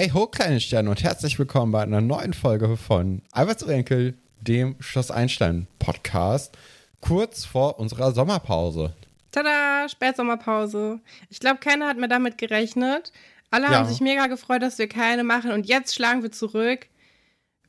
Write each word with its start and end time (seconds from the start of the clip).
Hey 0.00 0.08
ho, 0.14 0.26
kleine 0.26 0.62
Sterne 0.62 0.88
und 0.88 1.02
herzlich 1.02 1.38
willkommen 1.38 1.72
bei 1.72 1.82
einer 1.82 2.00
neuen 2.00 2.32
Folge 2.32 2.78
von 2.78 3.20
Albert 3.32 3.68
Enkel, 3.68 4.14
dem 4.40 4.76
Schloss 4.80 5.10
Einstein 5.10 5.66
Podcast, 5.78 6.56
kurz 7.02 7.44
vor 7.44 7.78
unserer 7.78 8.12
Sommerpause. 8.12 8.94
Tada, 9.30 9.86
Spätsommerpause. 9.90 11.00
Ich 11.28 11.38
glaube, 11.38 11.58
keiner 11.60 11.86
hat 11.86 11.98
mehr 11.98 12.08
damit 12.08 12.38
gerechnet. 12.38 13.12
Alle 13.50 13.64
ja. 13.64 13.72
haben 13.72 13.88
sich 13.90 14.00
mega 14.00 14.26
gefreut, 14.26 14.62
dass 14.62 14.78
wir 14.78 14.88
keine 14.88 15.22
machen 15.22 15.50
und 15.50 15.66
jetzt 15.66 15.94
schlagen 15.94 16.22
wir 16.22 16.32
zurück. 16.32 16.86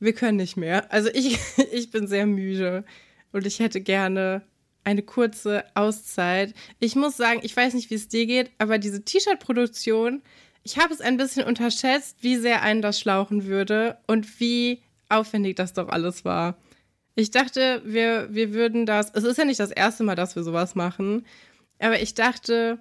Wir 0.00 0.14
können 0.14 0.38
nicht 0.38 0.56
mehr. 0.56 0.90
Also 0.90 1.10
ich, 1.12 1.38
ich 1.70 1.90
bin 1.90 2.06
sehr 2.06 2.24
müde 2.24 2.86
und 3.32 3.46
ich 3.46 3.58
hätte 3.58 3.82
gerne 3.82 4.40
eine 4.84 5.02
kurze 5.02 5.66
Auszeit. 5.74 6.54
Ich 6.78 6.96
muss 6.96 7.18
sagen, 7.18 7.40
ich 7.42 7.54
weiß 7.54 7.74
nicht, 7.74 7.90
wie 7.90 7.96
es 7.96 8.08
dir 8.08 8.24
geht, 8.24 8.50
aber 8.56 8.78
diese 8.78 9.04
T-Shirt-Produktion 9.04 10.22
ich 10.64 10.78
habe 10.78 10.94
es 10.94 11.00
ein 11.00 11.16
bisschen 11.16 11.46
unterschätzt, 11.46 12.18
wie 12.20 12.36
sehr 12.36 12.62
einen 12.62 12.82
das 12.82 13.00
schlauchen 13.00 13.46
würde 13.46 13.98
und 14.06 14.40
wie 14.40 14.82
aufwendig 15.08 15.56
das 15.56 15.72
doch 15.72 15.88
alles 15.88 16.24
war. 16.24 16.56
Ich 17.14 17.30
dachte, 17.30 17.82
wir, 17.84 18.32
wir 18.32 18.54
würden 18.54 18.86
das. 18.86 19.10
Es 19.12 19.24
ist 19.24 19.36
ja 19.36 19.44
nicht 19.44 19.60
das 19.60 19.70
erste 19.70 20.02
Mal, 20.02 20.16
dass 20.16 20.34
wir 20.36 20.42
sowas 20.42 20.74
machen. 20.74 21.26
Aber 21.78 22.00
ich 22.00 22.14
dachte, 22.14 22.78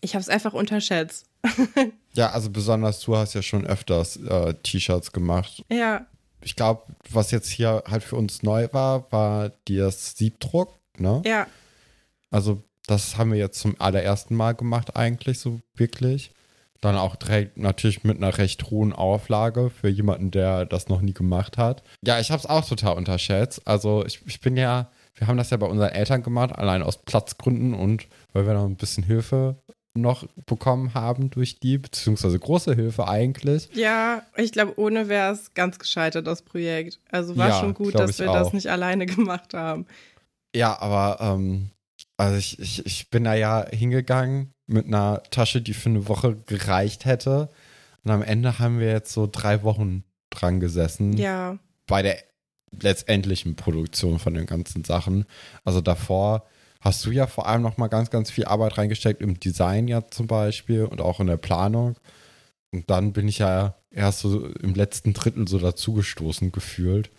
ich 0.00 0.14
habe 0.14 0.22
es 0.22 0.28
einfach 0.28 0.54
unterschätzt. 0.54 1.26
ja, 2.14 2.30
also 2.30 2.50
besonders 2.50 3.00
du 3.00 3.16
hast 3.16 3.34
ja 3.34 3.42
schon 3.42 3.66
öfters 3.66 4.16
äh, 4.16 4.54
T-Shirts 4.62 5.12
gemacht. 5.12 5.64
Ja. 5.70 6.06
Ich 6.42 6.56
glaube, 6.56 6.84
was 7.10 7.30
jetzt 7.32 7.48
hier 7.48 7.82
halt 7.86 8.02
für 8.02 8.16
uns 8.16 8.42
neu 8.42 8.68
war, 8.72 9.10
war 9.12 9.52
das 9.66 10.16
Siebdruck, 10.16 10.78
ne? 10.96 11.20
Ja. 11.26 11.46
Also, 12.30 12.62
das 12.86 13.18
haben 13.18 13.32
wir 13.32 13.38
jetzt 13.38 13.60
zum 13.60 13.78
allerersten 13.78 14.34
Mal 14.34 14.52
gemacht, 14.52 14.96
eigentlich, 14.96 15.38
so 15.38 15.60
wirklich. 15.74 16.32
Dann 16.80 16.96
auch 16.96 17.16
direkt 17.16 17.58
natürlich 17.58 18.04
mit 18.04 18.16
einer 18.16 18.38
recht 18.38 18.70
hohen 18.70 18.92
Auflage 18.92 19.70
für 19.70 19.88
jemanden, 19.88 20.30
der 20.30 20.64
das 20.64 20.88
noch 20.88 21.02
nie 21.02 21.12
gemacht 21.12 21.58
hat. 21.58 21.82
Ja, 22.04 22.18
ich 22.20 22.30
habe 22.30 22.40
es 22.40 22.46
auch 22.46 22.66
total 22.66 22.96
unterschätzt. 22.96 23.66
Also 23.66 24.04
ich, 24.06 24.20
ich 24.26 24.40
bin 24.40 24.56
ja, 24.56 24.90
wir 25.14 25.26
haben 25.26 25.36
das 25.36 25.50
ja 25.50 25.58
bei 25.58 25.66
unseren 25.66 25.90
Eltern 25.90 26.22
gemacht, 26.22 26.52
allein 26.56 26.82
aus 26.82 27.02
Platzgründen 27.02 27.74
und 27.74 28.06
weil 28.32 28.46
wir 28.46 28.54
noch 28.54 28.64
ein 28.64 28.76
bisschen 28.76 29.04
Hilfe 29.04 29.56
noch 29.94 30.26
bekommen 30.46 30.94
haben 30.94 31.30
durch 31.30 31.58
die, 31.58 31.78
beziehungsweise 31.78 32.38
große 32.38 32.74
Hilfe 32.74 33.08
eigentlich. 33.08 33.68
Ja, 33.74 34.22
ich 34.36 34.52
glaube, 34.52 34.78
ohne 34.78 35.08
wäre 35.08 35.32
es 35.32 35.52
ganz 35.54 35.78
gescheitert, 35.78 36.26
das 36.26 36.42
Projekt. 36.42 37.00
Also 37.10 37.36
war 37.36 37.48
ja, 37.48 37.60
schon 37.60 37.74
gut, 37.74 37.94
dass 37.94 38.18
wir 38.18 38.30
auch. 38.30 38.34
das 38.34 38.52
nicht 38.52 38.68
alleine 38.68 39.06
gemacht 39.06 39.52
haben. 39.52 39.86
Ja, 40.54 40.80
aber 40.80 41.18
ähm, 41.20 41.70
also 42.16 42.36
ich, 42.36 42.58
ich, 42.58 42.86
ich 42.86 43.10
bin 43.10 43.24
da 43.24 43.34
ja 43.34 43.66
hingegangen 43.70 44.52
mit 44.70 44.86
einer 44.86 45.22
Tasche, 45.30 45.60
die 45.60 45.74
für 45.74 45.88
eine 45.88 46.08
Woche 46.08 46.36
gereicht 46.46 47.04
hätte. 47.04 47.48
Und 48.04 48.10
am 48.10 48.22
Ende 48.22 48.58
haben 48.58 48.78
wir 48.78 48.88
jetzt 48.88 49.12
so 49.12 49.28
drei 49.30 49.62
Wochen 49.62 50.04
dran 50.30 50.60
gesessen. 50.60 51.16
Ja. 51.16 51.58
Bei 51.86 52.02
der 52.02 52.18
letztendlichen 52.70 53.56
Produktion 53.56 54.18
von 54.18 54.34
den 54.34 54.46
ganzen 54.46 54.84
Sachen. 54.84 55.26
Also 55.64 55.80
davor 55.80 56.46
hast 56.80 57.04
du 57.04 57.10
ja 57.10 57.26
vor 57.26 57.46
allem 57.46 57.62
noch 57.62 57.76
mal 57.76 57.88
ganz, 57.88 58.10
ganz 58.10 58.30
viel 58.30 58.44
Arbeit 58.44 58.78
reingesteckt 58.78 59.20
im 59.20 59.38
Design 59.38 59.88
ja 59.88 60.06
zum 60.08 60.26
Beispiel 60.26 60.84
und 60.84 61.00
auch 61.00 61.20
in 61.20 61.26
der 61.26 61.36
Planung. 61.36 61.96
Und 62.72 62.88
dann 62.88 63.12
bin 63.12 63.28
ich 63.28 63.38
ja 63.38 63.74
erst 63.90 64.20
so 64.20 64.46
im 64.46 64.74
letzten 64.74 65.12
Drittel 65.12 65.48
so 65.48 65.58
dazugestoßen 65.58 66.52
gefühlt. 66.52 67.10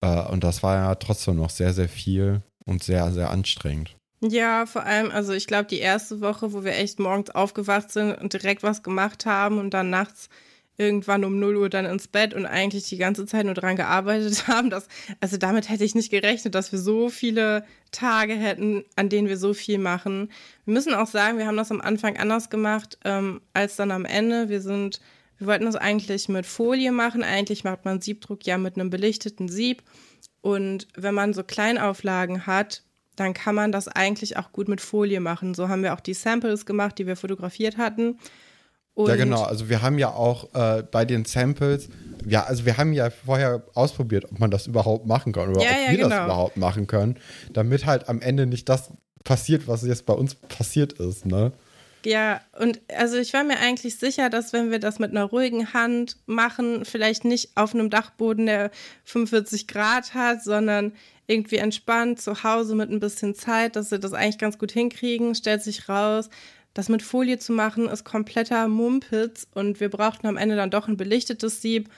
Äh, 0.00 0.22
und 0.26 0.44
das 0.44 0.62
war 0.62 0.76
ja 0.76 0.94
trotzdem 0.96 1.36
noch 1.36 1.50
sehr, 1.50 1.72
sehr 1.72 1.88
viel 1.88 2.42
und 2.64 2.82
sehr, 2.82 3.12
sehr 3.12 3.30
anstrengend. 3.30 3.96
Ja, 4.24 4.66
vor 4.66 4.84
allem, 4.84 5.10
also 5.10 5.32
ich 5.32 5.48
glaube, 5.48 5.64
die 5.64 5.80
erste 5.80 6.20
Woche, 6.20 6.52
wo 6.52 6.62
wir 6.62 6.76
echt 6.76 7.00
morgens 7.00 7.30
aufgewacht 7.30 7.90
sind 7.90 8.14
und 8.14 8.32
direkt 8.32 8.62
was 8.62 8.84
gemacht 8.84 9.26
haben 9.26 9.58
und 9.58 9.74
dann 9.74 9.90
nachts 9.90 10.28
irgendwann 10.76 11.24
um 11.24 11.40
0 11.40 11.56
Uhr 11.56 11.68
dann 11.68 11.84
ins 11.86 12.06
Bett 12.06 12.32
und 12.32 12.46
eigentlich 12.46 12.88
die 12.88 12.98
ganze 12.98 13.26
Zeit 13.26 13.44
nur 13.46 13.54
dran 13.54 13.74
gearbeitet 13.74 14.46
haben, 14.48 14.70
dass, 14.70 14.86
also 15.20 15.36
damit 15.38 15.68
hätte 15.68 15.84
ich 15.84 15.96
nicht 15.96 16.10
gerechnet, 16.10 16.54
dass 16.54 16.70
wir 16.70 16.78
so 16.78 17.08
viele 17.08 17.64
Tage 17.90 18.34
hätten, 18.34 18.84
an 18.94 19.08
denen 19.08 19.28
wir 19.28 19.36
so 19.36 19.54
viel 19.54 19.78
machen. 19.78 20.30
Wir 20.66 20.74
müssen 20.74 20.94
auch 20.94 21.08
sagen, 21.08 21.38
wir 21.38 21.46
haben 21.48 21.56
das 21.56 21.72
am 21.72 21.80
Anfang 21.80 22.16
anders 22.16 22.48
gemacht 22.48 22.98
ähm, 23.04 23.40
als 23.54 23.74
dann 23.74 23.90
am 23.90 24.04
Ende. 24.04 24.48
Wir 24.48 24.60
sind, 24.60 25.00
wir 25.38 25.48
wollten 25.48 25.64
das 25.64 25.76
eigentlich 25.76 26.28
mit 26.28 26.46
Folie 26.46 26.92
machen. 26.92 27.24
Eigentlich 27.24 27.64
macht 27.64 27.84
man 27.84 28.00
Siebdruck 28.00 28.46
ja 28.46 28.56
mit 28.56 28.76
einem 28.76 28.88
belichteten 28.88 29.48
Sieb. 29.48 29.82
Und 30.42 30.86
wenn 30.96 31.14
man 31.14 31.34
so 31.34 31.42
Kleinauflagen 31.42 32.46
hat, 32.46 32.84
dann 33.16 33.34
kann 33.34 33.54
man 33.54 33.72
das 33.72 33.88
eigentlich 33.88 34.36
auch 34.36 34.52
gut 34.52 34.68
mit 34.68 34.80
Folie 34.80 35.20
machen. 35.20 35.54
So 35.54 35.68
haben 35.68 35.82
wir 35.82 35.94
auch 35.94 36.00
die 36.00 36.14
Samples 36.14 36.66
gemacht, 36.66 36.98
die 36.98 37.06
wir 37.06 37.16
fotografiert 37.16 37.76
hatten. 37.76 38.18
Und 38.94 39.08
ja, 39.08 39.16
genau. 39.16 39.42
Also 39.42 39.68
wir 39.68 39.82
haben 39.82 39.98
ja 39.98 40.10
auch 40.10 40.54
äh, 40.54 40.82
bei 40.82 41.04
den 41.04 41.24
Samples, 41.24 41.88
ja, 42.26 42.44
also 42.44 42.66
wir 42.66 42.76
haben 42.76 42.92
ja 42.92 43.10
vorher 43.10 43.62
ausprobiert, 43.74 44.26
ob 44.30 44.38
man 44.38 44.50
das 44.50 44.66
überhaupt 44.66 45.06
machen 45.06 45.32
kann 45.32 45.50
oder 45.50 45.62
ja, 45.62 45.70
ob 45.70 45.76
ja, 45.76 45.90
wir 45.90 45.96
genau. 45.96 46.08
das 46.10 46.24
überhaupt 46.24 46.56
machen 46.56 46.86
können, 46.86 47.16
damit 47.52 47.86
halt 47.86 48.08
am 48.08 48.20
Ende 48.20 48.46
nicht 48.46 48.68
das 48.68 48.90
passiert, 49.24 49.66
was 49.66 49.82
jetzt 49.82 50.04
bei 50.04 50.12
uns 50.12 50.34
passiert 50.34 50.94
ist, 50.94 51.24
ne? 51.24 51.52
Ja, 52.04 52.40
und 52.58 52.80
also 52.96 53.16
ich 53.16 53.32
war 53.32 53.44
mir 53.44 53.58
eigentlich 53.58 53.96
sicher, 53.96 54.28
dass 54.28 54.52
wenn 54.52 54.72
wir 54.72 54.80
das 54.80 54.98
mit 54.98 55.12
einer 55.12 55.24
ruhigen 55.24 55.72
Hand 55.72 56.16
machen, 56.26 56.84
vielleicht 56.84 57.24
nicht 57.24 57.56
auf 57.56 57.74
einem 57.74 57.90
Dachboden, 57.90 58.46
der 58.46 58.72
45 59.04 59.68
Grad 59.68 60.12
hat, 60.12 60.42
sondern 60.42 60.92
irgendwie 61.32 61.56
entspannt 61.56 62.20
zu 62.20 62.42
Hause 62.44 62.74
mit 62.74 62.90
ein 62.90 63.00
bisschen 63.00 63.34
Zeit, 63.34 63.76
dass 63.76 63.90
sie 63.90 63.98
das 63.98 64.12
eigentlich 64.12 64.38
ganz 64.38 64.58
gut 64.58 64.72
hinkriegen, 64.72 65.34
stellt 65.34 65.62
sich 65.62 65.88
raus. 65.88 66.28
Das 66.74 66.88
mit 66.88 67.02
Folie 67.02 67.38
zu 67.38 67.52
machen 67.52 67.88
ist 67.88 68.04
kompletter 68.04 68.68
Mumpitz 68.68 69.46
und 69.54 69.80
wir 69.80 69.90
brauchten 69.90 70.26
am 70.26 70.36
Ende 70.36 70.56
dann 70.56 70.70
doch 70.70 70.88
ein 70.88 70.96
belichtetes 70.96 71.60
Sieb 71.60 71.90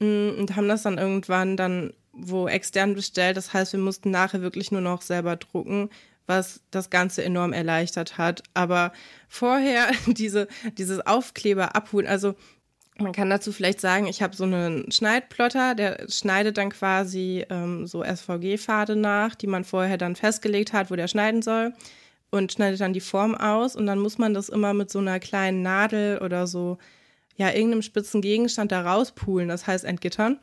mm, 0.00 0.30
und 0.38 0.56
haben 0.56 0.68
das 0.68 0.82
dann 0.82 0.98
irgendwann 0.98 1.56
dann 1.56 1.92
wo 2.16 2.48
extern 2.48 2.94
bestellt. 2.94 3.36
Das 3.36 3.52
heißt, 3.52 3.72
wir 3.72 3.80
mussten 3.80 4.10
nachher 4.10 4.40
wirklich 4.40 4.70
nur 4.70 4.80
noch 4.80 5.02
selber 5.02 5.36
drucken, 5.36 5.90
was 6.26 6.60
das 6.70 6.90
Ganze 6.90 7.24
enorm 7.24 7.52
erleichtert 7.52 8.18
hat. 8.18 8.42
Aber 8.54 8.92
vorher 9.28 9.90
diese, 10.06 10.48
dieses 10.78 11.04
Aufkleber 11.06 11.74
abholen, 11.76 12.06
also 12.06 12.34
man 12.98 13.12
kann 13.12 13.28
dazu 13.28 13.52
vielleicht 13.52 13.80
sagen, 13.80 14.06
ich 14.06 14.22
habe 14.22 14.36
so 14.36 14.44
einen 14.44 14.90
Schneidplotter, 14.90 15.74
der 15.74 16.06
schneidet 16.08 16.58
dann 16.58 16.70
quasi 16.70 17.44
ähm, 17.50 17.86
so 17.86 18.04
SVG-Pfade 18.04 18.94
nach, 18.94 19.34
die 19.34 19.48
man 19.48 19.64
vorher 19.64 19.98
dann 19.98 20.14
festgelegt 20.14 20.72
hat, 20.72 20.90
wo 20.90 20.96
der 20.96 21.08
schneiden 21.08 21.42
soll 21.42 21.72
und 22.30 22.52
schneidet 22.52 22.80
dann 22.80 22.92
die 22.92 23.00
Form 23.00 23.34
aus 23.34 23.74
und 23.74 23.86
dann 23.86 23.98
muss 23.98 24.18
man 24.18 24.32
das 24.32 24.48
immer 24.48 24.74
mit 24.74 24.90
so 24.90 25.00
einer 25.00 25.18
kleinen 25.18 25.62
Nadel 25.62 26.18
oder 26.18 26.46
so, 26.46 26.78
ja, 27.36 27.50
irgendeinem 27.50 27.82
spitzen 27.82 28.20
Gegenstand 28.20 28.70
da 28.70 28.82
rauspulen, 28.82 29.48
das 29.48 29.66
heißt 29.66 29.84
entgittern. 29.84 30.38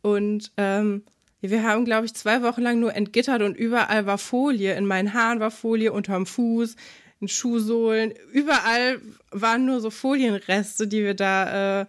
Und 0.00 0.52
ähm, 0.56 1.02
wir 1.40 1.62
haben, 1.64 1.84
glaube 1.84 2.06
ich, 2.06 2.14
zwei 2.14 2.42
Wochen 2.42 2.62
lang 2.62 2.78
nur 2.78 2.94
entgittert 2.94 3.42
und 3.42 3.56
überall 3.56 4.06
war 4.06 4.18
Folie. 4.18 4.74
In 4.74 4.86
meinen 4.86 5.12
Haaren 5.12 5.40
war 5.40 5.50
Folie, 5.50 5.92
unterm 5.92 6.26
Fuß, 6.26 6.76
in 7.20 7.28
Schuhsohlen. 7.28 8.14
Überall 8.32 9.00
waren 9.30 9.66
nur 9.66 9.80
so 9.80 9.90
Folienreste, 9.90 10.86
die 10.86 11.02
wir 11.02 11.14
da 11.14 11.82
äh, 11.82 11.86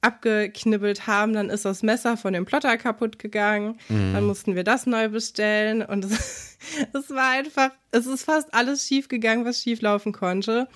abgeknibbelt 0.00 1.06
haben. 1.06 1.32
Dann 1.32 1.50
ist 1.50 1.64
das 1.64 1.82
Messer 1.82 2.16
von 2.16 2.32
dem 2.32 2.44
Plotter 2.44 2.76
kaputt 2.76 3.18
gegangen. 3.18 3.78
Mhm. 3.88 4.14
Dann 4.14 4.24
mussten 4.24 4.54
wir 4.54 4.64
das 4.64 4.86
neu 4.86 5.08
bestellen. 5.08 5.82
Und 5.82 6.04
es, 6.04 6.58
es 6.92 7.10
war 7.10 7.30
einfach, 7.30 7.70
es 7.90 8.06
ist 8.06 8.24
fast 8.24 8.52
alles 8.54 8.86
schief 8.86 9.08
gegangen, 9.08 9.44
was 9.44 9.62
schief 9.62 9.80
laufen 9.80 10.12
konnte. 10.12 10.68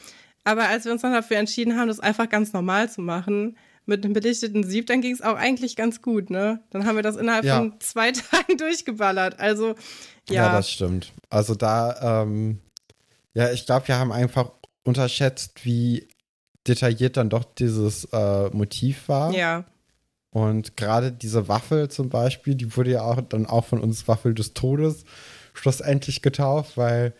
Aber 0.45 0.69
als 0.69 0.85
wir 0.85 0.93
uns 0.93 1.03
dann 1.03 1.13
dafür 1.13 1.37
entschieden 1.37 1.79
haben, 1.79 1.89
das 1.89 2.01
einfach 2.01 2.29
ganz 2.29 2.53
normal 2.53 2.91
zu 2.91 3.01
machen, 3.01 3.57
mit 3.85 4.05
einem 4.05 4.15
belichteten 4.15 4.65
Sieb, 4.65 4.87
dann 4.87 5.01
ging 5.01 5.13
es 5.13 5.23
auch 5.23 5.37
eigentlich 5.37 5.77
ganz 5.77 6.03
gut, 6.03 6.31
ne? 6.31 6.61
Dann 6.71 6.87
haben 6.87 6.97
wir 6.97 7.03
das 7.03 7.17
innerhalb 7.17 7.45
ja. 7.45 7.59
von 7.59 7.81
zwei 7.81 8.13
Tagen 8.13 8.57
durchgeballert. 8.57 9.41
Also, 9.41 9.75
ja. 10.29 10.47
Ja, 10.47 10.53
das 10.53 10.71
stimmt. 10.71 11.13
Also 11.31 11.55
da, 11.55 12.23
ähm, 12.23 12.61
ja, 13.35 13.51
ich 13.51 13.67
glaube, 13.67 13.89
wir 13.89 13.99
haben 13.99 14.13
einfach 14.13 14.53
unterschätzt, 14.85 15.65
wie 15.65 16.09
detailliert 16.67 17.17
dann 17.17 17.31
doch 17.31 17.45
dieses 17.45 18.05
äh, 18.13 18.49
Motiv 18.51 19.09
war. 19.09 19.33
Ja. 19.33 19.65
Und 20.31 20.77
gerade 20.77 21.13
diese 21.13 21.49
Waffel 21.49 21.91
zum 21.91 22.09
Beispiel, 22.09 22.55
die 22.55 22.77
wurde 22.77 22.93
ja 22.93 23.03
auch 23.03 23.21
dann 23.21 23.47
auch 23.47 23.67
von 23.67 23.81
uns 23.81 24.09
Waffel 24.09 24.35
des 24.35 24.55
Todes 24.55 25.05
schlussendlich 25.53 26.23
getauft, 26.23 26.77
weil 26.77 27.13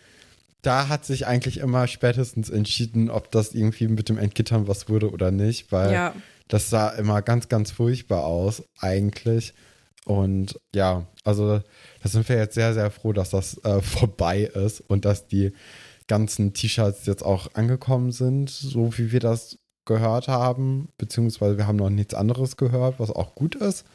da 0.63 0.87
hat 0.87 1.05
sich 1.05 1.27
eigentlich 1.27 1.57
immer 1.59 1.87
spätestens 1.87 2.49
entschieden, 2.49 3.11
ob 3.11 3.29
das 3.31 3.53
irgendwie 3.53 3.87
mit 3.87 4.09
dem 4.09 4.17
Entgittern 4.17 4.67
was 4.67 4.89
wurde 4.89 5.11
oder 5.11 5.29
nicht, 5.29 5.71
weil 5.71 5.93
ja. 5.93 6.15
das 6.47 6.69
sah 6.69 6.89
immer 6.89 7.21
ganz, 7.21 7.49
ganz 7.49 7.71
furchtbar 7.71 8.23
aus, 8.23 8.63
eigentlich. 8.79 9.53
Und 10.05 10.59
ja, 10.73 11.05
also 11.23 11.59
da 12.01 12.09
sind 12.09 12.27
wir 12.27 12.37
jetzt 12.37 12.55
sehr, 12.55 12.73
sehr 12.73 12.89
froh, 12.91 13.13
dass 13.13 13.29
das 13.29 13.63
äh, 13.63 13.81
vorbei 13.81 14.41
ist 14.41 14.81
und 14.81 15.05
dass 15.05 15.27
die 15.27 15.53
ganzen 16.07 16.53
T-Shirts 16.53 17.05
jetzt 17.05 17.23
auch 17.23 17.53
angekommen 17.53 18.11
sind, 18.11 18.49
so 18.49 18.97
wie 18.97 19.11
wir 19.11 19.19
das 19.19 19.57
gehört 19.85 20.27
haben, 20.27 20.89
beziehungsweise 20.97 21.57
wir 21.57 21.67
haben 21.67 21.75
noch 21.75 21.89
nichts 21.89 22.13
anderes 22.13 22.57
gehört, 22.57 22.99
was 22.99 23.11
auch 23.11 23.35
gut 23.35 23.55
ist. 23.55 23.85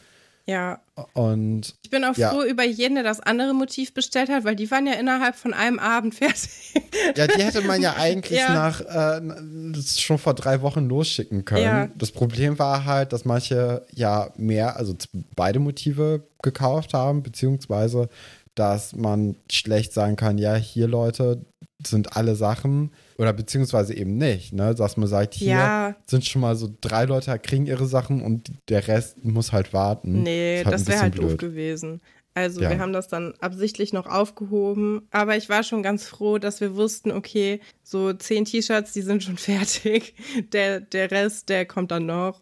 Ja. 0.49 0.81
Und 1.13 1.75
ich 1.83 1.91
bin 1.91 2.05
auch 2.05 2.17
ja. 2.17 2.31
froh 2.31 2.43
über 2.43 2.65
jeden, 2.65 2.95
der 2.95 3.05
das 3.05 3.21
andere 3.21 3.53
Motiv 3.53 3.93
bestellt 3.93 4.31
hat, 4.31 4.45
weil 4.45 4.57
die 4.57 4.71
waren 4.71 4.87
ja 4.87 4.95
innerhalb 4.95 5.37
von 5.37 5.53
einem 5.53 5.79
Abend 5.79 6.15
fertig. 6.15 6.75
Ja, 7.15 7.27
die 7.27 7.43
hätte 7.43 7.61
man 7.61 7.83
ja 7.83 7.97
eigentlich 7.97 8.39
Ja. 8.39 8.55
nach 8.55 8.81
äh, 8.81 9.83
schon 9.83 10.17
vor 10.17 10.33
drei 10.33 10.63
Wochen 10.63 10.89
losschicken 10.89 11.45
können. 11.45 11.63
Ja. 11.63 11.89
Das 11.97 12.13
Problem 12.13 12.59
war 12.59 12.87
halt, 12.87 13.13
dass 13.13 13.27
manche 13.27 13.85
ja 13.95 14.31
mehr, 14.37 14.79
also 14.79 14.95
beide 15.37 15.59
Motive 15.59 16.27
gekauft 16.43 16.95
haben, 16.95 17.23
beziehungsweise 17.23 18.09
dass 18.55 18.97
man 18.97 19.37
schlecht 19.53 19.93
sagen 19.93 20.17
kann, 20.17 20.39
ja, 20.39 20.57
hier 20.57 20.89
Leute 20.89 21.45
sind 21.87 22.17
alle 22.17 22.35
Sachen 22.35 22.91
oder 23.19 23.33
beziehungsweise 23.33 23.95
eben 23.95 24.17
nicht, 24.17 24.53
ne? 24.53 24.75
Dass 24.75 24.97
man 24.97 25.09
sagt, 25.09 25.35
hier 25.35 25.55
Ja. 25.55 25.97
sind 26.07 26.25
schon 26.25 26.41
mal 26.43 26.57
so 26.57 26.69
drei 26.81 27.05
Leute 27.05 27.39
kriegen 27.39 27.67
ihre 27.67 27.87
Sachen 27.87 28.21
und 28.23 28.51
der 28.69 28.89
Rest 28.89 29.25
muss 29.25 29.53
halt 29.53 29.73
warten. 29.73 30.23
Nee, 30.25 30.63
halt 30.65 30.73
das 30.73 30.89
wäre 30.89 31.01
halt 31.01 31.15
bisschen 31.15 31.29
doof 31.29 31.37
gewesen. 31.39 32.01
Also 32.35 32.61
Ja. 32.63 32.71
wir 32.71 32.79
haben 32.79 32.93
das 32.93 33.09
dann 33.09 33.35
absichtlich 33.41 33.93
noch 33.93 34.07
aufgehoben, 34.07 35.07
aber 35.11 35.37
ich 35.37 35.49
war 35.49 35.63
schon 35.63 35.83
ganz 35.83 36.07
froh, 36.07 36.39
dass 36.39 36.61
wir 36.61 36.77
wussten, 36.77 37.11
okay, 37.13 37.61
so 37.83 38.13
zehn 38.13 38.45
T-Shirts, 38.45 38.93
die 38.93 39.03
sind 39.03 39.23
schon 39.23 39.37
fertig. 39.39 40.15
Der, 40.53 40.81
der 40.81 41.11
Rest, 41.11 41.49
der 41.49 41.65
kommt 41.67 41.91
dann 41.91 42.07
noch. 42.07 42.41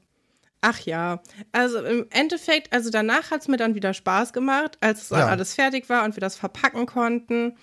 Ach 0.63 0.81
ja, 0.81 1.23
also 1.53 1.79
im 1.85 2.07
Endeffekt, 2.11 2.73
also 2.73 2.91
danach 2.91 3.31
hat 3.31 3.43
es 3.43 3.49
mir 3.49 3.59
dann 3.59 3.75
wieder 3.75 3.93
Spaß 3.95 4.33
gemacht, 4.33 4.79
als 4.81 5.11
Ja. 5.11 5.27
alles 5.27 5.55
fertig 5.55 5.89
war 5.89 6.05
und 6.05 6.17
wir 6.17 6.21
das 6.23 6.37
verpacken 6.37 6.87
konnten 6.87 7.55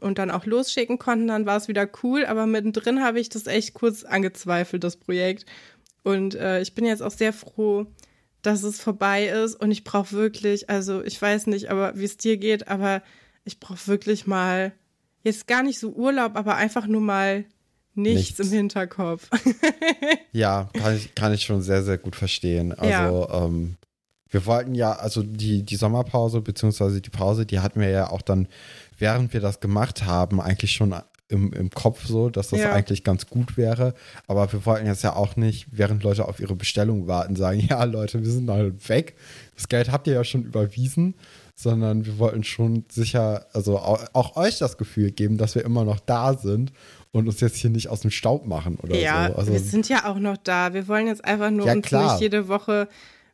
und 0.00 0.18
dann 0.18 0.30
auch 0.30 0.46
losschicken 0.46 0.98
konnten, 0.98 1.28
dann 1.28 1.46
war 1.46 1.56
es 1.56 1.68
wieder 1.68 1.88
cool, 2.02 2.24
aber 2.26 2.46
mittendrin 2.46 3.02
habe 3.02 3.20
ich 3.20 3.28
das 3.28 3.46
echt 3.46 3.74
kurz 3.74 4.04
angezweifelt, 4.04 4.84
das 4.84 4.96
Projekt. 4.96 5.46
Und 6.02 6.34
äh, 6.34 6.60
ich 6.60 6.74
bin 6.74 6.84
jetzt 6.84 7.02
auch 7.02 7.10
sehr 7.10 7.32
froh, 7.32 7.86
dass 8.42 8.62
es 8.62 8.80
vorbei 8.80 9.26
ist 9.26 9.56
und 9.56 9.70
ich 9.70 9.84
brauche 9.84 10.12
wirklich, 10.12 10.70
also 10.70 11.02
ich 11.02 11.20
weiß 11.20 11.48
nicht, 11.48 11.70
aber 11.70 11.96
wie 11.96 12.04
es 12.04 12.16
dir 12.16 12.36
geht, 12.36 12.68
aber 12.68 13.02
ich 13.44 13.60
brauche 13.60 13.86
wirklich 13.86 14.26
mal 14.26 14.72
jetzt 15.22 15.46
gar 15.46 15.62
nicht 15.62 15.78
so 15.78 15.90
Urlaub, 15.90 16.36
aber 16.36 16.56
einfach 16.56 16.86
nur 16.86 17.00
mal 17.00 17.44
nichts, 17.94 18.38
Nichts. 18.38 18.40
im 18.40 18.50
Hinterkopf. 18.50 19.28
Ja, 20.32 20.68
kann 20.74 20.94
ich, 20.94 21.14
kann 21.14 21.32
ich 21.32 21.42
schon 21.42 21.62
sehr, 21.62 21.82
sehr 21.82 21.98
gut 21.98 22.14
verstehen. 22.14 22.72
Also, 22.72 23.28
ähm, 23.30 23.76
wir 24.30 24.46
wollten 24.46 24.74
ja, 24.74 24.92
also 24.92 25.22
die, 25.22 25.64
die 25.64 25.76
Sommerpause, 25.76 26.42
beziehungsweise 26.42 27.00
die 27.00 27.10
Pause, 27.10 27.46
die 27.46 27.60
hatten 27.60 27.80
wir 27.80 27.88
ja 27.88 28.10
auch 28.10 28.22
dann, 28.22 28.46
während 28.98 29.32
wir 29.32 29.40
das 29.40 29.60
gemacht 29.60 30.04
haben, 30.04 30.40
eigentlich 30.40 30.72
schon 30.72 30.94
im, 31.30 31.52
im 31.52 31.70
Kopf 31.70 32.06
so, 32.06 32.30
dass 32.30 32.48
das 32.48 32.60
Ja. 32.60 32.72
eigentlich 32.72 33.04
ganz 33.04 33.26
gut 33.26 33.56
wäre. 33.56 33.94
Aber 34.26 34.50
wir 34.52 34.64
wollten 34.64 34.86
jetzt 34.86 35.02
ja 35.04 35.14
auch 35.14 35.36
nicht, 35.36 35.66
während 35.70 36.02
Leute 36.02 36.26
auf 36.26 36.40
ihre 36.40 36.56
Bestellung 36.56 37.06
warten, 37.06 37.36
sagen, 37.36 37.60
ja 37.68 37.84
Leute, 37.84 38.22
wir 38.22 38.30
sind 38.30 38.48
halt 38.50 38.88
weg. 38.88 39.14
Das 39.54 39.68
Geld 39.68 39.92
habt 39.92 40.06
ihr 40.06 40.14
ja 40.14 40.24
schon 40.24 40.42
überwiesen. 40.44 41.14
Sondern 41.60 42.06
wir 42.06 42.20
wollten 42.20 42.44
schon 42.44 42.84
sicher, 42.88 43.46
also 43.52 43.78
auch, 43.78 43.98
auch 44.12 44.36
euch 44.36 44.58
das 44.58 44.78
Gefühl 44.78 45.10
geben, 45.10 45.38
dass 45.38 45.56
wir 45.56 45.64
immer 45.64 45.84
noch 45.84 45.98
da 45.98 46.34
sind 46.34 46.72
und 47.10 47.26
uns 47.26 47.40
jetzt 47.40 47.56
hier 47.56 47.70
nicht 47.70 47.88
aus 47.88 47.98
dem 48.02 48.12
Staub 48.12 48.46
machen 48.46 48.76
oder 48.80 48.94
ja, 48.96 49.26
so. 49.30 49.34
Also, 49.34 49.52
wir 49.52 49.58
sind 49.58 49.88
ja 49.88 50.08
auch 50.08 50.20
noch 50.20 50.36
da. 50.36 50.72
Wir 50.72 50.86
wollen 50.86 51.08
jetzt 51.08 51.24
einfach 51.24 51.50
nur 51.50 51.66
Ja, 51.66 51.72
uns 51.72 51.84
klar. 51.84 52.12
nicht 52.12 52.20
jede 52.20 52.46
Woche 52.46 52.86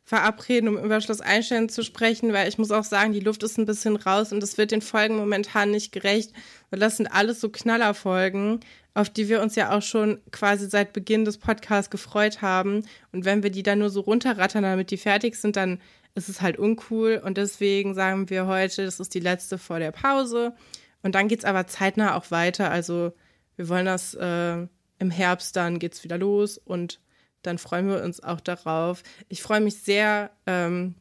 verabreden, 0.05 0.69
um 0.69 0.77
über 0.77 1.01
Schloss 1.01 1.19
Einstein 1.19 1.67
zu 1.67 1.83
sprechen, 1.83 2.31
weil 2.31 2.47
ich 2.47 2.59
muss 2.59 2.71
auch 2.71 2.83
sagen, 2.83 3.11
die 3.11 3.19
Luft 3.19 3.41
ist 3.41 3.57
ein 3.57 3.65
bisschen 3.65 3.95
raus 3.95 4.31
und 4.31 4.41
es 4.43 4.57
wird 4.57 4.69
den 4.69 4.83
Folgen 4.83 5.17
momentan 5.17 5.71
nicht 5.71 5.91
gerecht. 5.91 6.31
Weil 6.69 6.79
das 6.79 6.97
sind 6.97 7.07
alles 7.07 7.41
so 7.41 7.49
Knallerfolgen, 7.49 8.59
auf 8.93 9.09
die 9.09 9.27
wir 9.29 9.41
uns 9.41 9.55
ja 9.55 9.75
auch 9.75 9.81
schon 9.81 10.19
quasi 10.31 10.69
seit 10.69 10.93
Beginn 10.93 11.25
des 11.25 11.39
Podcasts 11.39 11.89
gefreut 11.89 12.43
haben. 12.43 12.85
Und 13.11 13.25
wenn 13.25 13.41
wir 13.41 13.49
die 13.49 13.63
dann 13.63 13.79
nur 13.79 13.89
so 13.89 14.01
runterrattern, 14.01 14.61
damit 14.61 14.91
die 14.91 14.97
fertig 14.97 15.35
sind, 15.35 15.55
dann 15.55 15.81
ist 16.13 16.29
es 16.29 16.39
halt 16.39 16.59
uncool. 16.59 17.19
Und 17.25 17.37
deswegen 17.37 17.95
sagen 17.95 18.29
wir 18.29 18.45
heute, 18.45 18.85
das 18.85 18.99
ist 18.99 19.15
die 19.15 19.19
letzte 19.19 19.57
vor 19.57 19.79
der 19.79 19.91
Pause. 19.91 20.53
Und 21.01 21.15
dann 21.15 21.27
geht's 21.27 21.45
aber 21.45 21.65
zeitnah 21.65 22.15
auch 22.15 22.29
weiter. 22.29 22.69
Also 22.69 23.11
wir 23.55 23.69
wollen 23.69 23.87
das 23.87 24.13
äh, 24.13 24.67
im 24.99 25.11
Herbst, 25.11 25.55
dann 25.55 25.79
geht's 25.79 26.03
wieder 26.03 26.19
los 26.19 26.59
und 26.59 26.99
dann 27.45 27.57
freuen 27.57 27.87
wir 27.87 28.03
uns 28.03 28.21
auch 28.23 28.39
darauf. 28.39 29.03
Ich 29.29 29.41
freue 29.41 29.61
mich 29.61 29.77
sehr, 29.81 30.31
ähm, 30.45 30.95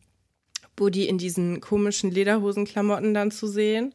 Buddy 0.76 1.06
in 1.06 1.18
diesen 1.18 1.60
komischen 1.60 2.10
Lederhosenklamotten 2.10 3.14
dann 3.14 3.30
zu 3.30 3.46
sehen. 3.46 3.94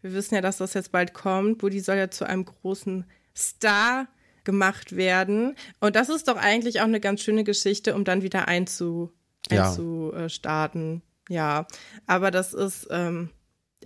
Wir 0.00 0.12
wissen 0.14 0.34
ja, 0.34 0.40
dass 0.40 0.58
das 0.58 0.74
jetzt 0.74 0.92
bald 0.92 1.12
kommt. 1.12 1.58
Buddy 1.58 1.80
soll 1.80 1.96
ja 1.96 2.10
zu 2.10 2.24
einem 2.24 2.44
großen 2.44 3.04
Star 3.36 4.06
gemacht 4.44 4.96
werden. 4.96 5.54
Und 5.80 5.96
das 5.96 6.08
ist 6.08 6.28
doch 6.28 6.36
eigentlich 6.36 6.80
auch 6.80 6.84
eine 6.84 7.00
ganz 7.00 7.20
schöne 7.20 7.44
Geschichte, 7.44 7.94
um 7.94 8.04
dann 8.04 8.22
wieder 8.22 8.48
einzu, 8.48 9.12
Ja. 9.50 9.68
einzustarten. 9.68 11.02
Ja, 11.28 11.66
aber 12.06 12.30
das 12.30 12.54
ist, 12.54 12.88
ähm, 12.90 13.30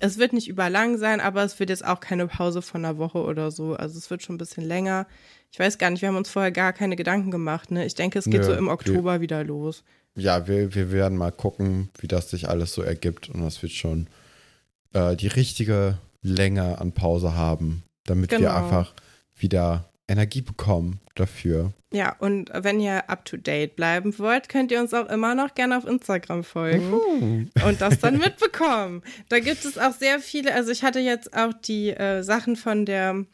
es 0.01 0.19
wird 0.19 0.33
nicht 0.33 0.49
überlang 0.49 0.99
sein, 0.99 1.21
aber 1.21 1.43
es 1.45 1.59
wird 1.59 1.71
jetzt 1.71 1.85
auch 1.85 2.01
keine 2.01 2.27
Pause 2.27 2.63
von 2.63 2.85
einer 2.85 2.99
Woche 2.99 3.19
oder 3.19 3.51
so. 3.51 3.75
Also 3.75 3.99
es 3.99 4.11
wird 4.11 4.23
schon 4.23 4.37
ein 4.37 4.39
bisschen 4.39 4.65
länger. 4.65 5.07
Ich 5.55 5.61
weiß 5.61 5.79
gar 5.79 5.89
nicht, 5.91 6.03
wir 6.03 6.09
haben 6.09 6.17
uns 6.17 6.29
vorher 6.31 6.51
gar 6.51 6.73
keine 6.73 6.97
Gedanken 6.97 7.31
gemacht. 7.31 7.71
Ne? 7.71 7.87
Ich 7.87 7.95
denke, 7.95 8.19
es 8.19 8.25
geht 8.25 8.41
Nö, 8.41 8.43
so 8.43 8.53
im 8.55 8.65
wir- 8.65 8.73
Oktober 8.73 9.21
wieder 9.21 9.45
los. 9.45 9.85
ja, 10.17 10.49
wir, 10.49 10.75
wir 10.75 10.91
werden 10.91 11.17
mal 11.17 11.31
gucken, 11.31 11.91
wie 12.01 12.09
das 12.09 12.29
sich 12.29 12.49
alles 12.49 12.73
so 12.73 12.83
ergibt. 12.83 13.29
Und 13.31 13.41
das 13.41 13.63
wird 13.63 13.71
schon 13.71 14.09
äh, 14.95 15.15
die 15.15 15.29
richtige 15.29 15.99
Länge 16.23 16.81
an 16.81 16.91
Pause 16.91 17.37
haben, 17.37 17.85
damit 18.05 18.33
wir 18.33 18.39
Genau. 18.39 18.53
einfach 18.53 18.95
wieder 19.37 19.89
Energie 20.09 20.41
bekommen 20.43 20.99
dafür. 21.15 21.73
Ja, 21.93 22.17
und 22.19 22.51
wenn 22.53 22.81
ihr 22.81 23.09
up 23.09 23.25
to 23.25 23.37
date 23.37 23.77
bleiben 23.77 24.19
wollt, 24.19 24.49
könnt 24.49 24.73
ihr 24.73 24.81
uns 24.81 24.93
auch 24.93 25.09
immer 25.09 25.37
noch 25.37 25.55
gerne 25.55 25.79
auf 25.79 25.85
Instagram 25.87 26.43
folgen 26.43 27.49
und 27.65 27.81
das 27.81 28.01
dann 28.01 28.19
mitbekommen. 28.27 29.03
Da 29.29 29.39
gibt 29.39 29.65
es 29.65 29.79
auch 29.79 29.93
sehr 29.93 30.19
viele, 30.19 30.53
also 30.53 30.73
ich 30.73 30.83
hatte 30.83 30.99
jetzt 30.99 31.33
auch 31.37 31.53
die 31.53 31.91
äh, 31.91 32.23
Sachen 32.25 32.57
von 32.57 32.85
der 32.87 33.25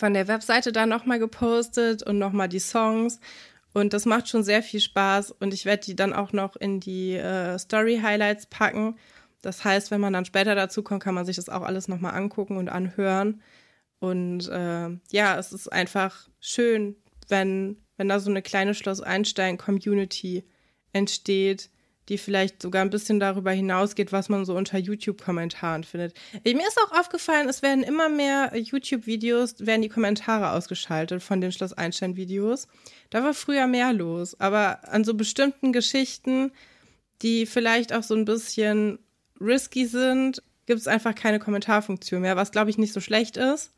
von 0.00 0.14
der 0.14 0.28
Webseite 0.28 0.72
da 0.72 0.86
nochmal 0.86 1.18
gepostet 1.18 2.02
und 2.02 2.18
nochmal 2.18 2.48
die 2.48 2.58
Songs. 2.58 3.20
Und 3.72 3.92
das 3.92 4.06
macht 4.06 4.28
schon 4.28 4.42
sehr 4.42 4.62
viel 4.62 4.80
Spaß 4.80 5.30
und 5.30 5.54
ich 5.54 5.64
werde 5.64 5.84
die 5.84 5.94
dann 5.94 6.12
auch 6.12 6.32
noch 6.32 6.56
in 6.56 6.80
die 6.80 7.14
äh, 7.14 7.56
Story-Highlights 7.58 8.46
packen. 8.46 8.96
Das 9.42 9.62
heißt, 9.62 9.90
wenn 9.90 10.00
man 10.00 10.12
dann 10.12 10.24
später 10.24 10.54
dazu 10.54 10.82
kommt, 10.82 11.02
kann 11.02 11.14
man 11.14 11.26
sich 11.26 11.36
das 11.36 11.48
auch 11.48 11.62
alles 11.62 11.86
nochmal 11.86 12.14
angucken 12.14 12.56
und 12.56 12.68
anhören. 12.68 13.42
Und 14.00 14.48
äh, 14.48 14.88
ja, 15.12 15.38
es 15.38 15.52
ist 15.52 15.68
einfach 15.68 16.28
schön, 16.40 16.96
wenn, 17.28 17.76
wenn 17.96 18.08
da 18.08 18.18
so 18.18 18.30
eine 18.30 18.42
kleine 18.42 18.74
Schloss 18.74 19.02
Einstein-Community 19.02 20.44
entsteht, 20.92 21.70
die 22.08 22.18
vielleicht 22.18 22.60
sogar 22.60 22.82
ein 22.82 22.90
bisschen 22.90 23.20
darüber 23.20 23.52
hinausgeht, 23.52 24.12
was 24.12 24.28
man 24.28 24.44
so 24.44 24.56
unter 24.56 24.78
YouTube-Kommentaren 24.78 25.84
findet. 25.84 26.14
Mir 26.44 26.66
ist 26.66 26.78
auch 26.84 26.98
aufgefallen, 26.98 27.48
es 27.48 27.62
werden 27.62 27.84
immer 27.84 28.08
mehr 28.08 28.52
YouTube-Videos, 28.56 29.66
werden 29.66 29.82
die 29.82 29.88
Kommentare 29.88 30.50
ausgeschaltet 30.50 31.22
von 31.22 31.40
den 31.40 31.52
Schloss 31.52 31.72
Einstein-Videos. 31.72 32.66
Da 33.10 33.22
war 33.22 33.34
früher 33.34 33.66
mehr 33.66 33.92
los, 33.92 34.38
aber 34.40 34.88
an 34.92 35.04
so 35.04 35.14
bestimmten 35.14 35.72
Geschichten, 35.72 36.52
die 37.22 37.46
vielleicht 37.46 37.92
auch 37.92 38.02
so 38.02 38.14
ein 38.14 38.24
bisschen 38.24 38.98
risky 39.40 39.86
sind, 39.86 40.42
gibt 40.66 40.80
es 40.80 40.88
einfach 40.88 41.14
keine 41.14 41.38
Kommentarfunktion 41.38 42.22
mehr, 42.22 42.36
was 42.36 42.52
glaube 42.52 42.70
ich 42.70 42.78
nicht 42.78 42.92
so 42.92 43.00
schlecht 43.00 43.36
ist. 43.36 43.72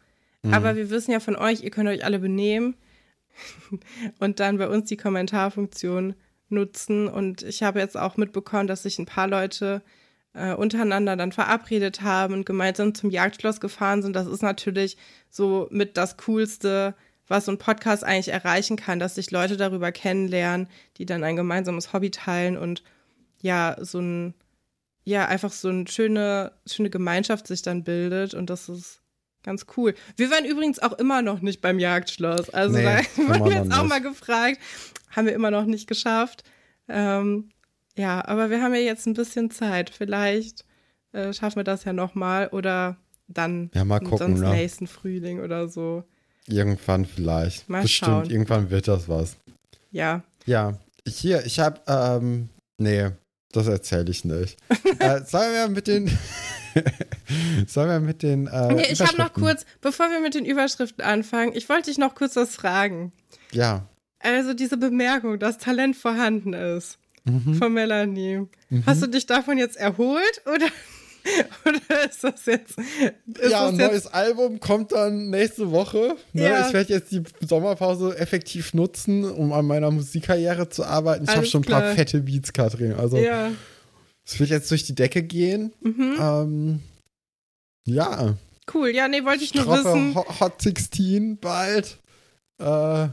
Aber 0.51 0.75
wir 0.75 0.91
wissen 0.91 1.13
ja 1.13 1.21
von 1.21 1.37
euch, 1.37 1.63
ihr 1.63 1.71
könnt 1.71 1.89
euch 1.89 2.05
alle 2.05 2.19
benehmen 2.19 2.77
und 4.19 4.41
dann 4.41 4.59
bei 4.59 4.69
uns 4.69 4.89
die 4.89 4.97
Kommentarfunktion 4.97 6.15
nutzen. 6.53 7.09
Und 7.09 7.43
ich 7.43 7.63
habe 7.63 7.81
jetzt 7.81 7.97
auch 7.97 8.17
mitbekommen, 8.17 8.67
dass 8.67 8.85
sich 8.85 8.99
ein 8.99 9.07
paar 9.07 9.29
Leute 9.29 9.83
äh, 10.35 10.55
untereinander 10.55 11.17
dann 11.17 11.33
verabredet 11.33 12.03
haben 12.03 12.35
und 12.35 12.47
gemeinsam 12.47 12.95
zum 12.95 13.11
Jagdschloss 13.11 13.61
gefahren 13.61 14.03
sind. 14.03 14.15
Das 14.15 14.27
ist 14.27 14.43
natürlich 14.43 14.97
so 15.31 15.69
mit 15.71 15.97
das 15.97 16.17
Coolste, 16.19 16.95
was 17.29 17.47
so 17.47 17.53
ein 17.53 17.59
Podcast 17.59 18.05
eigentlich 18.05 18.29
erreichen 18.29 18.77
kann, 18.77 18.99
dass 18.99 19.17
sich 19.17 19.31
Leute 19.31 19.57
darüber 19.57 19.93
kennenlernen, 19.93 20.69
die 20.99 21.07
dann 21.07 21.25
ein 21.25 21.37
gemeinsames 21.37 21.93
Hobby 21.93 22.11
teilen 22.11 22.57
und 22.57 22.83
ja, 23.41 23.77
so 23.81 24.01
ein, 24.01 24.35
ja, 25.05 25.27
einfach 25.27 25.53
so 25.53 25.69
eine 25.69 25.87
schöne, 25.89 26.53
schöne 26.67 26.91
Gemeinschaft 26.91 27.47
sich 27.47 27.63
dann 27.63 27.85
bildet 27.85 28.35
und 28.35 28.51
das 28.51 28.69
ist 28.69 29.02
ganz 29.43 29.67
cool. 29.77 29.95
Wir 30.17 30.31
waren 30.31 30.45
übrigens 30.45 30.79
auch 30.79 30.93
immer 30.95 31.23
noch 31.23 31.41
nicht 31.41 31.61
beim 31.61 31.79
Jagdschloss. 31.79 32.51
Also 32.51 32.77
Nee, 32.79 32.85
da 32.85 32.99
wurden 33.29 33.45
wir 33.45 33.53
jetzt 33.53 33.73
auch 33.73 33.83
nicht. 33.83 33.89
mal 33.89 34.01
gefragt. 34.01 34.59
Haben 35.11 35.27
wir 35.27 35.35
immer 35.35 35.51
noch 35.51 35.65
nicht 35.67 35.87
geschafft. 35.87 36.43
Ähm, 36.89 37.51
ja, 37.97 38.25
aber 38.27 38.51
wir 38.51 38.63
haben 38.63 38.75
ja 38.75 38.81
jetzt 38.81 39.07
ein 39.07 39.15
bisschen 39.15 39.51
Zeit. 39.51 39.91
Vielleicht 39.91 40.65
äh, 41.13 41.33
schaffen 41.33 41.57
wir 41.57 41.65
das 41.65 41.85
ja 41.85 41.93
nochmal 41.93 42.49
oder 42.49 42.97
dann 43.29 43.71
Ja, 43.75 43.85
mal 43.85 44.01
gucken, 44.01 44.19
sonst 44.37 44.41
ne? 44.41 44.51
nächsten 44.51 44.87
Frühling 44.87 45.41
oder 45.41 45.69
so. 45.69 46.05
Irgendwann 46.49 47.05
vielleicht. 47.05 47.69
Mal 47.69 47.83
Bestimmt, 47.83 48.11
schauen. 48.11 48.31
irgendwann 48.31 48.71
wird 48.71 48.89
das 48.89 49.09
was. 49.09 49.37
Ja. 49.91 50.23
Ja, 50.47 50.79
hier, 51.07 51.45
ich 51.47 51.61
habe, 51.61 51.81
ähm, 51.87 52.49
nee, 52.79 53.11
das 53.53 53.67
erzähle 53.69 54.11
ich 54.11 54.25
nicht. 54.25 54.57
äh, 54.99 55.21
sollen 55.25 55.53
wir 55.53 55.69
mit 55.69 55.87
den, 55.87 56.11
sollen 57.67 57.89
wir 57.89 58.01
mit 58.01 58.23
den, 58.23 58.47
äh, 58.47 58.73
Nee, 58.75 58.87
ich 58.91 59.01
habe 59.01 59.17
noch 59.19 59.33
kurz, 59.33 59.65
bevor 59.81 60.11
wir 60.11 60.21
mit 60.21 60.35
den 60.35 60.45
Überschriften 60.45 61.05
anfangen, 61.05 61.53
ich 61.55 61.69
wollte 61.69 61.91
dich 61.91 61.99
noch 61.99 62.15
kurz 62.15 62.37
was 62.37 62.55
fragen. 62.55 63.13
Ja, 63.53 63.87
Also 64.21 64.55
diese 64.55 64.77
Bemerkung, 64.77 65.39
dass 65.39 65.59
Talent 65.59 65.97
vorhanden 65.97 66.53
ist. 66.55 66.99
mhm. 67.25 67.55
von 67.55 67.73
Melanie. 67.73 68.49
Mhm. 68.71 68.83
Hast 68.87 69.03
du 69.03 69.07
dich 69.07 69.27
davon 69.27 69.59
jetzt 69.59 69.77
erholt 69.77 70.43
oder, 70.47 70.67
oder 71.65 72.11
ist 72.11 72.25
das 72.25 72.47
jetzt. 72.47 72.79
Ist 72.79 73.51
ja, 73.51 73.69
ein 73.69 73.77
neues 73.77 74.07
Album 74.07 74.61
kommt 74.61 74.93
dann 74.93 75.31
nächste 75.31 75.71
Woche. 75.71 76.17
Ne? 76.33 76.43
Ja. 76.43 76.67
Ich 76.67 76.73
werde 76.73 76.93
jetzt 76.93 77.13
die 77.13 77.23
Sommerpause 77.41 78.17
effektiv 78.19 78.75
nutzen, 78.75 79.25
um 79.25 79.53
an 79.53 79.67
meiner 79.67 79.91
Musikkarriere 79.91 80.69
zu 80.69 80.85
arbeiten. 80.85 81.25
Ich 81.25 81.37
habe 81.37 81.47
schon 81.47 81.63
ein 81.63 81.71
paar 81.71 81.95
fette 81.95 82.21
Beats, 82.21 82.53
Katrin. 82.53 82.95
Also, 82.95 83.17
ja. 83.19 83.51
es 84.25 84.39
wird 84.41 84.51
jetzt 84.51 84.71
durch 84.71 84.85
die 84.85 84.95
Decke 84.95 85.23
gehen. 85.23 85.73
Mhm. 85.81 86.17
Ähm, 86.21 86.81
ja. 87.87 88.35
Cool, 88.73 88.91
ja, 88.91 89.09
nee, 89.09 89.25
wollte 89.25 89.45
ich 89.45 89.55
nur 89.55 89.67
wissen. 89.67 90.15
Hot 90.15 90.63
16 90.63 91.39
bald. 91.39 91.99
Äh, 92.59 93.09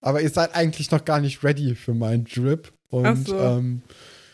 aber 0.00 0.20
ihr 0.20 0.30
seid 0.30 0.54
eigentlich 0.54 0.90
noch 0.90 1.04
gar 1.04 1.20
nicht 1.20 1.42
ready 1.42 1.74
für 1.74 1.94
meinen 1.94 2.24
Drip. 2.24 2.72
Und, 2.90 3.06
Ach 3.06 3.16
so. 3.26 3.38
ähm, 3.38 3.82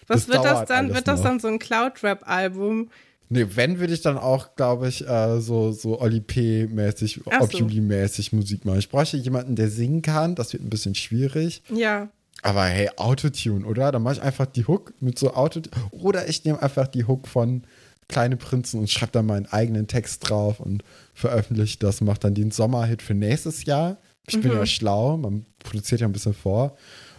Was 0.07 0.27
das 0.27 0.35
wird 0.35 0.45
das 0.45 0.69
dann? 0.69 0.95
Wird 0.95 1.09
das 1.09 1.23
dann 1.23 1.41
so 1.41 1.49
ein 1.49 1.59
Cloud-Rap-Album? 1.59 2.91
Nee, 3.33 3.47
wenn 3.55 3.79
würde 3.79 3.95
ich 3.95 4.03
dann 4.03 4.19
auch, 4.19 4.57
glaube 4.57 4.89
ich, 4.89 5.09
äh, 5.09 5.41
so, 5.41 5.73
so 5.73 5.99
Oli 6.03 6.21
P-mäßig, 6.21 7.27
Objuli-mäßig 7.27 8.35
Musik 8.35 8.67
machen. 8.67 8.79
Ich 8.79 8.91
bräuchte 8.91 9.17
jemanden, 9.17 9.57
der 9.57 9.71
singen 9.71 10.03
kann. 10.03 10.35
Das 10.35 10.53
wird 10.53 10.63
ein 10.63 10.69
bisschen 10.69 10.95
schwierig. 10.95 11.63
Ja. 11.75 12.11
Aber 12.43 12.65
hey, 12.65 12.91
Autotune, 12.97 13.65
oder? 13.65 13.91
Dann 13.91 14.03
mache 14.03 14.17
ich 14.17 14.23
einfach 14.23 14.45
die 14.45 14.67
Hook 14.67 14.93
mit 15.01 15.19
so 15.19 15.33
Autotune. 15.33 15.75
Oder 15.93 16.29
ich 16.29 16.45
nehme 16.45 16.61
einfach 16.61 16.87
die 16.89 17.07
Hook 17.07 17.27
von 17.27 17.63
Kleine 18.07 18.37
Prinzen 18.37 18.81
und 18.81 18.91
schreibe 18.91 19.13
da 19.13 19.23
meinen 19.23 19.47
eigenen 19.47 19.87
Text 19.87 20.29
drauf 20.29 20.61
und 20.61 20.85
veröffentliche 21.15 21.79
das, 21.79 22.03
mache 22.03 22.21
dann 22.21 22.35
den 22.35 22.51
Sommerhit 22.51 23.01
für 23.01 23.15
nächstes 23.15 23.65
Jahr. 23.65 23.97
Ich 24.27 24.37
mhm. 24.37 24.43
bin 24.43 24.53
ja 24.53 24.67
schlau, 24.67 25.17
man 25.17 25.47
produziert 25.61 26.03
ja 26.03 26.07
ein 26.07 26.13
bisschen 26.13 26.35
vor. 26.35 26.73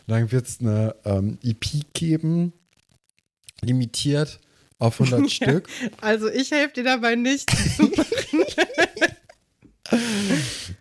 Und 0.06 0.14
dann 0.14 0.32
wird 0.32 0.48
es 0.48 0.60
eine 0.60 0.94
ähm, 1.06 1.40
EP 1.42 1.66
geben, 1.94 2.54
limitiert 3.62 4.40
auf 4.84 5.00
100 5.00 5.22
ja, 5.24 5.30
Stück. 5.30 5.68
Also 6.02 6.30
ich 6.30 6.52
helfe 6.52 6.76
dir 6.76 6.84
dabei 6.84 7.16
nicht 7.16 7.50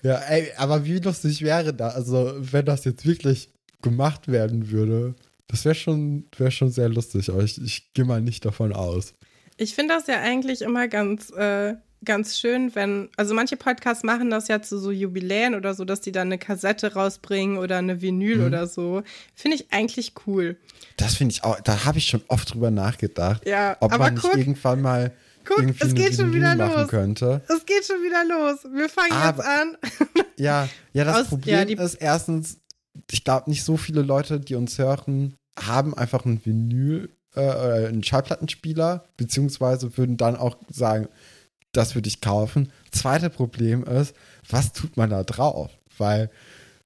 ja, 0.02 0.16
ey, 0.28 0.52
aber 0.56 0.84
wie 0.84 0.98
lustig 0.98 1.42
wäre 1.42 1.72
da, 1.74 1.88
also 1.88 2.34
wenn 2.38 2.64
das 2.64 2.84
jetzt 2.84 3.06
wirklich 3.06 3.50
gemacht 3.82 4.28
werden 4.28 4.70
würde, 4.70 5.14
das 5.48 5.64
wäre 5.64 5.74
schon, 5.74 6.24
wär 6.36 6.50
schon 6.50 6.70
sehr 6.70 6.88
lustig, 6.88 7.28
aber 7.28 7.42
ich, 7.42 7.60
ich 7.62 7.92
gehe 7.92 8.04
mal 8.04 8.20
nicht 8.20 8.44
davon 8.44 8.72
aus. 8.72 9.14
Ich 9.56 9.74
finde 9.74 9.94
das 9.94 10.06
ja 10.06 10.20
eigentlich 10.20 10.62
immer 10.62 10.88
ganz, 10.88 11.30
äh, 11.30 11.74
ganz 12.04 12.38
schön, 12.38 12.74
wenn, 12.74 13.08
also 13.16 13.34
manche 13.34 13.56
Podcasts 13.56 14.04
machen 14.04 14.30
das 14.30 14.48
ja 14.48 14.62
zu 14.62 14.78
so 14.78 14.90
Jubiläen 14.90 15.54
oder 15.54 15.74
so, 15.74 15.84
dass 15.84 16.00
die 16.00 16.12
dann 16.12 16.28
eine 16.28 16.38
Kassette 16.38 16.94
rausbringen 16.94 17.58
oder 17.58 17.78
eine 17.78 18.00
Vinyl 18.00 18.38
mhm. 18.38 18.46
oder 18.46 18.66
so. 18.66 19.02
Finde 19.34 19.56
ich 19.56 19.72
eigentlich 19.72 20.14
cool. 20.26 20.56
Das 20.96 21.14
finde 21.14 21.32
ich 21.32 21.44
auch, 21.44 21.60
da 21.60 21.84
habe 21.84 21.98
ich 21.98 22.06
schon 22.06 22.22
oft 22.28 22.52
drüber 22.52 22.70
nachgedacht, 22.70 23.46
ja, 23.46 23.76
ob 23.80 23.96
man 23.96 24.14
nicht 24.14 24.24
irgendwann 24.24 24.82
mal 24.82 25.12
Guck, 25.44 25.58
irgendwie 25.58 25.86
es 25.86 25.94
geht 25.94 26.14
schon 26.14 26.32
wieder 26.32 26.54
los. 26.54 26.88
Könnte. 26.88 27.42
Es 27.48 27.66
geht 27.66 27.84
schon 27.84 28.02
wieder 28.02 28.24
los. 28.24 28.60
Wir 28.72 28.88
fangen 28.88 29.12
aber, 29.12 29.42
jetzt 29.42 29.48
an. 29.48 29.76
ja, 30.36 30.68
ja, 30.92 31.04
das 31.04 31.22
Aus, 31.22 31.28
Problem 31.28 31.68
ja, 31.68 31.84
ist 31.84 31.94
erstens, 31.94 32.58
ich 33.10 33.24
glaube, 33.24 33.50
nicht 33.50 33.64
so 33.64 33.76
viele 33.76 34.02
Leute, 34.02 34.38
die 34.38 34.54
uns 34.54 34.78
hören, 34.78 35.34
haben 35.58 35.94
einfach 35.94 36.24
ein 36.24 36.44
Vinyl 36.44 37.10
äh, 37.34 37.86
einen 37.86 38.02
Schallplattenspieler, 38.02 39.04
beziehungsweise 39.16 39.96
würden 39.96 40.16
dann 40.16 40.36
auch 40.36 40.56
sagen, 40.68 41.08
das 41.72 41.94
würde 41.94 42.08
ich 42.08 42.20
kaufen. 42.20 42.70
Zweite 42.90 43.30
Problem 43.30 43.84
ist, 43.84 44.14
was 44.48 44.72
tut 44.72 44.96
man 44.96 45.10
da 45.10 45.24
drauf? 45.24 45.70
Weil, 45.98 46.30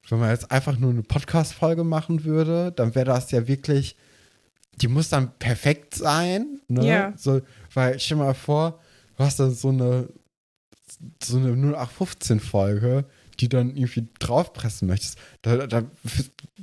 wenn 0.08 0.20
man 0.20 0.30
jetzt 0.30 0.50
einfach 0.50 0.78
nur 0.78 0.90
eine 0.90 1.02
Podcast-Folge 1.02 1.84
machen 1.84 2.24
würde, 2.24 2.72
dann 2.72 2.94
wäre 2.94 3.06
das 3.06 3.30
ja 3.32 3.46
wirklich, 3.48 3.96
die 4.76 4.88
muss 4.88 5.08
dann 5.08 5.36
perfekt 5.38 5.94
sein. 5.94 6.60
Ne? 6.68 6.86
Ja. 6.86 7.12
So, 7.16 7.40
weil, 7.74 7.98
stell 7.98 8.18
mal 8.18 8.34
vor, 8.34 8.80
du 9.16 9.24
hast 9.24 9.40
dann 9.40 9.52
so 9.52 9.68
eine, 9.70 10.08
so 11.22 11.38
eine 11.38 11.50
0815-Folge, 11.76 13.04
die 13.40 13.48
dann 13.48 13.76
irgendwie 13.76 14.08
draufpressen 14.18 14.88
möchtest. 14.88 15.18
Da, 15.42 15.66
da, 15.66 15.82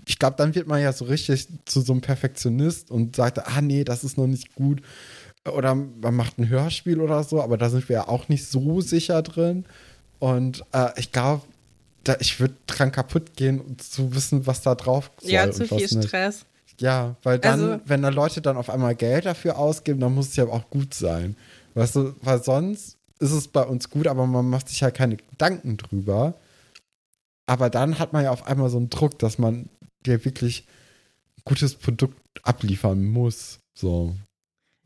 ich 0.06 0.18
glaube, 0.18 0.38
dann 0.38 0.56
wird 0.56 0.68
man 0.68 0.82
ja 0.82 0.92
so 0.94 1.06
richtig 1.06 1.48
zu 1.66 1.82
so 1.82 1.94
einem 1.94 2.02
Perfektionist 2.02 2.90
und 2.90 3.16
sagt, 3.16 3.40
ah 3.40 3.62
nee, 3.62 3.84
das 3.84 4.04
ist 4.04 4.18
noch 4.18 4.28
nicht 4.28 4.56
gut. 4.56 4.82
Oder 5.52 5.76
man 5.76 6.16
macht 6.16 6.38
ein 6.38 6.48
Hörspiel 6.48 7.02
oder 7.02 7.24
so, 7.24 7.42
aber 7.42 7.58
da 7.58 7.70
sind 7.70 7.90
wir 7.90 7.96
ja 7.96 8.08
auch 8.08 8.30
nicht 8.30 8.46
so 8.48 8.80
sicher 8.82 9.22
drin. 9.22 9.66
Und 10.20 10.64
äh, 10.72 10.92
ich 10.98 11.12
glaube, 11.12 11.44
ich 12.20 12.40
würde 12.40 12.56
dran 12.68 12.92
kaputt 12.92 13.36
gehen, 13.36 13.60
um 13.60 13.78
zu 13.78 14.16
wissen, 14.16 14.48
was 14.48 14.62
da 14.62 14.76
drauf 14.76 15.12
soll. 15.20 15.32
Ja, 15.32 15.52
zu 15.52 15.66
viel 15.66 15.88
Stress. 15.88 16.46
Ja, 16.80 17.16
weil 17.24 17.40
dann, 17.40 17.62
also, 17.62 17.82
wenn 17.86 18.02
da 18.02 18.10
Leute 18.10 18.42
dann 18.42 18.58
auf 18.58 18.70
einmal 18.70 18.96
Geld 18.96 19.26
dafür 19.26 19.58
ausgeben, 19.58 20.00
dann 20.00 20.14
muss 20.14 20.30
es 20.30 20.36
ja 20.36 20.46
auch 20.46 20.70
gut 20.70 20.94
sein. 20.94 21.36
Weißt 21.76 21.96
du, 21.96 22.16
weil 22.22 22.42
sonst 22.44 22.98
ist 23.20 23.32
es 23.32 23.48
bei 23.48 23.64
uns 23.64 23.90
gut, 23.90 24.08
aber 24.08 24.26
man 24.26 24.50
macht 24.50 24.70
sich 24.70 24.82
halt 24.84 24.96
keine 24.96 25.18
Gedanken 25.18 25.78
drüber. 25.78 26.36
Aber 27.46 27.70
dann 27.70 28.00
hat 28.00 28.14
man 28.14 28.24
ja 28.24 28.32
auf 28.32 28.48
einmal 28.48 28.70
so 28.70 28.78
einen 28.78 28.90
Druck, 28.90 29.20
dass 29.20 29.38
man 29.38 29.70
ja 30.06 30.24
wirklich 30.24 30.66
gutes 31.46 31.76
Produkt 31.76 32.18
abliefern 32.44 33.06
muss. 33.06 33.60
So. 33.74 34.16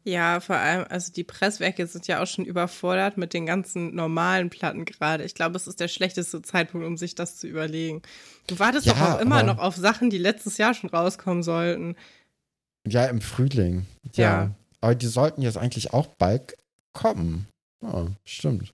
Ja, 0.08 0.40
vor 0.40 0.56
allem, 0.56 0.86
also 0.88 1.12
die 1.12 1.26
Presswerke 1.26 1.86
sind 1.86 2.08
ja 2.08 2.24
auch 2.24 2.28
schon 2.28 2.46
überfordert 2.46 3.18
mit 3.18 3.34
den 3.34 3.46
ganzen 3.46 3.94
normalen 3.94 4.50
Platten 4.50 4.86
gerade. 4.86 5.26
Ich 5.26 5.36
glaube, 5.36 5.58
es 5.58 5.68
ist 5.68 5.82
der 5.82 5.90
schlechteste 5.90 6.42
Zeitpunkt, 6.42 6.88
um 6.88 6.96
sich 6.96 7.14
das 7.14 7.36
zu 7.36 7.46
überlegen. 7.46 8.02
Du 8.48 8.58
wartest 8.58 8.86
ja, 8.86 8.94
doch 8.94 9.02
auch 9.02 9.20
immer 9.20 9.44
noch 9.44 9.58
auf 9.58 9.76
Sachen, 9.76 10.10
die 10.10 10.18
letztes 10.18 10.58
Jahr 10.58 10.74
schon 10.74 10.90
rauskommen 10.90 11.44
sollten. 11.44 11.98
Ja, 12.88 13.04
im 13.08 13.20
Frühling. 13.20 13.86
Ja. 14.16 14.24
ja. 14.24 14.52
Aber 14.80 14.96
die 14.96 15.08
sollten 15.08 15.42
jetzt 15.42 15.58
eigentlich 15.58 15.92
auch 15.92 16.08
bald 16.18 16.56
kommen. 16.94 17.46
Ja, 17.82 18.08
stimmt. 18.24 18.74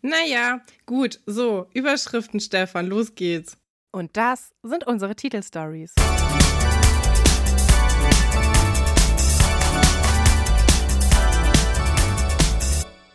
Naja, 0.00 0.62
gut, 0.86 1.20
so, 1.26 1.66
Überschriften, 1.74 2.40
Stefan, 2.40 2.86
los 2.86 3.14
geht's. 3.14 3.58
Und 3.92 4.16
das 4.16 4.54
sind 4.62 4.86
unsere 4.86 5.16
Titelstories. 5.16 5.92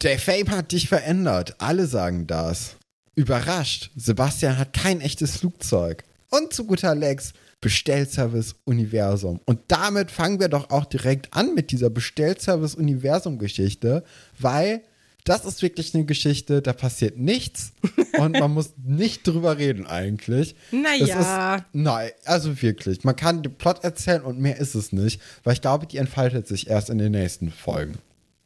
Der 0.04 0.18
Fame 0.18 0.50
hat 0.50 0.72
dich 0.72 0.90
verändert. 0.90 1.56
Alle 1.60 1.86
sagen 1.86 2.26
das. 2.26 2.78
Überrascht, 3.14 3.92
Sebastian 3.96 4.58
hat 4.58 4.74
kein 4.74 5.00
echtes 5.00 5.38
Flugzeug. 5.38 6.04
Und 6.30 6.54
zu 6.54 6.66
guter 6.66 6.96
Letzt 6.96 7.36
Bestellservice 7.60 8.56
Universum. 8.66 9.42
Und 9.46 9.60
damit 9.68 10.10
fangen 10.10 10.40
wir 10.40 10.48
doch 10.48 10.72
auch 10.72 10.86
direkt 10.86 11.32
an 11.36 11.54
mit 11.54 11.70
dieser 11.70 11.92
Bestellservice 11.92 12.74
Universum 12.74 13.38
Geschichte, 13.38 14.04
weil 14.40 14.82
das 15.24 15.46
ist 15.46 15.62
wirklich 15.62 15.94
eine 15.94 16.06
Geschichte, 16.06 16.64
da 16.64 16.74
passiert 16.74 17.20
nichts 17.20 17.74
und 18.18 18.40
man 18.40 18.52
muss 18.52 18.74
nicht 18.84 19.28
drüber 19.28 19.60
reden 19.60 19.86
eigentlich. 19.86 20.56
Naja. 20.72 21.64
Nein, 21.74 22.10
also 22.26 22.60
wirklich. 22.64 23.04
Man 23.04 23.16
kann 23.16 23.44
den 23.44 23.54
Plot 23.54 23.84
erzählen 23.84 24.24
und 24.24 24.40
mehr 24.40 24.58
ist 24.58 24.74
es 24.74 24.92
nicht, 24.92 25.22
weil 25.44 25.54
ich 25.54 25.62
glaube, 25.62 25.86
die 25.86 25.98
entfaltet 25.98 26.48
sich 26.48 26.68
erst 26.72 26.90
in 26.90 26.98
den 26.98 27.12
nächsten 27.12 27.52
Folgen. 27.52 28.00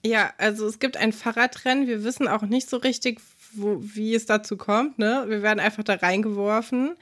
Ja, 0.06 0.32
also 0.38 0.68
es 0.68 0.78
gibt 0.78 0.98
ein 0.98 1.12
Fahrradrennen. 1.12 1.88
Wir 1.88 2.04
wissen 2.04 2.28
auch 2.28 2.44
nicht 2.44 2.70
so 2.70 2.78
richtig, 2.78 3.20
wo, 3.54 3.80
wie 3.82 4.14
es 4.14 4.28
dazu 4.28 4.56
kommt. 4.56 5.00
Ne? 5.00 5.26
Wir 5.28 5.42
werden 5.42 5.60
einfach 5.60 5.84
da 5.84 5.96
reingeworfen. 5.96 6.96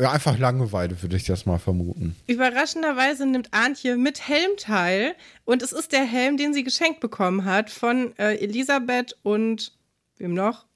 Ja, 0.00 0.10
einfach 0.10 0.36
Langeweile, 0.36 1.00
würde 1.00 1.16
ich 1.16 1.24
das 1.24 1.46
mal 1.46 1.58
vermuten. 1.58 2.16
Überraschenderweise 2.26 3.24
nimmt 3.24 3.54
Antje 3.54 3.96
mit 3.96 4.26
Helm 4.26 4.50
teil. 4.56 5.14
Und 5.44 5.62
es 5.62 5.70
ist 5.70 5.92
der 5.92 6.04
Helm, 6.04 6.38
den 6.38 6.52
sie 6.52 6.64
geschenkt 6.64 6.98
bekommen 6.98 7.44
hat 7.44 7.70
von 7.70 8.18
äh, 8.18 8.34
Elisabeth 8.38 9.16
und 9.22 9.72
wem 10.16 10.34
noch? 10.34 10.66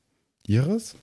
Iris? 0.46 0.94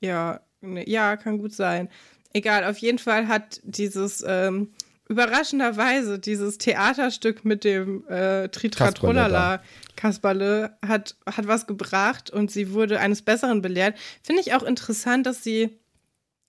Ja, 0.00 0.42
ne, 0.60 0.88
ja, 0.88 1.16
kann 1.16 1.38
gut 1.38 1.54
sein. 1.54 1.88
Egal, 2.32 2.64
auf 2.64 2.78
jeden 2.78 2.98
Fall 2.98 3.26
hat 3.26 3.60
dieses 3.64 4.22
ähm, 4.24 4.74
überraschenderweise 5.08 6.18
dieses 6.18 6.58
Theaterstück 6.58 7.44
mit 7.44 7.64
dem 7.64 8.06
äh, 8.08 8.48
Tritratrolala 8.48 9.62
Kasperle 9.94 10.76
hat, 10.86 11.16
hat 11.26 11.46
was 11.46 11.66
gebracht 11.66 12.30
und 12.30 12.50
sie 12.50 12.72
wurde 12.72 13.00
eines 13.00 13.22
Besseren 13.22 13.62
belehrt. 13.62 13.96
Finde 14.22 14.42
ich 14.42 14.54
auch 14.54 14.62
interessant, 14.62 15.26
dass 15.26 15.42
sie 15.42 15.78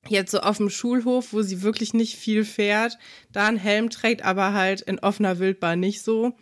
jetzt 0.08 0.32
so 0.32 0.40
auf 0.40 0.58
dem 0.58 0.70
Schulhof, 0.70 1.34
wo 1.34 1.42
sie 1.42 1.62
wirklich 1.62 1.94
nicht 1.94 2.18
viel 2.18 2.46
fährt, 2.46 2.98
da 3.32 3.48
einen 3.48 3.58
Helm 3.58 3.90
trägt, 3.90 4.24
aber 4.24 4.54
halt 4.54 4.82
in 4.82 5.00
offener 5.00 5.40
Wildbahn 5.40 5.80
nicht 5.80 6.02
so. 6.02 6.34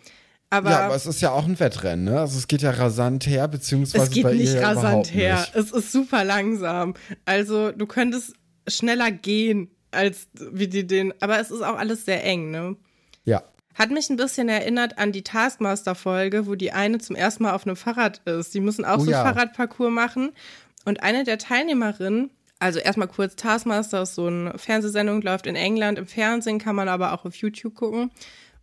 Aber 0.50 0.70
ja, 0.70 0.86
aber 0.86 0.96
es 0.96 1.06
ist 1.06 1.22
ja 1.22 1.32
auch 1.32 1.46
ein 1.46 1.60
Wettrennen, 1.60 2.06
ne? 2.06 2.20
Also 2.20 2.38
es 2.38 2.48
geht 2.48 2.62
ja 2.62 2.72
rasant 2.72 3.26
her, 3.26 3.48
beziehungsweise 3.48 4.06
es 4.06 4.12
geht 4.12 4.24
bei 4.24 4.34
nicht 4.34 4.54
ihr 4.54 4.62
rasant 4.62 5.14
her. 5.14 5.40
Nicht. 5.40 5.56
Es 5.56 5.72
ist 5.72 5.92
super 5.92 6.24
langsam. 6.24 6.94
Also 7.26 7.72
du 7.72 7.88
könntest 7.88 8.34
schneller 8.68 9.12
gehen 9.12 9.75
als 9.96 10.28
wie 10.36 10.68
die 10.68 10.86
den, 10.86 11.14
aber 11.22 11.40
es 11.40 11.52
ist 11.52 11.62
auch 11.62 11.78
alles 11.78 12.06
sehr 12.06 12.24
eng, 12.24 12.52
ne? 12.52 12.76
Ja. 13.24 13.44
Hat 13.74 13.92
mich 13.92 14.10
ein 14.10 14.16
bisschen 14.16 14.48
erinnert 14.48 14.98
an 14.98 15.12
die 15.12 15.24
Taskmaster-Folge, 15.24 16.48
wo 16.48 16.56
die 16.56 16.72
eine 16.72 17.00
zum 17.00 17.16
ersten 17.16 17.44
Mal 17.44 17.54
auf 17.54 17.66
einem 17.66 17.76
Fahrrad 17.76 18.22
ist. 18.26 18.54
Die 18.54 18.62
müssen 18.62 18.86
auch 18.86 19.00
oh, 19.00 19.04
so 19.06 19.12
ja. 19.12 19.24
Fahrradparcours 19.24 19.92
machen. 19.92 20.32
Und 20.86 21.04
eine 21.04 21.24
der 21.24 21.38
Teilnehmerinnen 21.38 22.30
Also 22.60 22.80
erstmal 22.80 23.10
kurz 23.10 23.36
Taskmaster 23.36 24.04
ist 24.04 24.16
so 24.16 24.28
eine 24.28 24.58
Fernsehsendung, 24.58 25.22
läuft 25.22 25.46
in 25.46 25.56
England 25.56 26.00
im 26.00 26.08
Fernsehen, 26.08 26.60
kann 26.60 26.76
man 26.76 26.88
aber 26.88 27.14
auch 27.14 27.26
auf 27.26 27.36
YouTube 27.36 27.76
gucken. 27.76 28.12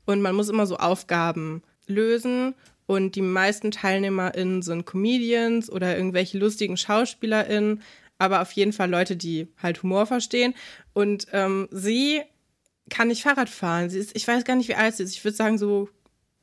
Und 0.06 0.22
man 0.22 0.34
muss 0.34 0.48
immer 0.48 0.66
so 0.66 0.76
Aufgaben 0.78 1.62
lösen. 1.86 2.54
Und 2.86 3.14
die 3.14 3.22
meisten 3.22 3.70
TeilnehmerInnen 3.70 4.62
sind 4.62 4.86
Comedians 4.86 5.70
oder 5.70 5.96
irgendwelche 5.96 6.38
lustigen 6.38 6.76
SchauspielerInnen, 6.76 7.82
aber 8.22 8.40
auf 8.40 8.52
jeden 8.52 8.72
Fall 8.72 8.88
Leute, 8.88 9.16
die 9.16 9.48
halt 9.60 9.82
Humor 9.82 10.06
verstehen. 10.06 10.54
Und 10.92 11.26
ähm, 11.32 11.68
sie 11.72 12.22
kann 12.88 13.08
nicht 13.08 13.22
Fahrrad 13.22 13.50
fahren. 13.50 13.90
Sie 13.90 13.98
ist, 13.98 14.14
ich 14.16 14.26
weiß 14.26 14.44
gar 14.44 14.54
nicht, 14.54 14.68
wie 14.68 14.76
alt 14.76 14.96
sie 14.96 15.02
ist. 15.02 15.16
Ich 15.16 15.24
würde 15.24 15.36
sagen, 15.36 15.58
so 15.58 15.88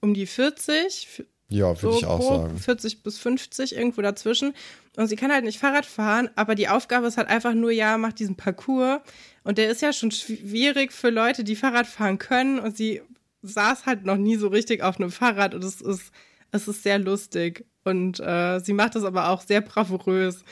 um 0.01 0.13
die 0.13 0.25
40. 0.25 1.23
Ja, 1.47 1.69
würde 1.81 1.93
so 1.93 1.97
ich 1.97 2.05
auch 2.05 2.21
sagen. 2.21 2.57
40 2.57 3.01
bis 3.01 3.17
50, 3.17 3.75
irgendwo 3.75 4.01
dazwischen. 4.01 4.53
Und 4.97 5.07
sie 5.07 5.15
kann 5.15 5.31
halt 5.31 5.45
nicht 5.45 5.59
Fahrrad 5.59 5.85
fahren, 5.85 6.29
aber 6.35 6.55
die 6.55 6.67
Aufgabe 6.67 7.07
ist 7.07 7.17
halt 7.17 7.29
einfach 7.29 7.53
nur, 7.53 7.71
ja, 7.71 7.97
mach 7.97 8.11
diesen 8.11 8.35
Parcours. 8.35 8.99
Und 9.43 9.57
der 9.57 9.69
ist 9.69 9.81
ja 9.81 9.93
schon 9.93 10.11
schwierig 10.11 10.91
für 10.91 11.09
Leute, 11.09 11.45
die 11.45 11.55
Fahrrad 11.55 11.87
fahren 11.87 12.17
können. 12.17 12.59
Und 12.59 12.75
sie 12.75 13.01
saß 13.41 13.85
halt 13.85 14.03
noch 14.03 14.17
nie 14.17 14.35
so 14.35 14.49
richtig 14.49 14.83
auf 14.83 14.99
einem 14.99 15.11
Fahrrad 15.11 15.55
und 15.55 15.63
es 15.63 15.79
ist, 15.79 16.11
es 16.51 16.67
ist 16.67 16.83
sehr 16.83 16.99
lustig. 16.99 17.65
Und 17.83 18.19
äh, 18.19 18.59
sie 18.59 18.73
macht 18.73 18.95
das 18.95 19.03
aber 19.03 19.29
auch 19.29 19.41
sehr 19.41 19.61
bravourös. 19.61 20.43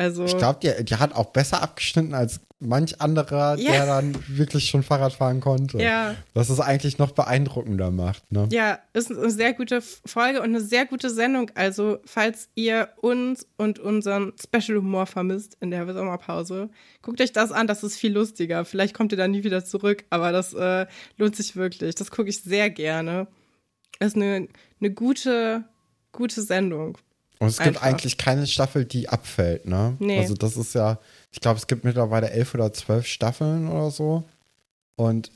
Also, 0.00 0.24
Ich 0.24 0.38
glaube, 0.38 0.58
die, 0.62 0.82
die 0.84 0.94
hat 0.96 1.14
auch 1.14 1.26
besser 1.26 1.62
abgeschnitten 1.62 2.14
als 2.14 2.40
manch 2.58 3.02
anderer, 3.02 3.56
Ja. 3.58 3.72
der 3.72 3.86
dann 3.86 4.16
wirklich 4.28 4.70
schon 4.70 4.82
Fahrrad 4.82 5.12
fahren 5.12 5.40
konnte. 5.40 5.76
Ja. 5.78 6.14
Was 6.32 6.48
es 6.48 6.58
eigentlich 6.58 6.96
noch 6.96 7.10
beeindruckender 7.10 7.90
macht. 7.90 8.32
Ne? 8.32 8.48
Ja, 8.50 8.78
ist 8.94 9.10
eine 9.10 9.28
sehr 9.30 9.52
gute 9.52 9.82
Folge 9.82 10.38
und 10.38 10.46
eine 10.46 10.62
sehr 10.62 10.86
gute 10.86 11.10
Sendung. 11.10 11.50
Also, 11.54 11.98
falls 12.06 12.48
ihr 12.54 12.88
uns 13.02 13.46
und 13.58 13.78
unseren 13.78 14.32
Special 14.42 14.78
Humor 14.78 15.04
vermisst 15.04 15.58
in 15.60 15.70
der 15.70 15.86
Sommerpause, 15.92 16.70
guckt 17.02 17.20
euch 17.20 17.32
das 17.32 17.52
an, 17.52 17.66
das 17.66 17.82
ist 17.82 17.96
viel 17.98 18.12
lustiger. 18.14 18.64
Vielleicht 18.64 18.94
kommt 18.94 19.12
ihr 19.12 19.18
dann 19.18 19.32
nie 19.32 19.44
wieder 19.44 19.64
zurück, 19.66 20.04
aber 20.08 20.32
das 20.32 20.54
äh, 20.54 20.86
lohnt 21.18 21.36
sich 21.36 21.56
wirklich. 21.56 21.94
Das 21.94 22.10
gucke 22.10 22.30
ich 22.30 22.40
sehr 22.42 22.70
gerne. 22.70 23.26
Das 23.98 24.08
ist 24.08 24.16
eine, 24.16 24.48
eine 24.80 24.90
gute, 24.92 25.64
gute 26.12 26.40
Sendung. 26.40 26.96
Und 27.40 27.48
es 27.48 27.56
gibt 27.56 27.78
Einfach. 27.78 27.82
eigentlich 27.82 28.18
keine 28.18 28.46
Staffel, 28.46 28.84
die 28.84 29.08
abfällt, 29.08 29.66
ne? 29.66 29.96
Nee. 29.98 30.18
Also 30.18 30.34
das 30.34 30.58
ist 30.58 30.74
ja, 30.74 30.98
ich 31.32 31.40
glaube, 31.40 31.58
es 31.58 31.66
gibt 31.66 31.84
mittlerweile 31.84 32.30
elf 32.30 32.54
oder 32.54 32.70
zwölf 32.72 33.06
Staffeln 33.06 33.66
oder 33.68 33.90
so. 33.90 34.24
Und 34.96 35.32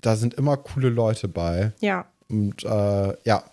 da 0.00 0.16
sind 0.16 0.34
immer 0.34 0.56
coole 0.56 0.88
Leute 0.88 1.28
bei. 1.28 1.72
Ja. 1.80 2.06
Und 2.28 2.64
äh, 2.64 3.14
ja, 3.24 3.44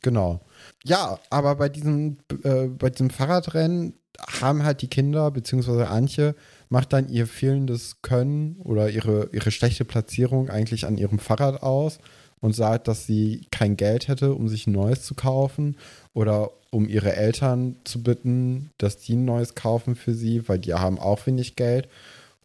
genau. 0.00 0.40
Ja, 0.84 1.18
aber 1.28 1.56
bei 1.56 1.68
diesem, 1.68 2.18
äh, 2.44 2.68
bei 2.68 2.90
diesem 2.90 3.10
Fahrradrennen 3.10 3.94
haben 4.40 4.62
halt 4.62 4.80
die 4.82 4.88
Kinder, 4.88 5.32
beziehungsweise 5.32 5.88
Antje, 5.88 6.36
macht 6.68 6.92
dann 6.92 7.08
ihr 7.08 7.26
fehlendes 7.26 8.00
Können 8.02 8.60
oder 8.62 8.90
ihre, 8.90 9.28
ihre 9.32 9.50
schlechte 9.50 9.84
Platzierung 9.84 10.50
eigentlich 10.50 10.86
an 10.86 10.98
ihrem 10.98 11.18
Fahrrad 11.18 11.64
aus 11.64 11.98
und 12.40 12.54
sagt, 12.54 12.86
dass 12.86 13.06
sie 13.06 13.46
kein 13.50 13.76
Geld 13.76 14.06
hätte, 14.06 14.34
um 14.34 14.48
sich 14.48 14.66
ein 14.66 14.72
neues 14.72 15.02
zu 15.02 15.14
kaufen 15.14 15.76
oder 16.14 16.50
um 16.70 16.88
ihre 16.88 17.14
Eltern 17.14 17.76
zu 17.84 18.02
bitten, 18.02 18.70
dass 18.78 18.96
die 18.98 19.14
ein 19.14 19.24
neues 19.24 19.54
kaufen 19.54 19.94
für 19.94 20.14
sie, 20.14 20.48
weil 20.48 20.58
die 20.58 20.74
haben 20.74 20.98
auch 20.98 21.26
wenig 21.26 21.54
Geld. 21.56 21.88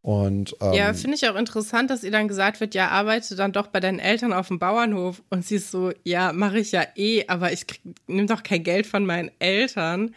Und 0.02 0.56
ähm, 0.62 0.74
Ja, 0.74 0.94
finde 0.94 1.18
ich 1.18 1.28
auch 1.28 1.36
interessant, 1.36 1.90
dass 1.90 2.04
ihr 2.04 2.12
dann 2.12 2.28
gesagt 2.28 2.60
wird, 2.62 2.74
ja, 2.74 2.88
arbeite 2.90 3.36
dann 3.36 3.52
doch 3.52 3.68
bei 3.68 3.80
deinen 3.80 4.00
Eltern 4.00 4.34
auf 4.34 4.48
dem 4.48 4.58
Bauernhof. 4.60 5.22
Und 5.30 5.46
sie 5.46 5.56
ist 5.56 5.72
so, 5.72 5.92
ja, 6.04 6.32
mache 6.32 6.60
ich 6.60 6.72
ja 6.72 6.84
eh, 6.96 7.26
aber 7.28 7.52
ich 7.52 7.66
nehme 8.08 8.28
doch 8.28 8.44
kein 8.44 8.64
Geld 8.64 8.88
von 8.88 9.06
meinen 9.06 9.32
Eltern. 9.40 10.16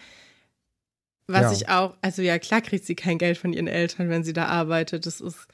Was 1.27 1.43
Ja. 1.43 1.53
ich 1.53 1.69
auch, 1.69 1.95
also 2.01 2.23
ja, 2.23 2.39
klar 2.39 2.61
kriegt 2.61 2.85
sie 2.85 2.95
kein 2.95 3.19
Geld 3.19 3.39
von 3.39 3.53
ihren 3.53 3.67
Eltern, 3.67 4.09
wenn 4.09 4.25
sie 4.25 4.33
da 4.33 4.47
arbeitet. 4.47 5.07
Das 5.07 5.21
ist, 5.21 5.49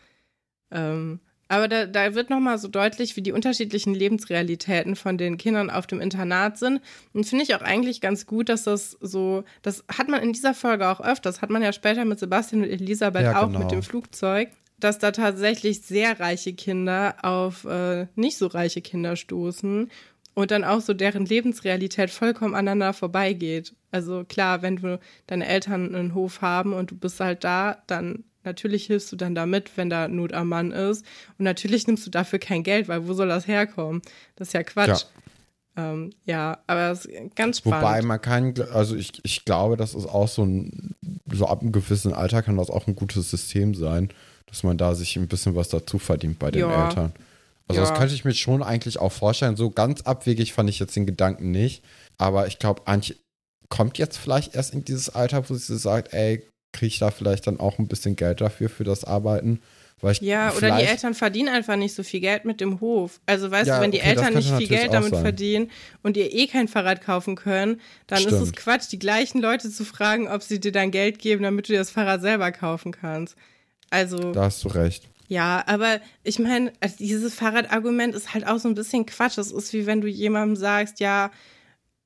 ähm, 0.71 1.21
aber 1.49 1.67
da, 1.67 1.87
da 1.87 2.14
wird 2.14 2.28
nochmal 2.28 2.59
so 2.59 2.69
deutlich, 2.69 3.17
wie 3.17 3.23
die 3.23 3.33
unterschiedlichen 3.33 3.95
Lebensrealitäten 3.95 4.97
von 4.97 5.17
den 5.17 5.39
Kindern 5.39 5.71
auf 5.71 5.87
dem 5.87 6.00
Internat 6.00 6.58
sind. 6.58 6.80
Und 7.15 7.25
finde 7.25 7.45
ich 7.45 7.54
auch 7.54 7.63
eigentlich 7.63 8.02
ganz 8.02 8.26
gut, 8.26 8.50
dass 8.50 8.65
das 8.65 8.99
so, 9.00 9.45
das 9.63 9.82
hat 9.91 10.08
man 10.08 10.23
in 10.23 10.34
dieser 10.34 10.52
Folge 10.52 10.89
auch 10.89 11.00
öfters, 11.00 11.41
hat 11.41 11.50
man 11.50 11.63
ja 11.63 11.73
später 11.73 12.04
mit 12.04 12.19
Sebastian 12.19 12.63
und 12.63 12.71
Elisabeth 12.71 13.23
Ja, 13.23 13.43
auch 13.43 13.47
genau. 13.47 13.61
mit 13.61 13.71
dem 13.71 13.82
Flugzeug, 13.82 14.50
dass 14.78 14.99
da 14.99 15.11
tatsächlich 15.11 15.80
sehr 15.80 16.21
reiche 16.21 16.52
Kinder 16.52 17.17
auf 17.23 17.65
äh, 17.65 18.06
nicht 18.15 18.37
so 18.37 18.47
reiche 18.47 18.82
Kinder 18.82 19.17
stoßen 19.17 19.91
und 20.34 20.50
dann 20.50 20.65
auch 20.65 20.80
so 20.80 20.93
deren 20.93 21.25
Lebensrealität 21.25 22.11
vollkommen 22.11 22.54
aneinander 22.54 22.93
vorbeigeht. 22.93 23.75
Also 23.91 24.25
klar, 24.25 24.63
wenn 24.63 24.76
du 24.76 25.00
deine 25.26 25.47
Eltern 25.47 25.95
einen 25.95 26.15
Hof 26.15 26.43
haben 26.43 26.75
und 26.75 26.91
du 26.91 26.97
bist 26.97 27.19
halt 27.21 27.43
da, 27.43 27.82
dann 27.87 28.23
natürlich 28.49 28.87
hilfst 28.87 29.13
du 29.13 29.17
dann 29.17 29.34
damit, 29.34 29.76
wenn 29.76 29.91
da 29.91 30.08
Not 30.08 30.32
am 30.32 30.49
Mann 30.49 30.73
ist. 30.73 31.04
Und 31.39 31.45
natürlich 31.45 31.87
nimmst 31.87 32.06
du 32.06 32.11
dafür 32.11 32.39
kein 32.39 32.63
Geld, 32.63 32.89
weil 32.89 33.06
wo 33.06 33.13
soll 33.15 33.28
das 33.28 33.47
herkommen? 33.47 34.02
Das 34.37 34.49
ist 34.49 34.54
ja 34.54 34.63
Quatsch. 34.63 35.04
Ja, 35.76 35.93
ähm, 35.93 36.11
ja 36.25 36.58
aber 36.67 36.91
es 36.91 37.04
ist 37.04 37.37
ganz 37.37 37.58
spannend. 37.58 37.82
Wobei 37.82 38.02
man 38.02 38.21
kann, 38.21 38.54
also 38.73 38.97
ich, 38.97 39.13
ich 39.23 39.45
glaube, 39.45 39.76
das 39.76 39.95
ist 39.95 40.06
auch 40.06 40.28
so 40.28 40.45
ein, 40.45 40.95
so 41.30 41.47
ab 41.47 41.61
einem 41.63 41.73
gewissen 41.73 42.13
Alter 42.13 42.43
kann 42.43 42.56
das 42.56 42.71
auch 42.71 42.87
ein 42.87 42.97
gutes 42.97 43.30
System 43.30 43.75
sein, 43.75 44.08
dass 44.47 44.63
man 44.63 44.78
da 44.78 44.95
sich 44.95 45.17
ein 45.17 45.28
bisschen 45.28 45.54
was 45.54 45.69
dazu 45.69 45.99
verdient 45.99 46.39
bei 46.39 46.50
den 46.50 46.63
Ja. 46.63 46.89
Eltern. 46.89 47.13
Also 47.69 47.82
Ja. 47.82 47.89
das 47.89 47.99
könnte 47.99 48.15
ich 48.15 48.25
mir 48.25 48.34
schon 48.34 48.63
eigentlich 48.63 48.99
auch 48.99 49.13
vorstellen. 49.13 49.56
So 49.56 49.71
ganz 49.71 50.00
abwegig 50.02 50.54
fand 50.54 50.71
ich 50.71 50.78
jetzt 50.78 50.97
den 50.97 51.06
Gedanken 51.06 51.50
nicht. 51.50 51.84
Aber 52.17 52.47
ich 52.47 52.58
glaube, 52.58 52.87
Antje 52.87 53.15
kommt 53.69 53.99
jetzt 53.99 54.17
vielleicht 54.17 54.54
erst 54.56 54.73
in 54.73 54.84
dieses 54.84 55.11
Alter, 55.11 55.49
wo 55.49 55.54
sie 55.54 55.76
sagt, 55.76 56.15
ey, 56.15 56.43
kriege 56.78 56.88
ich 56.88 56.99
da 56.99 57.10
vielleicht 57.10 57.47
dann 57.47 57.60
auch 57.60 57.78
ein 57.78 57.88
bisschen 57.88 58.17
Geld 58.17 58.41
dafür, 58.41 58.69
für 58.69 58.84
das 58.84 59.04
Arbeiten. 59.04 59.60
Weil 60.00 60.12
ich 60.12 60.21
Ja, 60.21 60.52
oder 60.52 60.76
die 60.78 60.84
Eltern 60.84 61.12
verdienen 61.14 61.49
einfach 61.49 61.75
nicht 61.75 61.93
so 61.95 62.04
viel 62.04 62.21
Geld 62.21 62.45
mit 62.45 62.60
dem 62.60 62.80
Hof. 62.80 63.21
Also 63.26 63.50
weißt 63.50 63.67
Ja, 63.67 63.76
du, 63.78 63.82
wenn 63.82 63.91
die 63.91 63.99
okay, 63.99 64.10
Eltern 64.10 64.34
nicht 64.34 64.52
viel 64.54 64.69
Geld 64.69 64.93
damit 64.93 65.10
sein. 65.12 65.23
verdienen 65.23 65.71
und 66.04 66.17
ihr 66.17 66.32
eh 66.32 66.47
kein 66.47 66.69
Fahrrad 66.69 67.00
kaufen 67.02 67.34
können, 67.34 67.80
dann 68.06 68.19
ist 68.21 68.26
es 68.32 68.38
Stimmt. 68.41 68.56
Quatsch, 68.56 68.93
die 68.93 68.99
gleichen 69.00 69.41
Leute 69.41 69.71
zu 69.71 69.84
fragen, 69.84 70.28
ob 70.28 70.43
sie 70.43 70.60
dir 70.60 70.71
dann 70.71 70.93
Geld 70.93 71.19
geben, 71.19 71.43
damit 71.43 71.69
du 71.69 71.73
dir 71.73 71.80
das 71.80 71.91
Fahrrad 71.91 72.21
selber 72.21 72.52
kaufen 72.52 72.93
kannst. 72.93 73.36
Also, 73.91 74.32
Da 74.32 74.45
hast 74.45 74.62
du 74.62 74.69
recht. 74.69 75.08
ja, 75.26 75.64
aber 75.67 75.99
ich 76.23 76.38
meine, 76.38 76.73
also 76.80 76.95
dieses 76.99 77.34
Fahrradargument 77.34 78.14
ist 78.14 78.34
halt 78.34 78.47
auch 78.47 78.58
so 78.58 78.69
ein 78.69 78.75
bisschen 78.76 79.04
Quatsch. 79.04 79.36
Das 79.36 79.50
ist 79.50 79.73
wie 79.73 79.86
wenn 79.86 80.00
du 80.00 80.06
jemandem 80.06 80.54
sagst, 80.54 81.00
ja, 81.00 81.32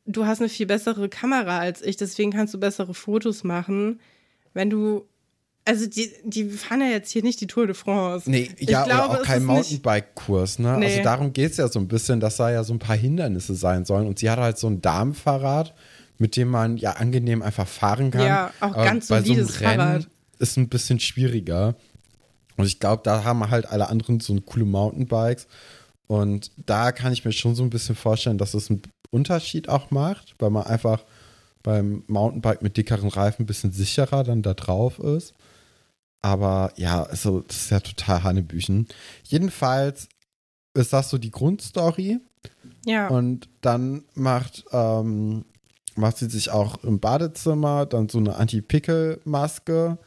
du 0.07 0.25
hast 0.25 0.41
eine 0.41 0.49
viel 0.49 0.67
bessere 0.67 1.09
Kamera 1.11 1.59
als 1.59 1.83
ich, 1.83 1.97
deswegen 1.99 2.33
kannst 2.33 2.55
du 2.55 2.59
bessere 2.59 2.95
Fotos 2.95 3.45
machen. 3.45 4.01
Wenn 4.55 4.71
du, 4.71 5.07
also 5.65 5.87
die, 5.87 6.11
die 6.25 6.49
fahren 6.51 6.81
ja 6.81 6.89
jetzt 6.89 7.11
hier 7.11 7.23
nicht 7.23 7.41
die 7.41 7.47
Tour 7.47 7.67
de 7.67 7.75
France. 7.75 8.31
Nee, 8.31 8.51
Ich 8.59 8.69
ja, 8.69 8.85
glaube, 8.85 9.11
oder 9.11 9.21
auch 9.21 9.25
kein 9.25 9.45
Mountainbike-Kurs, 9.45 10.59
ne? 10.59 10.77
Nee. 10.79 10.87
Also 10.87 11.03
darum 11.03 11.33
geht 11.33 11.53
es 11.53 11.57
ja 11.57 11.69
so 11.69 11.79
ein 11.79 11.89
bisschen, 11.89 12.21
dass 12.21 12.37
da 12.37 12.51
ja 12.51 12.65
so 12.65 12.73
ein 12.73 12.79
paar 12.79 12.97
Hindernisse 12.97 13.55
sein 13.55 13.85
sollen. 13.85 14.07
Und 14.07 14.19
sie 14.19 14.29
hat 14.31 14.39
halt 14.39 14.59
so 14.59 14.67
ein 14.67 14.81
Damenfahrrad, 14.81 15.75
mit 16.19 16.37
dem 16.37 16.49
man 16.49 16.77
ja 16.77 16.93
angenehm 16.93 17.43
einfach 17.43 17.67
fahren 17.67 18.11
kann. 18.11 18.27
Ja, 18.27 18.53
auch 18.61 18.75
Aber 18.75 18.85
ganz 18.85 19.09
bei 19.09 19.23
so 19.23 19.33
einem 19.33 19.47
Rennen 19.47 19.79
Fahrrad. 19.79 20.09
ist 20.39 20.57
ein 20.57 20.69
bisschen 20.69 21.01
schwieriger. 21.01 21.75
Und 22.57 22.67
ich 22.67 22.81
glaube, 22.81 23.03
da 23.05 23.25
haben 23.25 23.49
halt 23.51 23.67
alle 23.67 23.89
anderen 23.89 24.21
so 24.21 24.39
coole 24.41 24.65
Mountainbikes. 24.65 25.47
Und 26.07 26.51
da 26.57 26.93
kann 26.93 27.13
ich 27.13 27.25
mir 27.25 27.33
schon 27.33 27.55
so 27.55 27.63
ein 27.63 27.71
bisschen 27.71 27.95
vorstellen, 27.97 28.37
dass 28.39 28.53
es 28.55 28.69
einen 28.71 28.83
Unterschied 29.11 29.69
auch 29.69 29.91
macht, 29.91 30.35
weil 30.39 30.51
man 30.51 30.65
einfach 30.65 31.05
beim 31.63 32.05
Mountainbike 32.07 32.63
mit 32.63 32.77
dickeren 32.77 33.09
Reifen 33.09 33.43
ein 33.43 33.47
bisschen 33.47 33.73
sicherer 33.73 34.25
dann 34.25 34.43
da 34.43 34.55
drauf 34.55 34.99
ist. 34.99 35.35
Aber 36.23 36.73
ja, 36.77 37.03
also 37.03 37.41
das 37.41 37.57
ist 37.57 37.71
ja 37.71 37.81
total 37.81 38.23
Hanebüchen. 38.23 38.87
Jedenfalls 39.25 40.09
ist 40.75 40.93
das 40.93 41.11
so 41.11 41.19
die 41.19 41.31
Grundstory. 41.31 42.21
Ja. 42.87 43.09
Und 43.09 43.49
dann 43.61 44.05
macht, 44.15 44.65
ähm, 44.73 45.45
macht 45.97 46.19
sie 46.19 46.31
sich 46.31 46.51
auch 46.51 46.83
im 46.85 47.01
Badezimmer 47.01 47.87
dann 47.87 48.09
so 48.09 48.19
eine 48.19 48.37
Anti-Pickel-Maske, 48.37 49.99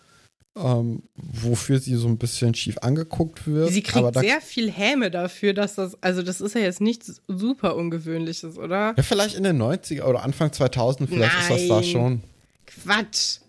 ähm, 0.57 1.03
wofür 1.15 1.79
sie 1.79 1.95
so 1.95 2.07
ein 2.07 2.17
bisschen 2.17 2.53
schief 2.53 2.77
angeguckt 2.79 3.45
wird. 3.47 3.71
Sie 3.71 3.83
kriegt 3.83 4.15
da, 4.15 4.21
sehr 4.21 4.39
viel 4.41 4.71
Häme 4.71 5.11
dafür, 5.11 5.53
dass 5.53 5.75
das, 5.75 6.01
also 6.01 6.21
das 6.21 6.39
ist 6.41 6.55
ja 6.55 6.61
jetzt 6.61 6.79
nichts 6.81 7.21
super 7.27 7.75
Ungewöhnliches, 7.75 8.57
oder? 8.57 8.93
ja, 8.95 9.03
vielleicht 9.03 9.35
in 9.35 9.43
den 9.43 9.61
90er 9.61 10.03
oder 10.03 10.23
Anfang 10.23 10.53
2000, 10.53 11.09
vielleicht 11.09 11.37
ist 11.39 11.49
das 11.49 11.67
da 11.67 11.75
Nein. 11.75 11.83
schon. 11.83 12.23
Quatsch. 12.67 13.39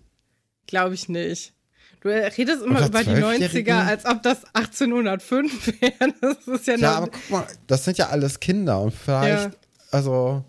Glaube 0.67 0.95
ich 0.95 1.09
nicht. 1.09 1.53
Du 2.01 2.09
redest 2.09 2.63
immer 2.63 2.87
über 2.87 2.99
die 3.05 3.11
Zwölfjährigen? 3.15 3.75
90er, 3.75 3.87
als 3.87 4.05
ob 4.05 4.23
das 4.23 4.45
1805 4.55 5.67
wäre. 5.81 6.13
Das 6.21 6.47
ist 6.49 6.67
ja, 6.67 6.77
Ja, 6.77 6.93
aber 6.97 7.07
guck 7.09 7.31
mal, 7.31 7.47
das 7.69 7.85
sind 7.85 7.99
ja 7.99 8.09
alles 8.09 8.39
Kinder 8.41 8.81
und 8.81 8.93
vielleicht, 8.93 9.53
Ja. 9.53 9.59
also, 9.93 10.45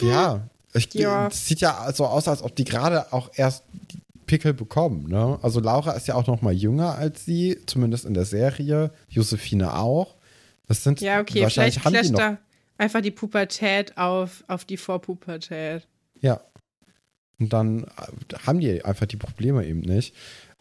ja, 0.00 0.48
ich, 0.74 0.92
Ja. 0.94 1.28
es 1.28 1.46
sieht 1.46 1.60
ja 1.60 1.90
so 1.92 2.06
aus, 2.06 2.28
als 2.28 2.42
ob 2.42 2.54
die 2.54 2.64
gerade 2.64 3.12
auch 3.12 3.30
erst 3.34 3.62
Pickel 4.26 4.54
bekommen, 4.54 5.08
ne? 5.08 5.38
Also 5.42 5.60
Laura 5.60 5.92
ist 5.92 6.08
ja 6.08 6.14
auch 6.14 6.26
noch 6.26 6.42
mal 6.42 6.52
jünger 6.52 6.96
als 6.96 7.24
sie, 7.24 7.58
zumindest 7.66 8.04
in 8.04 8.14
der 8.14 8.24
Serie, 8.24 8.90
Josephine 9.08 9.74
auch. 9.74 10.16
Das 10.66 10.82
sind 10.82 11.00
ja, 11.00 11.20
okay, 11.20 11.42
wahrscheinlich 11.42 11.80
vielleicht 11.80 12.12
clasht 12.12 12.18
da 12.18 12.38
einfach 12.78 13.00
die 13.00 13.10
Pubertät 13.10 13.96
auf, 13.96 14.44
auf 14.48 14.64
die 14.64 14.76
Vorpubertät. 14.76 15.86
ja. 16.20 16.40
Und 17.38 17.52
dann 17.52 17.84
äh, 17.84 18.36
haben 18.46 18.60
die 18.60 18.82
einfach 18.82 19.04
die 19.04 19.18
Probleme 19.18 19.66
eben 19.66 19.80
nicht. 19.80 20.14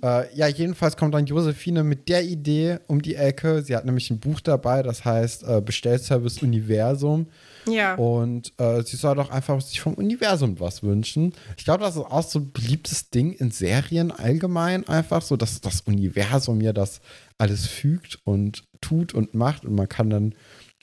Äh, 0.06 0.36
ja, 0.36 0.48
jedenfalls 0.48 0.98
kommt 0.98 1.16
dann 1.16 1.26
Josephine 1.26 1.84
mit 1.84 2.10
der 2.10 2.24
Idee 2.24 2.78
um 2.86 3.02
die 3.02 3.16
Ecke. 3.16 3.64
Sie 3.64 3.76
hat 3.76 3.86
nämlich 3.86 4.12
ein 4.12 4.20
Buch 4.20 4.40
dabei, 4.40 4.84
das 4.84 5.04
heißt 5.04 5.44
äh, 5.48 5.62
Bestellservice 5.62 6.44
Universum. 6.44 7.26
Ja. 7.68 7.96
Und 7.96 8.54
äh, 8.60 8.84
sie 8.84 8.98
soll 8.98 9.16
doch 9.16 9.32
einfach 9.32 9.60
sich 9.62 9.82
vom 9.82 9.96
Universum 9.96 10.60
was 10.60 10.84
wünschen. 10.84 11.34
Ich 11.58 11.66
glaube, 11.66 11.84
das 11.84 11.96
ist 11.96 12.04
auch 12.04 12.22
so 12.22 12.38
ein 12.38 12.52
beliebtes 12.52 13.10
Ding 13.10 13.34
in 13.34 13.50
Serien 13.50 14.12
allgemein 14.12 14.88
einfach, 14.88 15.24
so 15.24 15.38
dass 15.38 15.60
das 15.60 15.82
Universum 15.82 16.60
mir 16.60 16.74
das 16.74 17.02
alles 17.40 17.66
fügt 17.66 18.20
und 18.26 18.64
tut 18.82 19.16
und 19.16 19.34
macht. 19.34 19.66
Und 19.66 19.74
man 19.74 19.90
kann 19.90 20.12
dann 20.12 20.36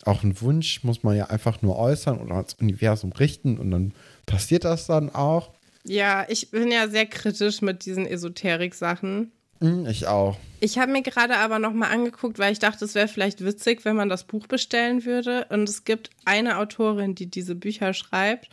auch 0.05 0.25
einen 0.25 0.41
Wunsch, 0.41 0.83
muss 0.83 1.05
man 1.05 1.17
ja 1.17 1.27
einfach 1.27 1.63
nur 1.63 1.79
äußern 1.79 2.19
oder 2.19 2.35
ans 2.35 2.55
Universum 2.55 3.13
richten 3.13 3.59
und 3.59 3.71
dann 3.71 3.95
passiert 4.27 4.65
das 4.65 4.87
dann 4.89 5.15
auch. 5.15 5.53
Ja, 5.85 6.25
ich 6.29 6.51
bin 6.51 6.71
ja 6.71 6.89
sehr 6.89 7.07
kritisch 7.07 7.61
mit 7.63 7.85
diesen 7.85 8.07
Esoterik-Sachen. 8.07 9.33
Hm, 9.61 9.87
Ich 9.87 10.07
auch. 10.07 10.37
Ich 10.61 10.79
habe 10.79 10.93
mir 10.93 11.03
gerade 11.03 11.37
aber 11.37 11.59
noch 11.59 11.73
mal 11.73 11.89
angeguckt, 11.91 12.39
weil 12.39 12.53
ich 12.53 12.59
dachte, 12.61 12.85
es 12.85 12.95
wäre 12.95 13.09
vielleicht 13.09 13.45
witzig, 13.45 13.85
wenn 13.85 13.97
man 13.97 14.09
das 14.09 14.25
Buch 14.25 14.47
bestellen 14.47 15.05
würde. 15.05 15.47
Und 15.51 15.69
es 15.69 15.85
gibt 15.85 16.11
eine 16.25 16.59
Autorin, 16.59 17.15
die 17.15 17.27
diese 17.27 17.55
Bücher 17.55 17.95
schreibt. 17.95 18.49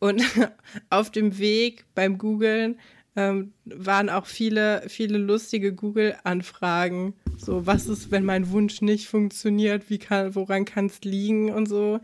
Und 0.00 0.22
auf 0.90 1.10
dem 1.10 1.38
Weg 1.38 1.84
beim 1.94 2.18
Googlen 2.18 2.78
ähm, 3.16 3.52
waren 3.64 4.10
auch 4.10 4.26
viele, 4.26 4.82
viele 4.88 5.18
lustige 5.18 5.72
Google-Anfragen. 5.72 7.14
So, 7.36 7.66
was 7.66 7.86
ist, 7.86 8.10
wenn 8.10 8.24
mein 8.24 8.50
Wunsch 8.50 8.80
nicht 8.80 9.08
funktioniert? 9.08 9.90
Wie 9.90 9.98
kann, 9.98 10.34
woran 10.34 10.64
kann 10.64 10.86
es 10.86 11.00
liegen 11.02 11.50
und 11.52 11.66
so? 11.68 12.00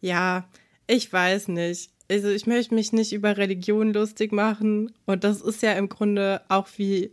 Ja, 0.00 0.48
ich 0.86 1.12
weiß 1.12 1.48
nicht. 1.48 1.90
Also 2.10 2.28
ich 2.28 2.46
möchte 2.46 2.74
mich 2.74 2.92
nicht 2.92 3.12
über 3.12 3.36
Religion 3.36 3.92
lustig 3.92 4.32
machen. 4.32 4.92
Und 5.06 5.24
das 5.24 5.40
ist 5.40 5.62
ja 5.62 5.72
im 5.72 5.88
Grunde 5.88 6.40
auch 6.48 6.66
wie 6.76 7.12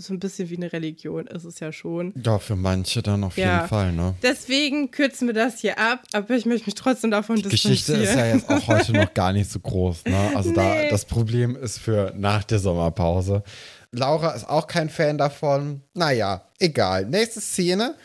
so 0.00 0.14
ein 0.14 0.20
bisschen 0.20 0.48
wie 0.48 0.56
eine 0.56 0.72
Religion 0.72 1.26
ist 1.26 1.42
es 1.42 1.58
ja 1.58 1.72
schon. 1.72 2.14
Ja, 2.24 2.38
für 2.38 2.54
manche 2.54 3.02
dann 3.02 3.24
auf 3.24 3.36
Ja. 3.36 3.56
jeden 3.56 3.68
Fall, 3.68 3.92
ne? 3.92 4.14
Deswegen 4.22 4.92
kürzen 4.92 5.26
wir 5.26 5.34
das 5.34 5.58
hier 5.60 5.76
ab, 5.76 6.04
aber 6.12 6.36
ich 6.36 6.46
möchte 6.46 6.66
mich 6.66 6.76
trotzdem 6.76 7.10
davon 7.10 7.42
Geschichte 7.42 7.94
ist 7.94 8.14
ja 8.14 8.26
jetzt 8.26 8.48
auch 8.48 8.64
heute 8.68 8.92
noch 8.92 9.12
gar 9.12 9.32
nicht 9.32 9.50
so 9.50 9.58
groß, 9.58 10.04
ne? 10.04 10.30
Also 10.36 10.52
da 10.52 10.72
Nee. 10.74 10.88
das 10.88 11.04
Problem 11.04 11.56
ist 11.56 11.78
für 11.78 12.14
nach 12.16 12.44
der 12.44 12.60
Sommerpause. 12.60 13.42
Laura 13.90 14.30
ist 14.34 14.48
auch 14.48 14.68
kein 14.68 14.88
Fan 14.88 15.18
davon. 15.18 15.80
Naja, 15.94 16.42
egal. 16.60 17.04
Nächste 17.06 17.40
Szene. 17.40 17.96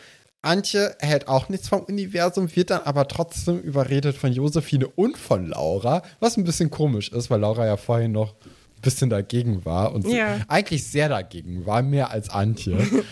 Antje 0.44 0.94
hält 1.00 1.28
auch 1.28 1.48
nichts 1.48 1.68
vom 1.68 1.80
Universum, 1.80 2.54
wird 2.54 2.70
dann 2.70 2.82
aber 2.82 3.08
trotzdem 3.08 3.58
überredet 3.60 4.16
von 4.16 4.32
Josephine 4.32 4.86
und 4.88 5.16
von 5.16 5.46
Laura, 5.48 6.02
was 6.20 6.36
ein 6.36 6.44
bisschen 6.44 6.70
komisch 6.70 7.10
ist, 7.10 7.30
weil 7.30 7.40
Laura 7.40 7.66
ja 7.66 7.76
vorhin 7.76 8.12
noch 8.12 8.32
ein 8.34 8.80
bisschen 8.82 9.10
dagegen 9.10 9.64
war 9.64 9.92
und 9.94 10.06
Ja. 10.06 10.38
eigentlich 10.48 10.86
sehr 10.86 11.08
dagegen 11.08 11.66
war, 11.66 11.82
mehr 11.82 12.10
als 12.10 12.30
Antje. 12.30 12.78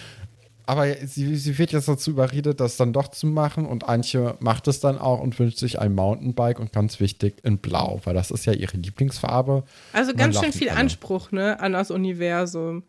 Aber 0.64 0.86
sie, 1.04 1.34
sie 1.36 1.58
wird 1.58 1.72
jetzt 1.72 1.88
dazu 1.88 2.10
überredet, 2.12 2.60
das 2.60 2.76
dann 2.76 2.92
doch 2.92 3.08
zu 3.08 3.26
machen 3.26 3.66
und 3.66 3.88
Antje 3.88 4.36
macht 4.38 4.68
es 4.68 4.78
dann 4.78 4.96
auch 4.96 5.20
und 5.20 5.36
wünscht 5.38 5.58
sich 5.58 5.80
ein 5.80 5.92
Mountainbike 5.92 6.60
und 6.60 6.72
ganz 6.72 7.00
wichtig 7.00 7.34
in 7.42 7.58
Blau, 7.58 8.00
weil 8.04 8.14
das 8.14 8.30
ist 8.30 8.46
ja 8.46 8.52
ihre 8.52 8.76
Lieblingsfarbe. 8.76 9.64
Also 9.92 10.14
ganz 10.14 10.38
schön 10.38 10.52
viel 10.52 10.68
alle. 10.68 10.78
Anspruch, 10.78 11.32
ne, 11.32 11.58
an 11.58 11.72
das 11.72 11.90
Universum. 11.90 12.84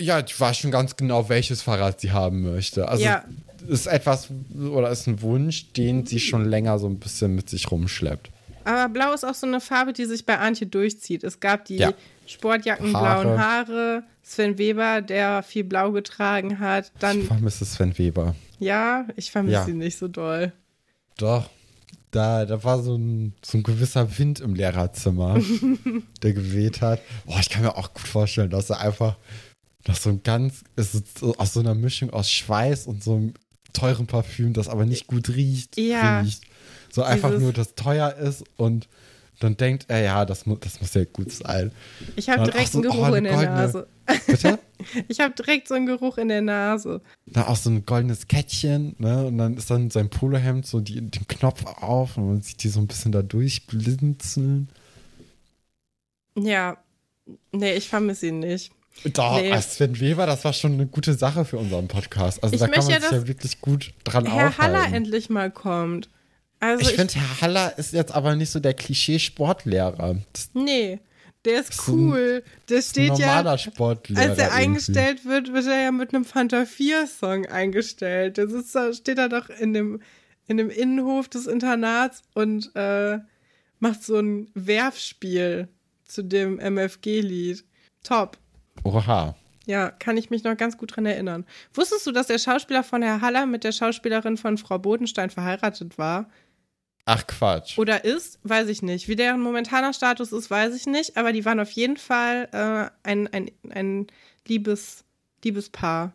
Ja, 0.00 0.20
ich 0.20 0.38
weiß 0.38 0.56
schon 0.58 0.70
ganz 0.70 0.96
genau, 0.96 1.28
welches 1.28 1.60
Fahrrad 1.62 2.00
sie 2.00 2.12
haben 2.12 2.42
möchte. 2.42 2.88
Also 2.88 3.04
Ja. 3.04 3.24
Ist 3.68 3.86
etwas 3.86 4.28
oder 4.54 4.90
ist 4.90 5.06
ein 5.06 5.20
Wunsch, 5.22 5.72
den 5.72 6.06
sie 6.06 6.20
schon 6.20 6.44
länger 6.44 6.78
so 6.78 6.86
ein 6.88 6.98
bisschen 6.98 7.34
mit 7.34 7.48
sich 7.50 7.70
rumschleppt. 7.70 8.30
Aber 8.64 8.88
Blau 8.92 9.12
ist 9.12 9.24
auch 9.24 9.34
so 9.34 9.46
eine 9.46 9.60
Farbe, 9.60 9.92
die 9.92 10.04
sich 10.04 10.24
bei 10.24 10.38
Antje 10.38 10.66
durchzieht. 10.68 11.24
Es 11.24 11.40
gab 11.40 11.64
die 11.64 11.76
Ja. 11.78 11.92
Sportjacken, 12.26 12.94
Haare. 12.94 13.22
blauen 13.22 13.38
Haare, 13.40 14.02
Sven 14.22 14.56
Weber, 14.56 15.02
der 15.02 15.42
viel 15.42 15.64
Blau 15.64 15.90
getragen 15.90 16.60
hat. 16.60 16.86
Ich 16.94 17.00
Dann, 17.00 17.22
vermisse 17.22 17.64
Sven 17.64 17.98
Weber. 17.98 18.36
ja, 18.60 19.06
ich 19.16 19.30
vermisse 19.32 19.54
Ja. 19.54 19.66
ihn 19.68 19.78
nicht 19.78 19.98
so 19.98 20.06
doll. 20.08 20.52
Doch. 21.18 21.50
Da, 22.12 22.44
da 22.44 22.62
war 22.62 22.82
so 22.82 22.94
ein, 22.96 23.32
so 23.42 23.56
ein 23.58 23.62
gewisser 23.62 24.18
Wind 24.18 24.38
im 24.40 24.54
Lehrerzimmer, 24.54 25.40
der 26.22 26.32
geweht 26.34 26.82
hat. 26.82 27.00
Boah, 27.24 27.40
ich 27.40 27.48
kann 27.48 27.62
mir 27.62 27.74
auch 27.76 27.94
gut 27.94 28.06
vorstellen, 28.06 28.50
dass 28.50 28.68
er 28.70 28.80
einfach 28.80 29.16
nach 29.86 29.96
so 29.96 30.10
ein 30.10 30.22
ganz, 30.22 30.62
aus 31.38 31.54
so 31.54 31.60
einer 31.60 31.74
Mischung 31.74 32.10
aus 32.10 32.30
Schweiß 32.30 32.86
und 32.86 33.02
so 33.02 33.14
einem 33.16 33.34
teuren 33.72 34.06
Parfüm, 34.06 34.52
das 34.52 34.68
aber 34.68 34.84
nicht 34.84 35.06
gut 35.06 35.28
riecht, 35.30 35.76
Ja. 35.78 36.20
riecht. 36.20 36.42
So 36.90 37.02
einfach 37.02 37.30
Dieses- 37.30 37.42
nur, 37.42 37.52
das 37.52 37.74
teuer 37.74 38.14
ist 38.14 38.44
und 38.56 38.88
dann 39.40 39.56
denkt 39.56 39.86
er, 39.88 40.00
ja, 40.02 40.24
das, 40.24 40.46
mu 40.46 40.56
das 40.56 40.80
muss 40.80 40.94
ja 40.94 41.04
gut 41.04 41.32
sein. 41.32 41.72
Ich 42.14 42.28
habe 42.28 42.44
direkt 42.44 42.70
so, 42.70 42.78
einen 42.78 42.82
Geruch 42.90 43.08
oh, 43.10 43.14
in 43.14 43.24
der 43.24 43.32
goldene- 43.34 43.54
Nase. 43.56 43.88
Bitte? 44.26 44.58
Ich 45.08 45.20
habe 45.20 45.32
direkt 45.32 45.68
so 45.68 45.74
einen 45.74 45.86
Geruch 45.86 46.18
in 46.18 46.26
der 46.28 46.42
Nase. 46.42 47.02
Da 47.26 47.46
auch 47.46 47.54
so 47.56 47.70
ein 47.70 47.86
goldenes 47.86 48.26
Kettchen, 48.26 48.96
ne? 48.98 49.26
Und 49.26 49.38
dann 49.38 49.56
ist 49.56 49.70
dann 49.70 49.90
sein 49.90 50.10
Polohemd 50.10 50.66
so 50.66 50.80
die, 50.80 51.00
den 51.00 51.28
Knopf 51.28 51.64
auf 51.64 52.16
und 52.16 52.26
man 52.26 52.42
sieht 52.42 52.64
die 52.64 52.68
so 52.68 52.80
ein 52.80 52.88
bisschen 52.88 53.12
da 53.12 53.22
durchblinzeln. 53.22 54.68
Ja, 56.36 56.78
nee, 57.52 57.74
ich 57.74 57.88
vermisse 57.88 58.26
ihn 58.26 58.40
nicht. 58.40 58.72
Da, 59.14 59.40
Nee. 59.40 59.50
als 59.52 59.74
Sven 59.76 59.98
Weber, 59.98 60.26
das 60.26 60.44
war 60.44 60.52
schon 60.52 60.74
eine 60.74 60.86
gute 60.86 61.14
Sache 61.14 61.44
für 61.44 61.58
unseren 61.58 61.88
Podcast. 61.88 62.42
Also 62.42 62.54
Ich 62.54 62.60
da 62.60 62.68
kann 62.68 62.84
man 62.84 62.92
ja, 62.92 63.00
sich 63.00 63.10
ja 63.10 63.26
wirklich 63.26 63.60
gut 63.60 63.92
dran 64.04 64.26
Herr 64.26 64.56
Haller 64.58 64.78
aufhalten. 64.78 64.94
endlich 64.94 65.28
mal 65.30 65.50
kommt. 65.50 66.08
Also 66.60 66.82
ich 66.82 66.90
ich, 66.90 66.96
finde, 66.96 67.14
Herr 67.14 67.40
Haller 67.40 67.78
ist 67.78 67.92
jetzt 67.92 68.14
aber 68.14 68.36
nicht 68.36 68.50
so 68.50 68.60
der 68.60 68.74
Klischee-Sportlehrer. 68.74 70.16
Das 70.32 70.50
nee, 70.54 71.00
der 71.44 71.60
ist 71.60 71.70
ist 71.70 71.88
ein- 71.88 71.94
cool. 71.94 72.44
Der 72.68 72.78
ist 72.78 72.90
ein 72.90 73.06
steht 73.06 73.18
ja, 73.18 73.26
normaler 73.38 73.58
Sportlehrer. 73.58 74.20
als 74.20 74.38
er 74.38 74.44
irgendwie. 74.46 74.62
eingestellt 74.62 75.24
wird, 75.24 75.52
wird 75.52 75.66
er 75.66 75.82
ja 75.82 75.90
mit 75.92 76.14
einem 76.14 76.24
Fanta 76.24 76.64
4 76.64 77.06
Song 77.08 77.46
eingestellt. 77.46 78.36
Der 78.36 78.46
sitzt 78.48 78.74
da, 78.76 78.92
steht 78.92 79.18
da 79.18 79.28
doch 79.28 79.48
in 79.50 79.72
dem, 79.72 80.00
in 80.46 80.58
dem 80.58 80.70
Innenhof 80.70 81.28
des 81.28 81.48
Internats 81.48 82.22
und 82.34 82.70
äh, 82.76 83.18
macht 83.80 84.04
so 84.04 84.16
ein 84.20 84.48
Werfspiel 84.54 85.66
zu 86.04 86.22
dem 86.22 86.60
MFG-Lied. 86.60 87.64
Top. 88.04 88.38
Oha. 88.84 89.34
Ja, 89.66 89.90
kann 89.90 90.16
ich 90.16 90.30
mich 90.30 90.42
noch 90.42 90.56
ganz 90.56 90.76
gut 90.76 90.96
dran 90.96 91.06
erinnern. 91.06 91.46
Wusstest 91.72 92.06
du, 92.06 92.12
dass 92.12 92.26
der 92.26 92.38
Schauspieler 92.38 92.82
von 92.82 93.00
Herr 93.02 93.20
Haller 93.20 93.46
mit 93.46 93.62
der 93.64 93.72
Schauspielerin 93.72 94.36
von 94.36 94.58
Frau 94.58 94.78
Bodenstein 94.78 95.30
verheiratet 95.30 95.98
war? 95.98 96.28
Ach 97.04 97.26
Quatsch. 97.26 97.78
Oder 97.78 98.04
ist? 98.04 98.38
Weiß 98.42 98.68
ich 98.68 98.82
nicht. 98.82 99.08
Wie 99.08 99.16
deren 99.16 99.40
momentaner 99.40 99.92
Status 99.92 100.32
ist, 100.32 100.50
weiß 100.50 100.74
ich 100.74 100.86
nicht. 100.86 101.16
Aber 101.16 101.32
die 101.32 101.44
waren 101.44 101.60
auf 101.60 101.70
jeden 101.72 101.96
Fall 101.96 102.48
äh, 102.52 103.08
ein, 103.08 103.28
ein, 103.32 103.50
ein 103.70 104.06
Liebes, 104.46 105.04
Liebespaar, 105.44 106.12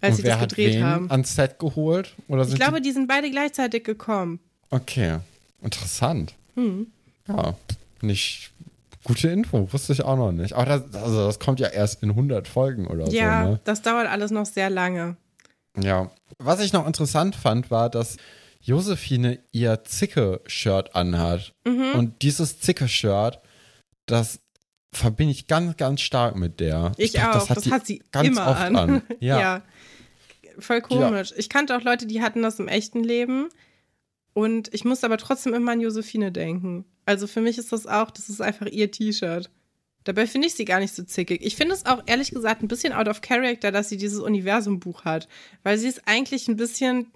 als 0.00 0.12
Und 0.12 0.16
sie 0.18 0.22
wer 0.24 0.32
das 0.34 0.40
hat 0.42 0.48
gedreht 0.50 0.74
wen 0.74 0.84
haben. 0.84 1.10
ans 1.10 1.34
Set 1.34 1.58
geholt? 1.58 2.14
Oder 2.28 2.46
Ich 2.46 2.54
glaube, 2.54 2.80
die 2.80 2.92
sind 2.92 3.06
beide 3.08 3.30
gleichzeitig 3.30 3.84
gekommen. 3.84 4.40
die 4.70 4.76
Okay, 4.76 5.18
interessant. 5.62 6.34
Hm. 6.54 6.86
Ja, 7.28 7.54
nicht 8.02 8.50
gute 9.04 9.28
Info, 9.28 9.72
wusste 9.72 9.92
ich 9.92 10.02
auch 10.02 10.16
noch 10.16 10.32
nicht. 10.32 10.54
Aber 10.54 10.66
das, 10.66 10.94
also 10.94 11.26
das 11.26 11.38
kommt 11.38 11.60
ja 11.60 11.68
erst 11.68 12.02
in 12.02 12.10
100 12.10 12.46
Folgen 12.46 12.86
oder 12.86 13.08
Ja, 13.08 13.44
so, 13.44 13.50
ne? 13.50 13.60
das 13.64 13.82
dauert 13.82 14.08
alles 14.08 14.30
noch 14.30 14.46
sehr 14.46 14.70
lange. 14.70 15.16
Ja. 15.78 16.10
Was 16.38 16.60
ich 16.60 16.72
noch 16.72 16.86
interessant 16.86 17.36
fand, 17.36 17.70
war, 17.70 17.90
dass 17.90 18.16
Josephine 18.60 19.38
ihr 19.52 19.84
Zicke-Shirt 19.84 20.94
anhat. 20.94 21.54
Mhm. 21.64 21.92
Und 21.94 22.22
dieses 22.22 22.60
Zicke-Shirt, 22.60 23.40
das 24.06 24.40
verbinde 24.92 25.32
ich 25.32 25.46
ganz, 25.46 25.76
ganz 25.76 26.00
stark 26.00 26.36
mit 26.36 26.60
der. 26.60 26.92
Ich, 26.96 27.12
glaub, 27.12 27.36
auch. 27.36 27.46
Das 27.46 27.70
hat, 27.70 27.88
die 27.88 27.94
sie 27.94 28.02
ganz 28.10 28.28
immer 28.28 28.48
oft 28.48 28.60
an. 28.60 28.76
an. 28.76 29.02
ja. 29.20 29.40
Ja. 29.40 29.62
Voll 30.58 30.82
komisch. 30.82 31.32
Ich 31.36 31.48
kannte 31.48 31.76
auch 31.76 31.82
Leute, 31.82 32.06
die 32.06 32.20
hatten 32.20 32.42
das 32.42 32.58
im 32.58 32.68
echten 32.68 33.02
Leben. 33.02 33.48
Und 34.32 34.72
ich 34.74 34.84
musste 34.84 35.06
aber 35.06 35.16
trotzdem 35.16 35.54
immer 35.54 35.72
an 35.72 35.80
Josephine 35.80 36.32
denken. 36.32 36.84
Also 37.10 37.26
für 37.26 37.40
mich 37.40 37.58
ist 37.58 37.72
das 37.72 37.88
auch, 37.88 38.12
das 38.12 38.28
ist 38.28 38.40
einfach 38.40 38.66
ihr 38.66 38.88
T-Shirt. 38.88 39.50
Dabei 40.04 40.28
finde 40.28 40.46
ich 40.46 40.54
sie 40.54 40.64
gar 40.64 40.78
nicht 40.78 40.94
so 40.94 41.02
zickig. 41.02 41.44
Ich 41.44 41.56
finde 41.56 41.74
es 41.74 41.84
auch 41.84 42.04
ehrlich 42.06 42.30
gesagt 42.30 42.62
ein 42.62 42.68
bisschen 42.68 42.92
out 42.92 43.08
of 43.08 43.20
character, 43.20 43.72
dass 43.72 43.88
sie 43.88 43.96
dieses 43.96 44.20
Universumbuch 44.20 45.04
hat. 45.04 45.26
Weil 45.64 45.76
sie 45.76 45.88
ist 45.88 46.02
eigentlich 46.06 46.46
ein 46.46 46.56
bisschen. 46.56 47.10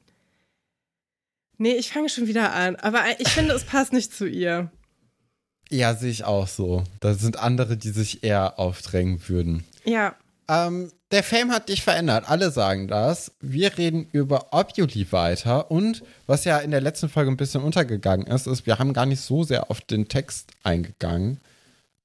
Nee, 1.59 1.75
ich 1.75 1.93
fange 1.93 2.09
schon 2.09 2.27
wieder 2.27 2.53
an. 2.55 2.75
Aber 2.75 3.05
ich 3.21 3.29
finde, 3.29 3.55
es 3.55 3.63
passt 3.63 3.93
nicht 3.93 4.13
zu 4.13 4.27
ihr. 4.27 4.73
Ja, 5.71 5.95
sehe 5.95 6.11
ich 6.11 6.25
auch 6.25 6.49
so. 6.49 6.83
Da 6.99 7.15
sind 7.15 7.39
andere, 7.39 7.77
die 7.77 7.91
sich 7.91 8.25
eher 8.25 8.59
aufdrängen 8.59 9.21
würden. 9.29 9.63
Ja. 9.85 10.17
Ähm, 10.49 10.91
der 11.11 11.23
Fame 11.23 11.53
hat 11.53 11.69
dich 11.69 11.83
verändert. 11.83 12.29
Alle 12.29 12.51
sagen 12.51 12.89
das. 12.89 13.33
Wir 13.41 13.79
reden 13.79 14.09
über 14.13 14.53
Obuli 14.53 15.13
weiter. 15.13 15.71
Und 15.71 16.03
was 16.27 16.45
ja 16.45 16.59
in 16.59 16.71
der 16.71 16.81
letzten 16.81 17.09
Folge 17.09 17.31
ein 17.31 17.37
bisschen 17.37 17.63
untergegangen 17.63 18.27
ist, 18.27 18.47
ist, 18.47 18.67
wir 18.67 18.79
haben 18.79 18.93
gar 18.93 19.07
nicht 19.07 19.21
so 19.21 19.45
sehr 19.45 19.71
auf 19.71 19.81
den 19.81 20.09
Text 20.09 20.51
eingegangen. 20.63 21.39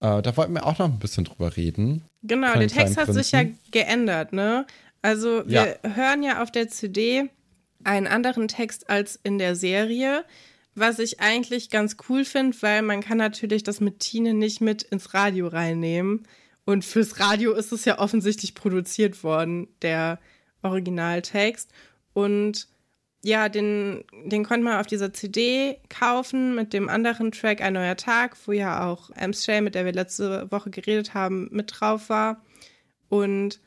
Äh, 0.02 0.21
da 0.21 0.38
wollten 0.38 0.54
wir 0.54 0.65
auch 0.65 0.78
noch 0.78 0.86
ein 0.86 0.99
bisschen 0.99 1.25
drüber 1.25 1.58
reden. 1.58 2.04
Genau, 2.23 2.54
der 2.54 2.67
Text 2.67 2.97
hat 2.97 3.13
sich 3.13 3.32
ja 3.32 3.43
geändert, 3.71 4.34
ne? 4.34 4.65
Also 5.02 5.43
wir 5.45 5.80
hören 5.84 6.23
ja 6.23 6.43
auf 6.43 6.52
der 6.52 6.67
CD 6.67 7.30
einen 7.84 8.08
anderen 8.08 8.47
Text 8.47 8.89
als 8.89 9.17
in 9.23 9.38
der 9.38 9.56
Serie, 9.56 10.25
Was 10.75 10.99
ich 10.99 11.19
eigentlich 11.19 11.69
ganz 11.69 11.97
cool 12.08 12.23
finde, 12.23 12.56
weil 12.62 12.82
man 12.84 13.02
kann 13.02 13.17
natürlich 13.17 13.63
das 13.63 13.82
mit 13.82 13.99
Tine 13.99 14.34
nicht 14.34 14.62
mit 14.62 14.84
ins 14.84 15.13
Radio 15.13 15.47
reinnehmen. 15.47 16.25
Und 16.70 16.86
fürs 16.86 17.20
Radio 17.20 17.54
ist 17.54 17.72
es 17.72 17.84
ja 17.86 17.98
offensichtlich 17.98 18.54
produziert 18.54 19.24
worden, 19.24 19.68
der 19.82 20.20
Originaltext. 20.62 21.72
Und 22.14 22.68
ja, 23.24 23.50
den, 23.50 24.04
den 24.26 24.46
konnte 24.46 24.66
man 24.66 24.80
auf 24.80 24.86
dieser 24.86 25.12
CD 25.12 25.80
kaufen 25.90 26.54
mit 26.54 26.72
dem 26.74 26.88
anderen 26.88 27.32
Track 27.32 27.62
Ein 27.62 27.74
neuer 27.74 27.98
Tag, 27.98 28.38
wo 28.46 28.52
ja 28.52 28.88
auch 28.88 29.10
Amshay, 29.16 29.62
mit 29.62 29.74
der 29.74 29.84
wir 29.84 29.94
letzte 29.94 30.46
Woche 30.52 30.70
geredet 30.70 31.16
haben, 31.16 31.50
mit 31.52 31.72
drauf 31.74 32.08
war. 32.10 32.40
Und 33.08 33.60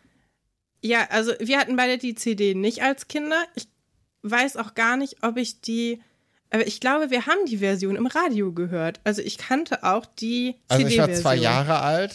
ja, 0.81 1.09
also 1.11 1.33
wir 1.41 1.59
hatten 1.59 1.75
beide 1.75 1.99
die 1.99 2.15
CD 2.15 2.55
nicht 2.55 2.85
als 2.85 3.09
Kinder. 3.09 3.43
Ich 3.57 3.67
weiß 4.23 4.57
auch 4.57 4.75
gar 4.75 4.97
nicht, 4.97 5.25
ob 5.25 5.39
ich 5.39 5.61
die. 5.61 6.01
Aber 6.51 6.69
ich 6.69 6.79
glaube, 6.79 7.11
wir 7.11 7.27
haben 7.27 7.47
die 7.47 7.59
Version 7.59 7.97
im 7.97 8.07
Radio 8.07 8.53
gehört. 8.53 9.01
Also 9.03 9.23
ich 9.23 9.39
kannte 9.39 9.83
auch 9.83 10.07
die 10.07 10.55
CD-Version. 10.69 10.71
Also 10.71 10.87
ich 10.87 10.99
war 10.99 11.13
zwei 11.13 11.35
Jahre 11.35 11.81
alt. 11.81 12.15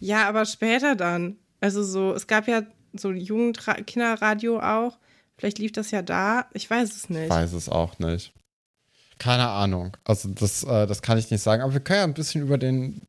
Ja, 0.00 0.28
aber 0.28 0.46
später 0.46 0.96
dann. 0.96 1.36
Also 1.60 1.82
so, 1.82 2.14
es 2.14 2.26
gab 2.26 2.48
ja 2.48 2.62
so 2.92 3.12
Jugendkinderradio 3.12 4.60
auch. 4.60 4.98
Vielleicht 5.36 5.58
lief 5.58 5.72
das 5.72 5.90
ja 5.90 6.02
da. 6.02 6.46
Ich 6.52 6.68
weiß 6.68 6.94
es 6.94 7.08
nicht. 7.08 7.24
Ich 7.24 7.30
weiß 7.30 7.52
es 7.52 7.68
auch 7.68 7.98
nicht. 7.98 8.32
Keine 9.18 9.48
Ahnung. 9.48 9.96
Also 10.04 10.28
das, 10.30 10.64
äh, 10.64 10.86
das 10.86 11.02
kann 11.02 11.18
ich 11.18 11.30
nicht 11.30 11.42
sagen. 11.42 11.62
Aber 11.62 11.72
wir 11.72 11.80
können 11.80 11.98
ja 11.98 12.04
ein 12.04 12.14
bisschen 12.14 12.42
über 12.42 12.58
den, 12.58 13.02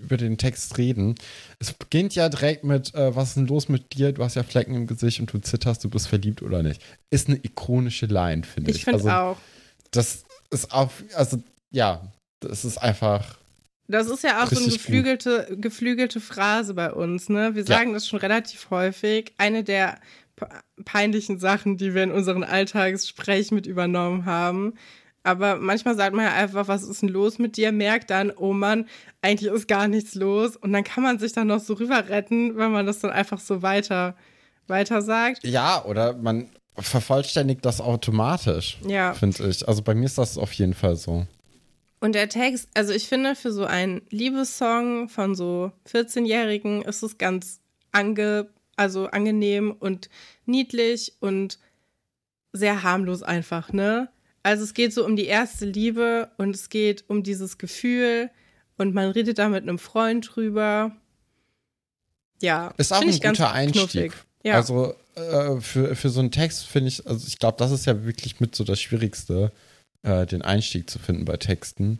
über 0.00 0.16
den 0.16 0.38
Text 0.38 0.78
reden. 0.78 1.16
Es 1.58 1.72
beginnt 1.72 2.14
ja 2.14 2.28
direkt 2.28 2.64
mit, 2.64 2.94
äh, 2.94 3.14
was 3.14 3.30
ist 3.30 3.36
denn 3.36 3.46
los 3.48 3.68
mit 3.68 3.94
dir? 3.94 4.12
Du 4.12 4.24
hast 4.24 4.36
ja 4.36 4.44
Flecken 4.44 4.74
im 4.74 4.86
Gesicht 4.86 5.20
und 5.20 5.32
du 5.32 5.40
zitterst, 5.40 5.82
du 5.84 5.90
bist 5.90 6.08
verliebt 6.08 6.42
oder 6.42 6.62
nicht. 6.62 6.80
Ist 7.10 7.28
eine 7.28 7.38
ikonische 7.38 8.06
Line, 8.06 8.44
finde 8.44 8.70
ich. 8.70 8.78
Ich 8.78 8.84
finde 8.84 8.98
also, 8.98 9.10
auch. 9.10 9.36
Das 9.90 10.24
ist 10.50 10.72
auch, 10.72 10.90
also 11.14 11.42
ja, 11.70 12.12
das 12.40 12.64
ist 12.64 12.78
einfach. 12.78 13.38
Das 13.92 14.08
ist 14.08 14.24
ja 14.24 14.42
auch 14.42 14.48
so 14.48 14.60
eine 14.60 14.72
geflügelte, 14.72 15.56
geflügelte 15.60 16.20
Phrase 16.20 16.74
bei 16.74 16.92
uns, 16.92 17.28
ne? 17.28 17.54
Wir 17.54 17.64
sagen 17.64 17.88
ja. 17.88 17.94
das 17.94 18.08
schon 18.08 18.18
relativ 18.18 18.70
häufig. 18.70 19.32
Eine 19.38 19.64
der 19.64 19.98
peinlichen 20.84 21.38
Sachen, 21.38 21.76
die 21.76 21.94
wir 21.94 22.02
in 22.02 22.10
unseren 22.10 22.42
Alltagssprech 22.42 23.50
mit 23.50 23.66
übernommen 23.66 24.24
haben. 24.24 24.74
Aber 25.24 25.56
manchmal 25.56 25.94
sagt 25.94 26.16
man 26.16 26.24
ja 26.24 26.32
einfach, 26.32 26.66
was 26.66 26.82
ist 26.82 27.02
denn 27.02 27.08
los 27.08 27.38
mit 27.38 27.56
dir? 27.56 27.70
Merkt 27.70 28.10
dann, 28.10 28.32
oh 28.32 28.52
Mann, 28.52 28.88
eigentlich 29.20 29.52
ist 29.52 29.68
gar 29.68 29.86
nichts 29.86 30.14
los. 30.14 30.56
Und 30.56 30.72
dann 30.72 30.82
kann 30.84 31.04
man 31.04 31.18
sich 31.18 31.32
dann 31.32 31.46
noch 31.46 31.60
so 31.60 31.74
rüber 31.74 32.08
retten, 32.08 32.56
wenn 32.56 32.72
man 32.72 32.86
das 32.86 33.00
dann 33.00 33.12
einfach 33.12 33.38
so 33.38 33.62
weiter, 33.62 34.16
weiter 34.66 35.00
sagt. 35.02 35.46
Ja, 35.46 35.84
oder 35.84 36.14
man 36.14 36.50
vervollständigt 36.76 37.64
das 37.64 37.80
automatisch, 37.80 38.78
ja. 38.86 39.14
finde 39.14 39.46
ich. 39.46 39.68
Also 39.68 39.82
bei 39.82 39.94
mir 39.94 40.06
ist 40.06 40.18
das 40.18 40.38
auf 40.38 40.52
jeden 40.54 40.74
Fall 40.74 40.96
so. 40.96 41.26
Und 42.02 42.16
der 42.16 42.28
Text, 42.28 42.68
also 42.74 42.92
ich 42.92 43.06
finde, 43.06 43.36
für 43.36 43.52
so 43.52 43.64
einen 43.64 44.02
Liebessong 44.10 45.08
von 45.08 45.36
so 45.36 45.70
14-Jährigen 45.88 46.82
ist 46.82 47.04
es 47.04 47.16
ganz 47.16 47.60
ange 47.92 48.48
also 48.74 49.06
angenehm 49.06 49.70
und 49.70 50.10
niedlich 50.44 51.12
und 51.20 51.60
sehr 52.52 52.82
harmlos 52.82 53.22
einfach, 53.22 53.72
ne? 53.72 54.08
Also 54.42 54.64
es 54.64 54.74
geht 54.74 54.92
so 54.92 55.04
um 55.04 55.14
die 55.14 55.26
erste 55.26 55.64
Liebe 55.64 56.32
und 56.38 56.56
es 56.56 56.70
geht 56.70 57.04
um 57.06 57.22
dieses 57.22 57.56
Gefühl 57.56 58.30
und 58.76 58.94
man 58.94 59.12
redet 59.12 59.38
da 59.38 59.48
mit 59.48 59.62
einem 59.62 59.78
Freund 59.78 60.28
drüber. 60.34 60.96
Ja, 62.40 62.74
ist 62.78 62.92
auch 62.92 63.02
ein 63.02 63.20
guter 63.20 63.52
Einstieg. 63.52 64.12
Ja. 64.42 64.54
Also 64.54 64.96
äh, 65.14 65.60
für, 65.60 65.94
für 65.94 66.08
so 66.08 66.18
einen 66.18 66.32
Text 66.32 66.64
finde 66.64 66.88
ich, 66.88 67.06
also 67.06 67.24
ich 67.28 67.38
glaube, 67.38 67.58
das 67.58 67.70
ist 67.70 67.86
ja 67.86 68.04
wirklich 68.04 68.40
mit 68.40 68.56
so 68.56 68.64
das 68.64 68.80
Schwierigste, 68.80 69.52
äh, 70.02 70.26
den 70.26 70.42
Einstieg 70.42 70.88
zu 70.88 70.98
finden 70.98 71.24
bei 71.24 71.36
Texten. 71.36 71.98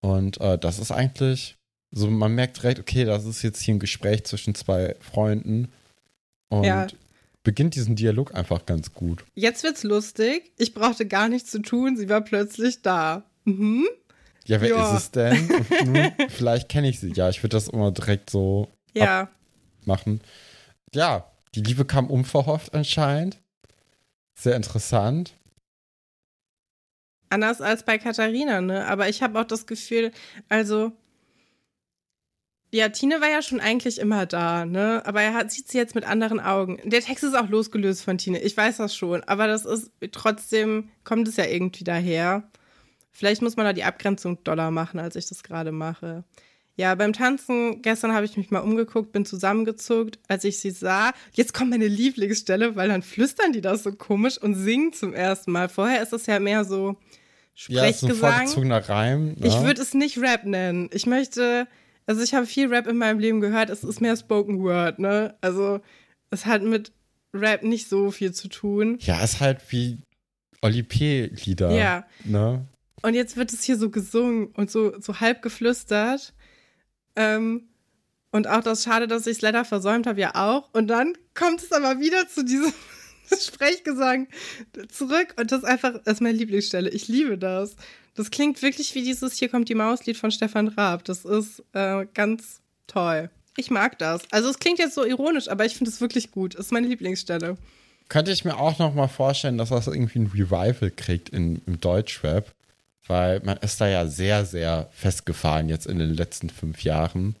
Und 0.00 0.40
äh, 0.40 0.58
das 0.58 0.78
ist 0.78 0.90
eigentlich, 0.90 1.56
so 1.90 2.10
man 2.10 2.34
merkt 2.34 2.58
direkt, 2.58 2.80
okay, 2.80 3.04
das 3.04 3.24
ist 3.24 3.42
jetzt 3.42 3.60
hier 3.60 3.74
ein 3.74 3.80
Gespräch 3.80 4.24
zwischen 4.24 4.54
zwei 4.54 4.96
Freunden 5.00 5.68
und 6.48 6.64
ja. 6.64 6.86
beginnt 7.42 7.74
diesen 7.74 7.96
Dialog 7.96 8.34
einfach 8.34 8.66
ganz 8.66 8.92
gut. 8.92 9.24
Jetzt 9.34 9.62
wird's 9.62 9.82
lustig. 9.82 10.52
Ich 10.58 10.74
brauchte 10.74 11.06
gar 11.06 11.28
nichts 11.28 11.50
zu 11.50 11.60
tun. 11.60 11.96
Sie 11.96 12.08
war 12.08 12.20
plötzlich 12.20 12.82
da. 12.82 13.24
Mhm. 13.44 13.86
Ja, 14.46 14.60
wer 14.60 14.68
ja. 14.68 14.96
ist 14.96 15.04
es 15.04 15.10
denn? 15.10 15.48
vielleicht 16.28 16.68
kenne 16.68 16.88
ich 16.88 17.00
sie. 17.00 17.12
Ja, 17.12 17.30
ich 17.30 17.42
würde 17.42 17.56
das 17.56 17.68
immer 17.68 17.90
direkt 17.90 18.28
so 18.28 18.68
ja. 18.92 19.28
machen. 19.84 20.20
Ja, 20.94 21.30
die 21.54 21.62
Liebe 21.62 21.84
kam 21.84 22.10
unverhofft 22.10 22.74
anscheinend. 22.74 23.38
Sehr 24.34 24.56
interessant. 24.56 25.34
Anders 27.30 27.60
als 27.60 27.84
bei 27.84 27.98
Katharina, 27.98 28.60
ne? 28.60 28.86
Aber 28.86 29.08
ich 29.08 29.22
habe 29.22 29.40
auch 29.40 29.44
das 29.44 29.66
Gefühl, 29.66 30.12
also 30.48 30.92
ja, 32.74 32.88
Tine 32.88 33.20
war 33.20 33.28
ja 33.28 33.40
schon 33.40 33.60
eigentlich 33.60 34.00
immer 34.00 34.26
da, 34.26 34.66
ne? 34.66 35.00
Aber 35.06 35.22
er 35.22 35.32
hat, 35.34 35.52
sieht 35.52 35.68
sie 35.68 35.78
jetzt 35.78 35.94
mit 35.94 36.04
anderen 36.04 36.40
Augen. 36.40 36.80
Der 36.84 37.02
Text 37.02 37.22
ist 37.22 37.36
auch 37.36 37.48
losgelöst 37.48 38.02
von 38.02 38.18
Tine. 38.18 38.40
Ich 38.40 38.56
weiß 38.56 38.78
das 38.78 38.96
schon. 38.96 39.22
Aber 39.24 39.46
das 39.46 39.64
ist 39.64 39.92
trotzdem, 40.10 40.90
kommt 41.04 41.28
es 41.28 41.36
ja 41.36 41.44
irgendwie 41.44 41.84
daher. 41.84 42.42
Vielleicht 43.12 43.42
muss 43.42 43.56
man 43.56 43.64
da 43.64 43.72
die 43.72 43.84
Abgrenzung 43.84 44.42
doller 44.42 44.72
machen, 44.72 44.98
als 44.98 45.14
ich 45.14 45.28
das 45.28 45.44
gerade 45.44 45.70
mache. 45.70 46.24
Ja, 46.76 46.94
beim 46.96 47.12
Tanzen 47.12 47.82
gestern 47.82 48.12
habe 48.12 48.26
ich 48.26 48.36
mich 48.36 48.50
mal 48.50 48.60
umgeguckt, 48.60 49.12
bin 49.12 49.24
zusammengezuckt, 49.24 50.18
als 50.26 50.44
ich 50.44 50.58
sie 50.58 50.70
sah. 50.70 51.12
Jetzt 51.32 51.54
kommt 51.54 51.70
meine 51.70 51.86
Lieblingsstelle, 51.86 52.74
weil 52.74 52.88
dann 52.88 53.02
flüstern 53.02 53.52
die 53.52 53.60
das 53.60 53.84
so 53.84 53.92
komisch 53.92 54.38
und 54.38 54.54
singen 54.54 54.92
zum 54.92 55.14
ersten 55.14 55.52
Mal. 55.52 55.68
Vorher 55.68 56.02
ist 56.02 56.12
es 56.12 56.26
ja 56.26 56.40
mehr 56.40 56.64
so 56.64 56.96
Sprechgesang. 57.54 58.42
Ja, 58.42 58.46
so 58.48 58.60
ein 58.60 58.72
Reim. 58.72 59.36
Ja. 59.38 59.46
Ich 59.46 59.60
würde 59.62 59.80
es 59.80 59.94
nicht 59.94 60.18
Rap 60.18 60.44
nennen. 60.44 60.90
Ich 60.92 61.06
möchte 61.06 61.68
also 62.06 62.22
ich 62.22 62.34
habe 62.34 62.46
viel 62.46 62.68
Rap 62.68 62.86
in 62.86 62.98
meinem 62.98 63.18
Leben 63.18 63.40
gehört, 63.40 63.70
es 63.70 63.82
ist 63.82 64.00
mehr 64.00 64.16
Spoken 64.16 64.62
Word, 64.62 64.98
ne? 64.98 65.36
Also 65.40 65.80
es 66.30 66.46
hat 66.46 66.62
mit 66.62 66.92
Rap 67.32 67.62
nicht 67.62 67.88
so 67.88 68.10
viel 68.10 68.32
zu 68.32 68.48
tun. 68.48 68.98
Ja, 69.00 69.22
es 69.22 69.34
ist 69.34 69.40
halt 69.40 69.60
wie 69.70 70.00
Oli 70.62 70.82
P-Lieder. 70.82 71.70
Ja. 71.70 72.06
Ne? 72.24 72.66
Und 73.02 73.14
jetzt 73.14 73.36
wird 73.36 73.52
es 73.52 73.62
hier 73.62 73.76
so 73.76 73.90
gesungen 73.90 74.48
und 74.48 74.70
so, 74.70 74.98
so 75.00 75.20
halb 75.20 75.42
geflüstert. 75.42 76.34
Ähm, 77.16 77.68
und 78.30 78.48
auch 78.48 78.62
das 78.62 78.82
Schade, 78.82 79.06
dass 79.06 79.26
ich 79.26 79.36
es 79.36 79.42
leider 79.42 79.64
versäumt 79.64 80.06
habe, 80.06 80.20
ja 80.20 80.34
auch. 80.34 80.68
Und 80.72 80.88
dann 80.88 81.16
kommt 81.34 81.62
es 81.62 81.70
aber 81.70 82.00
wieder 82.00 82.28
zu 82.28 82.44
diesem 82.44 82.72
Sprechgesang 83.40 84.26
zurück. 84.88 85.34
Und 85.38 85.52
das 85.52 85.60
ist 85.60 85.64
einfach, 85.64 85.92
das 86.04 86.14
ist 86.14 86.20
meine 86.20 86.36
Lieblingsstelle. 86.36 86.90
Ich 86.90 87.06
liebe 87.08 87.38
das. 87.38 87.76
Das 88.14 88.30
klingt 88.30 88.60
wirklich 88.62 88.94
wie 88.94 89.02
dieses 89.02 89.34
Hier 89.34 89.48
kommt 89.48 89.68
die 89.68 89.74
Maus-Lied 89.74 90.16
von 90.16 90.30
Stefan 90.30 90.68
Raab. 90.68 91.04
Das 91.04 91.24
ist 91.24 91.62
äh, 91.72 92.06
ganz 92.12 92.60
toll. 92.86 93.30
Ich 93.56 93.70
mag 93.70 93.98
das. 93.98 94.22
Also 94.32 94.50
es 94.50 94.58
klingt 94.58 94.78
jetzt 94.78 94.94
so 94.94 95.04
ironisch, 95.04 95.48
aber 95.48 95.64
ich 95.64 95.76
finde 95.76 95.90
es 95.90 96.00
wirklich 96.00 96.32
gut. 96.32 96.54
Das 96.54 96.66
ist 96.66 96.72
meine 96.72 96.88
Lieblingsstelle. 96.88 97.56
Könnte 98.08 98.32
ich 98.32 98.44
mir 98.44 98.58
auch 98.58 98.78
noch 98.78 98.94
mal 98.94 99.08
vorstellen, 99.08 99.58
dass 99.58 99.70
das 99.70 99.86
irgendwie 99.86 100.18
ein 100.18 100.26
Revival 100.26 100.90
kriegt 100.90 101.30
in, 101.30 101.62
im 101.66 101.80
Deutschrap. 101.80 102.52
Weil 103.06 103.40
man 103.40 103.58
ist 103.58 103.80
da 103.80 103.86
ja 103.86 104.06
sehr, 104.06 104.44
sehr 104.46 104.88
festgefahren 104.92 105.68
jetzt 105.68 105.86
in 105.86 105.98
den 105.98 106.14
letzten 106.14 106.48
fünf 106.50 106.82
Jahren. 106.84 107.36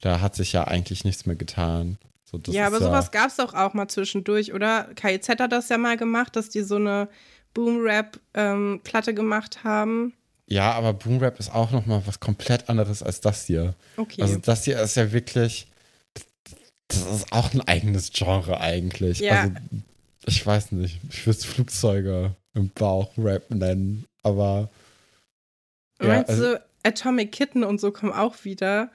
Da 0.00 0.20
hat 0.20 0.34
sich 0.34 0.52
ja 0.52 0.64
eigentlich 0.64 1.04
nichts 1.04 1.26
mehr 1.26 1.36
getan. 1.36 1.98
So, 2.24 2.40
ja, 2.50 2.66
aber 2.66 2.78
sowas 2.78 3.10
ja 3.12 3.20
gab 3.20 3.28
es 3.28 3.36
doch 3.36 3.52
auch 3.52 3.74
mal 3.74 3.88
zwischendurch, 3.88 4.54
oder? 4.54 4.88
KIZ 4.94 5.28
hat 5.28 5.52
das 5.52 5.68
ja 5.68 5.76
mal 5.76 5.98
gemacht, 5.98 6.34
dass 6.34 6.48
die 6.48 6.62
so 6.62 6.76
eine 6.76 7.08
Boom-Rap-Platte 7.52 9.10
ähm, 9.10 9.16
gemacht 9.16 9.64
haben. 9.64 10.14
Ja, 10.46 10.72
aber 10.72 10.94
Boom-Rap 10.94 11.38
ist 11.38 11.54
auch 11.54 11.70
noch 11.70 11.86
mal 11.86 12.02
was 12.06 12.20
komplett 12.20 12.68
anderes 12.68 13.02
als 13.02 13.20
das 13.20 13.46
hier. 13.46 13.74
Okay. 13.96 14.22
Also 14.22 14.38
das 14.38 14.64
hier 14.64 14.80
ist 14.80 14.96
ja 14.96 15.12
wirklich, 15.12 15.66
das 16.88 16.98
ist 16.98 17.32
auch 17.32 17.52
ein 17.52 17.60
eigenes 17.60 18.12
Genre 18.12 18.60
eigentlich. 18.60 19.20
Ja. 19.20 19.42
Also 19.42 19.54
ich 20.26 20.46
weiß 20.46 20.72
nicht, 20.72 21.00
ich 21.10 21.26
würde 21.26 21.38
Flugzeuge 21.40 22.34
im 22.54 22.70
Bauch 22.70 23.10
Rap 23.18 23.50
nennen, 23.50 24.06
aber 24.22 24.70
ja, 26.02 26.14
Meinst 26.14 26.30
also, 26.30 26.54
du, 26.54 26.64
Atomic 26.82 27.32
Kitten 27.32 27.64
und 27.64 27.80
so 27.80 27.92
kommen 27.92 28.12
auch 28.12 28.44
wieder? 28.44 28.90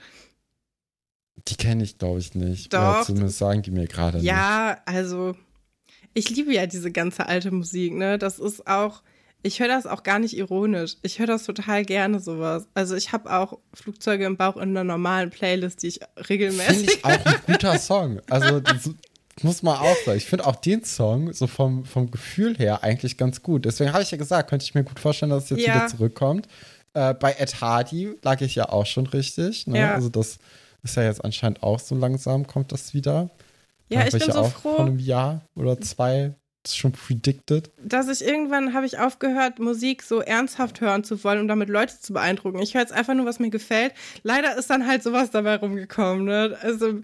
Die 1.47 1.55
kenne 1.55 1.83
ich, 1.83 1.97
glaube 1.97 2.19
ich, 2.19 2.35
nicht. 2.35 2.73
Doch. 2.73 2.79
Oder 2.79 3.03
zumindest 3.03 3.37
sagen 3.37 3.61
die 3.61 3.71
mir 3.71 3.87
gerade 3.87 4.17
nicht. 4.17 4.25
Ja, 4.25 4.77
also 4.85 5.35
ich 6.13 6.29
liebe 6.29 6.53
ja 6.53 6.65
diese 6.65 6.91
ganze 6.91 7.27
alte 7.27 7.51
Musik, 7.51 7.93
ne? 7.93 8.17
Das 8.17 8.39
ist 8.39 8.67
auch, 8.67 9.03
ich 9.43 9.59
höre 9.59 9.67
das 9.67 9.85
auch 9.85 10.03
gar 10.03 10.19
nicht 10.19 10.35
ironisch. 10.35 10.95
Ich 11.03 11.19
höre 11.19 11.27
das 11.27 11.45
total 11.45 11.85
gerne 11.85 12.19
sowas. 12.19 12.67
Also 12.73 12.95
ich 12.95 13.11
habe 13.13 13.31
auch 13.31 13.59
Flugzeuge 13.73 14.25
im 14.25 14.35
Bauch 14.35 14.57
in 14.57 14.69
einer 14.69 14.83
normalen 14.83 15.29
Playlist, 15.29 15.83
die 15.83 15.87
ich 15.87 15.99
regelmäßig. 16.29 16.75
Finde 16.75 16.93
ich 16.93 17.05
auch 17.05 17.25
ein 17.25 17.35
guter 17.45 17.79
Song. 17.79 18.21
Also 18.29 18.61
muss 19.43 19.61
man 19.61 19.77
auch 19.77 19.95
sagen. 20.05 20.17
Ich 20.17 20.25
finde 20.25 20.47
auch 20.47 20.55
den 20.55 20.83
Song 20.83 21.31
so 21.33 21.47
vom, 21.47 21.85
vom 21.85 22.09
Gefühl 22.09 22.57
her 22.57 22.83
eigentlich 22.83 23.17
ganz 23.17 23.43
gut. 23.43 23.65
Deswegen 23.65 23.93
habe 23.93 24.03
ich 24.03 24.11
ja 24.11 24.17
gesagt, 24.17 24.49
könnte 24.49 24.63
ich 24.63 24.73
mir 24.73 24.83
gut 24.83 24.99
vorstellen, 24.99 25.29
dass 25.29 25.45
es 25.45 25.49
jetzt 25.51 25.67
ja. 25.67 25.75
wieder 25.75 25.87
zurückkommt. 25.87 26.47
Äh, 26.97 27.13
bei 27.13 27.33
Ed 27.33 27.61
Hardy 27.61 28.15
lag 28.23 28.41
ich 28.41 28.55
ja 28.55 28.69
auch 28.69 28.87
schon 28.87 29.05
richtig. 29.05 29.67
Ne? 29.67 29.79
Ja. 29.79 29.93
Also 29.93 30.09
das 30.09 30.39
ist 30.81 30.95
ja 30.95 31.03
jetzt 31.03 31.23
anscheinend 31.23 31.61
auch 31.61 31.79
so 31.79 31.93
langsam, 31.93 32.47
kommt 32.47 32.71
das 32.71 32.95
wieder. 32.95 33.29
Ja, 33.89 34.03
ich 34.03 34.11
bin 34.11 34.21
ich 34.21 34.33
so 34.33 34.39
auch 34.39 34.51
froh. 34.51 34.75
Von 34.77 34.87
einem 34.87 34.99
Jahr 34.99 35.41
oder 35.55 35.79
zwei 35.79 36.33
schon 36.67 36.91
predicted? 36.91 37.69
Dass 37.81 38.07
ich 38.09 38.27
irgendwann 38.27 38.73
habe 38.73 38.85
ich 38.85 38.99
aufgehört, 38.99 39.59
Musik 39.59 40.01
so 40.01 40.21
ernsthaft 40.21 40.81
hören 40.81 41.03
zu 41.03 41.23
wollen, 41.23 41.39
um 41.39 41.47
damit 41.47 41.69
Leute 41.69 41.99
zu 41.99 42.13
beeindrucken. 42.13 42.59
Ich 42.59 42.73
höre 42.73 42.81
jetzt 42.81 42.93
einfach 42.93 43.13
nur, 43.13 43.25
was 43.25 43.39
mir 43.39 43.51
gefällt. 43.51 43.93
Leider 44.23 44.57
ist 44.57 44.69
dann 44.69 44.87
halt 44.87 45.03
sowas 45.03 45.29
dabei 45.31 45.57
rumgekommen. 45.57 46.25
Ne? 46.25 46.57
Also 46.61 47.01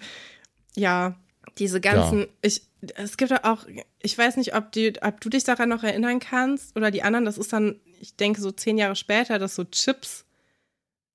ja, 0.75 1.15
diese 1.60 1.79
ganzen, 1.79 2.21
ja. 2.21 2.27
ich, 2.41 2.63
es 2.95 3.15
gibt 3.15 3.32
auch, 3.45 3.65
ich 4.01 4.17
weiß 4.17 4.38
nicht, 4.38 4.56
ob, 4.56 4.71
die, 4.71 4.93
ob 5.01 5.21
du 5.21 5.29
dich 5.29 5.43
daran 5.43 5.69
noch 5.69 5.84
erinnern 5.84 6.19
kannst 6.19 6.75
oder 6.75 6.91
die 6.91 7.03
anderen, 7.03 7.25
das 7.25 7.38
ist 7.38 7.53
dann, 7.53 7.75
ich 8.04 8.18
denke, 8.18 8.42
so 8.42 8.52
zehn 8.52 8.78
Jahre 8.78 8.98
später, 8.98 9.39
dass 9.39 9.56
so 9.56 9.63
Chips 9.63 10.26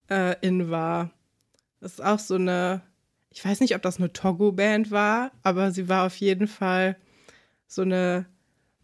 äh, 0.09 0.35
in 0.41 0.71
war. 0.71 1.11
Das 1.81 1.93
ist 1.93 2.01
auch 2.01 2.19
so 2.19 2.37
eine, 2.37 2.81
ich 3.29 3.45
weiß 3.45 3.61
nicht, 3.61 3.75
ob 3.75 3.83
das 3.83 3.99
eine 3.99 4.11
Togo-Band 4.11 4.91
war, 4.91 5.31
aber 5.43 5.71
sie 5.71 5.91
war 5.91 6.07
auf 6.07 6.17
jeden 6.17 6.49
Fall 6.49 6.97
so 7.67 7.83
eine 7.83 8.25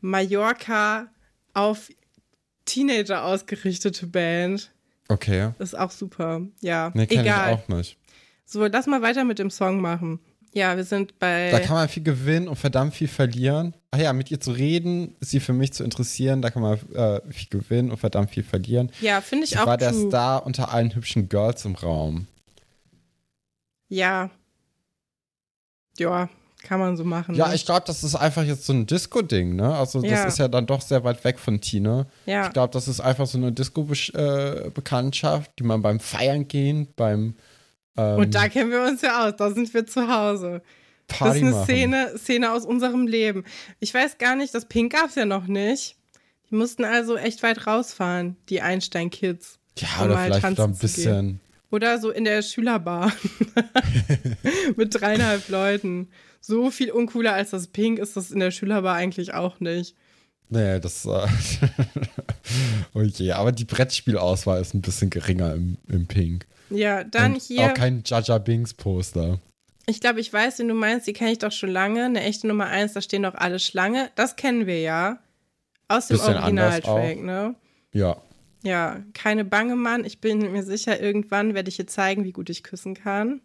Mallorca 0.02 1.10
auf 1.54 1.90
Teenager 2.66 3.24
ausgerichtete 3.24 4.06
Band. 4.06 4.70
Okay. 5.08 5.52
Das 5.58 5.72
ist 5.72 5.78
auch 5.78 5.90
super. 5.90 6.42
Ja, 6.60 6.92
nee, 6.94 7.06
egal. 7.08 7.54
Ich 7.54 7.58
auch 7.58 7.68
nicht. 7.68 7.98
So, 8.44 8.66
lass 8.66 8.86
mal 8.86 9.00
weiter 9.00 9.24
mit 9.24 9.38
dem 9.38 9.50
Song 9.50 9.80
machen. 9.80 10.20
Ja, 10.54 10.76
wir 10.76 10.84
sind 10.84 11.18
bei. 11.18 11.50
Da 11.50 11.58
kann 11.58 11.74
man 11.74 11.88
viel 11.88 12.04
gewinnen 12.04 12.46
und 12.46 12.56
verdammt 12.56 12.94
viel 12.94 13.08
verlieren. 13.08 13.74
Ach 13.90 13.98
ja, 13.98 14.12
mit 14.12 14.30
ihr 14.30 14.40
zu 14.40 14.52
reden, 14.52 15.16
sie 15.20 15.40
für 15.40 15.52
mich 15.52 15.72
zu 15.72 15.82
interessieren, 15.82 16.42
da 16.42 16.50
kann 16.50 16.62
man 16.62 16.78
äh, 16.94 17.20
viel 17.30 17.48
gewinnen 17.50 17.90
und 17.90 17.98
verdammt 17.98 18.30
viel 18.30 18.44
verlieren. 18.44 18.90
Ja, 19.00 19.20
finde 19.20 19.44
ich 19.44 19.50
sie 19.50 19.58
auch. 19.58 19.66
war 19.66 19.78
true. 19.78 19.90
der 19.90 20.08
Star 20.08 20.46
unter 20.46 20.72
allen 20.72 20.94
hübschen 20.94 21.28
Girls 21.28 21.64
im 21.64 21.74
Raum. 21.74 22.28
Ja. 23.88 24.30
Ja, 25.98 26.28
kann 26.62 26.80
man 26.80 26.96
so 26.96 27.04
machen. 27.04 27.34
Ja, 27.34 27.48
ne? 27.48 27.56
ich 27.56 27.66
glaube, 27.66 27.82
das 27.86 28.04
ist 28.04 28.14
einfach 28.14 28.44
jetzt 28.44 28.64
so 28.64 28.72
ein 28.72 28.86
Disco-Ding, 28.86 29.56
ne? 29.56 29.74
Also, 29.74 30.02
das 30.02 30.10
ja. 30.10 30.24
ist 30.24 30.38
ja 30.38 30.48
dann 30.48 30.66
doch 30.66 30.80
sehr 30.80 31.02
weit 31.02 31.24
weg 31.24 31.40
von 31.40 31.60
Tine. 31.60 32.06
Ja. 32.26 32.46
Ich 32.46 32.52
glaube, 32.52 32.72
das 32.72 32.86
ist 32.86 33.00
einfach 33.00 33.26
so 33.26 33.38
eine 33.38 33.50
Disco-Bekanntschaft, 33.50 35.50
die 35.58 35.64
man 35.64 35.82
beim 35.82 35.98
Feiern 35.98 36.46
gehen, 36.46 36.86
beim. 36.94 37.34
Ähm, 37.96 38.18
Und 38.18 38.34
da 38.34 38.48
kennen 38.48 38.70
wir 38.70 38.82
uns 38.82 39.02
ja 39.02 39.26
aus, 39.26 39.34
da 39.36 39.50
sind 39.50 39.72
wir 39.72 39.86
zu 39.86 40.08
Hause. 40.08 40.62
Party 41.06 41.40
das 41.40 41.48
ist 41.48 41.54
eine 41.54 41.64
Szene, 41.64 42.18
Szene 42.18 42.52
aus 42.52 42.64
unserem 42.64 43.06
Leben. 43.06 43.44
Ich 43.80 43.92
weiß 43.92 44.18
gar 44.18 44.36
nicht, 44.36 44.54
das 44.54 44.66
Pink 44.66 44.92
gab 44.92 45.10
es 45.10 45.14
ja 45.14 45.26
noch 45.26 45.46
nicht. 45.46 45.96
Die 46.50 46.54
mussten 46.54 46.84
also 46.84 47.16
echt 47.16 47.42
weit 47.42 47.66
rausfahren, 47.66 48.36
die 48.48 48.60
Einstein-Kids. 48.60 49.58
Ja, 49.78 49.88
um 49.98 50.06
oder 50.06 50.18
vielleicht 50.18 50.58
da 50.58 50.64
ein 50.64 50.76
bisschen 50.76 51.40
oder 51.74 51.98
so 51.98 52.10
in 52.10 52.24
der 52.24 52.42
Schülerbar 52.42 53.12
mit 54.76 54.94
dreieinhalb 54.94 55.48
Leuten. 55.48 56.08
So 56.40 56.70
viel 56.70 56.90
uncooler 56.92 57.34
als 57.34 57.50
das 57.50 57.66
Pink 57.66 57.98
ist 57.98 58.16
das 58.16 58.30
in 58.30 58.38
der 58.38 58.52
Schülerbar 58.52 58.94
eigentlich 58.94 59.34
auch 59.34 59.60
nicht. 59.60 59.96
Nee, 60.50 60.78
das. 60.78 61.04
Äh 61.04 61.26
okay, 62.94 63.32
aber 63.32 63.50
die 63.50 63.64
Brettspielauswahl 63.64 64.60
ist 64.60 64.74
ein 64.74 64.82
bisschen 64.82 65.10
geringer 65.10 65.54
im, 65.54 65.78
im 65.88 66.06
Pink. 66.06 66.46
Ja, 66.70 67.04
dann 67.04 67.34
Und 67.34 67.42
hier. 67.42 67.70
Auch 67.70 67.74
kein 67.74 68.02
Jaja 68.04 68.38
Bings 68.38 68.74
Poster. 68.74 69.40
Ich 69.86 70.00
glaube, 70.00 70.20
ich 70.20 70.32
weiß, 70.32 70.56
den 70.56 70.68
du 70.68 70.74
meinst, 70.74 71.06
die 71.06 71.12
kenne 71.12 71.32
ich 71.32 71.38
doch 71.38 71.52
schon 71.52 71.70
lange. 71.70 72.04
Eine 72.04 72.22
echte 72.22 72.46
Nummer 72.46 72.66
1, 72.66 72.94
da 72.94 73.02
stehen 73.02 73.22
doch 73.22 73.34
alle 73.34 73.58
Schlange. 73.58 74.10
Das 74.14 74.36
kennen 74.36 74.66
wir 74.66 74.80
ja. 74.80 75.18
Aus 75.88 76.08
dem 76.08 76.20
Originaltrack, 76.20 77.22
ne? 77.22 77.54
Ja. 77.92 78.16
Ja, 78.62 79.02
keine 79.12 79.44
Bange, 79.44 79.76
Mann. 79.76 80.06
Ich 80.06 80.20
bin 80.22 80.52
mir 80.52 80.62
sicher, 80.62 80.98
irgendwann 80.98 81.52
werde 81.52 81.68
ich 81.68 81.76
dir 81.76 81.86
zeigen, 81.86 82.24
wie 82.24 82.32
gut 82.32 82.48
ich 82.48 82.62
küssen 82.62 82.94
kann. 82.94 83.42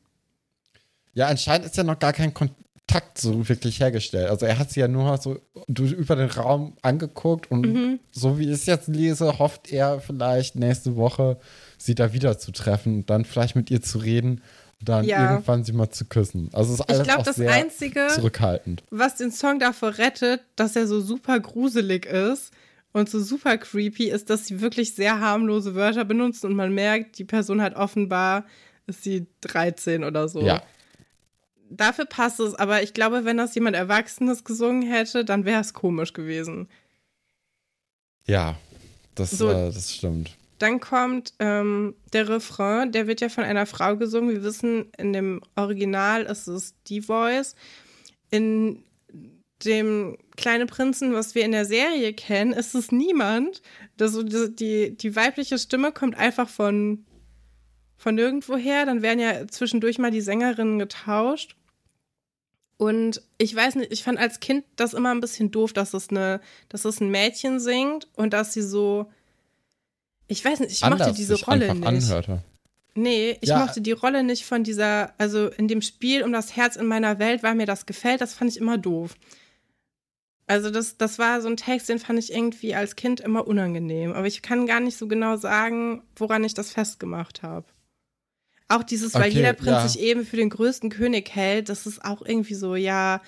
Ja, 1.13 1.27
anscheinend 1.27 1.65
ist 1.65 1.75
ja 1.75 1.83
noch 1.83 1.99
gar 1.99 2.13
kein 2.13 2.33
Kontakt 2.33 3.17
so 3.17 3.49
wirklich 3.49 3.81
hergestellt. 3.81 4.29
Also 4.29 4.45
er 4.45 4.57
hat 4.57 4.71
sie 4.71 4.79
ja 4.79 4.87
nur 4.87 5.17
so 5.17 5.37
über 5.67 6.15
den 6.15 6.29
Raum 6.29 6.77
angeguckt 6.81 7.51
und 7.51 7.61
mhm. 7.61 7.99
so 8.11 8.39
wie 8.39 8.45
ich 8.45 8.51
es 8.51 8.65
jetzt 8.65 8.87
lese, 8.87 9.39
hofft 9.39 9.73
er 9.73 9.99
vielleicht 9.99 10.55
nächste 10.55 10.95
Woche 10.95 11.37
sie 11.79 11.95
da 11.95 12.13
wieder 12.13 12.37
zu 12.37 12.51
treffen 12.51 13.05
dann 13.05 13.25
vielleicht 13.25 13.55
mit 13.55 13.71
ihr 13.71 13.81
zu 13.81 13.97
reden 13.97 14.41
und 14.79 14.89
dann 14.89 15.05
ja. 15.05 15.31
irgendwann 15.31 15.63
sie 15.63 15.73
mal 15.73 15.89
zu 15.89 16.05
küssen. 16.05 16.49
Also 16.53 16.73
ist 16.73 16.81
alles 16.81 17.01
ich 17.01 17.07
glaub, 17.07 17.19
auch 17.19 17.23
das 17.23 17.37
sehr 17.37 17.51
Einzige, 17.51 18.07
zurückhaltend. 18.13 18.83
Was 18.91 19.15
den 19.15 19.31
Song 19.31 19.59
davor 19.59 19.97
rettet, 19.97 20.41
dass 20.55 20.75
er 20.75 20.87
so 20.87 21.01
super 21.01 21.39
gruselig 21.39 22.05
ist 22.05 22.51
und 22.91 23.09
so 23.09 23.21
super 23.21 23.57
creepy 23.57 24.09
ist, 24.09 24.29
dass 24.29 24.45
sie 24.45 24.61
wirklich 24.61 24.93
sehr 24.95 25.19
harmlose 25.19 25.75
Wörter 25.75 26.05
benutzen 26.05 26.47
und 26.47 26.55
man 26.55 26.73
merkt, 26.73 27.17
die 27.17 27.25
Person 27.25 27.61
hat 27.61 27.75
offenbar, 27.75 28.45
ist 28.87 29.03
sie 29.03 29.27
13 29.41 30.03
oder 30.03 30.29
so. 30.29 30.41
Ja. 30.41 30.61
Dafür 31.69 32.05
passt 32.05 32.39
es, 32.39 32.55
aber 32.55 32.81
ich 32.81 32.93
glaube, 32.93 33.25
wenn 33.25 33.37
das 33.37 33.53
jemand 33.53 33.75
Erwachsenes 33.75 34.43
gesungen 34.43 34.81
hätte, 34.81 35.23
dann 35.23 35.45
wäre 35.45 35.61
es 35.61 35.73
komisch 35.73 36.13
gewesen. 36.13 36.67
Ja, 38.25 38.57
das, 39.15 39.31
so, 39.31 39.49
äh, 39.49 39.71
das 39.71 39.93
stimmt. 39.93 40.35
Dann 40.59 40.81
kommt 40.81 41.33
ähm, 41.39 41.95
der 42.11 42.27
Refrain, 42.27 42.91
der 42.91 43.07
wird 43.07 43.21
ja 43.21 43.29
von 43.29 43.45
einer 43.45 43.65
Frau 43.65 43.95
gesungen. 43.95 44.29
Wir 44.29 44.43
wissen, 44.43 44.91
in 44.97 45.13
dem 45.13 45.41
Original 45.55 46.23
ist 46.23 46.47
es 46.47 46.75
die 46.87 47.01
Voice. 47.01 47.55
In 48.29 48.83
dem 49.65 50.17
kleinen 50.35 50.67
Prinzen, 50.67 51.13
was 51.13 51.33
wir 51.33 51.45
in 51.45 51.53
der 51.53 51.65
Serie 51.65 52.13
kennen, 52.13 52.51
ist 52.51 52.75
es 52.75 52.91
niemand. 52.91 53.61
Das, 53.95 54.17
die, 54.21 54.95
die 54.95 55.15
weibliche 55.15 55.57
Stimme 55.57 55.93
kommt 55.93 56.17
einfach 56.17 56.49
von, 56.49 57.05
von 57.97 58.15
nirgendwoher. 58.15 58.85
Dann 58.85 59.01
werden 59.01 59.19
ja 59.19 59.47
zwischendurch 59.47 59.97
mal 59.97 60.11
die 60.11 60.21
Sängerinnen 60.21 60.77
getauscht. 60.77 61.55
Und 62.75 63.21
ich 63.37 63.55
weiß 63.55 63.75
nicht, 63.75 63.93
ich 63.93 64.03
fand 64.03 64.19
als 64.19 64.41
Kind 64.41 64.65
das 64.75 64.93
immer 64.93 65.11
ein 65.11 65.21
bisschen 65.21 65.51
doof, 65.51 65.71
dass 65.71 65.93
es, 65.93 66.09
eine, 66.09 66.41
dass 66.67 66.83
es 66.83 66.99
ein 66.99 67.09
Mädchen 67.09 67.61
singt 67.61 68.09
und 68.17 68.33
dass 68.33 68.51
sie 68.51 68.61
so. 68.61 69.09
Ich 70.29 70.45
weiß 70.45 70.61
nicht, 70.61 70.71
ich 70.71 70.83
Anders 70.83 71.07
mochte 71.07 71.13
diese 71.13 71.43
Rolle 71.43 71.73
nicht. 71.75 71.85
Anhörte. 71.85 72.43
Nee, 72.95 73.37
ich 73.41 73.49
ja. 73.49 73.59
mochte 73.59 73.81
die 73.81 73.91
Rolle 73.91 74.23
nicht 74.23 74.45
von 74.45 74.63
dieser, 74.63 75.13
also 75.17 75.47
in 75.47 75.67
dem 75.67 75.81
Spiel 75.81 76.23
um 76.23 76.31
das 76.31 76.55
Herz 76.55 76.75
in 76.75 76.85
meiner 76.85 77.19
Welt, 77.19 77.43
weil 77.43 77.55
mir 77.55 77.65
das 77.65 77.85
gefällt, 77.85 78.21
das 78.21 78.33
fand 78.35 78.51
ich 78.51 78.57
immer 78.57 78.77
doof. 78.77 79.15
Also 80.47 80.69
das, 80.71 80.97
das 80.97 81.19
war 81.19 81.41
so 81.41 81.47
ein 81.47 81.57
Text, 81.57 81.89
den 81.89 81.99
fand 81.99 82.19
ich 82.19 82.31
irgendwie 82.33 82.73
als 82.75 82.95
Kind 82.95 83.19
immer 83.21 83.47
unangenehm. 83.47 84.13
Aber 84.13 84.27
ich 84.27 84.41
kann 84.41 84.65
gar 84.65 84.79
nicht 84.79 84.97
so 84.97 85.07
genau 85.07 85.37
sagen, 85.37 86.03
woran 86.15 86.43
ich 86.43 86.53
das 86.53 86.71
festgemacht 86.71 87.43
habe. 87.43 87.65
Auch 88.67 88.83
dieses, 88.83 89.15
weil 89.15 89.29
okay, 89.29 89.37
jeder 89.37 89.53
Prinz 89.53 89.69
ja. 89.69 89.87
sich 89.87 89.99
eben 89.99 90.25
für 90.25 90.37
den 90.37 90.49
größten 90.49 90.89
König 90.91 91.33
hält, 91.33 91.69
das 91.69 91.87
ist 91.87 92.05
auch 92.05 92.21
irgendwie 92.21 92.53
so, 92.53 92.75
ja, 92.75 93.21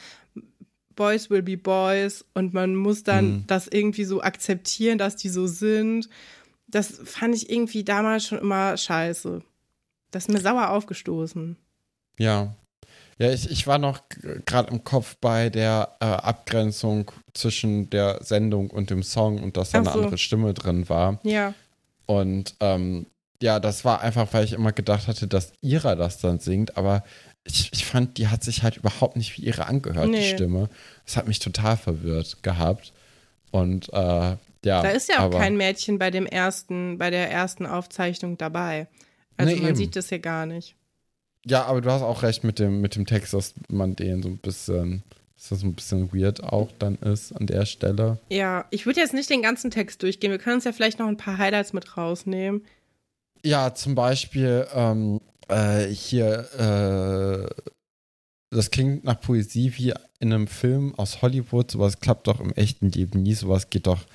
Boys 0.95 1.29
will 1.29 1.41
be 1.41 1.57
Boys 1.57 2.25
und 2.33 2.53
man 2.53 2.75
muss 2.75 3.03
dann 3.03 3.25
mhm. 3.25 3.43
das 3.47 3.67
irgendwie 3.67 4.03
so 4.03 4.21
akzeptieren, 4.21 4.97
dass 4.97 5.15
die 5.15 5.29
so 5.29 5.47
sind. 5.47 6.09
Das 6.71 6.99
fand 7.03 7.36
ich 7.36 7.49
irgendwie 7.49 7.84
damals 7.84 8.25
schon 8.25 8.39
immer 8.39 8.77
scheiße. 8.77 9.41
Das 10.12 10.23
ist 10.23 10.34
mir 10.34 10.41
sauer 10.41 10.69
aufgestoßen. 10.69 11.57
Ja, 12.17 12.55
ja, 13.21 13.31
ich, 13.31 13.51
ich 13.51 13.67
war 13.67 13.77
noch 13.77 14.01
gerade 14.47 14.71
im 14.71 14.84
Kopf 14.84 15.15
bei 15.21 15.51
der 15.51 15.95
äh, 15.99 16.05
Abgrenzung 16.05 17.12
zwischen 17.36 17.88
der 17.91 18.23
Sendung 18.23 18.71
und 18.71 18.89
dem 18.89 19.03
Song 19.03 19.43
und 19.43 19.57
dass 19.57 19.69
da 19.69 19.84
so. 19.84 19.91
eine 19.91 20.01
andere 20.01 20.17
Stimme 20.17 20.55
drin 20.55 20.89
war. 20.89 21.19
Ja. 21.21 21.53
Und 22.07 22.55
ähm, 22.62 23.05
ja, 23.39 23.60
das 23.60 23.86
war 23.86 24.01
einfach, 24.01 24.27
weil 24.31 24.45
ich 24.45 24.53
immer 24.53 24.71
gedacht 24.71 25.07
hatte, 25.07 25.27
dass 25.27 25.53
Ira 25.62 25.93
das 25.93 26.17
dann 26.17 26.39
singt, 26.39 26.77
aber 26.77 27.03
ich, 27.43 27.71
ich 27.73 27.86
fand, 27.86 28.17
die 28.17 28.27
hat 28.27 28.43
sich 28.43 28.63
halt 28.63 28.77
überhaupt 28.77 29.15
nicht 29.15 29.38
wie 29.38 29.43
ihre 29.43 29.67
angehört, 29.67 30.10
nee. 30.10 30.21
die 30.21 30.36
Stimme. 30.36 30.69
Das 31.05 31.15
hat 31.15 31.27
mich 31.27 31.38
total 31.38 31.77
verwirrt 31.77 32.41
gehabt. 32.41 32.91
Und 33.51 33.93
äh, 33.93 34.36
ja. 34.63 34.82
Da 34.82 34.89
ist 34.89 35.10
ja 35.10 35.26
auch 35.26 35.32
kein 35.32 35.58
Mädchen 35.58 35.97
bei 35.97 36.12
dem 36.12 36.26
ersten, 36.26 36.97
bei 36.97 37.10
der 37.10 37.32
ersten 37.32 37.65
Aufzeichnung 37.65 38.38
dabei. 38.38 38.88
Also 39.38 39.54
nee, 39.54 39.60
man 39.60 39.69
eben. 39.69 39.78
sieht 39.78 39.95
das 39.95 40.10
hier 40.10 40.19
gar 40.19 40.45
nicht. 40.45 40.76
Ja, 41.45 41.65
aber 41.65 41.82
du 41.82 41.91
hast 41.91 42.04
auch 42.04 42.21
recht 42.24 42.43
mit 42.43 42.60
dem, 42.60 42.82
mit 42.82 42.95
dem 42.95 43.06
Text, 43.06 43.34
dass 43.34 43.56
man 43.67 43.95
den 43.95 44.21
so 44.21 44.30
ein 44.30 44.38
bisschen, 44.38 45.04
dass 45.36 45.50
das 45.50 45.63
ein 45.63 45.74
bisschen 45.74 46.13
weird 46.13 46.43
auch 46.43 46.69
dann 46.78 46.95
ist 46.97 47.32
an 47.32 47.47
der 47.47 47.65
Stelle. 47.65 48.19
Ja, 48.30 48.65
ich 48.69 48.86
würde 48.86 49.00
jetzt 49.00 49.13
nicht 49.13 49.30
den 49.30 49.41
ganzen 49.41 49.71
Text 49.71 50.04
durchgehen. 50.04 50.32
Wir 50.32 50.38
können 50.38 50.58
uns 50.58 50.65
ja 50.65 50.71
vielleicht 50.71 51.00
noch 51.00 51.08
ein 51.08 51.17
paar 51.17 51.39
Highlights 51.39 51.74
mit 51.74 51.97
rausnehmen. 51.97 52.63
Ja, 53.43 53.74
zum 53.74 53.95
Beispiel 53.95 54.67
ähm, 54.76 55.19
äh, 55.48 55.88
hier, 55.88 57.50
äh, 57.50 57.63
das 58.52 58.69
klingt 58.69 59.04
nach 59.04 59.19
Poesie 59.19 59.73
wie 59.77 59.94
in 60.19 60.31
einem 60.31 60.46
Film 60.46 60.94
aus 60.96 61.23
Hollywood. 61.23 61.71
Sowas 61.71 62.00
klappt 62.00 62.27
doch 62.27 62.40
im 62.40 62.54
echten 62.54 62.92
Leben 62.92 63.23
nie. 63.23 63.33
Sowas 63.33 63.71
geht 63.71 63.88
doch 63.88 64.06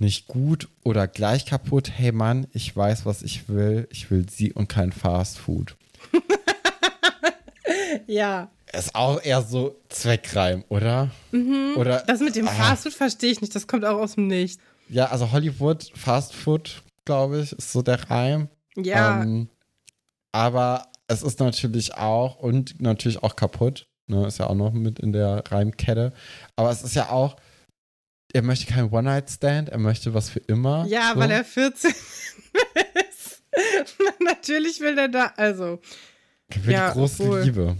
nicht 0.00 0.26
gut 0.26 0.68
oder 0.82 1.06
gleich 1.06 1.46
kaputt. 1.46 1.90
Hey 1.94 2.12
Mann, 2.12 2.46
ich 2.52 2.74
weiß, 2.74 3.06
was 3.06 3.22
ich 3.22 3.48
will. 3.48 3.86
Ich 3.90 4.10
will 4.10 4.28
sie 4.28 4.52
und 4.52 4.68
kein 4.68 4.92
Fast 4.92 5.38
Food. 5.38 5.76
ja. 8.06 8.50
Ist 8.72 8.94
auch 8.94 9.22
eher 9.22 9.42
so 9.42 9.76
Zweckreim, 9.88 10.64
oder? 10.68 11.10
Mhm. 11.32 11.74
oder 11.76 12.02
das 12.06 12.20
mit 12.20 12.36
dem 12.36 12.46
ah. 12.46 12.52
Fastfood 12.52 12.94
verstehe 12.94 13.32
ich 13.32 13.40
nicht. 13.40 13.54
Das 13.54 13.66
kommt 13.66 13.84
auch 13.84 13.98
aus 13.98 14.14
dem 14.14 14.28
Nichts. 14.28 14.62
Ja, 14.88 15.06
also 15.06 15.32
Hollywood, 15.32 15.90
Fastfood, 15.94 16.82
glaube 17.04 17.40
ich, 17.40 17.52
ist 17.52 17.72
so 17.72 17.82
der 17.82 18.10
Reim. 18.10 18.48
Ja. 18.76 19.22
Ähm, 19.22 19.48
aber 20.32 20.86
es 21.08 21.22
ist 21.22 21.40
natürlich 21.40 21.94
auch 21.94 22.36
und 22.36 22.80
natürlich 22.80 23.22
auch 23.22 23.34
kaputt. 23.34 23.86
Ne, 24.06 24.26
ist 24.26 24.38
ja 24.38 24.46
auch 24.46 24.54
noch 24.54 24.72
mit 24.72 24.98
in 24.98 25.12
der 25.12 25.44
Reimkette. 25.48 26.12
Aber 26.56 26.70
es 26.70 26.82
ist 26.82 26.94
ja 26.94 27.10
auch 27.10 27.36
er 28.32 28.42
möchte 28.42 28.66
kein 28.72 28.90
One-Night-Stand, 28.90 29.68
er 29.70 29.78
möchte 29.78 30.14
was 30.14 30.30
für 30.30 30.40
immer. 30.40 30.86
Ja, 30.86 31.12
so. 31.14 31.20
weil 31.20 31.30
er 31.30 31.44
14 31.44 31.90
ist. 33.10 33.42
Natürlich 34.24 34.80
will 34.80 34.98
er 34.98 35.08
da, 35.08 35.32
also. 35.36 35.80
Er 36.48 36.66
will 36.66 36.72
ja, 36.72 36.88
die 36.88 36.92
große 36.98 37.22
obwohl- 37.22 37.40
Liebe. 37.42 37.76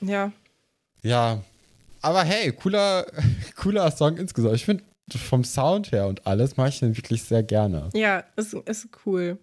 Ja. 0.00 0.32
Ja. 1.02 1.42
Aber 2.02 2.22
hey, 2.24 2.52
cooler, 2.52 3.06
cooler 3.56 3.90
Song 3.90 4.16
insgesamt. 4.16 4.54
Ich 4.56 4.64
finde 4.64 4.84
vom 5.16 5.44
Sound 5.44 5.92
her 5.92 6.06
und 6.06 6.26
alles 6.26 6.56
mache 6.56 6.68
ich 6.70 6.78
den 6.80 6.96
wirklich 6.96 7.22
sehr 7.22 7.42
gerne. 7.42 7.90
Ja, 7.94 8.24
ist, 8.36 8.54
ist 8.54 8.88
cool. 9.06 9.38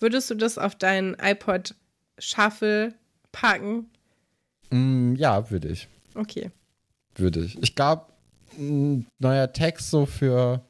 Würdest 0.00 0.28
du 0.30 0.34
das 0.34 0.58
auf 0.58 0.74
deinen 0.74 1.14
iPod 1.20 1.74
Shuffle 2.18 2.94
packen? 3.32 3.90
Mm, 4.70 5.14
ja, 5.14 5.50
würde 5.50 5.68
ich. 5.68 5.88
Okay. 6.14 6.50
Würde 7.14 7.40
ich. 7.44 7.56
Ich 7.62 7.74
glaube, 7.76 8.06
ein 8.58 9.06
neuer 9.18 9.52
Text 9.52 9.90
so 9.90 10.06
für 10.06 10.64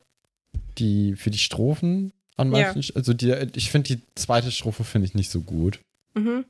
die, 0.78 1.14
für 1.16 1.30
die 1.30 1.38
Strophen 1.38 2.12
an 2.36 2.52
Ja. 2.52 2.64
manchen. 2.66 2.82
Sch- 2.82 2.96
Also 2.96 3.14
die, 3.14 3.30
ich 3.54 3.70
finde 3.70 3.96
die 3.96 4.02
zweite 4.14 4.50
Strophe 4.50 4.84
finde 4.84 5.06
ich 5.06 5.14
nicht 5.14 5.30
so 5.30 5.40
gut. 5.40 5.80
Mhm. 6.14 6.44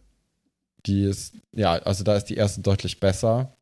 Die 0.87 1.05
ist, 1.05 1.35
ja, 1.53 1.73
also 1.75 2.05
da 2.05 2.17
ist 2.17 2.27
die 2.27 2.35
erste 2.37 2.61
deutlich 2.61 3.01
besser. 3.01 3.55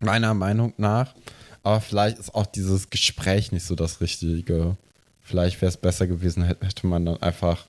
Meiner 0.00 0.34
Meinung 0.34 0.72
nach. 0.78 1.14
Aber 1.62 1.80
vielleicht 1.80 2.18
ist 2.18 2.34
auch 2.34 2.46
dieses 2.46 2.90
Gespräch 2.90 3.52
nicht 3.52 3.64
so 3.64 3.74
das 3.76 4.00
Richtige. 4.00 4.76
Vielleicht 5.20 5.60
wäre 5.62 5.68
es 5.70 5.76
besser 5.76 6.06
gewesen, 6.08 6.42
hätte, 6.42 6.86
man 6.86 7.06
dann 7.06 7.22
einfach 7.22 7.68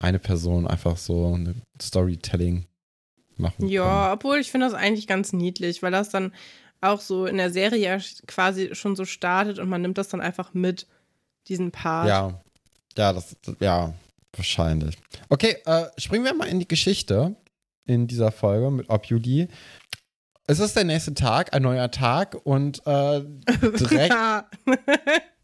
eine 0.00 0.20
Person 0.20 0.66
einfach 0.68 0.96
so 0.96 1.34
eine 1.34 1.56
Storytelling 1.82 2.66
machen 3.36 3.68
Ja, 3.68 4.12
obwohl 4.12 4.38
ich 4.38 4.50
finde 4.52 4.66
das 4.66 4.74
eigentlich 4.74 5.08
ganz 5.08 5.32
niedlich, 5.32 5.82
weil 5.82 5.90
das 5.90 6.10
dann 6.10 6.32
auch 6.80 7.00
so 7.00 7.26
in 7.26 7.36
der 7.36 7.50
Serie 7.50 7.80
ja 7.80 7.98
quasi 8.26 8.74
schon 8.74 8.96
so 8.96 9.04
startet 9.04 9.58
und 9.58 9.68
man 9.68 9.82
nimmt 9.82 9.98
das 9.98 10.08
dann 10.08 10.20
einfach 10.20 10.54
mit, 10.54 10.86
diesen 11.48 11.70
Part. 11.70 12.08
Ja, 12.08 12.40
ja, 12.96 13.12
das, 13.12 13.36
ja, 13.60 13.94
wahrscheinlich. 14.34 14.96
Okay, 15.28 15.56
äh, 15.64 15.86
springen 15.96 16.24
wir 16.24 16.34
mal 16.34 16.48
in 16.48 16.60
die 16.60 16.68
Geschichte 16.68 17.36
in 17.86 18.06
dieser 18.06 18.32
Folge 18.32 18.70
mit 18.70 18.90
Obuli. 18.90 19.48
Es 20.46 20.60
ist 20.60 20.76
der 20.76 20.84
nächste 20.84 21.14
Tag, 21.14 21.54
ein 21.54 21.62
neuer 21.62 21.90
Tag 21.90 22.36
und 22.44 22.80
äh, 22.86 23.22
direkt, 23.80 24.14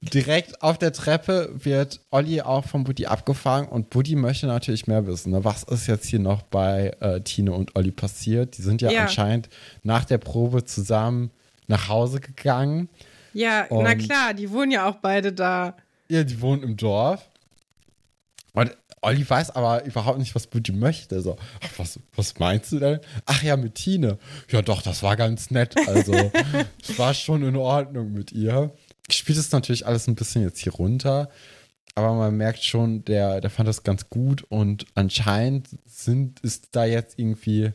direkt 0.00 0.62
auf 0.62 0.78
der 0.78 0.92
Treppe 0.92 1.50
wird 1.52 2.00
Olli 2.10 2.40
auch 2.42 2.64
von 2.64 2.84
Buddy 2.84 3.06
abgefangen 3.06 3.68
und 3.68 3.90
Buddy 3.90 4.14
möchte 4.16 4.46
natürlich 4.46 4.86
mehr 4.86 5.06
wissen. 5.06 5.32
Ne? 5.32 5.44
Was 5.44 5.62
ist 5.64 5.86
jetzt 5.88 6.06
hier 6.06 6.18
noch 6.20 6.42
bei 6.42 6.94
äh, 7.00 7.20
Tine 7.20 7.52
und 7.52 7.74
Olli 7.76 7.90
passiert? 7.90 8.56
Die 8.58 8.62
sind 8.62 8.82
ja, 8.82 8.90
Ja. 8.90 9.02
anscheinend 9.02 9.48
nach 9.82 10.04
der 10.04 10.18
Probe 10.18 10.64
zusammen 10.64 11.30
nach 11.66 11.88
Hause 11.88 12.20
gegangen. 12.20 12.88
Ja, 13.34 13.66
na 13.70 13.76
Und- 13.92 13.98
klar, 13.98 14.34
die 14.34 14.50
wohnen 14.50 14.70
ja 14.70 14.88
auch 14.88 14.96
beide 14.96 15.32
da. 15.32 15.76
Ja, 16.08 16.22
die 16.24 16.40
wohnen 16.40 16.62
im 16.62 16.76
Dorf. 16.76 17.28
Und 18.52 18.76
Olli 19.00 19.28
weiß 19.28 19.50
aber 19.52 19.84
überhaupt 19.84 20.18
nicht, 20.18 20.34
was 20.34 20.46
Buddy 20.46 20.70
möchte. 20.72 21.20
So, 21.22 21.36
ach, 21.60 21.70
was, 21.78 21.98
was 22.14 22.38
meinst 22.38 22.70
du 22.70 22.78
denn? 22.78 23.00
Ach 23.26 23.42
ja, 23.42 23.56
mit 23.56 23.74
Tine. 23.74 24.18
Ja, 24.50 24.62
doch, 24.62 24.82
das 24.82 25.02
war 25.02 25.16
ganz 25.16 25.50
nett. 25.50 25.74
Also, 25.88 26.12
es 26.82 26.98
war 26.98 27.12
schon 27.14 27.42
in 27.42 27.56
Ordnung 27.56 28.12
mit 28.12 28.30
ihr. 28.30 28.70
Spielt 29.12 29.38
es 29.38 29.52
natürlich 29.52 29.86
alles 29.86 30.06
ein 30.06 30.14
bisschen 30.14 30.42
jetzt 30.42 30.58
hier 30.58 30.72
runter. 30.72 31.30
Aber 31.94 32.14
man 32.14 32.36
merkt 32.36 32.64
schon, 32.64 33.04
der, 33.04 33.40
der 33.40 33.50
fand 33.50 33.68
das 33.68 33.82
ganz 33.82 34.08
gut 34.08 34.44
und 34.48 34.86
anscheinend 34.94 35.68
sind, 35.84 36.40
ist 36.40 36.68
da 36.72 36.84
jetzt 36.84 37.18
irgendwie 37.18 37.72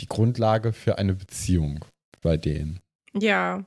die 0.00 0.06
Grundlage 0.06 0.72
für 0.72 0.98
eine 0.98 1.14
Beziehung 1.14 1.84
bei 2.22 2.36
denen. 2.36 2.80
Ja. 3.14 3.64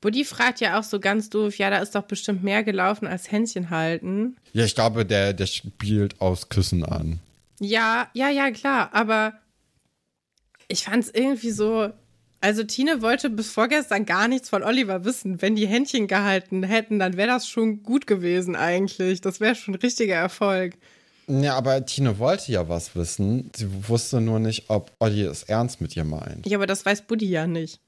Buddy 0.00 0.24
fragt 0.24 0.60
ja 0.60 0.78
auch 0.78 0.82
so 0.82 1.00
ganz 1.00 1.30
doof, 1.30 1.56
ja, 1.58 1.70
da 1.70 1.78
ist 1.78 1.94
doch 1.94 2.02
bestimmt 2.02 2.42
mehr 2.42 2.62
gelaufen 2.62 3.06
als 3.06 3.30
Händchen 3.30 3.70
halten. 3.70 4.36
Ja, 4.52 4.64
ich 4.64 4.74
glaube, 4.74 5.06
der, 5.06 5.32
der 5.32 5.46
spielt 5.46 6.20
aus 6.20 6.48
Küssen 6.48 6.84
an. 6.84 7.20
Ja, 7.60 8.10
ja, 8.12 8.28
ja, 8.28 8.50
klar, 8.50 8.90
aber 8.92 9.34
ich 10.68 10.84
fand 10.84 11.04
es 11.04 11.10
irgendwie 11.10 11.50
so. 11.50 11.90
Also, 12.44 12.62
Tine 12.62 13.00
wollte 13.00 13.30
bis 13.30 13.50
vorgestern 13.50 14.04
gar 14.04 14.28
nichts 14.28 14.50
von 14.50 14.62
Oliver 14.62 15.06
wissen. 15.06 15.40
Wenn 15.40 15.56
die 15.56 15.66
Händchen 15.66 16.08
gehalten 16.08 16.62
hätten, 16.62 16.98
dann 16.98 17.16
wäre 17.16 17.28
das 17.28 17.48
schon 17.48 17.82
gut 17.82 18.06
gewesen, 18.06 18.54
eigentlich. 18.54 19.22
Das 19.22 19.40
wäre 19.40 19.54
schon 19.54 19.72
ein 19.72 19.80
richtiger 19.80 20.16
Erfolg. 20.16 20.74
Ja, 21.26 21.56
aber 21.56 21.86
Tine 21.86 22.18
wollte 22.18 22.52
ja 22.52 22.68
was 22.68 22.94
wissen. 22.94 23.50
Sie 23.56 23.88
wusste 23.88 24.20
nur 24.20 24.40
nicht, 24.40 24.68
ob 24.68 24.90
Olli 24.98 25.22
es 25.22 25.44
ernst 25.44 25.80
mit 25.80 25.96
ihr 25.96 26.04
meint. 26.04 26.46
Ja, 26.46 26.58
aber 26.58 26.66
das 26.66 26.84
weiß 26.84 27.06
Buddy 27.06 27.30
ja 27.30 27.46
nicht. 27.46 27.80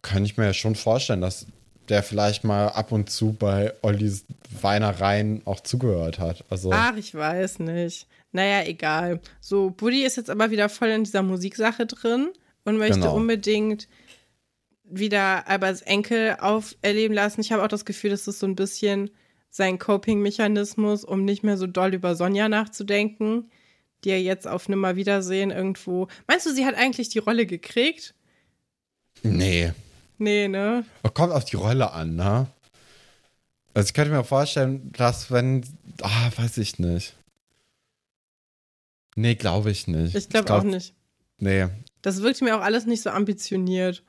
Kann 0.00 0.24
ich 0.24 0.36
mir 0.36 0.44
ja 0.44 0.54
schon 0.54 0.76
vorstellen, 0.76 1.20
dass 1.20 1.46
der 1.88 2.04
vielleicht 2.04 2.44
mal 2.44 2.68
ab 2.68 2.92
und 2.92 3.10
zu 3.10 3.32
bei 3.32 3.72
Ollis 3.82 4.26
Weinereien 4.60 5.42
auch 5.44 5.58
zugehört 5.58 6.20
hat. 6.20 6.44
Also, 6.50 6.70
Ach, 6.72 6.94
ich 6.96 7.16
weiß 7.16 7.58
nicht. 7.58 8.06
Naja, 8.30 8.64
egal. 8.64 9.20
So, 9.40 9.70
Buddy 9.70 10.04
ist 10.04 10.18
jetzt 10.18 10.30
aber 10.30 10.52
wieder 10.52 10.68
voll 10.68 10.90
in 10.90 11.02
dieser 11.02 11.22
Musiksache 11.22 11.84
drin 11.86 12.28
und 12.64 12.76
möchte 12.78 13.00
Genau. 13.00 13.16
unbedingt 13.16 13.88
wieder 14.84 15.48
Alberts 15.48 15.82
Enkel 15.82 16.36
auferleben 16.40 17.14
lassen. 17.14 17.40
Ich 17.40 17.50
habe 17.52 17.62
auch 17.62 17.68
das 17.68 17.84
Gefühl, 17.84 18.10
das 18.10 18.28
ist 18.28 18.38
so 18.38 18.46
ein 18.46 18.56
bisschen 18.56 19.10
sein 19.50 19.78
Coping-Mechanismus, 19.78 21.04
um 21.04 21.24
nicht 21.24 21.42
mehr 21.42 21.56
so 21.56 21.66
doll 21.66 21.94
über 21.94 22.14
Sonja 22.16 22.48
nachzudenken, 22.48 23.50
die 24.04 24.10
er 24.10 24.20
jetzt 24.22 24.46
auf 24.48 24.68
Nimmerwiedersehen 24.68 25.50
irgendwo. 25.50 26.08
Meinst 26.26 26.46
du, 26.46 26.52
sie 26.54 26.64
hat 26.66 26.74
eigentlich 26.74 27.08
die 27.10 27.18
Rolle 27.20 27.46
gekriegt? 27.46 28.14
nee. 29.22 29.72
Nee, 30.18 30.46
ne? 30.46 30.84
Kommt 31.14 31.32
auf 31.32 31.44
die 31.44 31.56
Rolle 31.56 31.90
an, 31.90 32.14
ne? 32.14 32.46
Also, 33.74 33.88
ich 33.88 33.94
könnte 33.94 34.12
mir 34.12 34.22
vorstellen, 34.22 34.92
dass 34.92 35.32
wenn. 35.32 35.64
Ah, 36.00 36.30
weiß 36.36 36.58
ich 36.58 36.78
nicht. 36.78 37.16
Nee, 39.16 39.34
glaube 39.34 39.70
ich 39.72 39.88
nicht. 39.88 40.14
Ich 40.14 40.28
glaube 40.28 40.46
glaub- 40.46 40.60
auch 40.60 40.64
nicht. 40.64 40.94
Nee. 41.38 41.66
Das 42.02 42.22
wirkt 42.22 42.42
mir 42.42 42.56
auch 42.56 42.62
alles 42.62 42.86
nicht 42.86 43.02
so 43.02 43.10
ambitioniert. 43.10 44.02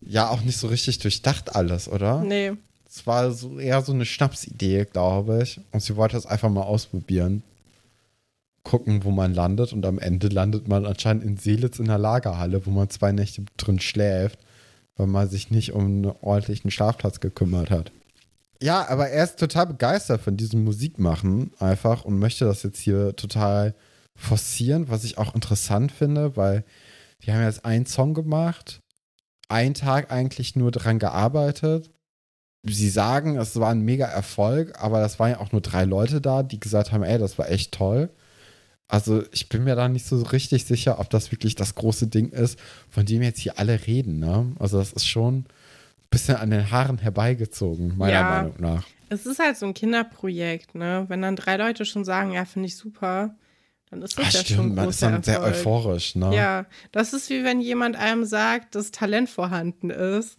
Ja, 0.00 0.28
auch 0.28 0.42
nicht 0.42 0.58
so 0.58 0.66
richtig 0.66 0.98
durchdacht 0.98 1.54
alles, 1.54 1.88
oder? 1.88 2.22
Nee. 2.22 2.52
Es 2.88 3.06
war 3.06 3.32
so 3.32 3.58
eher 3.58 3.82
so 3.82 3.92
eine 3.92 4.04
Schnapsidee, 4.04 4.84
glaube 4.84 5.42
ich. 5.42 5.60
Und 5.72 5.80
sie 5.82 5.96
wollte 5.96 6.16
es 6.16 6.26
einfach 6.26 6.50
mal 6.50 6.62
ausprobieren. 6.62 7.42
Gucken, 8.62 9.04
wo 9.04 9.10
man 9.10 9.34
landet. 9.34 9.72
Und 9.72 9.86
am 9.86 9.98
Ende 9.98 10.28
landet 10.28 10.68
man 10.68 10.86
anscheinend 10.86 11.24
in 11.24 11.36
Seelitz 11.36 11.78
in 11.78 11.86
der 11.86 11.98
Lagerhalle, 11.98 12.66
wo 12.66 12.70
man 12.70 12.90
zwei 12.90 13.12
Nächte 13.12 13.44
drin 13.56 13.80
schläft, 13.80 14.38
weil 14.96 15.06
man 15.06 15.28
sich 15.28 15.50
nicht 15.50 15.72
um 15.72 15.84
einen 15.84 16.12
ordentlichen 16.20 16.70
Schlafplatz 16.70 17.20
gekümmert 17.20 17.70
hat. 17.70 17.90
Ja, 18.62 18.88
aber 18.88 19.08
er 19.08 19.24
ist 19.24 19.38
total 19.38 19.66
begeistert 19.66 20.20
von 20.20 20.36
diesem 20.36 20.64
Musikmachen 20.64 21.52
einfach 21.58 22.04
und 22.04 22.18
möchte 22.18 22.44
das 22.44 22.62
jetzt 22.62 22.78
hier 22.78 23.16
total 23.16 23.74
forcieren, 24.16 24.88
was 24.88 25.04
ich 25.04 25.18
auch 25.18 25.34
interessant 25.34 25.90
finde, 25.90 26.36
weil 26.36 26.64
die 27.24 27.32
haben 27.32 27.42
jetzt 27.42 27.64
einen 27.64 27.86
Song 27.86 28.14
gemacht, 28.14 28.80
einen 29.48 29.74
Tag 29.74 30.10
eigentlich 30.12 30.56
nur 30.56 30.70
dran 30.70 30.98
gearbeitet. 30.98 31.90
Sie 32.66 32.88
sagen, 32.88 33.36
es 33.36 33.58
war 33.60 33.70
ein 33.70 33.80
mega 33.82 34.06
Erfolg, 34.06 34.72
aber 34.82 35.00
das 35.00 35.18
waren 35.18 35.32
ja 35.32 35.40
auch 35.40 35.52
nur 35.52 35.60
drei 35.60 35.84
Leute 35.84 36.20
da, 36.20 36.42
die 36.42 36.58
gesagt 36.60 36.92
haben, 36.92 37.02
ey, 37.02 37.18
das 37.18 37.38
war 37.38 37.50
echt 37.50 37.72
toll. 37.72 38.10
Also 38.88 39.22
ich 39.32 39.48
bin 39.48 39.64
mir 39.64 39.74
da 39.76 39.88
nicht 39.88 40.06
so 40.06 40.22
richtig 40.22 40.64
sicher, 40.64 40.98
ob 40.98 41.10
das 41.10 41.30
wirklich 41.32 41.54
das 41.54 41.74
große 41.74 42.06
Ding 42.06 42.30
ist, 42.30 42.58
von 42.88 43.04
dem 43.04 43.22
jetzt 43.22 43.40
hier 43.40 43.58
alle 43.58 43.86
reden. 43.86 44.18
Ne? 44.18 44.52
Also 44.58 44.78
das 44.78 44.92
ist 44.92 45.06
schon 45.06 45.38
ein 45.40 45.46
bisschen 46.10 46.36
an 46.36 46.50
den 46.50 46.70
Haaren 46.70 46.98
herbeigezogen, 46.98 47.96
meiner 47.96 48.12
Ja. 48.12 48.30
Meinung 48.30 48.54
nach. 48.58 48.86
Es 49.10 49.26
ist 49.26 49.38
halt 49.38 49.56
so 49.56 49.66
ein 49.66 49.74
Kinderprojekt, 49.74 50.74
ne? 50.74 51.04
Wenn 51.08 51.22
dann 51.22 51.36
drei 51.36 51.56
Leute 51.56 51.84
schon 51.84 52.04
sagen, 52.04 52.32
ja, 52.32 52.44
finde 52.46 52.66
ich 52.68 52.76
super, 52.76 53.34
dann 53.94 54.02
ist 54.02 54.18
das 54.18 54.26
Ah, 54.26 54.28
ja 54.28 54.32
schon 54.32 54.40
ein 54.40 54.44
stimmt, 54.46 54.74
man 54.74 54.88
ist 54.88 55.02
dann 55.02 55.22
sehr 55.22 55.34
Erfolg. 55.36 55.54
euphorisch. 55.54 56.14
Ne? 56.16 56.34
Ja, 56.34 56.66
das 56.92 57.12
ist 57.12 57.30
wie 57.30 57.44
wenn 57.44 57.60
jemand 57.60 57.94
einem 57.96 58.24
sagt, 58.24 58.74
dass 58.74 58.90
Talent 58.90 59.30
vorhanden 59.30 59.90
ist 59.90 60.36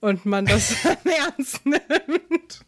und 0.00 0.26
man 0.26 0.44
das 0.44 0.74
dann 0.82 0.98
ernst 1.04 1.64
nimmt. 1.64 2.60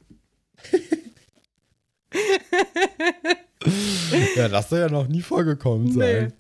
ja, 4.37 4.49
das 4.49 4.69
soll 4.71 4.81
ja 4.81 4.89
noch 4.89 5.07
nie 5.09 5.23
vorgekommen 5.23 5.93
sein. 5.93 6.33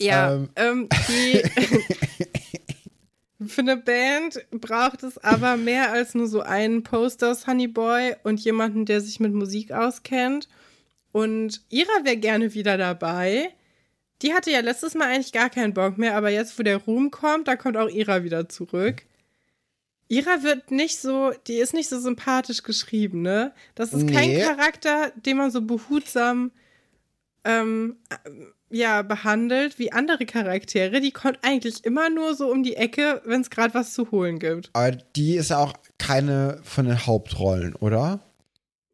Ja, 0.00 0.34
Ähm. 0.34 0.48
ähm, 0.56 0.88
die 1.08 1.42
für 3.46 3.60
eine 3.62 3.76
Band 3.76 4.44
braucht 4.50 5.02
es 5.02 5.18
aber 5.18 5.56
mehr 5.56 5.92
als 5.92 6.14
nur 6.14 6.26
so 6.28 6.40
einen 6.40 6.82
Posters 6.82 7.46
Honey 7.46 7.68
Boy 7.68 8.14
und 8.24 8.40
jemanden, 8.40 8.84
der 8.86 9.00
sich 9.00 9.20
mit 9.20 9.32
Musik 9.32 9.72
auskennt. 9.72 10.48
Und 11.12 11.60
Ira 11.68 12.04
wäre 12.04 12.16
gerne 12.16 12.54
wieder 12.54 12.76
dabei. 12.78 13.50
Die 14.22 14.32
hatte 14.34 14.50
ja 14.50 14.60
letztes 14.60 14.94
Mal 14.94 15.08
eigentlich 15.08 15.32
gar 15.32 15.50
keinen 15.50 15.74
Bock 15.74 15.98
mehr, 15.98 16.16
aber 16.16 16.30
jetzt, 16.30 16.58
wo 16.58 16.62
der 16.62 16.78
Ruhm 16.78 17.10
kommt, 17.10 17.48
da 17.48 17.56
kommt 17.56 17.76
auch 17.76 17.88
Ira 17.88 18.24
wieder 18.24 18.48
zurück. 18.48 19.02
Ira 20.08 20.42
wird 20.42 20.70
nicht 20.70 20.98
so, 21.00 21.32
die 21.46 21.54
ist 21.56 21.74
nicht 21.74 21.88
so 21.88 21.98
sympathisch 21.98 22.62
geschrieben, 22.62 23.22
ne? 23.22 23.52
Das 23.74 23.92
ist 23.92 24.08
kein 24.12 24.28
Nee. 24.30 24.40
Charakter, 24.42 25.10
den 25.16 25.38
man 25.38 25.50
so 25.50 25.62
behutsam 25.62 26.50
ähm, 27.44 27.96
ja 28.70 29.02
behandelt 29.02 29.78
wie 29.78 29.90
andere 29.92 30.24
Charaktere. 30.26 31.00
Die 31.00 31.10
kommt 31.10 31.38
eigentlich 31.42 31.84
immer 31.84 32.08
nur 32.10 32.34
so 32.34 32.50
um 32.50 32.62
die 32.62 32.76
Ecke, 32.76 33.22
wenn 33.24 33.40
es 33.40 33.50
gerade 33.50 33.74
was 33.74 33.92
zu 33.94 34.10
holen 34.10 34.38
gibt. 34.38 34.70
Aber 34.74 34.92
die 34.92 35.36
ist 35.36 35.50
ja 35.50 35.58
auch 35.58 35.72
keine 35.98 36.60
von 36.62 36.86
den 36.86 37.06
Hauptrollen, 37.06 37.74
oder? 37.74 38.20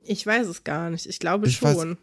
Ich 0.00 0.24
weiß 0.26 0.46
es 0.46 0.64
gar 0.64 0.88
nicht. 0.90 1.06
Ich 1.06 1.18
glaube 1.18 1.48
Ich 1.48 1.58
weiß- 1.58 1.74
schon. 1.74 1.98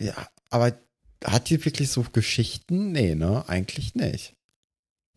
Ja, 0.00 0.14
aber 0.50 0.78
hat 1.24 1.50
die 1.50 1.64
wirklich 1.64 1.90
so 1.90 2.04
Geschichten? 2.12 2.92
Nee, 2.92 3.14
ne? 3.14 3.44
Eigentlich 3.48 3.94
nicht. 3.94 4.34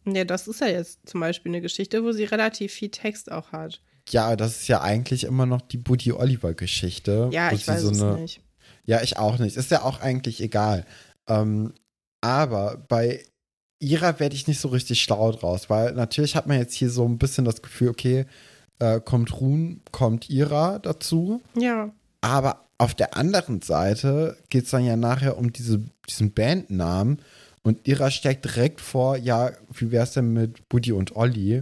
Ja, 0.05 0.23
das 0.23 0.47
ist 0.47 0.61
ja 0.61 0.67
jetzt 0.67 1.07
zum 1.07 1.19
Beispiel 1.19 1.51
eine 1.51 1.61
Geschichte, 1.61 2.03
wo 2.03 2.11
sie 2.11 2.23
relativ 2.23 2.73
viel 2.73 2.89
Text 2.89 3.31
auch 3.31 3.51
hat. 3.51 3.81
Ja, 4.09 4.35
das 4.35 4.61
ist 4.61 4.67
ja 4.67 4.81
eigentlich 4.81 5.25
immer 5.25 5.45
noch 5.45 5.61
die 5.61 5.77
Buddy 5.77 6.13
Oliver 6.13 6.53
Geschichte. 6.53 7.29
Ja, 7.31 7.51
ich 7.51 7.67
weiß 7.67 7.81
so 7.81 7.91
es 7.91 8.01
eine, 8.01 8.21
nicht. 8.21 8.41
Ja, 8.85 9.01
ich 9.01 9.17
auch 9.17 9.37
nicht. 9.37 9.55
Ist 9.55 9.71
ja 9.71 9.83
auch 9.83 9.99
eigentlich 9.99 10.41
egal. 10.41 10.85
Ähm, 11.27 11.73
aber 12.21 12.77
bei 12.87 13.23
ihrer 13.79 14.19
werde 14.19 14.35
ich 14.35 14.47
nicht 14.47 14.59
so 14.59 14.69
richtig 14.69 15.01
schlau 15.01 15.31
draus, 15.31 15.69
weil 15.69 15.93
natürlich 15.93 16.35
hat 16.35 16.47
man 16.47 16.57
jetzt 16.57 16.73
hier 16.73 16.89
so 16.89 17.05
ein 17.05 17.17
bisschen 17.17 17.45
das 17.45 17.61
Gefühl, 17.61 17.89
okay, 17.89 18.25
äh, 18.79 18.99
kommt 18.99 19.39
Ruhn, 19.39 19.81
kommt 19.91 20.29
Ira 20.29 20.79
dazu. 20.79 21.41
Ja. 21.55 21.93
Aber 22.21 22.68
auf 22.79 22.95
der 22.95 23.15
anderen 23.15 23.61
Seite 23.61 24.37
geht 24.49 24.65
es 24.65 24.71
dann 24.71 24.85
ja 24.85 24.95
nachher 24.95 25.37
um 25.37 25.53
diese, 25.53 25.81
diesen 26.07 26.33
Bandnamen 26.33 27.19
und 27.61 27.87
Ira 27.87 28.09
steckt 28.09 28.45
direkt 28.45 28.81
vor, 28.81 29.17
ja, 29.17 29.51
wie 29.73 29.91
wäre 29.91 30.05
es 30.05 30.13
denn 30.13 30.33
mit 30.33 30.67
Buddy 30.69 30.93
und 30.93 31.15
Olli? 31.15 31.61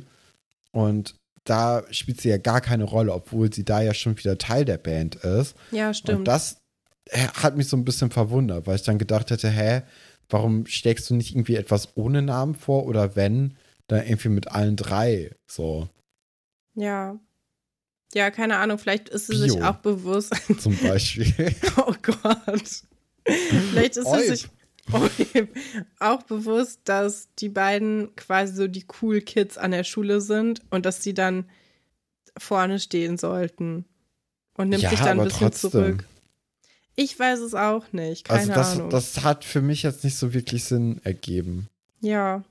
Und 0.71 1.15
da 1.43 1.83
spielt 1.91 2.21
sie 2.21 2.29
ja 2.29 2.37
gar 2.37 2.61
keine 2.61 2.83
Rolle, 2.83 3.13
obwohl 3.13 3.51
sie 3.51 3.65
da 3.65 3.81
ja 3.81 3.93
schon 3.93 4.17
wieder 4.17 4.37
Teil 4.37 4.63
der 4.63 4.77
Band 4.77 5.15
ist. 5.15 5.55
Ja, 5.71 5.87
Und 5.87 5.95
stimmt. 5.95 6.27
das 6.27 6.61
äh, 7.09 7.27
hat 7.27 7.57
mich 7.57 7.67
so 7.67 7.75
ein 7.77 7.85
bisschen 7.85 8.11
verwundert, 8.11 8.67
weil 8.67 8.75
ich 8.75 8.83
dann 8.83 8.99
gedacht 8.99 9.31
hätte, 9.31 9.49
hä, 9.49 9.81
warum 10.29 10.65
steckst 10.67 11.09
du 11.09 11.15
nicht 11.15 11.31
irgendwie 11.31 11.55
etwas 11.55 11.95
ohne 11.95 12.21
Namen 12.21 12.53
vor 12.53 12.85
oder 12.85 13.15
wenn, 13.15 13.57
dann 13.87 14.05
irgendwie 14.05 14.29
mit 14.29 14.51
allen 14.51 14.75
drei 14.75 15.31
so 15.47 15.89
Ja. 16.75 17.17
Ja, 18.13 18.31
keine 18.31 18.57
Ahnung, 18.57 18.77
vielleicht 18.77 19.09
ist 19.09 19.27
sie 19.27 19.35
sich 19.37 19.53
Bio. 19.55 19.65
auch 19.65 19.77
bewusst. 19.77 20.33
zum 20.59 20.75
Beispiel. 20.77 21.33
Oh 21.77 21.93
Gott. 22.01 22.83
Vielleicht 23.25 23.97
ist 23.97 24.07
sie 24.11 24.27
sich 24.27 24.47
auch 25.99 26.23
bewusst, 26.23 26.79
dass 26.85 27.27
die 27.39 27.49
beiden 27.49 28.15
quasi 28.15 28.53
so 28.55 28.67
die 28.67 28.85
cool 29.01 29.19
Kids 29.21 29.57
an 29.57 29.71
der 29.71 29.83
Schule 29.83 30.21
sind 30.21 30.61
und 30.69 30.85
dass 30.85 31.03
sie 31.03 31.13
dann 31.13 31.49
vorne 32.37 32.79
stehen 32.79 33.17
sollten. 33.17 33.85
Und 34.55 34.69
nimmt 34.69 34.81
Ja, 34.83 34.89
sich 34.89 34.99
dann 34.99 35.19
ein 35.19 35.25
bisschen 35.25 35.47
trotzdem. 35.51 35.71
zurück. 35.71 36.05
Ich 36.95 37.19
weiß 37.19 37.39
es 37.39 37.53
auch 37.53 37.91
nicht. 37.93 38.25
Keine 38.25 38.39
also 38.39 38.53
das, 38.53 38.71
Ahnung. 38.73 38.89
das 38.89 39.23
hat 39.23 39.43
für 39.45 39.61
mich 39.61 39.83
jetzt 39.83 40.03
nicht 40.03 40.15
so 40.17 40.33
wirklich 40.33 40.63
Sinn 40.63 40.99
ergeben. 41.03 41.67
ja. 42.01 42.43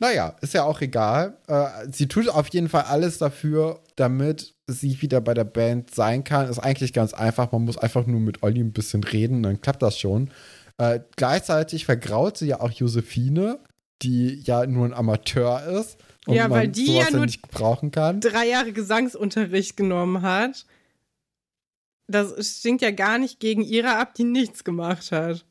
Naja, 0.00 0.36
ist 0.40 0.54
ja 0.54 0.62
auch 0.64 0.80
egal. 0.80 1.36
Äh, 1.48 1.66
sie 1.90 2.06
tut 2.06 2.28
auf 2.28 2.48
jeden 2.48 2.68
Fall 2.68 2.82
alles 2.82 3.18
dafür, 3.18 3.80
damit 3.96 4.54
sie 4.68 5.02
wieder 5.02 5.20
bei 5.20 5.34
der 5.34 5.44
Band 5.44 5.92
sein 5.94 6.22
kann. 6.22 6.48
Ist 6.48 6.60
eigentlich 6.60 6.92
ganz 6.92 7.14
einfach. 7.14 7.50
Man 7.50 7.64
muss 7.64 7.78
einfach 7.78 8.06
nur 8.06 8.20
mit 8.20 8.42
Olli 8.42 8.60
ein 8.60 8.72
bisschen 8.72 9.02
reden, 9.02 9.42
dann 9.42 9.60
klappt 9.60 9.82
das 9.82 9.98
schon. 9.98 10.30
Äh, 10.76 11.00
gleichzeitig 11.16 11.84
vergraut 11.86 12.36
sie 12.36 12.46
ja 12.46 12.60
auch 12.60 12.70
Josephine, 12.70 13.58
die 14.02 14.40
ja 14.42 14.64
nur 14.66 14.86
ein 14.86 14.94
Amateur 14.94 15.62
ist. 15.80 15.98
Und 16.26 16.34
Ja, 16.34 16.48
weil 16.50 16.64
man 16.66 16.72
die 16.72 16.94
ja 16.94 17.10
nur- 17.10 17.26
kann. 17.90 18.20
Drei 18.20 18.46
Jahre 18.46 18.72
Gesangsunterricht 18.72 19.76
genommen 19.76 20.22
hat. 20.22 20.64
Das 22.06 22.58
stinkt 22.58 22.82
ja 22.82 22.90
gar 22.92 23.18
nicht 23.18 23.40
gegen 23.40 23.62
ihre 23.62 23.96
ab, 23.96 24.14
die 24.14 24.24
nichts 24.24 24.62
gemacht 24.62 25.10
hat. 25.10 25.44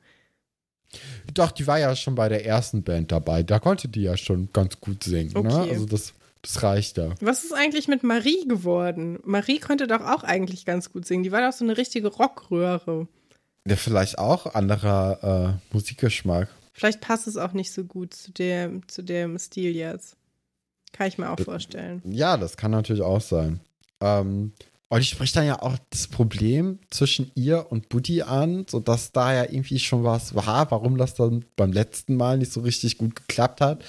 Doch, 1.33 1.51
die 1.51 1.67
war 1.67 1.79
ja 1.79 1.95
schon 1.95 2.15
bei 2.15 2.29
der 2.29 2.45
ersten 2.45 2.83
Band 2.83 3.11
dabei. 3.11 3.43
Da 3.43 3.59
konnte 3.59 3.87
die 3.87 4.03
ja 4.03 4.17
schon 4.17 4.49
ganz 4.53 4.79
gut 4.79 5.03
singen. 5.03 5.33
Ne? 5.33 5.39
Okay. 5.39 5.71
Also 5.71 5.85
das, 5.85 6.13
das 6.41 6.63
reicht 6.63 6.97
ja. 6.97 7.13
Was 7.19 7.43
ist 7.43 7.53
eigentlich 7.53 7.87
mit 7.87 8.03
Marie 8.03 8.47
geworden? 8.47 9.19
Marie 9.23 9.59
konnte 9.59 9.87
doch 9.87 10.01
auch 10.01 10.23
eigentlich 10.23 10.65
ganz 10.65 10.91
gut 10.91 11.05
singen. 11.05 11.23
Die 11.23 11.31
war 11.31 11.41
doch 11.41 11.55
so 11.55 11.65
eine 11.65 11.77
richtige 11.77 12.07
Rockröhre. 12.07 13.07
Ja, 13.67 13.75
vielleicht 13.75 14.17
auch 14.17 14.55
anderer 14.55 15.59
äh, 15.59 15.73
Musikgeschmack. 15.73 16.49
Vielleicht 16.73 17.01
passt 17.01 17.27
es 17.27 17.37
auch 17.37 17.53
nicht 17.53 17.73
so 17.73 17.83
gut 17.83 18.13
zu 18.13 18.31
dem, 18.31 18.87
zu 18.87 19.01
dem 19.01 19.37
Stil 19.39 19.75
jetzt. 19.75 20.15
Kann 20.93 21.07
ich 21.07 21.17
mir 21.17 21.29
auch 21.29 21.39
vorstellen. 21.39 22.01
Ja, 22.05 22.37
das 22.37 22.55
kann 22.55 22.71
natürlich 22.71 23.01
auch 23.01 23.21
sein. 23.21 23.59
Ähm, 23.99 24.53
und 24.89 25.01
ich 25.01 25.09
spricht 25.09 25.35
dann 25.35 25.45
ja 25.45 25.61
auch 25.61 25.77
das 25.89 26.07
Problem 26.07 26.79
zwischen 26.89 27.29
ihr 27.35 27.71
und 27.71 27.89
Buddy 27.89 28.21
an, 28.21 28.65
sodass 28.69 29.11
da 29.11 29.33
ja 29.33 29.43
irgendwie 29.43 29.79
schon 29.79 30.05
was 30.05 30.33
war, 30.33 30.71
warum 30.71 30.97
das 30.97 31.13
dann 31.13 31.43
beim 31.57 31.73
letzten 31.73 32.15
Mal 32.15 32.37
nicht 32.37 32.53
so 32.53 32.61
richtig 32.61 32.97
gut 32.97 33.15
geklappt 33.15 33.59
hat. 33.59 33.83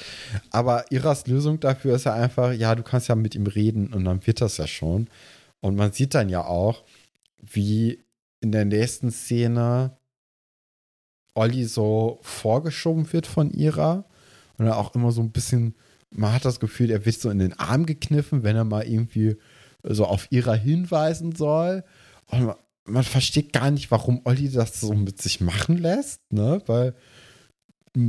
Aber 0.51 0.91
Iras 0.91 1.29
Lösung 1.29 1.61
dafür 1.61 1.95
ist 1.95 2.05
ja 2.05 2.15
einfach, 2.15 2.53
ja, 2.53 2.75
du 2.75 2.83
kannst 2.83 3.09
ja 3.09 3.15
mit 3.15 3.37
ihm 3.37 3.47
reden 3.47 3.93
und 3.93 4.05
dann 4.05 4.27
wird 4.27 4.41
das 4.41 4.57
ja 4.57 4.67
schon. 4.67 5.09
Und 5.61 5.77
man 5.77 5.93
sieht 5.93 6.15
dann 6.15 6.29
ja 6.29 6.45
auch, 6.45 6.83
wie 7.41 8.03
in 8.41 8.51
der 8.51 8.65
nächsten 8.65 9.13
Szene 9.13 9.97
Olli 11.35 11.65
so 11.65 12.19
vorgeschoben 12.23 13.13
wird 13.13 13.29
von 13.29 13.53
Ira 13.53 14.05
und 14.57 14.67
er 14.67 14.77
auch 14.77 14.97
immer 14.97 15.13
so 15.13 15.21
ein 15.21 15.31
bisschen 15.31 15.77
man 16.11 16.33
hat 16.33 16.45
das 16.45 16.61
Gefühl, 16.61 16.91
er 16.91 17.05
wird 17.05 17.21
so 17.21 17.31
in 17.31 17.39
den 17.39 17.53
Arm 17.59 17.87
gekniffen, 17.87 18.43
wenn 18.43 18.57
er 18.57 18.65
mal 18.65 18.87
irgendwie 18.87 19.37
so 19.89 20.05
auf 20.05 20.29
ihrer 20.31 20.55
hinweisen 20.55 21.35
soll. 21.35 21.85
Und 22.27 22.45
man, 22.45 22.57
man 22.85 23.05
versteht 23.05 23.53
gar 23.53 23.71
nicht, 23.71 23.91
warum 23.91 24.21
Olli 24.25 24.51
das 24.51 24.81
so 24.81 24.93
mit 24.93 25.21
sich 25.21 25.41
machen 25.41 25.79
lässt, 25.79 26.21
ne? 26.33 26.63
Weil 26.67 26.95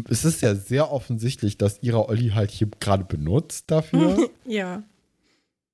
es 0.09 0.25
ist 0.25 0.41
ja 0.41 0.55
sehr 0.55 0.91
offensichtlich, 0.91 1.57
dass 1.57 1.81
ihrer 1.81 2.09
Olli 2.09 2.29
halt 2.29 2.51
hier 2.51 2.67
gerade 2.79 3.05
benutzt 3.05 3.65
dafür. 3.71 4.29
Ja. 4.45 4.83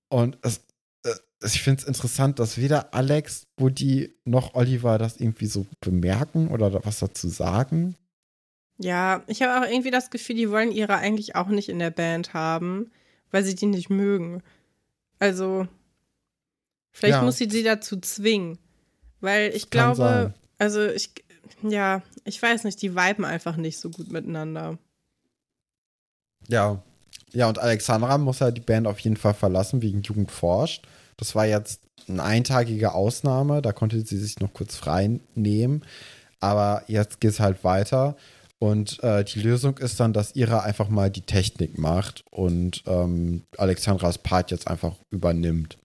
Und 0.09 0.37
es, 0.41 0.61
äh, 1.03 1.13
ich 1.43 1.61
finde 1.61 1.81
es 1.81 1.87
interessant, 1.87 2.39
dass 2.39 2.57
weder 2.57 2.93
Alex, 2.93 3.47
Buddy 3.55 4.13
noch 4.25 4.53
Oliver 4.53 4.97
das 4.97 5.17
irgendwie 5.17 5.47
so 5.47 5.65
bemerken 5.79 6.49
oder 6.49 6.85
was 6.85 6.99
dazu 6.99 7.27
sagen. 7.29 7.95
Ja, 8.77 9.23
ich 9.27 9.41
habe 9.41 9.59
auch 9.59 9.69
irgendwie 9.69 9.91
das 9.91 10.09
Gefühl, 10.09 10.35
die 10.35 10.51
wollen 10.51 10.71
ihre 10.71 10.95
eigentlich 10.97 11.35
auch 11.35 11.47
nicht 11.47 11.69
in 11.69 11.79
der 11.79 11.91
Band 11.91 12.33
haben, 12.33 12.91
weil 13.31 13.43
sie 13.43 13.55
die 13.55 13.65
nicht 13.65 13.89
mögen. 13.89 14.43
Also, 15.19 15.67
vielleicht 16.95 17.15
Ja. 17.17 17.21
muss 17.21 17.37
sie 17.37 17.49
sie 17.49 17.63
dazu 17.63 17.97
zwingen. 17.99 18.57
Weil 19.21 19.51
ich 19.55 19.69
kann 19.69 19.93
glaube, 19.95 19.97
sein. 19.97 20.33
also 20.57 20.85
ich, 20.85 21.11
ja, 21.61 22.01
ich 22.23 22.41
weiß 22.41 22.63
nicht, 22.63 22.81
die 22.81 22.95
viben 22.95 23.25
einfach 23.25 23.57
nicht 23.57 23.79
so 23.79 23.89
gut 23.89 24.11
miteinander. 24.11 24.77
Ja. 26.47 26.81
Ja, 27.33 27.49
und 27.49 27.59
Alexandra 27.59 28.17
muss 28.17 28.39
ja 28.39 28.51
die 28.51 28.61
Band 28.61 28.87
auf 28.87 28.99
jeden 28.99 29.17
Fall 29.17 29.33
verlassen 29.33 29.81
wegen 29.81 30.01
Jugend 30.03 30.31
forscht. 30.31 30.87
Das 31.17 31.35
war 31.35 31.45
jetzt 31.45 31.81
eine 32.07 32.23
eintagige 32.23 32.93
Ausnahme, 32.93 33.61
da 33.61 33.73
konnte 33.73 33.99
sie 34.05 34.17
sich 34.17 34.39
noch 34.39 34.53
kurz 34.53 34.75
frei 34.75 35.19
nehmen. 35.33 35.83
Aber 36.39 36.83
jetzt 36.87 37.19
geht 37.19 37.31
es 37.31 37.39
halt 37.39 37.63
weiter. 37.63 38.15
Und 38.59 39.03
äh, 39.03 39.23
die 39.25 39.41
Lösung 39.41 39.77
ist 39.79 39.99
dann, 39.99 40.13
dass 40.13 40.35
Ira 40.35 40.59
einfach 40.59 40.87
mal 40.87 41.09
die 41.09 41.21
Technik 41.21 41.77
macht 41.77 42.23
und 42.31 42.83
ähm, 42.87 43.43
Alexandras 43.57 44.17
Part 44.19 44.51
jetzt 44.51 44.67
einfach 44.67 44.95
übernimmt. 45.09 45.77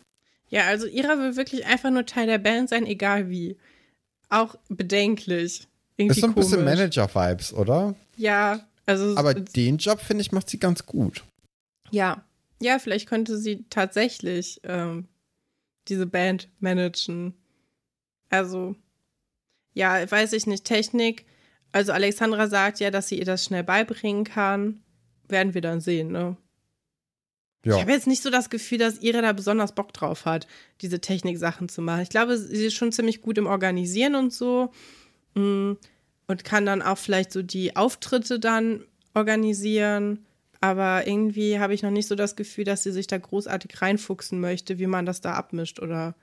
Ja, 0.51 0.67
also 0.67 0.87
Ira 0.87 1.19
will 1.19 1.37
wirklich 1.37 1.65
einfach 1.65 1.91
nur 1.91 2.07
Teil 2.07 2.27
der 2.27 2.39
Band 2.39 2.69
sein, 2.69 2.85
egal 2.87 3.31
wie. 3.31 3.57
Auch 4.29 4.57
bedenklich. 4.69 5.67
Irgendwie 5.97 6.17
Ist 6.17 6.21
so 6.21 6.27
ein 6.27 6.35
bisschen 6.35 6.59
komisch. 6.59 6.79
Manager-Vibes, 6.79 7.53
oder? 7.55 7.95
Ja, 8.17 8.69
also 8.87 9.17
Aber 9.17 9.35
den 9.35 9.79
Job, 9.79 10.01
finde 10.01 10.23
ich, 10.23 10.33
macht 10.33 10.51
sie 10.51 10.59
ganz 10.59 10.87
gut. 10.87 11.25
Ja, 11.91 12.25
ja, 12.63 12.79
vielleicht 12.79 13.09
könnte 13.09 13.39
sie 13.39 13.65
tatsächlich 13.71 14.61
ähm, 14.65 15.09
diese 15.89 16.07
Band 16.07 16.49
managen. 16.59 17.35
Also, 18.29 18.77
ja, 19.75 20.09
weiß 20.11 20.33
ich 20.33 20.47
nicht. 20.47 20.65
Technik. 20.65 21.27
Also 21.73 21.93
Alexandra 21.93 22.49
sagt 22.49 22.81
ja, 22.81 22.91
dass 22.91 23.09
sie 23.09 23.19
ihr 23.19 23.25
das 23.25 23.45
schnell 23.45 23.65
beibringen 23.65 24.25
kann. 24.25 24.83
Werden 25.29 25.55
wir 25.55 25.61
dann 25.61 25.81
sehen, 25.81 26.11
ne? 26.11 26.37
Ja. 27.65 27.75
Ich 27.75 27.81
habe 27.81 27.93
jetzt 27.93 28.07
nicht 28.07 28.23
so 28.23 28.31
das 28.31 28.49
Gefühl, 28.49 28.79
dass 28.79 29.03
Ira 29.03 29.21
da 29.21 29.33
besonders 29.33 29.75
Bock 29.75 29.93
drauf 29.93 30.25
hat, 30.25 30.47
diese 30.81 31.01
Techniksachen 31.01 31.69
zu 31.69 31.83
machen. 31.83 32.03
Ich 32.03 32.09
glaube, 32.09 32.39
sie 32.39 32.67
ist 32.67 32.75
schon 32.75 32.93
ziemlich 32.93 33.21
gut 33.21 33.37
im 33.37 33.47
Organisieren 33.47 34.15
und 34.15 34.33
so. 34.33 34.71
Mm, 35.35 35.73
Und 36.27 36.45
kann 36.45 36.65
dann 36.65 36.81
auch 36.81 36.97
vielleicht 36.97 37.33
so 37.33 37.43
die 37.43 37.77
Auftritte 37.77 38.39
dann 38.39 38.85
organisieren. 39.15 40.25
Aber 40.61 41.07
irgendwie 41.07 41.59
habe 41.59 41.75
ich 41.75 41.83
noch 41.83 41.91
nicht 41.91 42.07
so 42.07 42.15
das 42.15 42.37
Gefühl, 42.37 42.65
dass 42.65 42.83
sie 42.83 42.93
sich 42.93 43.07
da 43.07 43.19
großartig 43.19 43.81
reinfuchsen 43.83 44.41
möchte, 44.41 44.79
wie 44.79 44.87
man 44.87 45.07
das 45.07 45.21
da 45.21 45.35
abmischt 45.35 45.81
oder. 45.81 46.15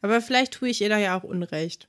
Aber 0.00 0.20
vielleicht 0.20 0.54
tue 0.54 0.68
ich 0.68 0.80
ihr 0.80 0.88
da 0.88 0.98
ja 0.98 1.18
auch 1.18 1.24
Unrecht. 1.24 1.88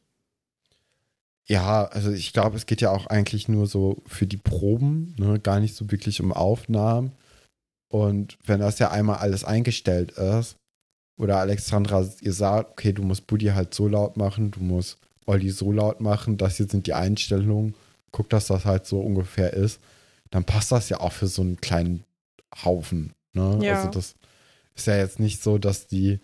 Ja, 1.46 1.86
also 1.86 2.12
ich 2.12 2.34
glaube, 2.34 2.56
es 2.58 2.66
geht 2.66 2.82
ja 2.82 2.92
auch 2.92 3.08
eigentlich 3.08 3.48
nur 3.48 3.68
so 3.68 4.04
für 4.06 4.28
die 4.28 4.38
Proben, 4.38 5.16
ne? 5.18 5.40
gar 5.40 5.60
nicht 5.60 5.76
so 5.76 5.92
wirklich 5.92 6.22
um 6.22 6.32
Aufnahmen. 6.34 7.14
Und 7.92 8.38
wenn 8.46 8.62
das 8.62 8.80
ja 8.80 8.90
einmal 8.92 9.18
alles 9.18 9.44
eingestellt 9.44 10.12
ist, 10.12 10.56
oder 11.18 11.38
Alexandra 11.38 12.08
ihr 12.22 12.34
sagt, 12.34 12.72
okay, 12.72 12.94
du 12.94 13.04
musst 13.04 13.28
Buddy 13.28 13.48
halt 13.48 13.74
so 13.74 13.88
laut 13.88 14.18
machen, 14.18 14.50
du 14.50 14.62
musst 14.62 14.98
Olli 15.28 15.52
so 15.52 15.72
laut 15.72 16.02
machen, 16.02 16.38
das 16.38 16.58
hier 16.58 16.68
sind 16.68 16.88
die 16.88 16.94
Einstellungen 16.94 17.76
guckt, 18.12 18.34
dass 18.34 18.48
das 18.48 18.66
halt 18.66 18.86
so 18.86 19.00
ungefähr 19.00 19.54
ist, 19.54 19.80
dann 20.30 20.44
passt 20.44 20.72
das 20.72 20.90
ja 20.90 21.00
auch 21.00 21.12
für 21.12 21.28
so 21.28 21.42
einen 21.42 21.60
kleinen 21.62 22.04
Haufen. 22.64 23.14
Ne? 23.34 23.60
Ja. 23.62 23.78
Also 23.78 23.90
das 23.90 24.16
ist 24.76 24.88
ja 24.88 24.98
jetzt 24.98 25.20
nicht 25.20 25.42
so, 25.42 25.58
dass 25.58 25.88
die 25.88 26.20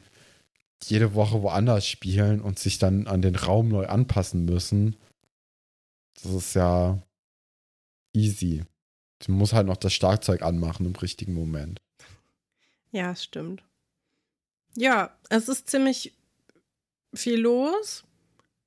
jede 0.83 1.15
Woche 1.15 1.41
woanders 1.41 1.87
spielen 1.87 2.41
und 2.41 2.59
sich 2.59 2.77
dann 2.77 3.07
an 3.07 3.21
den 3.21 3.35
Raum 3.35 3.69
neu 3.69 3.87
anpassen 3.87 4.45
müssen. 4.45 4.95
Das 6.21 6.31
ist 6.33 6.53
ja 6.53 6.99
easy. 8.13 8.63
Du 9.25 9.31
musst 9.31 9.53
halt 9.53 9.67
noch 9.67 9.77
das 9.77 9.93
Schlagzeug 9.93 10.41
anmachen 10.41 10.85
im 10.85 10.95
richtigen 10.95 11.33
Moment. 11.33 11.79
Ja, 12.91 13.15
stimmt. 13.15 13.63
Ja, 14.75 15.15
es 15.29 15.49
ist 15.49 15.69
ziemlich 15.69 16.13
viel 17.13 17.39
los. 17.39 18.03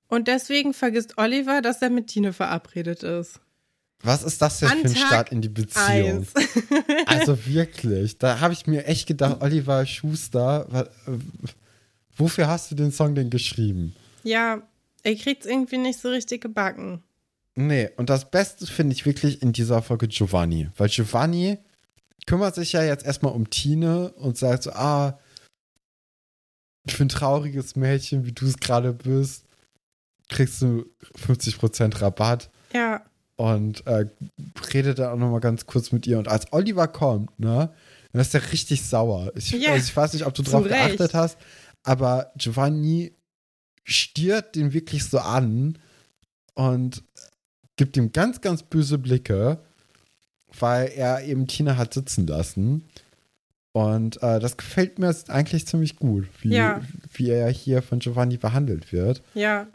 Und 0.09 0.27
deswegen 0.27 0.75
vergisst 0.75 1.19
Oliver, 1.19 1.63
dass 1.63 1.83
er 1.83 1.91
mit 1.91 2.09
Tine 2.09 2.33
verabredet 2.33 3.05
ist. 3.05 3.41
Was 4.03 4.23
ist 4.25 4.41
das 4.43 4.59
denn 4.59 4.71
An 4.71 4.79
für 4.79 4.89
ein 4.89 4.95
Tag 4.95 5.07
Start 5.07 5.33
in 5.33 5.43
die 5.43 5.49
Beziehung? 5.49 6.27
Also 7.07 7.39
wirklich, 7.47 8.19
da 8.19 8.41
habe 8.41 8.53
ich 8.55 8.67
mir 8.67 8.87
echt 8.87 9.07
gedacht, 9.07 9.41
Oliver 9.41 9.85
Schuster, 9.87 10.89
äh, 11.07 11.13
wofür 12.17 12.49
hast 12.49 12.71
du 12.71 12.75
den 12.75 12.93
Song 12.93 13.15
denn 13.15 13.31
geschrieben? 13.31 13.95
ja, 14.23 14.63
er 15.03 15.15
kriegt 15.15 15.45
es 15.45 15.51
irgendwie 15.51 15.79
nicht 15.79 15.99
so 15.99 16.11
richtig 16.11 16.43
gebacken. 16.43 17.03
Nee, 17.57 17.91
und 17.97 18.11
das 18.11 18.31
Beste 18.31 18.67
finde 18.67 18.95
ich 18.95 19.07
wirklich 19.07 19.43
in 19.43 19.53
dieser 19.53 19.83
Folge 19.83 20.09
Giovanni, 20.09 20.69
weil 20.77 20.89
Giovanni 20.89 21.59
kümmert 22.27 22.55
sich 22.55 22.73
ja 22.73 22.83
jetzt 22.83 23.05
erstmal 23.05 23.33
um 23.33 23.51
Tine 23.51 24.13
und 24.13 24.39
sagt 24.39 24.63
so, 24.65 24.73
ah, 24.73 25.19
für 26.87 27.05
ein 27.05 27.09
trauriges 27.09 27.77
Mädchen, 27.77 28.25
wie 28.25 28.33
du 28.33 28.47
es 28.47 28.59
gerade 28.59 28.93
bist, 28.93 29.45
kriegst 30.29 30.63
du 30.63 30.87
50% 31.27 32.01
Rabatt 32.01 32.51
Ja, 32.73 33.03
und 33.37 33.87
äh, 33.87 34.07
redet 34.73 34.99
dann 34.99 35.13
auch 35.13 35.17
nochmal 35.17 35.41
ganz 35.41 35.67
kurz 35.67 35.93
mit 35.93 36.07
ihr. 36.07 36.19
Und 36.19 36.29
als 36.29 36.53
Oliver 36.53 36.89
kommt, 36.89 37.39
ne, 37.39 37.73
dann 38.13 38.21
ist 38.21 38.35
er 38.35 38.53
richtig 38.53 38.83
sauer. 38.83 39.33
Ich, 39.35 39.51
Ja, 39.51 39.73
also 39.73 39.85
ich 39.85 39.97
weiß 39.97 40.13
nicht, 40.13 40.27
ob 40.27 40.35
du 40.35 40.43
drauf 40.43 40.65
Recht. 40.65 40.99
geachtet 40.99 41.15
hast, 41.15 41.39
aber 41.83 42.33
Giovanni 42.37 43.15
stiert 43.85 44.57
den 44.57 44.73
wirklich 44.73 45.05
so 45.05 45.19
an 45.19 45.79
und 46.55 47.03
gibt 47.81 47.97
ihm 47.97 48.13
ganz, 48.13 48.43
ganz 48.43 48.63
böse 48.63 48.99
Blicke, 48.99 49.59
weil 50.59 50.89
er 50.95 51.25
eben 51.25 51.47
Tina 51.47 51.79
hat 51.79 51.95
sitzen 51.95 52.27
lassen. 52.27 52.85
Und 53.73 54.23
äh, 54.23 54.39
das 54.39 54.59
gefällt 54.59 54.99
mir 54.99 55.07
jetzt 55.09 55.31
eigentlich 55.31 55.67
ziemlich 55.67 55.97
gut, 55.97 56.27
wie, 56.43 56.51
Ja. 56.55 56.83
wie 57.15 57.31
er 57.31 57.49
hier 57.51 57.81
von 57.81 58.01
Giovanni 58.01 58.37
behandelt 58.37 58.93
wird. 58.93 59.23
ja. 59.35 59.67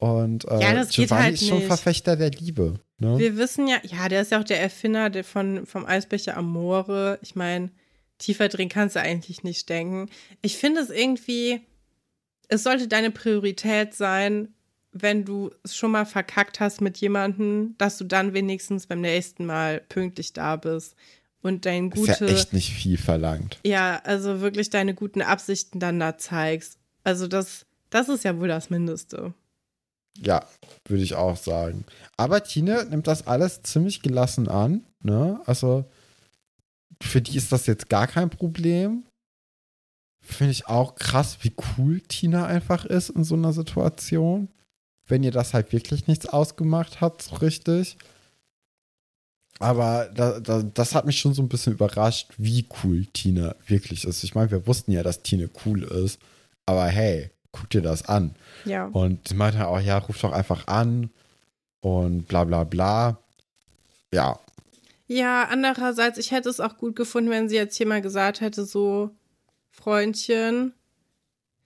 Und 0.00 0.44
äh, 0.44 0.60
Ja, 0.60 0.84
Giovanni 0.84 1.22
halt 1.24 1.34
ist 1.34 1.48
schon 1.48 1.58
nicht. 1.58 1.66
Verfechter 1.66 2.14
der 2.14 2.30
Liebe. 2.30 2.74
Ne? 2.98 3.18
Wir 3.18 3.36
wissen 3.36 3.66
ja, 3.66 3.78
ja, 3.82 4.08
der 4.08 4.22
ist 4.22 4.30
ja 4.30 4.38
auch 4.38 4.44
der 4.44 4.60
Erfinder 4.62 5.10
der 5.10 5.24
von, 5.24 5.66
vom 5.66 5.84
Eisbecher 5.86 6.36
Amore. 6.36 7.18
Ich 7.20 7.34
meine, 7.34 7.70
tiefer 8.18 8.46
drin 8.48 8.68
kannst 8.68 8.94
du 8.94 9.00
eigentlich 9.00 9.42
nicht 9.42 9.68
denken. 9.68 10.08
Ich 10.40 10.56
finde 10.56 10.82
es 10.82 10.90
irgendwie, 10.90 11.62
es 12.46 12.62
sollte 12.62 12.86
deine 12.86 13.10
Priorität 13.10 13.92
sein, 13.92 14.54
wenn 14.92 15.24
du 15.24 15.50
es 15.62 15.76
schon 15.76 15.90
mal 15.90 16.06
verkackt 16.06 16.60
hast 16.60 16.80
mit 16.80 16.98
jemandem, 16.98 17.74
dass 17.78 17.98
du 17.98 18.04
dann 18.04 18.32
wenigstens 18.32 18.86
beim 18.86 19.00
nächsten 19.00 19.46
Mal 19.46 19.80
pünktlich 19.88 20.32
da 20.32 20.56
bist 20.56 20.96
und 21.42 21.66
dein 21.66 21.90
ist 21.90 21.94
gute, 21.94 22.26
ja 22.26 22.32
echt 22.32 22.52
nicht 22.52 22.72
viel 22.72 22.98
verlangt. 22.98 23.58
ja, 23.64 24.00
also 24.04 24.40
wirklich 24.40 24.70
deine 24.70 24.94
guten 24.94 25.22
Absichten 25.22 25.80
dann 25.80 26.00
da 26.00 26.18
zeigst. 26.18 26.78
Also 27.04 27.28
das, 27.28 27.66
das 27.90 28.08
ist 28.08 28.24
ja 28.24 28.38
wohl 28.38 28.48
das 28.48 28.70
Mindeste. 28.70 29.34
Ja, 30.16 30.44
würde 30.86 31.02
ich 31.02 31.14
auch 31.14 31.36
sagen. 31.36 31.84
Aber 32.16 32.42
Tine 32.42 32.84
nimmt 32.86 33.06
das 33.06 33.26
alles 33.26 33.62
ziemlich 33.62 34.02
gelassen 34.02 34.48
an. 34.48 34.84
Ne? 35.00 35.40
Also 35.46 35.84
für 37.00 37.20
die 37.20 37.36
ist 37.36 37.52
das 37.52 37.66
jetzt 37.66 37.88
gar 37.88 38.08
kein 38.08 38.30
Problem. 38.30 39.04
Finde 40.20 40.50
ich 40.50 40.66
auch 40.66 40.96
krass, 40.96 41.38
wie 41.42 41.54
cool 41.78 42.00
Tina 42.00 42.46
einfach 42.46 42.84
ist 42.84 43.10
in 43.10 43.22
so 43.22 43.36
einer 43.36 43.52
Situation. 43.52 44.48
Wenn 45.08 45.22
ihr 45.22 45.30
das 45.30 45.54
halt 45.54 45.72
wirklich 45.72 46.06
nichts 46.06 46.26
ausgemacht 46.26 47.00
hat, 47.00 47.22
so 47.22 47.36
richtig. 47.36 47.96
Aber 49.58 50.08
da, 50.14 50.38
da, 50.38 50.62
das 50.62 50.94
hat 50.94 51.06
mich 51.06 51.18
schon 51.18 51.34
so 51.34 51.42
ein 51.42 51.48
bisschen 51.48 51.72
überrascht, 51.72 52.32
wie 52.36 52.66
cool 52.82 53.06
Tina 53.06 53.56
wirklich 53.66 54.04
ist. 54.04 54.22
Ich 54.22 54.34
meine, 54.34 54.50
wir 54.50 54.66
wussten 54.66 54.92
ja, 54.92 55.02
dass 55.02 55.22
Tine 55.22 55.50
cool 55.64 55.82
ist. 55.82 56.20
Aber 56.66 56.86
hey, 56.86 57.30
guck 57.50 57.68
dir 57.70 57.82
das 57.82 58.08
an. 58.08 58.34
Ja. 58.64 58.86
Und 58.86 59.26
sie 59.28 59.34
meinte 59.34 59.66
auch, 59.66 59.80
ja, 59.80 59.98
ruf 59.98 60.20
doch 60.20 60.32
einfach 60.32 60.68
an 60.68 61.10
und 61.80 62.28
bla 62.28 62.44
bla 62.44 62.64
bla. 62.64 63.18
Ja, 64.12 64.38
Ja, 65.06 65.44
andererseits, 65.50 66.18
ich 66.18 66.30
hätte 66.30 66.50
es 66.50 66.60
auch 66.60 66.76
gut 66.76 66.94
gefunden, 66.94 67.30
wenn 67.30 67.48
sie 67.48 67.56
jetzt 67.56 67.76
hier 67.76 67.86
mal 67.86 68.02
gesagt 68.02 68.40
hätte, 68.40 68.64
so, 68.64 69.10
Freundchen. 69.70 70.72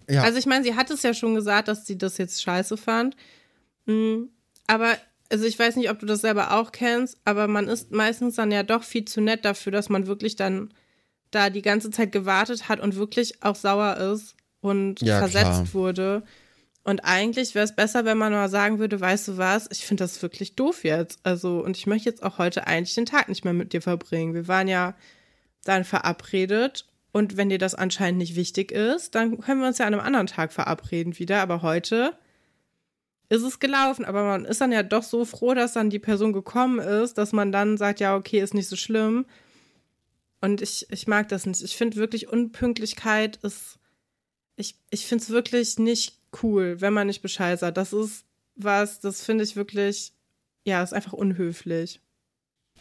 Ja, 0.08 0.22
Also 0.22 0.38
ich 0.38 0.46
meine, 0.46 0.64
sie 0.64 0.74
hat 0.74 0.90
es 0.90 1.02
ja 1.02 1.14
schon 1.14 1.34
gesagt, 1.34 1.68
dass 1.68 1.86
sie 1.86 1.98
das 1.98 2.18
jetzt 2.18 2.42
scheiße 2.42 2.76
fand. 2.76 3.16
Mm, 3.86 4.24
Aber, 4.66 4.96
also 5.30 5.44
ich 5.44 5.58
weiß 5.58 5.76
nicht, 5.76 5.90
ob 5.90 5.98
du 5.98 6.06
das 6.06 6.20
selber 6.20 6.52
auch 6.58 6.72
kennst, 6.72 7.18
aber 7.24 7.48
man 7.48 7.68
ist 7.68 7.90
meistens 7.90 8.36
dann 8.36 8.50
ja 8.52 8.62
doch 8.62 8.82
viel 8.84 9.04
zu 9.04 9.20
nett 9.20 9.44
dafür, 9.44 9.72
dass 9.72 9.88
man 9.88 10.06
wirklich 10.06 10.36
dann 10.36 10.72
da 11.30 11.50
die 11.50 11.62
ganze 11.62 11.90
Zeit 11.90 12.12
gewartet 12.12 12.68
hat 12.68 12.80
und 12.80 12.96
wirklich 12.96 13.42
auch 13.42 13.56
sauer 13.56 13.96
ist 13.96 14.36
und 14.60 15.00
Ja, 15.00 15.18
versetzt 15.18 15.46
klar. 15.46 15.74
wurde. 15.74 16.22
Und 16.84 17.00
eigentlich 17.04 17.54
wäre 17.54 17.64
es 17.64 17.74
besser, 17.76 18.04
wenn 18.04 18.18
man 18.18 18.32
mal 18.32 18.48
sagen 18.48 18.78
würde, 18.80 19.00
weißt 19.00 19.28
du 19.28 19.38
was, 19.38 19.68
ich 19.70 19.86
finde 19.86 20.04
das 20.04 20.20
wirklich 20.20 20.56
doof 20.56 20.84
jetzt. 20.84 21.20
Also, 21.22 21.60
und 21.60 21.76
ich 21.76 21.86
möchte 21.86 22.08
jetzt 22.10 22.22
auch 22.22 22.38
heute 22.38 22.66
eigentlich 22.66 22.94
den 22.94 23.06
Tag 23.06 23.28
nicht 23.28 23.44
mehr 23.44 23.54
mit 23.54 23.72
dir 23.72 23.80
verbringen. 23.80 24.34
Wir 24.34 24.48
waren 24.48 24.68
ja 24.68 24.94
dann 25.64 25.84
verabredet 25.84 26.86
und 27.12 27.36
wenn 27.36 27.50
dir 27.50 27.58
das 27.58 27.74
anscheinend 27.74 28.18
nicht 28.18 28.36
wichtig 28.36 28.72
ist, 28.72 29.14
dann 29.14 29.38
können 29.38 29.60
wir 29.60 29.68
uns 29.68 29.78
ja 29.78 29.86
an 29.86 29.94
einem 29.94 30.04
anderen 30.04 30.26
Tag 30.26 30.52
verabreden 30.52 31.18
wieder. 31.18 31.42
Aber 31.42 31.60
heute 31.60 32.16
ist 33.28 33.42
es 33.42 33.60
gelaufen. 33.60 34.04
Aber 34.06 34.24
man 34.24 34.44
ist 34.46 34.60
dann 34.60 34.72
ja 34.72 34.82
doch 34.82 35.02
so 35.02 35.24
froh, 35.26 35.52
dass 35.54 35.74
dann 35.74 35.90
die 35.90 35.98
Person 35.98 36.32
gekommen 36.32 36.78
ist, 36.78 37.18
dass 37.18 37.32
man 37.32 37.52
dann 37.52 37.76
sagt, 37.76 38.00
ja, 38.00 38.16
okay, 38.16 38.40
ist 38.40 38.54
nicht 38.54 38.68
so 38.68 38.76
schlimm. 38.76 39.26
Und 40.40 40.62
ich, 40.62 40.86
ich 40.90 41.06
mag 41.06 41.28
das 41.28 41.46
nicht. 41.46 41.62
Ich 41.62 41.76
finde 41.76 41.96
wirklich 41.96 42.28
Unpünktlichkeit 42.28 43.36
ist, 43.36 43.78
ich, 44.56 44.76
ich 44.90 45.06
finde 45.06 45.22
es 45.22 45.30
wirklich 45.30 45.78
nicht 45.78 46.18
cool, 46.42 46.80
wenn 46.80 46.94
man 46.94 47.06
nicht 47.06 47.22
Bescheid 47.22 47.58
sagt. 47.58 47.76
Das 47.76 47.92
ist 47.92 48.24
was, 48.54 49.00
das 49.00 49.24
finde 49.24 49.44
ich 49.44 49.54
wirklich, 49.54 50.12
ja, 50.64 50.82
ist 50.82 50.94
einfach 50.94 51.12
unhöflich. 51.12 52.00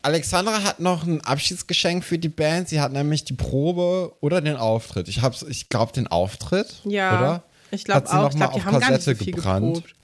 Alexandra 0.04 0.64
hat 0.64 0.80
noch 0.80 1.04
ein 1.06 1.22
Abschiedsgeschenk 1.22 2.04
für 2.04 2.18
die 2.18 2.30
Band. 2.30 2.70
Sie 2.70 2.80
hat 2.82 2.92
nämlich 2.92 3.24
die 3.24 3.34
Probe 3.34 4.14
oder 4.22 4.42
den 4.42 4.56
Auftritt. 4.56 5.08
Ich 5.08 5.22
hab's, 5.22 5.44
ich 5.44 5.70
glaube 5.70 5.94
den 5.94 6.08
Auftritt, 6.08 6.82
Ja, 6.86 7.18
oder? 7.20 7.44
ich 7.72 7.82
Hat 7.82 7.86
glaube 7.86 8.08
sie 8.08 8.14
auch. 8.14 8.22
noch 8.24 8.30
Ich 8.32 8.36
mal 8.36 8.46
glaube, 8.48 8.54
die 8.54 8.60
auf 8.60 8.66
haben 8.66 8.74
so 8.76 8.80
Kassette 8.88 9.16
viel 9.24 9.34
gebrannt? 9.34 9.76
geprobt. 9.76 9.96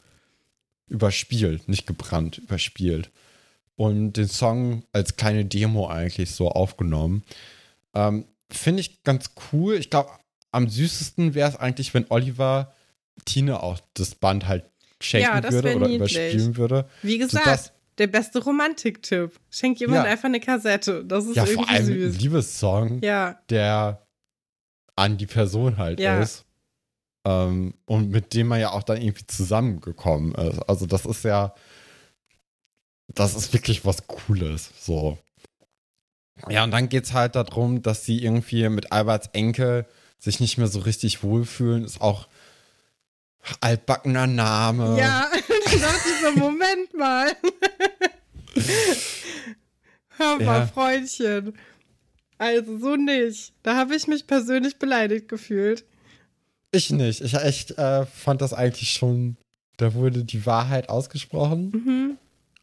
Überspielt, 0.90 1.68
nicht 1.68 1.86
gebrannt, 1.86 2.38
überspielt. 2.38 3.10
Und 3.76 4.14
den 4.14 4.28
Song 4.28 4.84
als 4.94 5.18
kleine 5.18 5.46
Demo 5.46 5.88
eigentlich 5.90 6.32
so 6.32 6.50
aufgenommen. 6.50 7.24
Ähm, 7.94 8.26
Finde 8.50 8.80
ich 8.82 9.04
ganz 9.04 9.32
cool. 9.52 9.76
Ich 9.76 9.90
glaube, 9.90 10.10
am 10.52 10.70
süßesten 10.70 11.36
wäre 11.36 11.50
es 11.50 11.58
eigentlich, 11.58 11.94
wenn 11.94 12.06
Oliver 12.10 12.74
Tine 13.26 13.62
auch 13.62 13.80
das 13.96 14.16
Band 14.16 14.48
halt 14.48 14.64
schenken 15.02 15.44
Ja, 15.44 15.52
würde 15.52 15.76
oder 15.76 15.88
niedlich. 15.90 16.16
überspielen 16.16 16.56
würde. 16.58 16.88
Wie 17.04 17.18
gesagt, 17.18 17.44
Sodass- 17.46 17.72
der 17.98 18.08
beste 18.08 18.44
Romantiktipp. 18.44 19.40
Schenk 19.50 19.80
jemand 19.80 20.06
Ja. 20.06 20.12
einfach 20.12 20.26
eine 20.26 20.40
Kassette. 20.40 21.04
Das 21.06 21.26
ist 21.26 21.36
Ja, 21.36 21.44
irgendwie 21.46 21.64
vor 21.66 21.70
allem 21.70 21.86
ein 21.88 22.12
süß. 22.12 22.20
Liebessong, 22.22 23.02
Ja, 23.04 23.40
der 23.50 24.06
an 24.96 25.18
die 25.18 25.26
Person 25.28 25.78
halt 25.78 26.00
Ja. 26.00 26.22
ist. 26.22 26.46
Ähm, 27.26 27.74
und 27.86 28.10
mit 28.12 28.34
dem 28.34 28.48
man 28.48 28.60
ja 28.60 28.72
auch 28.72 28.84
dann 28.84 29.02
irgendwie 29.02 29.26
zusammengekommen 29.28 30.34
ist. 30.36 30.60
Also 30.70 30.86
das 30.86 31.06
ist 31.06 31.24
ja, 31.24 31.54
das 33.14 33.36
ist 33.36 33.54
wirklich 33.54 33.86
was 33.86 34.08
Cooles. 34.08 34.70
So. 34.80 35.18
Ja, 36.50 36.64
und 36.64 36.72
dann 36.72 36.88
geht 36.90 37.04
es 37.06 37.14
halt 37.14 37.36
darum, 37.36 37.82
dass 37.82 38.06
sie 38.06 38.24
irgendwie 38.24 38.68
mit 38.70 38.92
Alberts 38.92 39.30
Enkel 39.34 39.86
sich 40.20 40.40
nicht 40.40 40.58
mehr 40.58 40.68
so 40.68 40.80
richtig 40.80 41.24
wohlfühlen. 41.24 41.84
Ist 41.84 42.00
auch 42.02 42.28
altbackener 43.62 44.28
Name. 44.28 44.98
ja. 45.00 45.30
Da 45.72 45.78
dachte 45.78 46.10
ich 46.10 46.22
so, 46.22 46.32
Moment 46.40 46.94
mal. 46.94 47.36
Hör 50.18 50.36
mal, 50.38 50.60
Ja. 50.60 50.68
Freundchen. 50.68 51.54
Also 52.38 52.78
so 52.80 52.96
nicht. 52.96 53.54
Da 53.64 53.76
habe 53.76 53.96
ich 53.96 54.08
mich 54.08 54.28
persönlich 54.28 54.78
beleidigt 54.78 55.28
gefühlt. 55.28 55.86
Ich 56.72 56.92
nicht. 56.92 57.22
Ich 57.22 57.34
echt 57.34 57.72
äh, 57.78 58.06
fand 58.06 58.42
das 58.42 58.54
eigentlich 58.54 58.92
schon, 58.92 59.38
da 59.78 59.94
wurde 59.94 60.24
die 60.24 60.46
Wahrheit 60.46 60.90
ausgesprochen. 60.90 61.70
Mhm. 61.72 62.18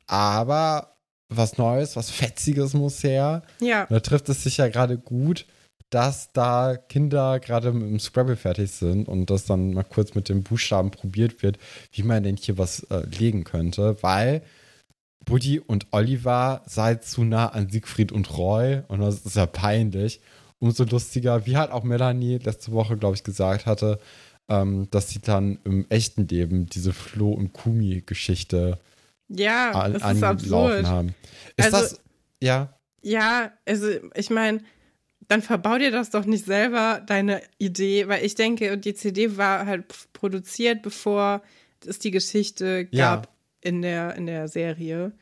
Aber 0.07 0.97
was 1.29 1.59
Neues, 1.59 1.97
was 1.97 2.11
Fetziges 2.11 2.75
muss 2.75 3.03
her. 3.03 3.43
Ja, 3.61 3.83
Und 3.83 3.93
da 3.93 4.01
trifft 4.01 4.29
es 4.29 4.45
sich 4.45 4.59
ja 4.59 4.69
gerade 4.69 4.99
gut, 4.99 5.47
dass 5.95 6.33
da 6.33 6.77
Kinder 6.77 7.39
gerade 7.39 7.73
mit 7.73 7.89
dem 7.89 8.01
Scrabble 8.01 8.35
fertig 8.35 8.73
sind 8.73 9.07
und 9.07 9.31
das 9.31 9.45
dann 9.47 9.75
mal 9.75 9.85
kurz 9.85 10.17
mit 10.17 10.29
den 10.29 10.43
Buchstaben 10.43 10.91
probiert 10.91 11.43
wird, 11.45 11.57
wie 11.93 12.03
man 12.03 12.25
denn 12.25 12.37
hier 12.37 12.59
was 12.59 12.81
äh, 12.91 13.07
legen 13.19 13.45
könnte, 13.45 14.03
weil 14.03 14.43
Buddy 15.25 15.61
und 15.61 15.87
Oliver 15.93 16.63
seid 16.67 17.05
zu 17.05 17.23
nah 17.23 17.47
an 17.47 17.71
Siegfried 17.71 18.11
und 18.11 18.37
Roy 18.37 18.83
und 18.89 19.01
das 19.01 19.21
ist 19.25 19.37
ja 19.37 19.47
peinlich. 19.47 20.21
Umso 20.59 20.83
lustiger, 20.85 21.47
wie 21.47 21.57
halt 21.57 21.71
auch 21.71 21.85
Melanie 21.85 22.39
letzte 22.39 22.73
Woche, 22.73 22.97
glaube 22.97 23.15
ich, 23.15 23.23
gesagt 23.23 23.67
hatte, 23.67 24.01
ähm, 24.49 24.89
dass 24.91 25.11
sie 25.11 25.21
dann 25.21 25.59
im 25.65 25.87
echten 25.91 26.27
Leben 26.27 26.67
diese 26.67 26.93
Flo 26.93 27.31
und 27.33 27.53
Kumi-Geschichte 27.53 28.79
ja, 29.29 29.71
an, 29.71 29.93
das 29.93 30.03
ist 30.17 30.23
absurd. 30.25 30.87
haben. 30.87 31.15
Ist 31.57 31.73
Also- 31.73 31.95
das, 31.95 32.01
ja, 32.43 32.75
Ja, 33.03 33.53
also 33.67 33.87
ich 34.17 34.31
meine, 34.31 34.61
dann 35.29 35.43
verbau 35.43 35.79
dir 35.79 35.91
das 35.91 36.11
doch 36.11 36.25
nicht 36.25 36.45
selber, 36.45 37.03
deine 37.07 37.43
Idee, 37.59 38.09
weil 38.09 38.25
ich 38.25 38.35
denke, 38.35 38.77
die 38.79 38.95
CD 38.95 39.37
war 39.37 39.67
halt 39.67 39.85
produziert, 40.13 40.83
bevor 40.83 41.43
es 41.87 41.99
die 41.99 42.11
Geschichte 42.11 42.89
Ja. 42.91 43.17
gab 43.17 43.35
in, 43.61 43.83
der, 43.83 44.15
in 44.17 44.27
der 44.27 44.49
Serie. 44.49 45.13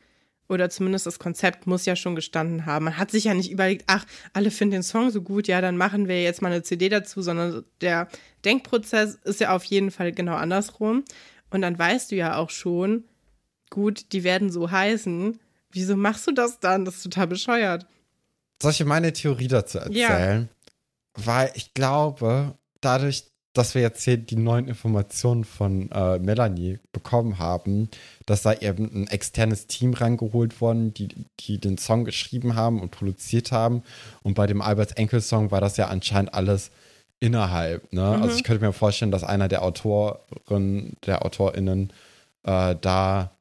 Oder 0.49 0.69
zumindest 0.69 1.05
das 1.05 1.19
Konzept 1.19 1.67
muss 1.67 1.85
ja 1.85 1.95
schon 1.95 2.15
gestanden 2.15 2.65
haben. 2.65 2.85
Man 2.85 2.97
hat 2.97 3.11
sich 3.11 3.23
ja 3.23 3.33
nicht 3.33 3.49
überlegt, 3.51 3.85
ach, 3.87 4.05
alle 4.33 4.51
finden 4.51 4.73
den 4.73 4.83
Song 4.83 5.09
so 5.09 5.21
gut, 5.21 5.47
ja, 5.47 5.61
dann 5.61 5.77
machen 5.77 6.07
wir 6.07 6.21
jetzt 6.21 6.41
mal 6.41 6.51
eine 6.51 6.63
CD 6.63 6.89
dazu, 6.89 7.21
sondern 7.21 7.63
der 7.81 8.09
Denkprozess 8.43 9.15
ist 9.23 9.39
ja 9.39 9.55
auf 9.55 9.63
jeden 9.63 9.89
Fall 9.89 10.11
genau 10.11 10.35
andersrum. 10.35 11.03
Und 11.49 11.61
dann 11.61 11.79
weißt 11.79 12.11
du 12.11 12.15
ja 12.15 12.35
auch 12.37 12.49
schon, 12.49 13.05
gut, 13.69 14.11
die 14.11 14.23
werden 14.23 14.51
so 14.51 14.69
heißen. 14.69 15.39
Wieso 15.71 15.95
machst 15.95 16.27
du 16.27 16.31
das 16.31 16.59
dann? 16.59 16.83
Das 16.85 16.97
ist 16.97 17.03
total 17.03 17.27
bescheuert. 17.27 17.87
Soll 18.63 18.71
ich 18.71 18.85
meine 18.85 19.13
Theorie 19.13 19.47
dazu 19.47 19.77
Ja. 19.89 20.09
erzählen? 20.09 20.49
Weil 21.15 21.51
ich 21.53 21.73
glaube, 21.73 22.55
dadurch, 22.81 23.25
dass 23.53 23.75
wir 23.75 23.83
jetzt 23.83 24.03
hier 24.03 24.17
die 24.17 24.35
neuen 24.35 24.67
Informationen 24.67 25.43
von 25.43 25.91
äh, 25.91 26.17
Melanie 26.17 26.79
bekommen 26.91 27.37
haben, 27.37 27.87
dass 28.25 28.41
da 28.41 28.53
eben 28.53 28.89
ein 29.03 29.07
externes 29.07 29.67
Team 29.67 29.93
rangeholt 29.93 30.59
worden, 30.59 30.91
die, 30.93 31.09
die 31.39 31.59
den 31.59 31.77
Song 31.77 32.03
geschrieben 32.03 32.55
haben 32.55 32.81
und 32.81 32.89
produziert 32.89 33.51
haben. 33.51 33.83
Und 34.23 34.33
bei 34.33 34.47
dem 34.47 34.61
Alberts 34.61 34.93
Enkel-Song 34.93 35.51
war 35.51 35.61
das 35.61 35.77
ja 35.77 35.87
anscheinend 35.89 36.33
alles 36.33 36.71
innerhalb. 37.19 37.93
Ne? 37.93 38.03
Also 38.03 38.35
ich 38.35 38.43
könnte 38.43 38.65
mir 38.65 38.73
vorstellen, 38.73 39.11
dass 39.11 39.23
einer 39.23 39.47
der 39.47 39.61
Autoren, 39.61 40.97
der 41.05 41.23
AutorInnen 41.23 41.93
äh, 42.43 42.75
da 42.81 43.31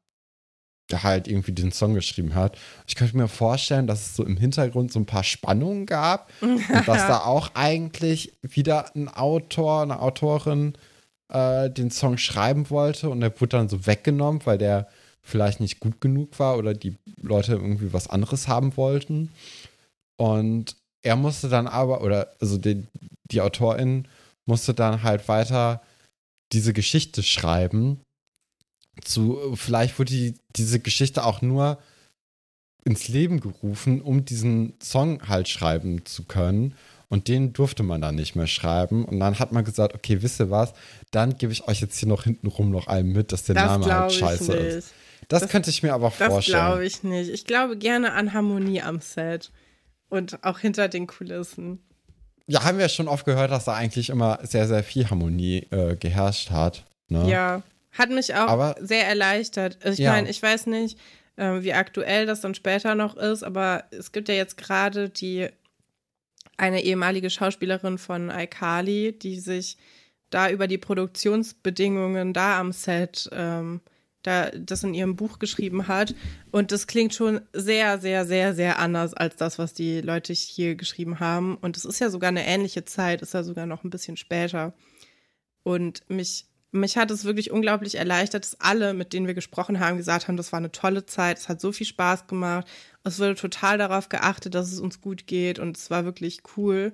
halt 0.93 1.29
irgendwie 1.29 1.53
den 1.53 1.73
Song 1.73 1.95
geschrieben 1.95 2.35
hat. 2.35 2.59
Ich 2.87 2.95
könnte 2.95 3.17
mir 3.17 3.29
vorstellen, 3.29 3.87
dass 3.87 4.07
es 4.07 4.17
so 4.17 4.25
im 4.25 4.37
Hintergrund 4.37 4.93
so 4.93 5.01
ein 5.01 5.07
paar 5.07 5.25
Spannungen 5.25 5.87
gab 5.87 6.31
und 6.41 6.87
dass 6.87 7.07
da 7.07 7.21
auch 7.21 7.51
eigentlich 7.55 8.33
wieder 8.43 8.95
ein 8.95 9.09
Autor, 9.09 9.83
eine 9.83 10.01
Autorin 10.01 10.75
äh, 11.33 11.71
den 11.71 11.91
Song 11.91 12.19
schreiben 12.19 12.71
wollte 12.71 13.09
und 13.09 13.21
der 13.21 13.33
wurde 13.41 13.57
dann 13.57 13.69
so 13.69 13.87
weggenommen, 13.87 14.43
weil 14.45 14.59
der 14.59 14.89
vielleicht 15.23 15.61
nicht 15.61 15.81
gut 15.81 16.01
genug 16.01 16.39
war 16.39 16.59
oder 16.59 16.75
die 16.75 16.97
Leute 17.21 17.53
irgendwie 17.53 17.93
was 17.93 18.09
anderes 18.09 18.49
haben 18.49 18.77
wollten. 18.77 19.31
Und 20.17 20.77
er 21.03 21.17
musste 21.17 21.49
dann 21.49 21.67
aber, 21.67 22.03
oder 22.03 22.33
also 22.41 22.59
die, 22.59 22.87
die 23.31 23.41
Autorin 23.41 24.09
musste 24.47 24.75
dann 24.75 25.03
halt 25.03 25.29
weiter 25.29 25.83
diese 26.53 26.73
Geschichte 26.73 27.23
schreiben. 27.23 28.01
Zu, 29.05 29.55
vielleicht 29.57 29.99
wurde 29.99 30.13
die, 30.13 30.35
diese 30.57 30.79
Geschichte 30.81 31.25
auch 31.25 31.41
nur 31.43 31.79
ins 32.85 33.09
Leben 33.09 33.41
gerufen, 33.41 34.01
um 34.03 34.25
diesen 34.25 34.75
Song 34.83 35.29
halt 35.29 35.49
schreiben 35.49 36.05
zu 36.05 36.25
können. 36.25 36.75
Und 37.09 37.29
den 37.29 37.53
durfte 37.53 37.83
man 37.83 38.01
dann 38.01 38.15
nicht 38.15 38.37
mehr 38.37 38.47
schreiben. 38.47 39.05
Und 39.05 39.21
dann 39.21 39.39
hat 39.39 39.53
man 39.53 39.65
gesagt, 39.65 39.95
okay, 39.95 40.23
wisst 40.23 40.41
ihr 40.41 40.51
was? 40.51 40.73
Dann 41.11 41.37
gebe 41.37 41.53
ich 41.53 41.69
euch 41.69 41.81
jetzt 41.81 41.99
hier 41.99 42.09
noch 42.09 42.25
hintenrum 42.25 42.71
noch 42.71 42.87
einen 42.87 43.13
mit, 43.13 43.33
dass 43.33 43.45
der 43.45 43.55
Das 43.55 43.67
Name 43.67 43.85
halt 43.87 44.13
scheiße 44.13 44.53
ist. 44.55 44.93
Das, 45.29 45.43
Das- 45.43 45.51
könnte 45.51 45.71
ich 45.71 45.83
mir 45.83 45.93
aber 45.93 46.13
Das 46.19 46.29
vorstellen. 46.33 46.59
glaube 46.59 46.87
ich 46.87 47.03
nicht. 47.03 47.31
Ich 47.31 47.45
glaube 47.45 47.77
gerne 47.77 48.13
an 48.15 48.33
Harmonie 48.33 48.81
am 48.83 49.01
Set 49.01 49.51
und 50.09 50.43
auch 50.43 50.59
hinter 50.59 50.89
den 50.89 51.07
Kulissen. 51.07 51.81
Ja, 52.47 52.65
haben 52.65 52.79
wir 52.79 52.89
schon 52.89 53.09
oft 53.09 53.25
gehört, 53.25 53.51
dass 53.51 53.67
da 53.67 53.75
eigentlich 53.75 54.09
immer 54.11 54.39
sehr, 54.43 54.67
sehr 54.67 54.83
viel 54.83 55.09
Harmonie 55.09 55.67
äh, 55.71 55.97
geherrscht 55.97 56.51
hat. 56.51 56.85
Ne? 57.09 57.31
Ja, 57.31 57.63
hat 57.93 58.11
mich 58.11 58.35
auch 58.35 58.49
Aber- 58.49 58.77
sehr 58.81 59.07
erleichtert. 59.07 59.79
Also 59.85 59.95
ich 59.95 60.05
Ja. 60.05 60.13
meine, 60.13 60.29
ich 60.31 60.43
weiß 60.43 60.67
nicht, 60.67 60.99
äh, 61.37 61.63
wie 61.63 61.73
aktuell 61.73 62.27
das 62.27 62.41
dann 62.41 62.55
später 62.55 62.95
noch 62.95 63.17
ist, 63.17 63.43
aber 63.43 63.85
es 63.91 64.13
gibt 64.13 64.29
ja 64.29 64.35
jetzt 64.35 64.57
gerade 64.57 65.09
die 65.09 65.49
eine 66.57 66.83
ehemalige 66.83 67.31
Schauspielerin 67.31 67.99
von 67.99 68.31
iCarly, 68.31 69.13
die 69.19 69.39
sich 69.41 69.77
da 70.31 70.51
über 70.51 70.67
die 70.67 70.79
Produktionsbedingungen 70.79 72.33
da 72.33 72.59
am 72.61 72.73
Set 72.73 73.29
ähm, 73.33 73.81
da 74.23 74.51
das 74.51 74.85
in 74.85 74.95
ihrem 74.95 75.17
Buch 75.17 75.41
geschrieben 75.41 75.89
hat. 75.89 76.15
Und 76.53 76.71
das 76.71 76.87
klingt 76.87 77.13
schon 77.13 77.41
sehr, 77.53 77.99
sehr, 77.99 78.25
sehr, 78.25 78.55
sehr 78.55 78.79
anders 78.79 79.15
als 79.15 79.35
das, 79.35 79.59
was 79.59 79.75
die 79.75 80.01
Leute 80.01 80.33
hier 80.33 80.77
geschrieben 80.77 81.19
haben. 81.19 81.57
Und 81.57 81.77
es 81.77 81.85
ist 81.85 81.99
ja 81.99 82.09
sogar 82.09 82.29
eine 82.29 82.47
ähnliche 82.47 82.85
Zeit, 82.85 83.21
ist 83.21 83.35
ja 83.35 83.43
sogar 83.43 83.67
noch 83.67 83.83
ein 83.83 83.91
bisschen 83.91 84.17
später. 84.17 84.75
Und 85.65 86.09
mich, 86.09 86.47
mich 86.73 86.97
hat 86.97 87.11
es 87.11 87.25
wirklich 87.25 87.51
unglaublich 87.51 87.97
erleichtert, 87.97 88.45
dass 88.45 88.61
alle, 88.61 88.95
mit 88.95 89.13
denen 89.13 89.27
wir 89.27 89.35
gesprochen 89.35 89.79
haben, 89.79 89.99
gesagt 89.99 90.27
haben, 90.27 90.37
das 90.37 90.53
war 90.53 90.59
eine 90.59 90.73
tolle 90.73 91.07
Zeit, 91.07 91.39
es 91.39 91.49
hat 91.49 91.61
so 91.61 91.71
viel 91.71 91.87
Spaß 91.87 92.27
gemacht. 92.27 92.67
Es 93.05 93.19
wurde 93.19 93.35
total 93.35 93.79
darauf 93.79 94.09
geachtet, 94.09 94.55
dass 94.55 94.73
es 94.73 94.81
uns 94.81 95.01
gut 95.01 95.27
geht 95.27 95.59
und 95.59 95.77
es 95.77 95.91
war 95.91 96.05
wirklich 96.05 96.43
cool. 96.57 96.93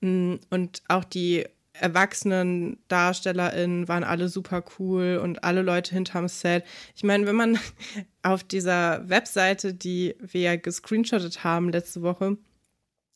Mm, 0.00 0.36
Und 0.50 0.82
auch 0.88 1.04
die 1.04 1.46
erwachsenen 1.72 2.78
DarstellerInnen 2.88 3.88
waren 3.88 4.04
alle 4.04 4.28
super 4.28 4.64
cool 4.78 5.20
und 5.22 5.44
alle 5.44 5.62
Leute 5.62 5.94
hinterm 5.94 6.28
Set. 6.28 6.64
Ich 6.96 7.04
meine, 7.04 7.26
wenn 7.26 7.36
man 7.36 7.58
auf 8.22 8.44
dieser 8.44 9.08
Webseite, 9.08 9.74
die 9.74 10.16
wir 10.20 10.40
ja 10.42 10.56
gescreenshottet 10.56 11.44
haben 11.44 11.70
letzte 11.70 12.02
Woche, 12.02 12.36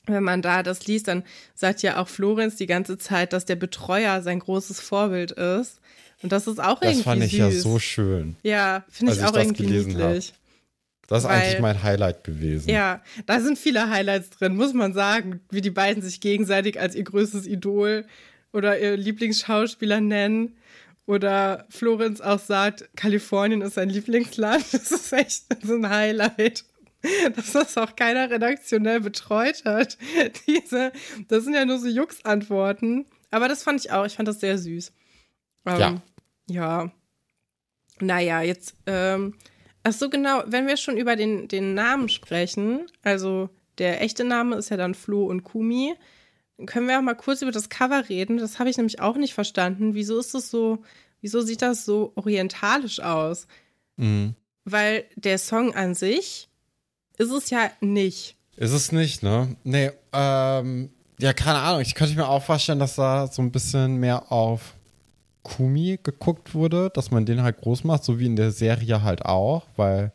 wenn 0.07 0.23
man 0.23 0.43
da 0.43 0.63
das 0.63 0.87
liest, 0.87 1.09
dann 1.09 1.23
sagt 1.55 1.83
ja 1.83 1.99
auch 2.01 2.09
Florenz 2.09 2.57
die 2.57 2.67
ganze 2.67 2.99
Zeit, 2.99 3.33
dass 3.33 3.45
der 3.45 3.57
Betreuer 3.57 4.23
sein 4.23 4.41
großes 4.41 4.81
Vorbild 4.81 5.33
ist. 5.33 5.81
Und 6.23 6.33
das 6.33 6.47
ist 6.47 6.61
auch 6.61 6.81
Das 6.81 6.91
irgendwie 6.91 7.03
fand 7.05 7.23
ich 7.25 7.31
süß. 7.33 7.39
ja 7.39 7.51
so 7.51 7.79
schön. 7.79 8.37
Ja, 8.43 8.85
finde 8.89 9.13
ich 9.13 9.19
ich 9.19 9.25
auch 9.25 9.31
das 9.33 9.45
irgendwie 9.45 9.65
gelesen 9.67 10.01
hab. 10.01 10.09
niedlich. 10.09 10.33
Das 11.09 11.25
ist 11.25 11.29
Weil- 11.29 11.41
eigentlich 11.43 11.61
mein 11.61 11.83
Highlight 11.83 12.25
gewesen. 12.25 12.71
Ja, 12.71 13.03
da 13.27 13.41
sind 13.41 13.59
viele 13.59 13.91
Highlights 13.91 14.31
drin, 14.31 14.57
muss 14.57 14.73
man 14.73 14.93
sagen, 14.95 15.41
wie 15.51 15.61
die 15.61 15.71
beiden 15.71 16.03
sich 16.03 16.21
gegenseitig 16.21 16.81
als 16.81 16.95
ihr 16.95 17.05
größtes 17.05 17.47
Idol 17.47 18.07
oder 18.53 18.79
ihr 18.79 18.97
Lieblingsschauspieler 18.97 20.01
nennen. 20.01 20.57
Oder 21.05 21.67
Florenz 21.69 22.21
auch 22.21 22.39
sagt, 22.39 22.89
Kalifornien 22.97 23.61
ist 23.61 23.75
sein 23.75 23.91
Lieblingsland. 23.91 24.65
Das 24.73 24.93
ist 24.93 25.13
echt 25.13 25.43
so 25.65 25.75
ein 25.75 25.89
Highlight. 25.89 26.65
Dass 27.37 27.53
das 27.53 27.77
auch 27.79 27.97
keiner 27.97 28.31
redaktionell 28.31 29.01
betreut 29.01 29.65
hat. 29.65 29.99
Diese, 30.47 30.93
das 31.29 31.45
sind 31.45 31.55
ja 31.55 31.65
nur 31.65 31.79
so 31.79 31.89
Jux-Antworten. 31.89 33.07
Aber 33.31 33.49
das 33.49 33.63
fand 33.63 33.81
ich 33.81 33.91
auch. 33.91 34.05
Ich 34.07 34.15
fand 34.15 34.29
das 34.29 34.41
sehr 34.41 34.59
süß. 34.59 34.93
Ähm, 35.67 35.79
Ja. 35.79 36.03
Ja. 36.49 36.93
Naja, 38.01 38.43
jetzt, 38.43 38.75
ähm, 38.87 39.35
ach 39.85 39.93
so 39.93 40.11
genau, 40.11 40.43
wenn 40.47 40.67
wir 40.67 40.77
schon 40.77 40.97
über 40.97 41.15
den, 41.15 41.49
den 41.49 41.75
Namen 41.75 42.09
sprechen, 42.09 42.87
also 43.03 43.49
der 43.79 44.03
echte 44.03 44.25
Name 44.25 44.57
ist 44.57 44.71
ja 44.71 44.77
dann 44.77 44.95
Flo 44.95 45.27
und 45.27 45.45
Kumi, 45.45 45.95
können 46.67 46.89
wir 46.89 46.99
auch 46.99 47.03
mal 47.03 47.15
kurz 47.15 47.43
über 47.43 47.53
das 47.53 47.69
Cover 47.69 48.09
reden. 48.09 48.37
Das 48.37 48.59
habe 48.59 48.71
ich 48.71 48.77
nämlich 48.77 49.01
auch 49.01 49.17
nicht 49.17 49.35
verstanden. 49.35 49.95
Wieso 49.95 50.19
ist 50.19 50.35
das 50.35 50.51
so, 50.51 50.83
wieso 51.21 51.41
sieht 51.41 51.63
das 51.63 51.85
so 51.85 52.13
orientalisch 52.15 53.01
aus? 53.01 53.47
Mhm. 53.97 54.35
Weil 54.65 55.05
der 55.17 55.39
Song 55.39 55.75
an 55.75 55.95
sich 55.95 56.49
ist 57.23 57.31
es 57.31 57.51
ja 57.51 57.71
nicht. 57.81 58.37
Ist 58.57 58.73
es 58.73 58.93
nicht, 58.93 59.23
ne? 59.23 59.57
Nee, 59.65 59.91
ähm, 60.13 60.91
ja, 61.19 61.33
keine 61.33 61.59
Ahnung. 61.59 61.81
Ich 61.81 61.95
könnte 61.95 62.15
mir 62.17 62.29
auch 62.29 62.43
vorstellen, 62.43 62.79
dass 62.79 62.97
da 62.97 63.27
so 63.27 63.41
ein 63.43 63.51
bisschen 63.53 63.97
mehr 63.97 64.31
auf 64.33 64.75
Kumi 65.43 65.99
geguckt 66.03 66.55
wurde, 66.55 66.91
dass 66.95 67.11
man 67.11 67.25
den 67.27 67.43
halt 67.43 67.59
groß 67.61 67.85
macht, 67.85 68.05
so 68.05 68.19
wie 68.19 68.27
in 68.27 68.37
der 68.37 68.51
Serie 68.53 69.03
halt 69.03 69.25
auch, 69.25 69.67
weil 69.77 70.13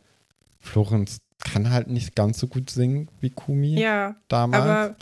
Florenz 0.60 1.18
kann 1.38 1.70
halt 1.70 1.88
nicht 1.88 2.14
ganz 2.16 2.38
so 2.38 2.46
gut 2.46 2.70
singen 2.70 3.08
wie 3.20 3.30
Kumi 3.30 3.78
Ja, 3.80 4.16
damals. 4.28 4.62
aber 4.64 4.96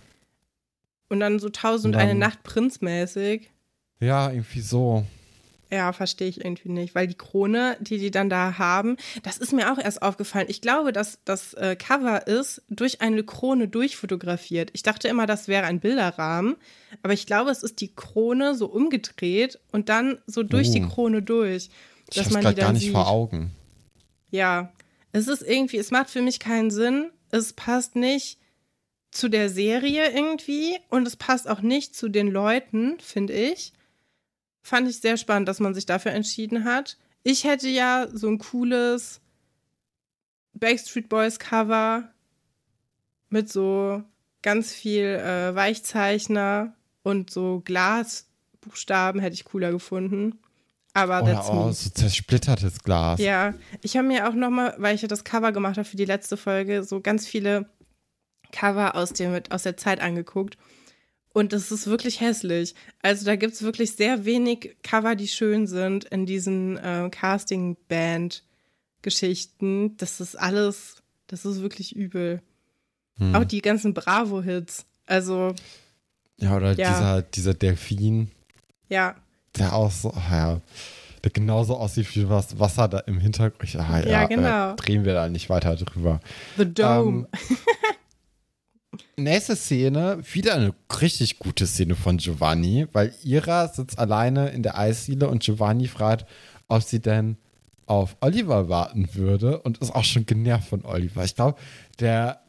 und 1.08 1.20
dann 1.20 1.38
so 1.38 1.48
tausend 1.48 1.94
eine 1.96 2.14
Nacht 2.14 2.42
Prinz 2.42 2.80
mäßig. 2.80 3.50
ja, 4.00 4.30
irgendwie 4.30 4.60
so. 4.60 5.04
Ja, 5.70 5.92
verstehe 5.92 6.28
ich 6.28 6.44
irgendwie 6.44 6.68
nicht, 6.68 6.94
weil 6.94 7.08
die 7.08 7.16
Krone, 7.16 7.76
die 7.80 7.98
die 7.98 8.12
dann 8.12 8.30
da 8.30 8.56
haben, 8.56 8.96
das 9.24 9.36
ist 9.38 9.52
mir 9.52 9.72
auch 9.72 9.78
erst 9.78 10.00
aufgefallen. 10.00 10.46
Ich 10.48 10.60
glaube, 10.60 10.92
dass 10.92 11.18
das 11.24 11.54
äh, 11.54 11.74
Cover 11.74 12.28
ist 12.28 12.62
durch 12.68 13.00
eine 13.00 13.24
Krone 13.24 13.66
durchfotografiert. 13.66 14.70
Ich 14.74 14.84
dachte 14.84 15.08
immer, 15.08 15.26
das 15.26 15.48
wäre 15.48 15.64
ein 15.66 15.80
Bilderrahmen, 15.80 16.54
aber 17.02 17.14
ich 17.14 17.26
glaube, 17.26 17.50
es 17.50 17.64
ist 17.64 17.80
die 17.80 17.92
Krone 17.92 18.54
so 18.54 18.66
umgedreht 18.66 19.58
und 19.72 19.88
dann 19.88 20.18
so 20.26 20.44
durch 20.44 20.70
die 20.70 20.84
Oh. 20.84 20.88
Krone 20.88 21.22
durch, 21.22 21.70
Ich 22.10 22.16
dass 22.16 22.28
dann 22.28 22.54
gar 22.54 22.72
nicht 22.72 22.82
sieht. 22.82 22.92
vor 22.92 23.08
Augen. 23.08 23.50
Ja, 24.30 24.72
es 25.12 25.26
ist 25.26 25.42
irgendwie, 25.42 25.78
es 25.78 25.90
macht 25.90 26.10
für 26.10 26.22
mich 26.22 26.38
keinen 26.38 26.70
Sinn. 26.70 27.10
Es 27.30 27.52
passt 27.54 27.96
nicht 27.96 28.38
zu 29.10 29.28
der 29.28 29.48
Serie 29.50 30.10
irgendwie 30.14 30.76
und 30.90 31.08
es 31.08 31.16
passt 31.16 31.48
auch 31.48 31.60
nicht 31.62 31.96
zu 31.96 32.08
den 32.08 32.28
Leuten, 32.30 32.98
finde 33.00 33.32
ich. 33.32 33.72
Fand 34.66 34.88
ich 34.88 35.00
sehr 35.00 35.16
spannend, 35.16 35.46
dass 35.46 35.60
man 35.60 35.74
sich 35.74 35.86
dafür 35.86 36.10
entschieden 36.10 36.64
hat. 36.64 36.96
Ich 37.22 37.44
hätte 37.44 37.68
ja 37.68 38.08
so 38.12 38.26
ein 38.26 38.38
cooles 38.38 39.20
Backstreet 40.54 41.08
Boys 41.08 41.38
Cover 41.38 42.10
mit 43.28 43.48
so 43.48 44.02
ganz 44.42 44.72
viel 44.72 45.04
äh, 45.04 45.54
Weichzeichner 45.54 46.74
und 47.04 47.30
so 47.30 47.62
Glasbuchstaben 47.64 49.20
hätte 49.20 49.34
ich 49.34 49.44
cooler 49.44 49.70
gefunden. 49.70 50.40
Aber 50.94 51.22
Oder 51.22 51.34
that's 51.34 51.48
oh, 51.48 51.66
me. 51.66 51.72
so 51.72 51.88
zersplittertes 51.90 52.82
Glas. 52.82 53.20
Ja, 53.20 53.54
ich 53.82 53.96
habe 53.96 54.08
mir 54.08 54.28
auch 54.28 54.34
nochmal, 54.34 54.74
weil 54.78 54.96
ich 54.96 55.02
ja 55.02 55.06
das 55.06 55.22
Cover 55.22 55.52
gemacht 55.52 55.76
habe 55.76 55.86
für 55.86 55.96
die 55.96 56.06
letzte 56.06 56.36
Folge, 56.36 56.82
so 56.82 57.00
ganz 57.00 57.24
viele 57.24 57.70
Cover 58.50 58.96
aus, 58.96 59.12
dem, 59.12 59.40
aus 59.50 59.62
der 59.62 59.76
Zeit 59.76 60.00
angeguckt. 60.00 60.58
Und 61.36 61.52
das 61.52 61.70
ist 61.70 61.86
wirklich 61.86 62.22
hässlich. 62.22 62.74
Also 63.02 63.26
da 63.26 63.36
gibt 63.36 63.52
es 63.52 63.60
wirklich 63.60 63.92
sehr 63.92 64.24
wenig 64.24 64.74
Cover, 64.82 65.14
die 65.14 65.28
schön 65.28 65.66
sind 65.66 66.06
in 66.06 66.24
diesen 66.24 66.78
äh, 66.78 67.10
Casting-Band-Geschichten. 67.10 69.98
Das 69.98 70.20
ist 70.20 70.36
alles, 70.36 71.02
das 71.26 71.44
ist 71.44 71.60
wirklich 71.60 71.94
übel. 71.94 72.40
Hm. 73.18 73.34
Auch 73.34 73.44
die 73.44 73.60
ganzen 73.60 73.92
Bravo-Hits. 73.92 74.86
Also, 75.04 75.54
Ja, 76.38 76.56
oder 76.56 76.72
Ja. 76.72 76.88
Dieser, 76.88 77.20
dieser 77.20 77.52
Delfin, 77.52 78.30
ja, 78.88 79.14
der 79.58 79.74
auch 79.74 79.90
so, 79.90 80.12
ah 80.12 80.30
ja, 80.30 80.62
der 81.22 81.32
genauso 81.32 81.76
aussieht 81.76 82.16
wie 82.16 82.30
was 82.30 82.58
Wasser 82.58 82.88
da 82.88 83.00
im 83.00 83.20
Hintergrund. 83.20 83.62
Ich, 83.62 83.78
ah, 83.78 84.00
ja, 84.00 84.08
Ja, 84.08 84.26
genau. 84.26 84.72
Äh, 84.72 84.76
drehen 84.76 85.04
wir 85.04 85.12
da 85.12 85.28
nicht 85.28 85.50
weiter 85.50 85.76
drüber. 85.76 86.18
The 86.56 86.72
Dome. 86.72 87.28
Ähm, 87.30 87.32
nächste 89.16 89.56
Szene, 89.56 90.18
wieder 90.32 90.54
eine 90.54 90.74
richtig 91.00 91.38
gute 91.38 91.66
Szene 91.66 91.94
von 91.94 92.18
Giovanni, 92.18 92.86
weil 92.92 93.12
Ira 93.22 93.68
sitzt 93.68 93.98
alleine 93.98 94.50
in 94.50 94.62
der 94.62 94.78
Eisdiele 94.78 95.28
und 95.28 95.42
Giovanni 95.42 95.88
fragt, 95.88 96.26
ob 96.68 96.82
sie 96.82 97.00
denn 97.00 97.36
auf 97.86 98.16
Oliver 98.20 98.68
warten 98.68 99.08
würde 99.14 99.60
und 99.60 99.78
ist 99.78 99.94
auch 99.94 100.04
schon 100.04 100.26
genervt 100.26 100.68
von 100.68 100.84
Oliver. 100.84 101.24
Ich 101.24 101.34
glaube, 101.36 101.58
der, 102.00 102.40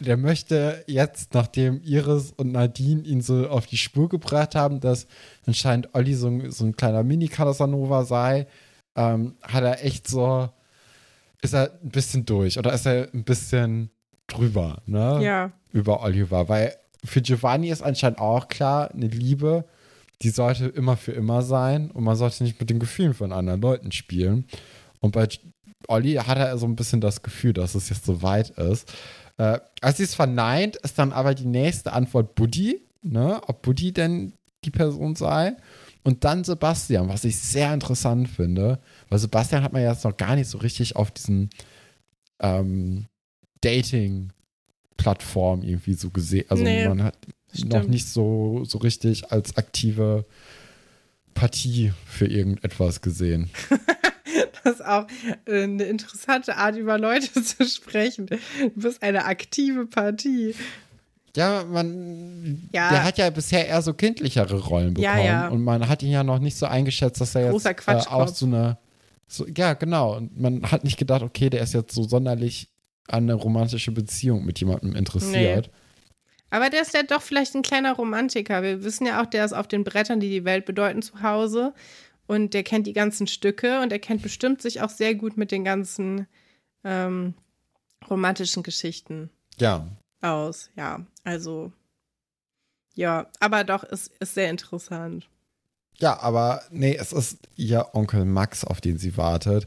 der 0.00 0.16
möchte 0.16 0.82
jetzt, 0.88 1.34
nachdem 1.34 1.80
Iris 1.82 2.32
und 2.36 2.52
Nadine 2.52 3.02
ihn 3.02 3.20
so 3.22 3.48
auf 3.48 3.66
die 3.66 3.76
Spur 3.76 4.08
gebracht 4.08 4.54
haben, 4.54 4.80
dass 4.80 5.06
anscheinend 5.46 5.94
Olli 5.94 6.14
so, 6.14 6.26
ein- 6.28 6.50
so 6.50 6.64
ein 6.64 6.76
kleiner 6.76 7.04
Mini-Casanova 7.04 8.04
sei, 8.04 8.46
ähm, 8.96 9.36
hat 9.42 9.62
er 9.62 9.84
echt 9.84 10.08
so, 10.08 10.48
ist 11.42 11.54
er 11.54 11.70
ein 11.82 11.90
bisschen 11.90 12.24
durch 12.26 12.58
oder 12.58 12.72
ist 12.72 12.86
er 12.86 13.08
ein 13.14 13.22
bisschen 13.24 13.90
drüber, 14.26 14.82
ne? 14.86 15.20
ja, 15.22 15.52
Über 15.72 16.02
Oliver. 16.02 16.48
Weil 16.48 16.74
für 17.04 17.22
Giovanni 17.22 17.70
ist 17.70 17.82
anscheinend 17.82 18.18
auch 18.18 18.48
klar, 18.48 18.90
eine 18.90 19.08
Liebe, 19.08 19.64
die 20.22 20.30
sollte 20.30 20.66
immer 20.66 20.96
für 20.96 21.12
immer 21.12 21.42
sein 21.42 21.90
und 21.90 22.04
man 22.04 22.16
sollte 22.16 22.42
nicht 22.42 22.58
mit 22.58 22.70
den 22.70 22.78
Gefühlen 22.78 23.14
von 23.14 23.32
anderen 23.32 23.60
Leuten 23.60 23.92
spielen. 23.92 24.46
Und 25.00 25.12
bei 25.12 25.28
Olli 25.88 26.14
hat 26.14 26.38
er 26.38 26.56
so 26.58 26.66
ein 26.66 26.76
bisschen 26.76 27.00
das 27.00 27.22
Gefühl, 27.22 27.52
dass 27.52 27.74
es 27.74 27.88
jetzt 27.90 28.06
so 28.06 28.22
weit 28.22 28.50
ist. 28.50 28.92
Äh, 29.36 29.60
als 29.80 29.98
sie 29.98 30.04
es 30.04 30.14
verneint, 30.14 30.76
ist 30.76 30.98
dann 30.98 31.12
aber 31.12 31.34
die 31.34 31.46
nächste 31.46 31.92
Antwort 31.92 32.34
Buddy, 32.34 32.80
ne? 33.02 33.40
Ob 33.46 33.62
Buddy 33.62 33.92
denn 33.92 34.32
die 34.64 34.70
Person 34.70 35.14
sei. 35.14 35.54
Und 36.02 36.24
dann 36.24 36.44
Sebastian, 36.44 37.08
was 37.08 37.24
ich 37.24 37.36
sehr 37.36 37.74
interessant 37.74 38.28
finde, 38.28 38.80
weil 39.08 39.18
Sebastian 39.18 39.62
hat 39.62 39.72
man 39.72 39.82
jetzt 39.82 40.04
noch 40.04 40.16
gar 40.16 40.36
nicht 40.36 40.48
so 40.48 40.58
richtig 40.58 40.96
auf 40.96 41.10
diesen 41.10 41.50
ähm, 42.40 43.06
Dating-Plattform 43.66 45.62
irgendwie 45.62 45.94
so 45.94 46.10
gesehen. 46.10 46.44
Also 46.48 46.62
Nee, 46.62 46.88
man 46.88 47.02
hat 47.02 47.16
noch 47.64 47.78
stimmt. 47.80 47.88
nicht 47.90 48.08
so, 48.08 48.64
so 48.64 48.78
richtig 48.78 49.30
als 49.32 49.56
aktive 49.56 50.24
Partie 51.34 51.92
für 52.06 52.26
irgendetwas 52.26 53.00
gesehen. 53.02 53.50
das 54.64 54.74
ist 54.76 54.84
auch 54.84 55.06
äh, 55.46 55.62
eine 55.64 55.84
interessante 55.84 56.56
Art, 56.56 56.76
über 56.76 56.98
Leute 56.98 57.30
zu 57.42 57.64
sprechen. 57.66 58.26
Du 58.26 58.38
bist 58.74 59.02
eine 59.02 59.24
aktive 59.26 59.86
Partie. 59.86 60.54
Ja, 61.36 61.64
man, 61.64 62.68
Ja. 62.72 62.88
der 62.90 63.04
hat 63.04 63.18
ja 63.18 63.28
bisher 63.28 63.68
eher 63.68 63.82
so 63.82 63.92
kindlichere 63.92 64.58
Rollen 64.58 64.94
bekommen 64.94 65.18
Ja, 65.18 65.22
ja. 65.24 65.48
und 65.48 65.62
man 65.62 65.86
hat 65.86 66.02
ihn 66.02 66.10
ja 66.10 66.24
noch 66.24 66.38
nicht 66.38 66.56
so 66.56 66.64
eingeschätzt, 66.66 67.20
dass 67.20 67.34
er 67.34 67.42
jetzt 67.42 67.50
Großer 67.52 67.70
äh, 67.70 67.74
Quatschkopf. 67.74 68.12
auch 68.12 68.28
so 68.28 68.46
eine, 68.46 68.78
so, 69.28 69.46
ja 69.54 69.74
genau, 69.74 70.16
und 70.16 70.40
man 70.40 70.62
hat 70.72 70.84
nicht 70.84 70.96
gedacht, 70.98 71.20
okay, 71.22 71.50
der 71.50 71.60
ist 71.60 71.74
jetzt 71.74 71.94
so 71.94 72.04
sonderlich 72.04 72.70
an 73.08 73.24
eine 73.24 73.34
romantische 73.34 73.92
Beziehung 73.92 74.44
mit 74.44 74.60
jemandem 74.60 74.94
interessiert. 74.94 75.70
Aber 76.50 76.70
der 76.70 76.82
ist 76.82 76.94
ja 76.94 77.02
doch 77.02 77.22
vielleicht 77.22 77.54
ein 77.54 77.62
kleiner 77.62 77.94
Romantiker. 77.94 78.62
Wir 78.62 78.84
wissen 78.84 79.06
ja 79.06 79.20
auch, 79.22 79.26
der 79.26 79.44
ist 79.44 79.52
auf 79.52 79.68
den 79.68 79.84
Brettern, 79.84 80.20
die 80.20 80.30
die 80.30 80.44
Welt 80.44 80.64
bedeuten, 80.64 81.02
zu 81.02 81.22
Hause. 81.22 81.74
Und 82.26 82.54
der 82.54 82.62
kennt 82.62 82.86
die 82.86 82.92
ganzen 82.92 83.26
Stücke 83.26 83.80
und 83.80 83.92
er 83.92 83.98
kennt 83.98 84.22
bestimmt 84.22 84.62
sich 84.62 84.80
auch 84.80 84.90
sehr 84.90 85.14
gut 85.14 85.36
mit 85.36 85.50
den 85.50 85.64
ganzen 85.64 86.26
ähm, 86.84 87.34
romantischen 88.08 88.62
Geschichten 88.62 89.30
Ja, 89.58 89.86
aus. 90.22 90.70
Ja, 90.76 91.06
also 91.24 91.72
ja, 92.94 93.28
aber 93.40 93.62
doch, 93.62 93.84
ist, 93.84 94.10
ist 94.20 94.34
sehr 94.34 94.50
interessant. 94.50 95.28
Ja, 95.98 96.18
aber 96.20 96.62
nee, 96.70 96.96
es 96.96 97.12
ist 97.12 97.38
ihr 97.54 97.88
Onkel 97.92 98.24
Max, 98.24 98.64
auf 98.64 98.80
den 98.80 98.98
sie 98.98 99.16
wartet, 99.16 99.66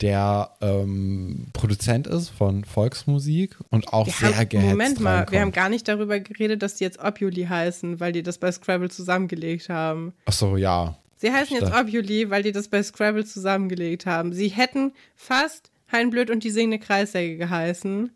der 0.00 0.50
ähm, 0.60 1.46
Produzent 1.52 2.06
ist 2.06 2.28
von 2.28 2.64
Volksmusik 2.64 3.56
und 3.70 3.92
auch 3.92 4.06
Wir 4.06 4.12
sehr 4.12 4.36
haben, 4.36 4.48
gehetzt 4.48 4.70
Moment 4.70 5.00
mal, 5.00 5.10
wir 5.10 5.18
reinkommt. 5.18 5.40
haben 5.40 5.52
gar 5.52 5.68
nicht 5.68 5.88
darüber 5.88 6.20
geredet, 6.20 6.62
dass 6.62 6.74
die 6.74 6.84
jetzt 6.84 6.98
Obuli 7.02 7.44
heißen, 7.44 8.00
weil 8.00 8.12
die 8.12 8.22
das 8.22 8.38
bei 8.38 8.50
Scrabble 8.50 8.90
zusammengelegt 8.90 9.68
haben. 9.68 10.12
Ach 10.26 10.32
so, 10.32 10.56
ja. 10.56 10.96
Sie 11.16 11.32
heißen 11.32 11.56
jetzt. 11.56 11.72
Obuli, 11.72 12.28
weil 12.30 12.42
die 12.42 12.52
das 12.52 12.68
bei 12.68 12.82
Scrabble 12.82 13.24
zusammengelegt 13.24 14.04
haben. 14.04 14.32
Sie 14.32 14.48
hätten 14.48 14.92
fast 15.14 15.70
Heinblöd 15.90 16.30
und 16.30 16.44
die 16.44 16.50
singende 16.50 16.78
Kreissäge 16.78 17.36
geheißen. 17.36 18.10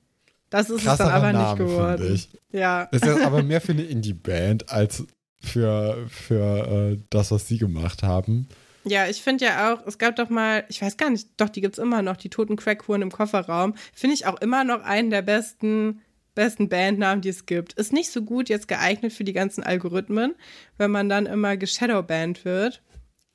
Das 0.50 0.70
ist 0.70 0.78
es 0.78 0.84
Krasserer 0.84 1.08
dann 1.08 1.16
aber 1.16 1.32
Name, 1.32 1.44
nicht 1.44 1.58
geworden. 1.58 2.22
Ja. 2.52 2.82
Ist 2.84 3.04
jetzt 3.04 3.22
aber 3.22 3.42
mehr 3.42 3.60
für 3.60 3.72
eine 3.72 3.82
Indie-Band 3.82 4.70
als 4.70 5.04
für, 5.40 6.06
für 6.08 6.92
äh, 6.92 6.98
das, 7.10 7.30
was 7.30 7.46
sie 7.46 7.58
gemacht 7.58 8.02
haben. 8.02 8.48
Ja, 8.88 9.06
ich 9.06 9.22
finde 9.22 9.44
ja 9.46 9.72
auch, 9.74 9.86
es 9.86 9.98
gab 9.98 10.16
doch 10.16 10.28
mal, 10.30 10.64
ich 10.68 10.80
weiß 10.82 10.96
gar 10.96 11.10
nicht, 11.10 11.28
doch, 11.36 11.48
die 11.48 11.60
gibt's 11.60 11.78
immer 11.78 12.02
noch, 12.02 12.16
die 12.16 12.30
toten 12.30 12.56
Crackhuren 12.56 13.02
im 13.02 13.10
Kofferraum. 13.12 13.74
Finde 13.94 14.14
ich 14.14 14.26
auch 14.26 14.40
immer 14.40 14.64
noch 14.64 14.82
einen 14.82 15.10
der 15.10 15.22
besten, 15.22 16.00
besten 16.34 16.68
Bandnamen, 16.68 17.20
die 17.20 17.28
es 17.28 17.46
gibt. 17.46 17.72
Ist 17.74 17.92
nicht 17.92 18.10
so 18.10 18.22
gut 18.22 18.48
jetzt 18.48 18.68
geeignet 18.68 19.12
für 19.12 19.24
die 19.24 19.32
ganzen 19.32 19.62
Algorithmen, 19.62 20.34
wenn 20.76 20.90
man 20.90 21.08
dann 21.08 21.26
immer 21.26 21.56
geshadowbanned 21.56 22.44
wird. 22.44 22.82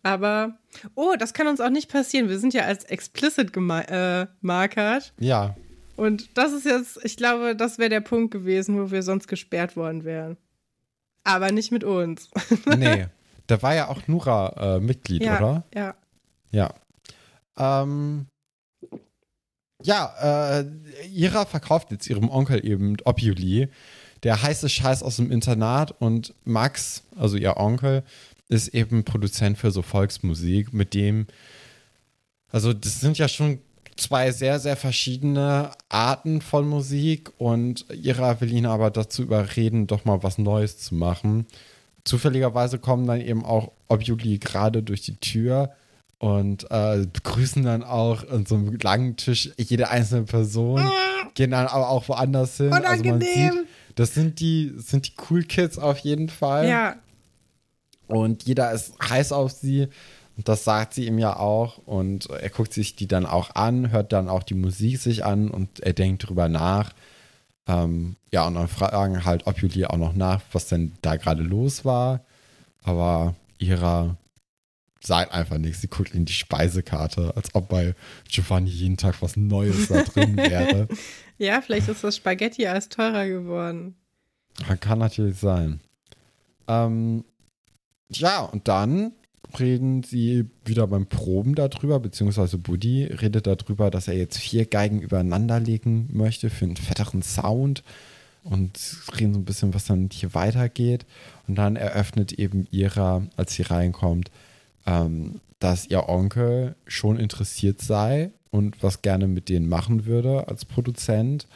Aber, 0.06 0.58
oh, 0.96 1.14
das 1.18 1.34
kann 1.34 1.48
uns 1.48 1.62
auch 1.62 1.70
nicht 1.70 1.90
passieren. 1.92 2.28
Wir 2.30 2.40
sind 2.40 2.54
ja 2.54 2.64
als 2.64 2.84
explicit 2.86 3.52
gema- 3.54 3.88
äh. 3.90 4.28
Ja, 5.20 5.56
Und 5.96 6.38
das 6.38 6.52
ist 6.54 6.66
jetzt, 6.66 7.00
ich 7.04 7.16
glaube, 7.18 7.56
das 7.56 7.78
wäre 7.78 7.90
der 7.90 8.02
Punkt 8.02 8.32
gewesen, 8.32 8.80
wo 8.82 8.92
wir 8.92 9.04
sonst 9.04 9.28
gesperrt 9.28 9.78
worden 9.78 10.04
wären. 10.04 10.38
Aber 11.24 11.52
nicht 11.52 11.72
mit 11.72 11.84
uns. 11.84 12.30
nee. 12.78 13.06
Da 13.48 13.62
war 13.62 13.76
ja 13.76 13.90
auch 13.90 14.08
Nura 14.08 14.76
äh, 14.76 14.80
Mitglied, 14.80 15.24
ja, 15.24 15.38
oder? 15.38 15.64
ja. 15.74 15.96
Ja. 16.52 16.74
Ähm, 17.58 18.28
ja, 19.84 20.60
äh, 20.60 20.66
Ira 21.08 21.46
verkauft 21.46 21.92
jetzt 21.92 22.10
ihrem 22.10 22.30
Onkel 22.30 22.66
eben 22.66 22.98
Obuli, 23.04 23.68
der 24.24 24.42
heiße 24.42 24.70
Scheiß 24.70 25.04
aus 25.04 25.18
dem 25.18 25.32
Internat 25.32 25.94
und 26.00 26.34
Max, 26.46 27.04
also 27.18 27.36
ihr 27.36 27.58
Onkel, 27.58 28.04
ist 28.48 28.70
eben 28.70 29.04
Produzent 29.04 29.58
für 29.58 29.72
so 29.72 29.82
Volksmusik, 29.82 30.74
mit 30.74 30.94
dem, 30.94 31.28
also 32.50 32.72
das 32.72 33.02
sind 33.02 33.18
ja 33.18 33.28
schon 33.28 33.60
zwei 33.98 34.32
sehr, 34.32 34.60
sehr 34.60 34.78
verschiedene 34.78 35.72
Arten 35.90 36.42
von 36.42 36.68
Musik 36.68 37.32
und 37.38 37.86
Ira 37.92 38.40
will 38.42 38.52
ihn 38.52 38.66
aber 38.66 38.90
dazu 38.90 39.22
überreden, 39.22 39.88
doch 39.88 40.06
mal 40.06 40.24
was 40.24 40.38
Neues 40.38 40.80
zu 40.80 40.96
machen. 40.96 41.46
Zufälligerweise 42.06 42.80
kommen 42.80 43.08
dann 43.08 43.22
eben 43.22 43.46
auch 43.46 43.72
Obuli 43.88 44.38
gerade 44.38 44.84
durch 44.84 45.02
die 45.02 45.16
Tür 45.16 45.72
und 46.20 46.70
äh, 46.72 47.06
begrüßen 47.12 47.64
dann 47.64 47.84
auch 47.84 48.28
an 48.30 48.46
so 48.46 48.56
einem 48.56 48.78
langen 48.82 49.16
Tisch 49.18 49.52
jede 49.58 49.90
einzelne 49.90 50.24
Person, 50.24 50.82
gehen 51.34 51.52
dann 51.52 51.68
aber 51.68 51.90
auch 51.90 52.08
woanders 52.10 52.58
hin. 52.58 52.72
Also 52.74 52.84
man 52.84 53.16
Unangenehm. 53.16 53.54
sieht, 53.54 53.68
das 53.96 54.14
sind 54.14 54.40
die, 54.40 54.74
sind 54.78 55.08
die 55.08 55.14
Cool 55.30 55.44
Kids 55.44 55.78
auf 55.78 56.00
jeden 56.00 56.30
Fall. 56.30 56.68
Ja, 56.68 56.96
Und 58.08 58.44
jeder 58.44 58.72
ist 58.72 58.94
heiß 59.08 59.32
auf 59.32 59.52
sie. 59.52 59.88
Und 60.36 60.48
das 60.50 60.64
sagt 60.64 60.94
sie 60.96 61.06
ihm 61.06 61.20
ja 61.20 61.36
auch. 61.38 61.78
Und 61.86 62.30
er 62.30 62.50
guckt 62.50 62.74
sich 62.74 62.96
die 62.96 63.08
dann 63.08 63.26
auch 63.26 63.54
an, 63.56 63.92
hört 63.92 64.12
dann 64.14 64.30
auch 64.30 64.44
die 64.44 64.56
Musik 64.56 64.98
sich 65.00 65.24
an 65.24 65.50
und 65.50 65.80
er 65.82 65.94
denkt 65.94 66.28
drüber 66.28 66.50
nach. 66.50 66.94
Ähm, 67.68 68.16
ja, 68.32 68.46
und 68.48 68.56
dann 68.56 68.68
fragen 68.68 69.24
halt 69.26 69.48
Obuli 69.48 69.86
auch 69.86 69.98
noch 69.98 70.14
nach, 70.14 70.42
was 70.52 70.68
denn 70.68 70.94
da 71.02 71.16
gerade 71.16 71.44
los 71.44 71.86
war. 71.86 72.26
Aber 72.84 73.36
Ira 73.58 74.18
sagt 75.02 75.34
einfach 75.34 75.58
nichts. 75.58 75.82
Sie 75.82 75.88
guckt 75.88 76.14
in 76.14 76.26
die 76.26 76.34
Speisekarte, 76.34 77.34
als 77.36 77.54
ob 77.56 77.70
bei 77.70 77.94
Giovanni 78.30 78.70
jeden 78.70 78.98
Tag 78.98 79.22
was 79.22 79.38
Neues 79.38 79.88
da 79.88 80.04
drin 80.04 80.36
wäre. 80.38 80.88
Ja, 81.38 81.62
vielleicht 81.62 81.90
ist 81.90 82.04
das 82.04 82.16
Spaghetti 82.18 82.68
als 82.68 82.90
teurer 82.90 83.28
geworden. 83.28 83.96
Kann 84.80 85.00
natürlich 85.00 85.38
sein. 85.40 85.80
Ähm, 86.68 87.26
ja, 88.10 88.42
und 88.42 88.68
dann 88.68 89.14
reden 89.60 90.04
sie 90.04 90.46
wieder 90.66 90.88
beim 90.88 91.06
Proben 91.06 91.56
darüber, 91.56 92.00
beziehungsweise 92.00 92.58
Buddy 92.58 93.06
redet 93.06 93.48
darüber, 93.48 93.92
dass 93.92 94.08
er 94.08 94.16
jetzt 94.16 94.38
vier 94.38 94.66
Geigen 94.66 95.02
übereinander 95.02 95.60
legen 95.60 96.10
möchte 96.12 96.50
für 96.50 96.66
einen 96.66 96.78
fetteren 96.78 97.22
Sound 97.22 97.84
und 98.44 98.78
reden 99.18 99.34
so 99.34 99.40
ein 99.40 99.46
bisschen, 99.46 99.74
was 99.74 99.86
dann 99.86 100.10
hier 100.12 100.34
weitergeht. 100.34 101.06
Und 101.48 101.56
dann 101.56 101.76
eröffnet 101.76 102.34
eben 102.34 102.68
ihrer, 102.72 103.24
als 103.38 103.54
sie 103.54 103.64
reinkommt, 103.64 104.32
ähm, 104.86 105.40
dass 105.60 105.88
ihr 105.88 106.10
Onkel 106.10 106.76
schon 106.86 107.18
interessiert 107.18 107.82
sei 107.82 108.32
und 108.52 108.84
was 108.84 109.02
gerne 109.02 109.28
mit 109.28 109.50
denen 109.50 109.70
machen 109.70 110.06
würde 110.06 110.48
als 110.48 110.66
Produzent. 110.66 111.48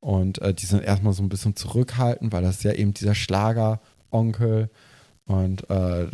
Und 0.00 0.40
äh, 0.40 0.54
die 0.54 0.66
sind 0.66 0.82
erstmal 0.82 1.12
so 1.12 1.22
ein 1.22 1.28
bisschen 1.28 1.54
zurückhaltend, 1.54 2.32
weil 2.32 2.42
das 2.42 2.62
ja 2.62 2.72
eben 2.72 2.94
dieser 2.94 3.14
Schlager-Onkel. 3.14 4.70
Und 5.26 5.68
äh, 5.70 6.06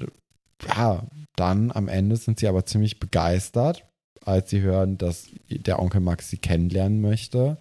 ja, 0.67 1.07
dann 1.37 1.71
am 1.73 1.89
Ende 1.89 2.17
sind 2.17 2.41
sie 2.41 2.49
aber 2.49 2.67
ziemlich 2.67 3.01
begeistert, 3.01 3.85
als 4.25 4.51
sie 4.51 4.61
hören, 4.61 4.99
dass 4.99 5.29
der 5.49 5.79
Onkel 5.79 6.01
Max 6.01 6.31
sie 6.31 6.39
kennenlernen 6.39 7.01
möchte. 7.01 7.59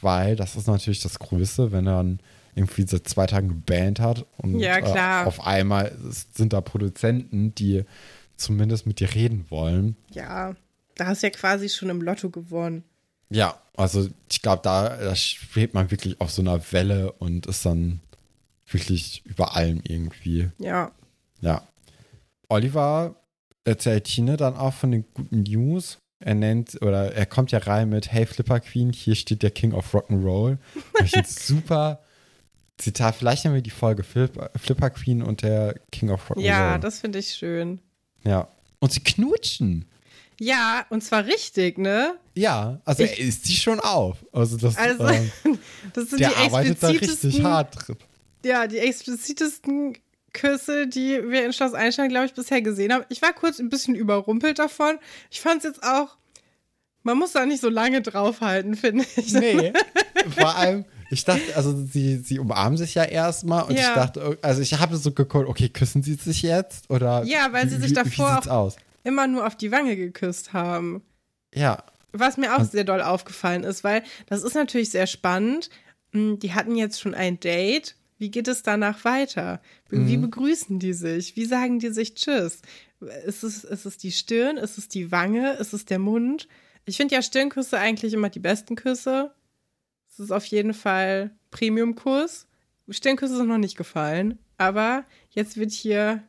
Weil 0.00 0.34
das 0.34 0.56
ist 0.56 0.66
natürlich 0.66 1.00
das 1.00 1.18
Größte, 1.18 1.70
wenn 1.70 1.86
er 1.86 1.98
dann 1.98 2.20
irgendwie 2.54 2.82
seit 2.86 3.08
zwei 3.08 3.26
Tagen 3.26 3.62
Band 3.62 4.00
hat 4.00 4.26
und 4.36 4.58
Ja, 4.58 4.80
klar. 4.80 5.24
Äh, 5.24 5.26
auf 5.26 5.46
einmal 5.46 5.96
sind 6.32 6.52
da 6.52 6.60
Produzenten, 6.60 7.54
die 7.54 7.84
zumindest 8.36 8.86
mit 8.86 9.00
dir 9.00 9.14
reden 9.14 9.46
wollen. 9.48 9.96
Ja, 10.10 10.54
da 10.96 11.06
hast 11.06 11.22
du 11.22 11.28
ja 11.28 11.30
quasi 11.30 11.68
schon 11.68 11.88
im 11.88 12.02
Lotto 12.02 12.30
gewonnen. 12.30 12.84
Ja, 13.30 13.58
also 13.76 14.08
ich 14.30 14.42
glaube, 14.42 14.60
da, 14.62 14.96
da 14.96 15.16
schwebt 15.16 15.72
man 15.72 15.90
wirklich 15.90 16.20
auf 16.20 16.30
so 16.30 16.42
einer 16.42 16.60
Welle 16.72 17.12
und 17.12 17.46
ist 17.46 17.64
dann 17.64 18.00
wirklich 18.66 19.22
über 19.24 19.56
allem 19.56 19.80
irgendwie. 19.84 20.50
Ja. 20.58 20.90
Ja. 21.40 21.62
Oliver 22.52 23.16
erzählt 23.64 24.04
Tine 24.04 24.36
dann 24.36 24.56
auch 24.56 24.74
von 24.74 24.90
den 24.92 25.04
guten 25.14 25.42
News. 25.42 25.98
Er 26.20 26.34
nennt, 26.34 26.80
oder 26.82 27.12
er 27.12 27.26
kommt 27.26 27.50
ja 27.50 27.58
rein 27.58 27.88
mit, 27.88 28.12
hey 28.12 28.26
Flipper 28.26 28.60
Queen, 28.60 28.92
hier 28.92 29.14
steht 29.16 29.42
der 29.42 29.50
King 29.50 29.72
of 29.72 29.92
Rock'n'Roll. 29.94 30.58
ich 31.04 31.10
finde 31.10 31.28
super 31.28 32.00
Zitat. 32.78 33.16
Vielleicht 33.16 33.44
haben 33.44 33.54
wir 33.54 33.62
die 33.62 33.70
Folge 33.70 34.02
Flipper, 34.04 34.50
Flipper 34.56 34.90
Queen 34.90 35.22
und 35.22 35.42
der 35.42 35.80
King 35.90 36.10
of 36.10 36.30
Rock'n'Roll. 36.30 36.40
Ja, 36.42 36.78
das 36.78 37.00
finde 37.00 37.18
ich 37.18 37.34
schön. 37.34 37.80
Ja. 38.24 38.48
Und 38.78 38.92
sie 38.92 39.00
knutschen. 39.00 39.84
Ja, 40.40 40.86
und 40.90 41.02
zwar 41.04 41.24
richtig, 41.26 41.78
ne? 41.78 42.16
Ja, 42.34 42.80
also 42.84 43.02
Ich- 43.04 43.18
er 43.18 43.26
isst 43.26 43.44
sie 43.46 43.54
schon 43.56 43.80
auf. 43.80 44.24
Also 44.32 44.56
das, 44.56 44.76
Also, 44.76 45.06
ähm, 45.06 45.30
das 45.92 46.10
sind 46.10 46.20
der 46.20 46.30
die 46.30 46.36
arbeitet 46.36 46.82
da 46.82 46.88
richtig 46.88 47.08
explizitesten, 47.10 47.44
hart 47.46 47.88
drin. 47.88 47.96
ja, 48.44 48.66
die 48.66 48.78
explizitesten 48.78 49.96
Küsse, 50.32 50.86
die 50.86 51.20
wir 51.28 51.44
in 51.44 51.52
Schloss 51.52 51.74
Einstein, 51.74 52.08
glaube 52.08 52.26
ich, 52.26 52.34
bisher 52.34 52.62
gesehen 52.62 52.92
haben. 52.92 53.04
Ich 53.08 53.20
war 53.22 53.32
kurz 53.32 53.58
ein 53.58 53.68
bisschen 53.68 53.94
überrumpelt 53.94 54.58
davon. 54.58 54.98
Ich 55.30 55.40
fand 55.40 55.58
es 55.58 55.64
jetzt 55.64 55.82
auch, 55.82 56.16
man 57.02 57.18
muss 57.18 57.32
da 57.32 57.44
nicht 57.46 57.60
so 57.60 57.68
lange 57.68 58.00
draufhalten, 58.02 58.74
finde 58.76 59.04
ich. 59.16 59.32
Nee, 59.32 59.72
vor 60.38 60.56
allem, 60.56 60.84
ich 61.10 61.24
dachte, 61.24 61.54
also 61.56 61.76
sie, 61.84 62.18
sie 62.18 62.38
umarmen 62.38 62.78
sich 62.78 62.94
ja 62.94 63.04
erstmal 63.04 63.64
und 63.64 63.72
Ja. 63.78 63.88
ich 63.88 63.94
dachte, 63.94 64.38
also 64.40 64.62
ich 64.62 64.78
habe 64.78 64.96
so 64.96 65.12
geguckt, 65.12 65.48
okay, 65.48 65.68
küssen 65.68 66.02
sie 66.02 66.14
sich 66.14 66.42
jetzt? 66.42 66.88
Oder 66.90 67.24
Ja, 67.24 67.48
weil 67.52 67.68
sie 67.68 67.76
sich 67.76 67.90
wie, 67.90 67.94
davor 67.94 68.40
Wie 68.44 68.48
aus? 68.50 68.76
Immer 69.04 69.26
nur 69.26 69.46
auf 69.46 69.56
die 69.56 69.72
Wange 69.72 69.96
geküsst 69.96 70.52
haben. 70.52 71.02
Ja, 71.54 71.82
Was 72.12 72.36
mir 72.36 72.54
auch 72.54 72.60
Und- 72.60 72.70
sehr 72.72 72.84
doll 72.84 73.02
aufgefallen 73.02 73.64
ist, 73.64 73.84
weil 73.84 74.02
das 74.26 74.42
ist 74.42 74.54
natürlich 74.54 74.90
sehr 74.90 75.06
spannend. 75.06 75.70
Hm, 76.12 76.38
Die 76.38 76.54
hatten 76.54 76.76
jetzt 76.76 77.00
schon 77.00 77.14
ein 77.14 77.40
Date. 77.40 77.96
Wie 78.22 78.30
geht 78.30 78.46
es 78.46 78.62
danach 78.62 79.04
weiter? 79.04 79.60
Wie 79.90 80.16
Mhm. 80.16 80.22
begrüßen 80.22 80.78
die 80.78 80.92
sich? 80.92 81.34
Wie 81.34 81.44
sagen 81.44 81.80
die 81.80 81.88
sich 81.88 82.14
Tschüss? 82.14 82.62
Ist 83.26 83.42
es, 83.42 83.64
ist 83.64 83.84
es 83.84 83.98
die 83.98 84.12
Stirn? 84.12 84.58
Ist 84.58 84.78
es 84.78 84.86
die 84.86 85.10
Wange? 85.10 85.54
Ist 85.54 85.72
es 85.72 85.86
der 85.86 85.98
Mund? 85.98 86.46
Ich 86.84 86.98
finde 86.98 87.16
ja 87.16 87.22
Stirnküsse 87.22 87.78
eigentlich 87.80 88.12
immer 88.12 88.28
die 88.28 88.38
besten 88.38 88.76
Küsse. 88.76 89.34
Es 90.08 90.20
ist 90.20 90.30
auf 90.30 90.44
jeden 90.46 90.72
Fall 90.72 91.32
Premium-Kuss. 91.50 92.46
Stirnküsse 92.90 93.36
sind 93.38 93.48
noch 93.48 93.58
nicht 93.58 93.76
gefallen. 93.76 94.38
Aber 94.56 95.04
jetzt 95.30 95.56
wird 95.56 95.72
hier. 95.72 96.22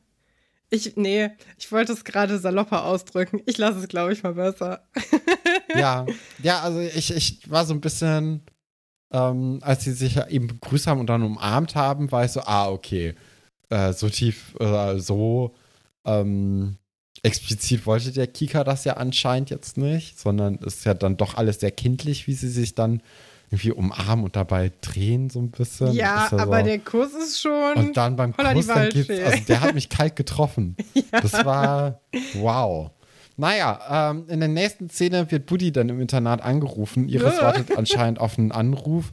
Ich, 0.72 0.96
nee, 0.96 1.30
ich 1.60 1.72
wollte 1.72 1.94
es 1.94 2.04
gerade 2.06 2.40
salopper 2.40 2.86
ausdrücken. 2.86 3.40
Ich 3.46 3.60
lasse 3.60 3.78
es, 3.78 3.88
glaube 3.88 4.14
ich, 4.14 4.24
mal 4.24 4.34
besser. 4.34 4.88
ja, 5.76 6.08
ja, 6.42 6.62
also 6.62 6.80
ich, 6.80 7.14
ich 7.16 7.52
war 7.52 7.66
so 7.68 7.76
ein 7.76 7.82
bisschen, 7.82 8.42
ähm, 9.14 9.60
als 9.62 9.84
sie 9.84 9.94
sich 9.94 10.16
ja 10.16 10.28
eben 10.28 10.48
begrüßt 10.48 10.88
haben 10.88 11.00
und 11.00 11.08
dann 11.08 11.24
umarmt 11.24 11.76
haben, 11.76 12.12
war 12.12 12.26
ich 12.26 12.32
so, 12.32 12.42
ah, 12.42 12.70
okay, 12.70 13.14
äh, 13.70 13.94
so 13.94 14.10
tief, 14.10 14.56
äh, 14.60 14.98
so 15.00 15.54
ähm, 16.06 16.78
explizit 17.22 17.86
wollte 17.86 18.12
der 18.12 18.28
Kika 18.28 18.64
das 18.64 18.84
ja 18.84 18.94
anscheinend 18.98 19.50
jetzt 19.50 19.78
nicht, 19.78 20.20
sondern 20.20 20.56
ist 20.56 20.86
ja 20.86 20.94
dann 20.94 21.16
doch 21.16 21.36
alles 21.36 21.60
sehr 21.60 21.72
kindlich, 21.72 22.28
wie 22.28 22.34
sie 22.34 22.50
sich 22.50 22.76
dann 22.76 23.02
irgendwie 23.50 23.72
umarmen 23.72 24.26
und 24.26 24.36
dabei 24.36 24.72
drehen 24.82 25.30
so 25.30 25.40
ein 25.40 25.52
bisschen. 25.52 25.94
Ja, 25.94 26.28
ja 26.32 26.38
aber 26.40 26.60
so. 26.60 26.66
der 26.66 26.80
Kuss 26.80 27.14
ist 27.14 27.40
schon. 27.40 27.76
Und 27.76 27.98
dann 27.98 28.16
beim 28.16 28.36
Kuss, 28.36 28.66
dann 28.68 28.90
geht's, 28.90 29.10
also 29.10 29.44
der 29.48 29.62
hat 29.62 29.76
mich 29.76 29.90
kalt 29.90 30.16
getroffen. 30.16 30.76
Das 31.12 31.34
war 31.46 32.02
wow. 32.34 32.90
Naja, 33.36 34.12
ähm, 34.12 34.26
in 34.28 34.40
der 34.40 34.50
nächsten 34.50 34.90
Szene 34.90 35.30
wird 35.32 35.48
Buddy 35.48 35.72
dann 35.72 35.90
im 35.90 36.00
Internat 36.00 36.42
angerufen. 36.42 37.10
Iris 37.10 37.42
wartet 37.42 37.76
anscheinend 37.78 38.20
auf 38.20 38.38
einen 38.38 38.52
Anruf. 38.52 39.12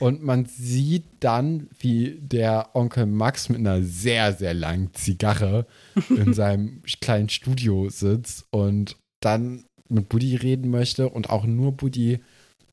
Und 0.00 0.22
man 0.22 0.46
sieht 0.46 1.04
dann, 1.20 1.68
wie 1.78 2.18
der 2.20 2.70
Onkel 2.74 3.06
Max 3.06 3.48
mit 3.48 3.58
einer 3.58 3.82
sehr, 3.82 4.32
sehr 4.32 4.54
langen 4.54 4.92
Zigarre 4.94 5.66
in 6.08 6.34
seinem 6.34 6.82
kleinen 7.00 7.28
Studio 7.28 7.88
sitzt 7.88 8.46
und 8.50 8.96
dann 9.20 9.64
mit 9.88 10.08
Buddy 10.08 10.36
reden 10.36 10.70
möchte 10.70 11.08
und 11.08 11.30
auch 11.30 11.44
nur 11.44 11.72
Buddy 11.72 12.20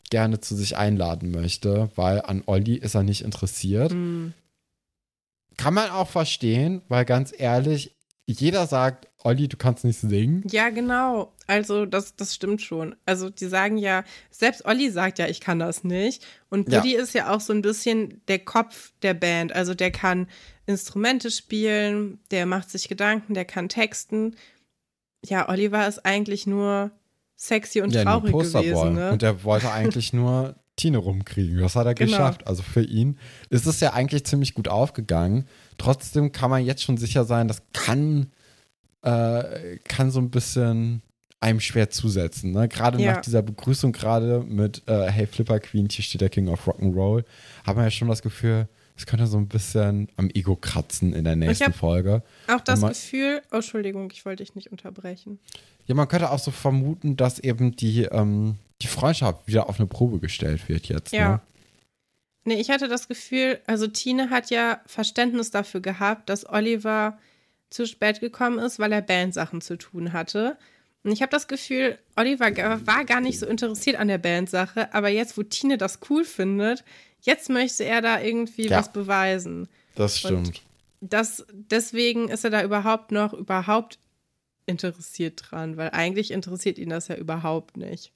gerne 0.09 0.39
zu 0.39 0.55
sich 0.55 0.77
einladen 0.77 1.31
möchte, 1.31 1.89
weil 1.95 2.21
an 2.21 2.43
Olli 2.45 2.75
ist 2.75 2.95
er 2.95 3.03
nicht 3.03 3.23
interessiert. 3.23 3.91
Hm. 3.91 4.33
Kann 5.57 5.73
man 5.73 5.89
auch 5.89 6.07
verstehen, 6.07 6.81
weil 6.87 7.03
ganz 7.05 7.33
ehrlich, 7.35 7.95
jeder 8.27 8.67
sagt, 8.67 9.07
Olli, 9.27 9.47
du 9.47 9.57
kannst 9.57 9.83
nicht 9.83 9.99
singen. 9.99 10.43
Ja, 10.49 10.69
genau. 10.69 11.33
Also, 11.47 11.85
das, 11.85 12.15
das 12.15 12.33
stimmt 12.33 12.61
schon. 12.61 12.95
Also, 13.05 13.29
die 13.29 13.45
sagen 13.47 13.77
ja, 13.77 14.03
selbst 14.31 14.65
Olli 14.65 14.89
sagt 14.89 15.19
ja, 15.19 15.27
ich 15.27 15.41
kann 15.41 15.59
das 15.59 15.83
nicht. 15.83 16.25
Und 16.49 16.71
Ja. 16.71 16.79
Buddy 16.79 16.95
ist 16.95 17.13
ja 17.13 17.33
auch 17.33 17.41
so 17.41 17.51
ein 17.53 17.61
bisschen 17.61 18.21
der 18.27 18.39
Kopf 18.39 18.93
der 19.01 19.13
Band. 19.13 19.53
Also, 19.53 19.73
der 19.73 19.91
kann 19.91 20.27
Instrumente 20.65 21.29
spielen, 21.31 22.19
der 22.31 22.45
macht 22.45 22.69
sich 22.69 22.87
Gedanken, 22.89 23.33
der 23.33 23.45
kann 23.45 23.69
texten. 23.69 24.35
Ja, 25.25 25.47
Oliver 25.49 25.87
ist 25.87 26.05
eigentlich 26.05 26.47
nur 26.47 26.91
sexy 27.35 27.81
und 27.81 27.93
Ja, 27.93 28.03
traurig 28.03 28.31
gewesen, 28.31 28.93
ne? 28.93 29.11
Und 29.11 29.23
er 29.23 29.43
wollte 29.43 29.71
eigentlich 29.71 30.13
nur 30.13 30.55
Tine 30.75 30.99
rumkriegen. 30.99 31.59
Das 31.59 31.75
hat 31.75 31.85
er 31.87 31.95
Genau. 31.95 32.11
geschafft. 32.11 32.45
Also 32.47 32.61
für 32.63 32.83
ihn 32.83 33.17
ist 33.49 33.65
es 33.65 33.79
ja 33.79 33.93
eigentlich 33.93 34.25
ziemlich 34.25 34.53
gut 34.53 34.67
aufgegangen. 34.67 35.47
Trotzdem 35.77 36.31
kann 36.31 36.49
man 36.51 36.63
jetzt 36.65 36.83
schon 36.83 36.97
sicher 36.97 37.25
sein, 37.25 37.47
das 37.47 37.63
kann, 37.73 38.31
äh, 39.01 39.77
kann 39.87 40.11
so 40.11 40.19
ein 40.19 40.29
bisschen 40.29 41.01
einem 41.39 41.59
schwer 41.59 41.89
zusetzen. 41.89 42.51
Ne? 42.51 42.67
Gerade 42.67 42.99
Ja. 43.01 43.13
nach 43.13 43.21
dieser 43.21 43.41
Begrüßung, 43.43 43.91
gerade 43.91 44.39
mit 44.47 44.81
äh, 44.87 45.05
Hey 45.11 45.27
Flipper 45.27 45.59
Queen, 45.59 45.87
hier 45.89 46.03
steht 46.03 46.21
der 46.21 46.29
King 46.29 46.47
of 46.47 46.67
Rock'n'Roll, 46.67 47.23
haben 47.65 47.77
wir 47.77 47.83
ja 47.83 47.91
schon 47.91 48.07
das 48.07 48.21
Gefühl, 48.23 48.67
es 48.95 49.05
könnte 49.05 49.27
so 49.27 49.37
ein 49.37 49.47
bisschen 49.47 50.09
am 50.15 50.31
Ego 50.31 50.55
kratzen 50.55 51.13
in 51.13 51.23
der 51.23 51.35
nächsten 51.35 51.65
hab- 51.67 51.75
Folge. 51.75 52.23
Auch 52.47 52.61
das 52.61 52.79
man- 52.81 52.89
Gefühl, 52.93 53.43
oh, 53.51 53.57
Entschuldigung, 53.57 54.09
ich 54.11 54.25
wollte 54.25 54.43
dich 54.43 54.55
nicht 54.55 54.71
unterbrechen. 54.71 55.37
Ja, 55.85 55.93
man 55.93 56.07
könnte 56.07 56.31
auch 56.31 56.39
so 56.39 56.49
vermuten, 56.49 57.15
dass 57.15 57.37
eben 57.37 57.75
die, 57.75 58.05
ähm, 58.05 58.55
die 58.81 58.87
Freundschaft 58.87 59.45
wieder 59.47 59.69
auf 59.69 59.79
eine 59.79 59.85
Probe 59.87 60.19
gestellt 60.19 60.67
wird 60.67 60.87
jetzt. 60.89 61.13
Ja. 61.13 61.29
Ne? 61.33 61.41
Nee, 62.45 62.55
ich 62.55 62.71
hatte 62.71 62.87
das 62.87 63.07
Gefühl, 63.07 63.59
also 63.67 63.85
Tine 63.85 64.31
hat 64.31 64.49
ja 64.49 64.81
Verständnis 64.87 65.51
dafür 65.51 65.81
gehabt, 65.81 66.29
dass 66.29 66.49
Oliver 66.49 67.19
zu 67.69 67.85
spät 67.85 68.19
gekommen 68.19 68.59
ist, 68.59 68.79
weil 68.79 68.91
er 68.91 69.01
Bandsachen 69.01 69.61
zu 69.61 69.77
tun 69.77 70.13
hatte. 70.13 70.57
Und 71.03 71.11
ich 71.11 71.21
habe 71.21 71.29
das 71.31 71.47
Gefühl, 71.47 71.97
Oliver 72.15 72.45
war 72.85 73.05
gar 73.05 73.21
nicht 73.21 73.39
so 73.39 73.45
interessiert 73.45 73.97
an 73.97 74.07
der 74.07 74.17
Bandsache, 74.17 74.93
aber 74.93 75.09
jetzt, 75.09 75.37
wo 75.37 75.43
Tine 75.43 75.77
das 75.77 75.99
cool 76.09 76.25
findet, 76.25 76.83
jetzt 77.21 77.49
möchte 77.49 77.83
er 77.85 78.01
da 78.01 78.21
irgendwie 78.21 78.67
Ja. 78.67 78.79
was 78.79 78.91
beweisen. 78.91 79.67
Das 79.95 80.19
stimmt. 80.19 80.61
Das, 80.99 81.45
deswegen 81.51 82.29
ist 82.29 82.43
er 82.43 82.49
da 82.49 82.63
überhaupt 82.63 83.11
noch 83.11 83.33
überhaupt 83.33 83.99
interessiert 84.65 85.41
dran, 85.49 85.77
weil 85.77 85.91
eigentlich 85.91 86.31
interessiert 86.31 86.77
ihn 86.77 86.89
das 86.89 87.07
ja 87.07 87.15
überhaupt 87.15 87.77
nicht. 87.77 88.11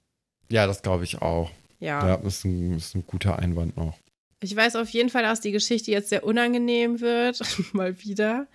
ja, 0.50 0.66
das 0.66 0.82
glaube 0.82 1.04
ich 1.04 1.22
auch. 1.22 1.50
Ja. 1.80 2.06
Ja, 2.06 2.14
ist, 2.16 2.44
ein, 2.44 2.76
ist 2.76 2.94
ein 2.94 3.04
guter 3.06 3.38
Einwand 3.38 3.76
noch. 3.76 3.98
Ich 4.40 4.54
weiß 4.54 4.76
auf 4.76 4.88
jeden 4.90 5.08
Fall, 5.08 5.22
dass 5.22 5.40
die 5.40 5.52
Geschichte 5.52 5.90
jetzt 5.90 6.10
sehr 6.10 6.24
unangenehm 6.24 7.00
wird, 7.00 7.40
mal 7.72 7.98
wieder. 8.02 8.46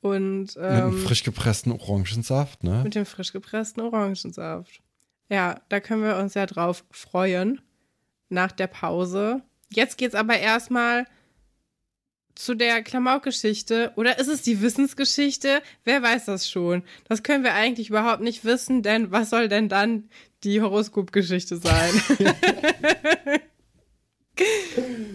Und 0.00 0.54
Mit 0.54 0.58
einem 0.58 0.94
ähm, 0.94 0.98
frisch 0.98 1.24
gepressten 1.24 1.72
Orangensaft, 1.72 2.62
ne? 2.62 2.82
mit 2.84 2.94
dem 2.94 3.06
frisch 3.06 3.32
gepressten 3.32 3.82
Orangensaft. 3.82 4.80
Ja, 5.28 5.60
da 5.68 5.80
können 5.80 6.02
wir 6.02 6.16
uns 6.16 6.34
ja 6.34 6.46
drauf 6.46 6.84
freuen 6.90 7.60
nach 8.28 8.52
der 8.52 8.68
Pause. 8.68 9.42
Jetzt 9.70 9.98
geht's 9.98 10.14
aber 10.14 10.38
erstmal 10.38 11.06
zu 12.34 12.54
der 12.54 12.82
Klamauk-Geschichte 12.82 13.92
oder 13.96 14.18
ist 14.20 14.28
es 14.28 14.42
die 14.42 14.62
Wissensgeschichte? 14.62 15.60
Wer 15.84 16.02
weiß 16.02 16.26
das 16.26 16.48
schon? 16.48 16.84
Das 17.08 17.24
können 17.24 17.42
wir 17.42 17.54
eigentlich 17.54 17.90
überhaupt 17.90 18.22
nicht 18.22 18.44
wissen, 18.44 18.82
denn 18.82 19.10
was 19.10 19.30
soll 19.30 19.48
denn 19.48 19.68
dann 19.68 20.08
die 20.44 20.62
Horoskop-Geschichte 20.62 21.56
sein? 21.56 21.90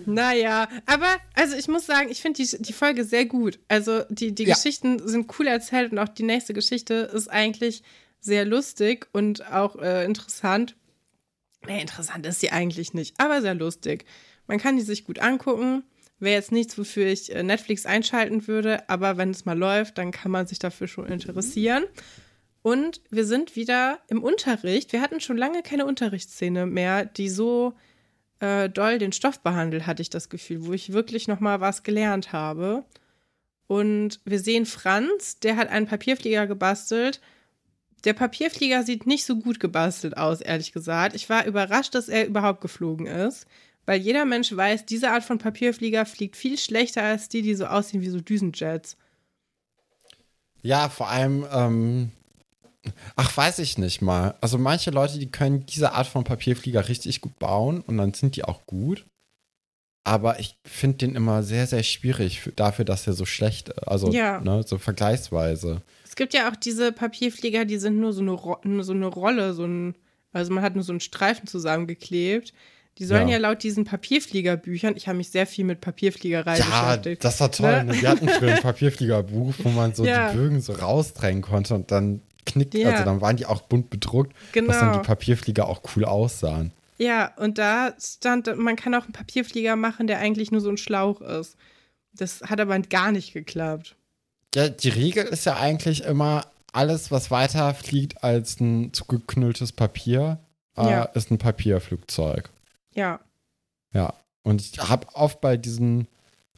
naja, 0.05 0.67
aber 0.85 1.07
also 1.33 1.55
ich 1.55 1.67
muss 1.67 1.85
sagen, 1.85 2.09
ich 2.09 2.21
finde 2.21 2.43
die, 2.43 2.57
die 2.61 2.73
Folge 2.73 3.03
sehr 3.03 3.25
gut. 3.25 3.59
Also 3.67 4.03
die, 4.09 4.33
die 4.33 4.43
ja. 4.43 4.53
Geschichten 4.53 5.07
sind 5.07 5.31
cool 5.39 5.47
erzählt 5.47 5.91
und 5.91 5.99
auch 5.99 6.09
die 6.09 6.23
nächste 6.23 6.53
Geschichte 6.53 7.09
ist 7.13 7.29
eigentlich 7.29 7.83
sehr 8.19 8.45
lustig 8.45 9.07
und 9.11 9.45
auch 9.51 9.75
äh, 9.75 10.05
interessant. 10.05 10.75
Nee, 11.65 11.81
interessant 11.81 12.25
ist 12.25 12.39
sie 12.39 12.51
eigentlich 12.51 12.93
nicht, 12.93 13.19
aber 13.19 13.41
sehr 13.41 13.55
lustig. 13.55 14.05
Man 14.47 14.59
kann 14.59 14.77
die 14.77 14.83
sich 14.83 15.05
gut 15.05 15.19
angucken. 15.19 15.83
Wäre 16.19 16.35
jetzt 16.35 16.51
nichts, 16.51 16.77
wofür 16.77 17.07
ich 17.07 17.33
äh, 17.33 17.43
Netflix 17.43 17.85
einschalten 17.85 18.47
würde, 18.47 18.87
aber 18.89 19.17
wenn 19.17 19.31
es 19.31 19.45
mal 19.45 19.57
läuft, 19.57 19.97
dann 19.97 20.11
kann 20.11 20.31
man 20.31 20.47
sich 20.47 20.59
dafür 20.59 20.87
schon 20.87 21.05
interessieren. 21.05 21.83
Und 22.61 23.01
wir 23.09 23.25
sind 23.25 23.57
wieder 23.57 23.99
im 24.07 24.23
Unterricht. 24.23 24.93
Wir 24.93 25.01
hatten 25.01 25.19
schon 25.19 25.35
lange 25.35 25.63
keine 25.63 25.85
Unterrichtsszene 25.85 26.65
mehr, 26.65 27.05
die 27.05 27.27
so 27.27 27.73
äh, 28.43 28.69
doll 28.69 28.97
den 28.97 29.13
Stoff 29.13 29.39
behandelt, 29.39 29.87
hatte 29.87 30.01
ich 30.01 30.09
das 30.09 30.27
Gefühl, 30.27 30.65
wo 30.65 30.73
ich 30.73 30.91
wirklich 30.91 31.29
noch 31.29 31.39
mal 31.39 31.61
was 31.61 31.83
gelernt 31.83 32.33
habe. 32.33 32.83
Und 33.67 34.19
wir 34.25 34.39
sehen 34.39 34.65
Franz, 34.65 35.39
der 35.39 35.55
hat 35.55 35.69
einen 35.69 35.87
Papierflieger 35.87 36.45
gebastelt. 36.45 37.21
Der 38.03 38.11
Papierflieger 38.11 38.83
sieht 38.83 39.07
nicht 39.07 39.23
so 39.23 39.37
gut 39.37 39.61
gebastelt 39.61 40.17
aus, 40.17 40.41
ehrlich 40.41 40.73
gesagt. 40.73 41.15
Ich 41.15 41.29
war 41.29 41.45
überrascht, 41.45 41.95
dass 41.95 42.09
er 42.09 42.27
überhaupt 42.27 42.59
geflogen 42.59 43.07
ist. 43.07 43.47
Weil 43.85 44.01
jeder 44.01 44.25
Mensch 44.25 44.53
weiß, 44.55 44.85
diese 44.85 45.11
Art 45.11 45.23
von 45.23 45.37
Papierflieger 45.37 46.05
fliegt 46.05 46.35
viel 46.35 46.57
schlechter 46.57 47.03
als 47.03 47.29
die, 47.29 47.41
die 47.41 47.55
so 47.55 47.65
aussehen 47.65 48.01
wie 48.01 48.09
so 48.09 48.19
Düsenjets. 48.19 48.97
Ja, 50.61 50.89
vor 50.89 51.09
allem, 51.09 51.45
ähm, 51.51 52.11
ach, 53.15 53.35
weiß 53.35 53.59
ich 53.59 53.77
nicht 53.77 54.01
mal. 54.01 54.35
Also 54.41 54.57
manche 54.57 54.91
Leute, 54.91 55.19
die 55.19 55.31
können 55.31 55.65
diese 55.65 55.93
Art 55.93 56.07
von 56.07 56.23
Papierflieger 56.23 56.87
richtig 56.87 57.21
gut 57.21 57.37
bauen 57.39 57.81
und 57.81 57.97
dann 57.97 58.13
sind 58.13 58.35
die 58.35 58.43
auch 58.43 58.65
gut. 58.65 59.05
Aber 60.05 60.39
ich 60.39 60.57
finde 60.65 60.97
den 60.97 61.15
immer 61.15 61.43
sehr, 61.43 61.65
sehr 61.65 61.83
schwierig 61.83 62.41
für, 62.41 62.51
dafür, 62.51 62.83
dass 62.83 63.07
er 63.07 63.13
so 63.13 63.25
schlecht 63.25 63.69
ist. 63.69 63.87
Also, 63.87 64.11
ja. 64.11 64.41
ne, 64.41 64.63
so 64.65 64.77
vergleichsweise. 64.77 65.81
Es 66.03 66.15
gibt 66.15 66.33
ja 66.33 66.49
auch 66.49 66.57
diese 66.57 66.91
Papierflieger, 66.91 67.63
die 67.63 67.77
sind 67.77 67.99
nur 67.99 68.11
so 68.11 68.21
eine, 68.21 68.37
nur 68.63 68.83
so 68.83 68.93
eine 68.93 69.07
Rolle, 69.07 69.53
so 69.53 69.65
ein, 69.65 69.95
also 70.33 70.51
man 70.51 70.63
hat 70.63 70.75
nur 70.75 70.83
so 70.83 70.91
einen 70.91 70.99
Streifen 70.99 71.47
zusammengeklebt. 71.47 72.53
Die 72.99 73.05
sollen 73.05 73.27
ja, 73.27 73.35
ja 73.35 73.39
laut 73.39 73.63
diesen 73.63 73.85
Papierfliegerbüchern, 73.85 74.95
ich 74.95 75.07
habe 75.07 75.17
mich 75.17 75.29
sehr 75.31 75.47
viel 75.47 75.65
mit 75.65 75.81
Papierfliegerei 75.81 76.59
ja, 76.59 76.65
beschäftigt. 76.65 77.23
Ja, 77.23 77.29
das 77.29 77.39
war 77.39 77.51
toll. 77.51 77.83
Ne? 77.85 77.99
Wir 77.99 78.09
hatten 78.09 78.29
früher 78.29 78.55
ein 78.55 78.61
Papierfliegerbuch, 78.61 79.55
wo 79.63 79.69
man 79.69 79.95
so 79.95 80.05
ja. 80.05 80.31
die 80.31 80.37
Bögen 80.37 80.61
so 80.61 80.73
rausdrängen 80.73 81.41
konnte 81.41 81.73
und 81.73 81.89
dann 81.91 82.21
knickt, 82.45 82.73
ja. 82.73 82.89
also 82.89 83.03
dann 83.03 83.21
waren 83.21 83.37
die 83.37 83.45
auch 83.45 83.61
bunt 83.61 83.89
bedruckt, 83.89 84.33
genau. 84.51 84.67
dass 84.67 84.79
dann 84.79 84.93
die 84.93 85.05
Papierflieger 85.05 85.67
auch 85.67 85.81
cool 85.95 86.05
aussahen. 86.05 86.71
Ja, 86.97 87.33
und 87.37 87.57
da 87.57 87.93
stand, 87.99 88.55
man 88.57 88.75
kann 88.75 88.93
auch 88.95 89.03
einen 89.03 89.13
Papierflieger 89.13 89.75
machen, 89.75 90.07
der 90.07 90.19
eigentlich 90.19 90.51
nur 90.51 90.61
so 90.61 90.69
ein 90.69 90.77
Schlauch 90.77 91.21
ist. 91.21 91.57
Das 92.13 92.41
hat 92.43 92.59
aber 92.59 92.77
gar 92.79 93.11
nicht 93.11 93.33
geklappt. 93.33 93.95
Ja, 94.55 94.69
die 94.69 94.89
Regel 94.89 95.25
ist 95.25 95.45
ja 95.45 95.57
eigentlich 95.57 96.03
immer, 96.03 96.45
alles, 96.71 97.11
was 97.11 97.31
weiter 97.31 97.73
fliegt 97.73 98.23
als 98.23 98.59
ein 98.59 98.93
zugeknülltes 98.93 99.71
Papier, 99.71 100.39
äh, 100.75 101.05
ist 101.13 101.31
ein 101.31 101.37
Papierflugzeug. 101.37 102.49
Ja. 102.93 103.19
Ja. 103.93 104.13
Und 104.41 104.61
ich 104.61 104.77
habe 104.79 105.07
oft 105.13 105.39
bei 105.39 105.55
diesen 105.55 106.07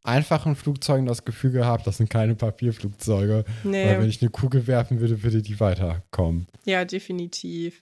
einfachen 0.06 0.56
Flugzeugen 0.56 1.06
das 1.06 1.26
Gefühl 1.26 1.52
gehabt, 1.52 1.88
das 1.88 1.98
sind 1.98 2.10
keine 2.10 2.36
Papierflugzeuge. 2.36 3.46
Nee. 3.64 3.86
Weil 3.86 4.02
wenn 4.02 4.10
ich 4.10 4.22
eine 4.22 4.32
Kugel 4.32 4.68
werfen 4.68 5.00
würde, 5.00 5.24
würde 5.24 5.42
die 5.42 5.60
weiterkommen. 5.60 6.48
Ja, 6.66 6.86
definitiv. 6.86 7.82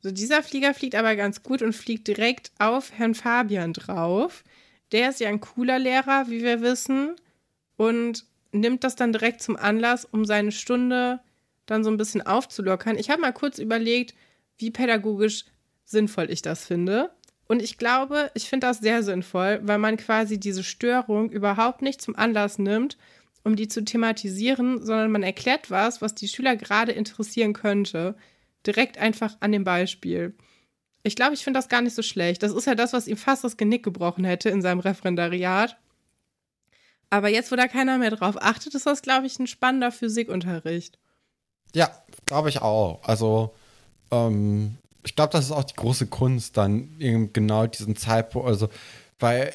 So, 0.00 0.10
dieser 0.10 0.42
Flieger 0.42 0.74
fliegt 0.74 0.94
aber 0.94 1.16
ganz 1.16 1.42
gut 1.42 1.62
und 1.62 1.74
fliegt 1.74 2.06
direkt 2.06 2.52
auf 2.58 2.92
Herrn 2.92 3.14
Fabian 3.14 3.72
drauf. 3.72 4.44
Der 4.92 5.10
ist 5.10 5.20
ja 5.20 5.28
ein 5.28 5.40
cooler 5.40 5.78
Lehrer, 5.78 6.26
wie 6.28 6.42
wir 6.42 6.60
wissen. 6.60 7.16
Und 7.76 8.24
nimmt 8.52 8.84
das 8.84 8.96
dann 8.96 9.12
direkt 9.12 9.42
zum 9.42 9.56
Anlass, 9.56 10.04
um 10.04 10.24
seine 10.24 10.52
Stunde 10.52 11.20
dann 11.66 11.84
so 11.84 11.90
ein 11.90 11.96
bisschen 11.96 12.22
aufzulockern. 12.22 12.96
Ich 12.96 13.10
habe 13.10 13.20
mal 13.20 13.32
kurz 13.32 13.58
überlegt, 13.58 14.14
wie 14.58 14.70
pädagogisch 14.70 15.44
sinnvoll 15.84 16.30
ich 16.30 16.42
das 16.42 16.64
finde. 16.64 17.10
Und 17.48 17.62
ich 17.62 17.78
glaube, 17.78 18.30
ich 18.34 18.48
finde 18.48 18.66
das 18.66 18.78
sehr 18.78 19.02
sinnvoll, 19.02 19.60
weil 19.62 19.78
man 19.78 19.96
quasi 19.96 20.38
diese 20.38 20.64
Störung 20.64 21.30
überhaupt 21.30 21.82
nicht 21.82 22.02
zum 22.02 22.16
Anlass 22.16 22.58
nimmt, 22.58 22.96
um 23.44 23.54
die 23.54 23.68
zu 23.68 23.84
thematisieren, 23.84 24.84
sondern 24.84 25.12
man 25.12 25.22
erklärt 25.22 25.70
was, 25.70 26.02
was 26.02 26.14
die 26.14 26.28
Schüler 26.28 26.56
gerade 26.56 26.92
interessieren 26.92 27.52
könnte, 27.52 28.16
direkt 28.66 28.98
einfach 28.98 29.36
an 29.38 29.52
dem 29.52 29.62
Beispiel. 29.62 30.34
Ich 31.04 31.14
glaube, 31.14 31.34
ich 31.34 31.44
finde 31.44 31.58
das 31.58 31.68
gar 31.68 31.82
nicht 31.82 31.94
so 31.94 32.02
schlecht. 32.02 32.42
Das 32.42 32.52
ist 32.52 32.66
ja 32.66 32.74
das, 32.74 32.92
was 32.92 33.06
ihm 33.06 33.16
fast 33.16 33.44
das 33.44 33.56
Genick 33.56 33.84
gebrochen 33.84 34.24
hätte 34.24 34.48
in 34.48 34.60
seinem 34.60 34.80
Referendariat. 34.80 35.76
Aber 37.10 37.28
jetzt, 37.28 37.52
wo 37.52 37.56
da 37.56 37.68
keiner 37.68 37.98
mehr 37.98 38.10
drauf 38.10 38.36
achtet, 38.40 38.74
ist 38.74 38.86
das, 38.86 39.02
glaube 39.02 39.26
ich, 39.26 39.38
ein 39.38 39.46
spannender 39.46 39.92
Physikunterricht. 39.92 40.98
Ja, 41.72 41.90
glaube 42.24 42.48
ich 42.48 42.62
auch. 42.62 43.04
Also, 43.04 43.54
ähm, 44.10 44.78
ich 45.06 45.14
glaube, 45.14 45.32
das 45.32 45.46
ist 45.46 45.52
auch 45.52 45.64
die 45.64 45.76
große 45.76 46.08
Kunst, 46.08 46.56
dann 46.56 46.96
eben 46.98 47.32
genau 47.32 47.66
diesen 47.66 47.96
Zeitpunkt, 47.96 48.48
also, 48.48 48.68
weil 49.20 49.52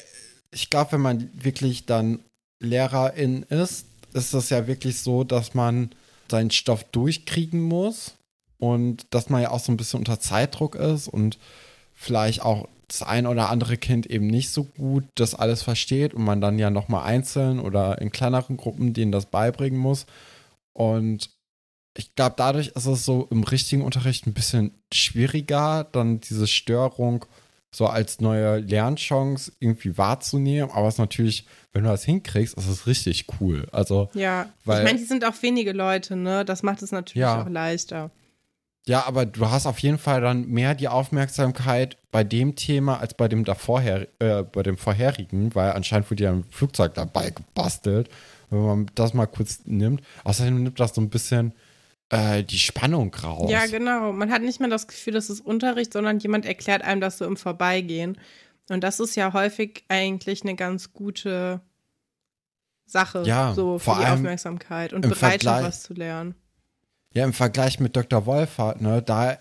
ich 0.50 0.70
glaube, 0.70 0.92
wenn 0.92 1.02
man 1.02 1.30
wirklich 1.34 1.84
dann 1.84 2.20
Lehrerin 2.58 3.42
ist, 3.44 3.86
ist 4.14 4.32
es 4.32 4.48
ja 4.50 4.66
wirklich 4.66 5.00
so, 5.00 5.24
dass 5.24 5.54
man 5.54 5.90
seinen 6.30 6.50
Stoff 6.50 6.84
durchkriegen 6.84 7.60
muss 7.60 8.14
und 8.58 9.06
dass 9.10 9.28
man 9.28 9.42
ja 9.42 9.50
auch 9.50 9.60
so 9.60 9.72
ein 9.72 9.76
bisschen 9.76 9.98
unter 9.98 10.20
Zeitdruck 10.20 10.74
ist 10.74 11.08
und 11.08 11.38
vielleicht 11.94 12.42
auch 12.42 12.66
das 12.88 13.02
ein 13.02 13.26
oder 13.26 13.50
andere 13.50 13.76
Kind 13.76 14.06
eben 14.06 14.26
nicht 14.26 14.50
so 14.50 14.64
gut 14.64 15.04
das 15.16 15.34
alles 15.34 15.62
versteht 15.62 16.14
und 16.14 16.24
man 16.24 16.40
dann 16.40 16.58
ja 16.58 16.70
nochmal 16.70 17.04
einzeln 17.04 17.60
oder 17.60 18.00
in 18.00 18.10
kleineren 18.10 18.56
Gruppen 18.56 18.94
denen 18.94 19.12
das 19.12 19.26
beibringen 19.26 19.78
muss. 19.78 20.06
Und 20.72 21.30
ich 21.96 22.14
glaube, 22.14 22.34
dadurch 22.36 22.68
ist 22.68 22.86
es 22.86 23.04
so 23.04 23.28
im 23.30 23.42
richtigen 23.42 23.82
Unterricht 23.82 24.26
ein 24.26 24.34
bisschen 24.34 24.72
schwieriger, 24.92 25.86
dann 25.92 26.20
diese 26.20 26.46
Störung 26.46 27.26
so 27.74 27.86
als 27.86 28.20
neue 28.20 28.58
Lernchance 28.58 29.52
irgendwie 29.58 29.96
wahrzunehmen. 29.96 30.70
Aber 30.70 30.88
es 30.88 30.94
ist 30.94 30.98
natürlich, 30.98 31.46
wenn 31.72 31.84
du 31.84 31.90
das 31.90 32.04
hinkriegst, 32.04 32.54
ist 32.54 32.68
es 32.68 32.86
richtig 32.86 33.26
cool. 33.40 33.66
Also, 33.72 34.10
ja, 34.14 34.46
weil, 34.64 34.80
ich 34.80 34.84
meine, 34.84 34.98
die 34.98 35.06
sind 35.06 35.24
auch 35.24 35.34
wenige 35.40 35.72
Leute, 35.72 36.16
ne? 36.16 36.44
Das 36.44 36.62
macht 36.62 36.82
es 36.82 36.92
natürlich 36.92 37.22
ja, 37.22 37.42
auch 37.42 37.48
leichter. 37.48 38.10
Ja, 38.86 39.06
aber 39.06 39.26
du 39.26 39.48
hast 39.48 39.66
auf 39.66 39.78
jeden 39.78 39.98
Fall 39.98 40.20
dann 40.20 40.48
mehr 40.48 40.74
die 40.74 40.88
Aufmerksamkeit 40.88 41.96
bei 42.10 42.24
dem 42.24 42.56
Thema 42.56 42.98
als 42.98 43.14
bei 43.14 43.28
dem 43.28 43.44
davorher, 43.44 44.08
äh, 44.18 44.42
bei 44.42 44.62
dem 44.62 44.76
vorherigen, 44.76 45.54
weil 45.54 45.72
anscheinend 45.72 46.10
wurde 46.10 46.24
ja 46.24 46.32
ein 46.32 46.44
Flugzeug 46.50 46.94
dabei 46.94 47.30
gebastelt, 47.30 48.10
wenn 48.50 48.66
man 48.66 48.90
das 48.96 49.14
mal 49.14 49.26
kurz 49.26 49.60
nimmt. 49.64 50.02
Außerdem 50.24 50.64
nimmt 50.64 50.80
das 50.80 50.94
so 50.94 51.00
ein 51.00 51.10
bisschen 51.10 51.52
äh, 52.12 52.44
die 52.44 52.58
Spannung 52.58 53.12
raus. 53.14 53.50
Ja, 53.50 53.66
genau. 53.66 54.12
Man 54.12 54.30
hat 54.30 54.42
nicht 54.42 54.60
mehr 54.60 54.68
das 54.68 54.86
Gefühl, 54.86 55.14
das 55.14 55.30
ist 55.30 55.40
Unterricht, 55.40 55.92
sondern 55.92 56.18
jemand 56.18 56.44
erklärt 56.44 56.82
einem 56.82 57.00
das 57.00 57.18
so 57.18 57.24
im 57.24 57.36
Vorbeigehen. 57.36 58.18
Und 58.68 58.84
das 58.84 59.00
ist 59.00 59.16
ja 59.16 59.32
häufig 59.32 59.84
eigentlich 59.88 60.42
eine 60.42 60.54
ganz 60.54 60.92
gute 60.92 61.60
Sache, 62.86 63.22
ja, 63.24 63.54
so 63.54 63.78
für 63.78 63.96
die 63.98 64.06
Aufmerksamkeit 64.06 64.92
und 64.92 65.00
Bereitschaft, 65.00 65.64
was 65.64 65.82
zu 65.82 65.94
lernen. 65.94 66.34
Ja, 67.14 67.24
im 67.24 67.32
Vergleich 67.32 67.80
mit 67.80 67.96
Dr. 67.96 68.26
Wolfert, 68.26 68.80
ne, 68.80 69.02
da 69.02 69.38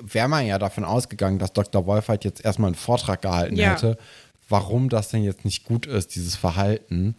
wäre 0.00 0.28
man 0.28 0.46
ja 0.46 0.58
davon 0.58 0.84
ausgegangen, 0.84 1.38
dass 1.38 1.52
Dr. 1.52 1.86
Wolfert 1.86 2.24
jetzt 2.24 2.44
erstmal 2.44 2.68
einen 2.68 2.76
Vortrag 2.76 3.22
gehalten 3.22 3.56
ja. 3.56 3.72
hätte, 3.72 3.98
warum 4.48 4.88
das 4.88 5.08
denn 5.08 5.22
jetzt 5.22 5.44
nicht 5.44 5.64
gut 5.64 5.86
ist, 5.86 6.14
dieses 6.14 6.36
Verhalten. 6.36 7.16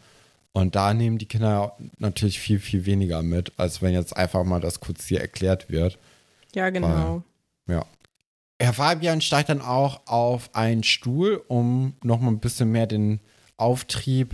Und 0.53 0.75
da 0.75 0.93
nehmen 0.93 1.17
die 1.17 1.27
Kinder 1.27 1.77
natürlich 1.97 2.39
viel, 2.39 2.59
viel 2.59 2.85
weniger 2.85 3.21
mit, 3.21 3.53
als 3.57 3.81
wenn 3.81 3.93
jetzt 3.93 4.15
einfach 4.17 4.43
mal 4.43 4.59
das 4.59 4.79
kurz 4.79 5.05
hier 5.05 5.21
erklärt 5.21 5.69
wird. 5.69 5.99
Ja, 6.55 6.69
genau. 6.69 7.23
Weil, 7.67 7.75
ja. 7.75 7.85
Herr 8.59 8.73
Fabian 8.73 9.21
steigt 9.21 9.49
dann 9.49 9.61
auch 9.61 10.01
auf 10.07 10.55
einen 10.55 10.83
Stuhl, 10.83 11.43
um 11.47 11.93
nochmal 12.03 12.31
ein 12.31 12.39
bisschen 12.39 12.71
mehr 12.71 12.87
den 12.87 13.19
Auftrieb 13.55 14.31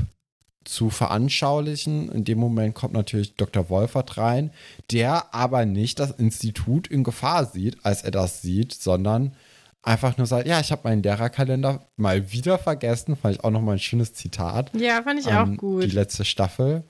zu 0.64 0.90
veranschaulichen. 0.90 2.10
In 2.10 2.24
dem 2.24 2.40
Moment 2.40 2.74
kommt 2.74 2.94
natürlich 2.94 3.36
Dr. 3.36 3.70
Wolfert 3.70 4.18
rein, 4.18 4.52
der 4.92 5.34
aber 5.34 5.66
nicht 5.66 6.00
das 6.00 6.12
Institut 6.12 6.88
in 6.88 7.04
Gefahr 7.04 7.46
sieht, 7.46 7.86
als 7.86 8.04
er 8.04 8.12
das 8.12 8.42
sieht, 8.42 8.74
sondern 8.74 9.36
einfach 9.84 10.18
nur 10.18 10.26
sagt, 10.26 10.48
ja, 10.48 10.60
ich 10.60 10.72
habe 10.72 10.82
meinen 10.86 11.04
Lehrerkalender 11.04 11.86
mal 11.98 12.32
wieder 12.32 12.58
vergessen. 12.58 13.16
Fand 13.16 13.36
ich 13.36 13.44
auch 13.44 13.52
nochmal 13.52 13.76
ein 13.76 13.80
schönes 13.80 14.14
Zitat. 14.14 14.72
Ja, 14.74 15.04
fand 15.04 15.20
ich 15.20 15.28
auch 15.28 15.46
gut. 15.58 15.84
Die 15.84 15.90
letzte 15.90 16.26
Staffel. 16.26 16.84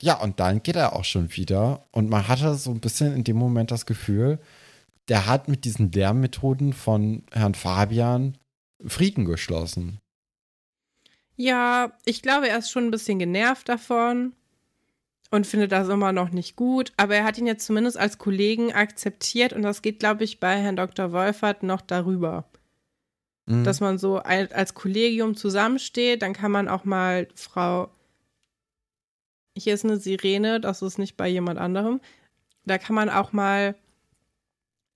Ja, 0.00 0.20
und 0.20 0.38
dann 0.38 0.62
geht 0.62 0.76
er 0.76 0.94
auch 0.94 1.04
schon 1.04 1.34
wieder. 1.34 1.86
Und 1.90 2.10
man 2.10 2.28
hatte 2.28 2.54
so 2.54 2.70
ein 2.70 2.80
bisschen 2.80 3.16
in 3.16 3.24
dem 3.24 3.36
Moment 3.36 3.70
das 3.70 3.86
Gefühl, 3.86 4.38
der 5.08 5.26
hat 5.26 5.48
mit 5.48 5.64
diesen 5.64 5.90
Lernmethoden 5.90 6.72
von 6.72 7.24
Herrn 7.32 7.54
Fabian 7.54 8.36
Frieden 8.84 9.24
geschlossen. 9.24 9.98
Ja, 11.36 11.92
ich 12.04 12.22
glaube, 12.22 12.48
er 12.48 12.58
ist 12.58 12.70
schon 12.70 12.84
ein 12.84 12.90
bisschen 12.90 13.18
genervt 13.18 13.68
davon 13.68 14.32
und 15.30 15.46
findet 15.46 15.72
das 15.72 15.88
immer 15.88 16.12
noch 16.12 16.30
nicht 16.30 16.56
gut. 16.56 16.92
Aber 16.96 17.16
er 17.16 17.24
hat 17.24 17.38
ihn 17.38 17.46
jetzt 17.46 17.66
zumindest 17.66 17.96
als 17.96 18.18
Kollegen 18.18 18.72
akzeptiert 18.72 19.52
und 19.52 19.62
das 19.62 19.82
geht, 19.82 19.98
glaube 19.98 20.24
ich, 20.24 20.40
bei 20.40 20.56
Herrn 20.56 20.76
Dr. 20.76 21.12
Wolfert 21.12 21.62
noch 21.62 21.80
darüber. 21.80 22.44
Mhm. 23.46 23.64
Dass 23.64 23.80
man 23.80 23.98
so 23.98 24.18
als 24.18 24.74
Kollegium 24.74 25.36
zusammensteht, 25.36 26.22
dann 26.22 26.32
kann 26.32 26.50
man 26.50 26.68
auch 26.68 26.84
mal 26.84 27.28
Frau. 27.34 27.90
Hier 29.56 29.74
ist 29.74 29.84
eine 29.84 29.98
Sirene, 29.98 30.60
das 30.60 30.82
ist 30.82 30.98
nicht 30.98 31.16
bei 31.16 31.28
jemand 31.28 31.58
anderem. 31.58 32.00
Da 32.64 32.78
kann 32.78 32.94
man 32.94 33.08
auch 33.08 33.32
mal 33.32 33.74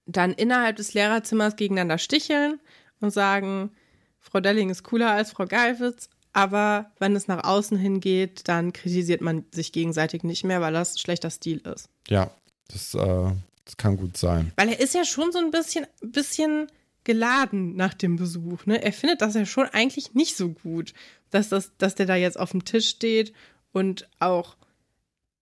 dann 0.06 0.32
innerhalb 0.32 0.76
des 0.76 0.92
Lehrerzimmers 0.92 1.56
gegeneinander 1.56 1.98
sticheln 1.98 2.60
und 3.00 3.10
sagen, 3.10 3.70
Frau 4.18 4.40
Delling 4.40 4.70
ist 4.70 4.82
cooler 4.82 5.12
als 5.12 5.30
Frau 5.30 5.46
Geilwitz, 5.46 6.10
aber 6.32 6.90
wenn 6.98 7.16
es 7.16 7.28
nach 7.28 7.44
außen 7.44 7.76
hingeht, 7.76 8.48
dann 8.48 8.72
kritisiert 8.72 9.20
man 9.20 9.44
sich 9.52 9.72
gegenseitig 9.72 10.22
nicht 10.22 10.44
mehr, 10.44 10.60
weil 10.60 10.72
das 10.72 11.00
schlechter 11.00 11.30
Stil 11.30 11.58
ist. 11.58 11.88
Ja, 12.08 12.30
das, 12.68 12.94
äh, 12.94 13.32
das 13.64 13.76
kann 13.76 13.96
gut 13.96 14.16
sein. 14.16 14.52
Weil 14.56 14.68
er 14.68 14.80
ist 14.80 14.94
ja 14.94 15.04
schon 15.04 15.32
so 15.32 15.38
ein 15.38 15.50
bisschen, 15.50 15.86
bisschen 16.00 16.68
geladen 17.04 17.74
nach 17.76 17.94
dem 17.94 18.16
Besuch. 18.16 18.66
Ne? 18.66 18.82
Er 18.82 18.92
findet 18.92 19.22
das 19.22 19.34
ja 19.34 19.46
schon 19.46 19.66
eigentlich 19.66 20.14
nicht 20.14 20.36
so 20.36 20.50
gut, 20.50 20.92
dass, 21.30 21.48
das, 21.48 21.72
dass 21.78 21.94
der 21.94 22.06
da 22.06 22.14
jetzt 22.14 22.38
auf 22.38 22.50
dem 22.50 22.64
Tisch 22.64 22.88
steht 22.88 23.32
und 23.72 24.08
auch 24.18 24.56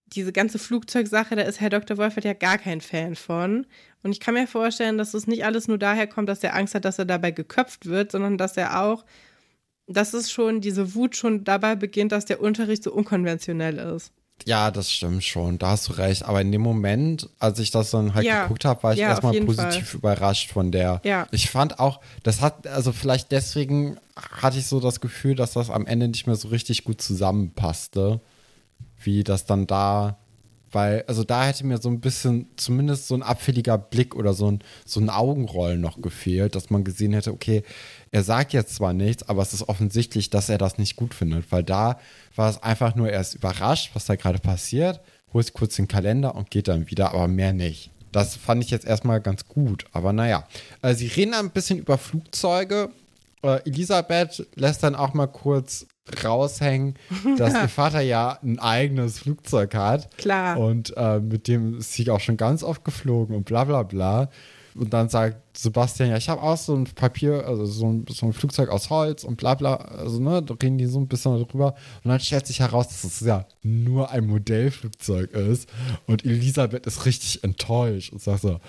diese 0.07 0.33
ganze 0.33 0.59
Flugzeugsache, 0.59 1.37
da 1.37 1.43
ist 1.43 1.61
Herr 1.61 1.69
Dr. 1.69 1.99
Wolfert 1.99 2.25
ja 2.25 2.33
gar 2.33 2.57
kein 2.57 2.81
Fan 2.81 3.15
von. 3.15 3.67
Und 4.03 4.13
ich 4.13 4.21
kann 4.21 4.35
mir 4.35 4.47
vorstellen, 4.47 4.97
dass 4.97 5.13
es 5.13 5.27
nicht 5.27 5.45
alles 5.45 5.69
nur 5.69 5.77
daher 5.77 6.07
kommt, 6.07 6.31
dass 6.31 6.43
er 6.43 6.55
Angst 6.55 6.75
hat, 6.75 6.87
dass 6.87 6.99
er 6.99 7.05
dabei 7.05 7.31
geköpft 7.31 7.85
wird, 7.85 8.13
sondern 8.13 8.39
dass 8.39 8.57
er 8.57 8.83
auch 8.83 9.05
dass 9.89 10.15
es 10.15 10.31
schon, 10.31 10.61
diese 10.61 10.95
Wut 10.95 11.17
schon 11.17 11.45
dabei 11.45 11.75
beginnt, 11.75 12.13
dass 12.13 12.25
der 12.25 12.41
Unterricht 12.41 12.83
so 12.83 12.93
unkonventionell 12.93 13.79
ist. 13.79 14.13
Ja, 14.47 14.71
das 14.71 14.93
stimmt 14.93 15.25
schon, 15.25 15.59
da 15.59 15.71
hast 15.71 15.89
du 15.89 15.95
recht. 15.95 16.25
Aber 16.25 16.41
in 16.41 16.53
dem 16.53 16.61
Moment, 16.61 17.29
als 17.39 17.59
ich 17.59 17.71
das 17.71 17.91
dann 17.91 18.15
halt 18.15 18.25
ja. 18.25 18.43
geguckt 18.43 18.65
habe, 18.65 18.83
war 18.83 18.93
ich 18.93 19.01
ja, 19.01 19.09
erstmal 19.09 19.39
positiv 19.41 19.91
Fall. 19.91 19.99
überrascht 19.99 20.53
von 20.53 20.71
der. 20.71 21.01
Ja. 21.05 21.27
Ich 21.33 21.51
fand 21.51 21.81
auch, 21.81 22.01
das 22.23 22.41
hat, 22.41 22.67
also 22.67 22.93
vielleicht 22.93 23.33
deswegen 23.33 23.99
hatte 24.17 24.59
ich 24.59 24.67
so 24.67 24.79
das 24.79 25.01
Gefühl, 25.01 25.35
dass 25.35 25.55
das 25.55 25.71
am 25.71 25.87
Ende 25.87 26.09
nicht 26.09 26.27
mehr 26.27 26.37
so 26.37 26.49
richtig 26.49 26.85
gut 26.85 27.03
zusammenpasste, 27.03 28.21
wie 29.03 29.25
das 29.25 29.45
dann 29.45 29.67
da 29.67 30.19
weil, 30.73 31.05
also 31.07 31.25
da 31.25 31.47
hätte 31.47 31.67
mir 31.67 31.79
so 31.79 31.89
ein 31.89 32.01
bisschen, 32.01 32.49
zumindest 32.57 33.09
so 33.09 33.15
ein 33.15 33.23
abfälliger 33.23 33.79
Blick 33.79 34.15
oder 34.15 34.35
so 34.35 34.51
ein, 34.51 34.61
so 34.85 35.01
ein 35.01 35.11
Augenrollen 35.11 35.81
noch 35.81 36.01
gefehlt, 36.01 36.55
dass 36.55 36.71
man 36.71 36.85
gesehen 36.85 37.13
hätte, 37.13 37.33
okay, 37.33 37.63
er 38.11 38.23
sagt 38.23 38.53
jetzt 38.53 38.75
zwar 38.75 38.93
nichts, 38.93 39.29
aber 39.29 39.43
es 39.43 39.53
ist 39.53 39.69
offensichtlich, 39.69 40.31
dass 40.31 40.49
er 40.49 40.59
das 40.59 40.79
nicht 40.79 40.97
gut 40.97 41.15
findet, 41.15 41.51
weil 41.53 41.63
da 41.63 41.99
war 42.37 42.51
es 42.51 42.63
einfach 42.63 42.95
nur, 42.95 43.11
er 43.11 43.21
ist 43.21 43.35
überrascht, 43.35 43.91
was 43.95 44.07
da 44.07 44.17
gerade 44.17 44.39
passiert, 44.39 45.01
holt 45.33 45.53
kurz 45.53 45.77
den 45.77 45.89
Kalender 45.89 46.35
und 46.35 46.51
geht 46.51 46.69
dann 46.69 46.91
wieder, 46.91 47.13
aber 47.13 47.29
mehr 47.29 47.53
nicht. 47.53 47.91
Das 48.13 48.37
fand 48.37 48.65
ich 48.65 48.71
jetzt 48.71 48.87
erstmal 48.87 49.21
ganz 49.21 49.47
gut, 49.47 49.85
aber 49.93 50.13
naja. 50.13 50.47
Also 50.81 51.01
sie 51.01 51.09
reden 51.09 51.35
ein 51.35 51.51
bisschen 51.51 51.79
über 51.79 51.99
Flugzeuge. 51.99 52.91
Äh, 53.43 53.61
Elisabeth 53.67 54.47
lässt 54.55 54.83
dann 54.83 54.95
auch 54.95 55.13
mal 55.15 55.27
kurz 55.27 55.87
raushängen, 56.25 56.95
dass 57.37 57.55
ihr 57.55 57.69
Vater 57.69 58.01
ja 58.01 58.39
ein 58.43 58.59
eigenes 58.59 59.21
Flugzeug 59.21 59.75
hat. 59.75 60.17
Klar. 60.17 60.59
Und 60.59 60.97
äh, 60.97 61.21
mit 61.21 61.49
dem 61.49 61.79
ist 61.79 61.93
sie 61.93 62.11
auch 62.11 62.21
schon 62.21 62.37
ganz 62.37 62.63
oft 62.63 62.85
geflogen 62.85 63.37
und 63.37 63.45
bla 63.45 63.65
bla 63.65 63.83
bla. 63.83 64.29
Und 64.79 64.93
dann 64.95 65.09
sagt 65.09 65.57
Sebastian, 65.57 66.11
ja, 66.11 66.17
ich 66.17 66.29
habe 66.29 66.41
auch 66.41 66.57
so 66.57 66.75
ein 66.75 66.85
Papier, 66.85 67.47
also 67.47 67.67
so 67.67 67.87
ein, 67.87 68.07
so 68.09 68.27
ein, 68.27 68.33
Flugzeug 68.33 68.69
aus 68.69 68.91
Holz 68.91 69.25
und 69.25 69.37
bla 69.37 69.55
bla. 69.55 69.75
Also, 69.75 70.21
ne, 70.21 70.41
da 70.41 70.55
reden 70.55 70.79
die 70.79 70.87
so 70.87 71.01
ein 71.01 71.09
bisschen 71.09 71.45
drüber. 71.47 71.75
Und 72.05 72.11
dann 72.11 72.21
stellt 72.21 72.47
sich 72.47 72.61
heraus, 72.61 72.89
dass 72.89 73.03
es 73.03 73.21
ja 73.21 73.45
nur 73.63 74.11
ein 74.11 74.27
Modellflugzeug 74.27 75.33
ist. 75.33 75.69
Und 76.07 76.25
Elisabeth 76.25 76.87
ist 76.87 77.07
richtig 77.07 77.43
enttäuscht 77.43 78.13
und 78.13 78.23
sagt 78.23 78.43
so, 78.43 78.61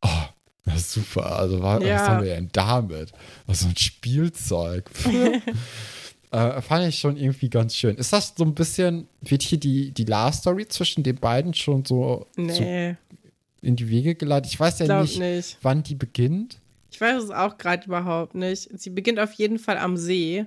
oh, 0.00 0.72
ist 0.74 0.92
super. 0.92 1.36
Also, 1.38 1.62
was, 1.62 1.82
ja. 1.82 1.94
was 1.94 2.08
haben 2.08 2.24
wir 2.24 2.34
denn 2.34 2.48
damit? 2.52 3.12
Was 3.46 3.60
so 3.60 3.68
ein 3.68 3.76
Spielzeug. 3.76 4.90
Äh, 6.32 6.62
fand 6.62 6.86
ich 6.86 6.98
schon 6.98 7.16
irgendwie 7.16 7.50
ganz 7.50 7.74
schön. 7.74 7.96
Ist 7.96 8.12
das 8.12 8.34
so 8.36 8.44
ein 8.44 8.54
bisschen, 8.54 9.08
wird 9.20 9.42
hier 9.42 9.58
die, 9.58 9.90
die 9.90 10.04
Love-Story 10.04 10.68
zwischen 10.68 11.02
den 11.02 11.16
beiden 11.16 11.54
schon 11.54 11.84
so, 11.84 12.26
nee. 12.36 12.92
so 12.92 13.16
in 13.62 13.76
die 13.76 13.88
Wege 13.88 14.14
geleitet? 14.14 14.52
Ich 14.52 14.60
weiß 14.60 14.78
ja 14.78 15.02
nicht, 15.02 15.18
nicht, 15.18 15.58
wann 15.62 15.82
die 15.82 15.96
beginnt. 15.96 16.60
Ich 16.92 17.00
weiß 17.00 17.24
es 17.24 17.30
auch 17.30 17.58
gerade 17.58 17.86
überhaupt 17.86 18.34
nicht. 18.34 18.68
Sie 18.78 18.90
beginnt 18.90 19.18
auf 19.18 19.32
jeden 19.32 19.58
Fall 19.58 19.78
am 19.78 19.96
See. 19.96 20.46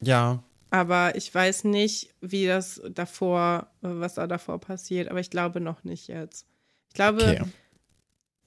Ja. 0.00 0.42
Aber 0.70 1.16
ich 1.16 1.32
weiß 1.32 1.64
nicht, 1.64 2.10
wie 2.20 2.46
das 2.46 2.80
davor, 2.90 3.68
was 3.80 4.14
da 4.14 4.26
davor 4.26 4.60
passiert. 4.60 5.08
Aber 5.08 5.20
ich 5.20 5.30
glaube 5.30 5.60
noch 5.60 5.84
nicht 5.84 6.08
jetzt. 6.08 6.46
Ich 6.88 6.94
glaube, 6.94 7.22
okay. 7.22 7.42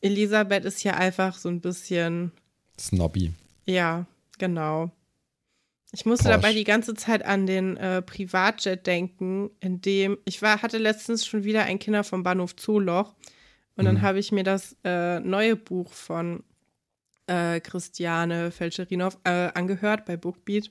Elisabeth 0.01 0.65
ist 0.65 0.79
hier 0.79 0.95
einfach 0.95 1.37
so 1.37 1.49
ein 1.49 1.61
bisschen. 1.61 2.31
Snobby. 2.77 3.33
Ja, 3.65 4.05
genau. 4.37 4.91
Ich 5.91 6.05
musste 6.05 6.25
Porsche. 6.25 6.39
dabei 6.39 6.53
die 6.53 6.63
ganze 6.63 6.93
Zeit 6.93 7.25
an 7.25 7.47
den 7.47 7.77
äh, 7.77 8.01
Privatjet 8.01 8.85
denken, 8.85 9.49
in 9.59 9.81
dem 9.81 10.17
ich 10.25 10.41
war, 10.41 10.61
hatte 10.61 10.77
letztens 10.77 11.25
schon 11.25 11.43
wieder 11.43 11.63
ein 11.63 11.79
Kinder 11.79 12.03
vom 12.03 12.21
Bahnhof 12.21 12.55
Zoloch 12.55 13.15
und 13.75 13.83
mhm. 13.83 13.85
dann 13.85 14.01
habe 14.01 14.19
ich 14.19 14.31
mir 14.31 14.43
das 14.43 14.75
äh, 14.83 15.19
neue 15.19 15.55
Buch 15.55 15.91
von 15.91 16.43
äh, 17.25 17.59
Christiane 17.59 18.51
Felcherinow 18.51 19.17
äh, 19.23 19.49
angehört 19.53 20.05
bei 20.05 20.15
Bookbeat 20.15 20.69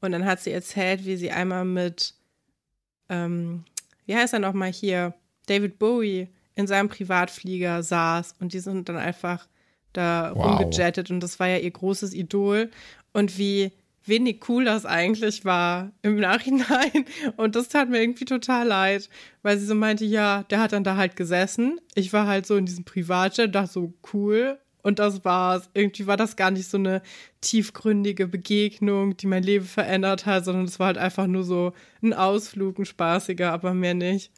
und 0.00 0.12
dann 0.12 0.26
hat 0.26 0.40
sie 0.40 0.52
erzählt, 0.52 1.06
wie 1.06 1.16
sie 1.16 1.30
einmal 1.30 1.64
mit, 1.64 2.14
ähm, 3.08 3.64
wie 4.04 4.16
heißt 4.16 4.34
er 4.34 4.40
nochmal 4.40 4.72
hier, 4.72 5.14
David 5.46 5.78
Bowie 5.78 6.28
in 6.54 6.66
seinem 6.66 6.88
Privatflieger 6.88 7.82
saß 7.82 8.34
und 8.38 8.52
die 8.52 8.60
sind 8.60 8.88
dann 8.88 8.96
einfach 8.96 9.48
da 9.94 10.32
wow. 10.34 10.60
rumgejettet 10.60 11.10
und 11.10 11.20
das 11.20 11.40
war 11.40 11.48
ja 11.48 11.56
ihr 11.56 11.70
großes 11.70 12.12
Idol 12.12 12.70
und 13.12 13.38
wie 13.38 13.72
wenig 14.04 14.48
cool 14.48 14.64
das 14.64 14.86
eigentlich 14.86 15.44
war 15.44 15.92
im 16.02 16.16
Nachhinein. 16.16 17.04
Und 17.36 17.56
das 17.56 17.68
tat 17.68 17.88
mir 17.88 18.00
irgendwie 18.00 18.24
total 18.24 18.66
leid, 18.66 19.08
weil 19.42 19.58
sie 19.58 19.66
so 19.66 19.74
meinte, 19.74 20.04
ja, 20.04 20.42
der 20.44 20.60
hat 20.60 20.72
dann 20.72 20.84
da 20.84 20.96
halt 20.96 21.16
gesessen. 21.16 21.80
Ich 21.94 22.12
war 22.12 22.26
halt 22.26 22.46
so 22.46 22.56
in 22.56 22.66
diesem 22.66 22.84
Privatjet, 22.84 23.54
dachte 23.54 23.72
so, 23.72 23.94
cool. 24.12 24.58
Und 24.82 24.98
das 24.98 25.24
war's. 25.24 25.70
Irgendwie 25.74 26.06
war 26.06 26.16
das 26.16 26.34
gar 26.34 26.50
nicht 26.50 26.68
so 26.68 26.76
eine 26.76 27.02
tiefgründige 27.40 28.26
Begegnung, 28.26 29.16
die 29.16 29.28
mein 29.28 29.44
Leben 29.44 29.64
verändert 29.64 30.26
hat, 30.26 30.44
sondern 30.44 30.64
es 30.64 30.80
war 30.80 30.88
halt 30.88 30.98
einfach 30.98 31.28
nur 31.28 31.44
so 31.44 31.72
ein 32.02 32.12
Ausflug, 32.12 32.78
ein 32.78 32.84
spaßiger, 32.84 33.52
aber 33.52 33.74
mehr 33.74 33.94
nicht. 33.94 34.32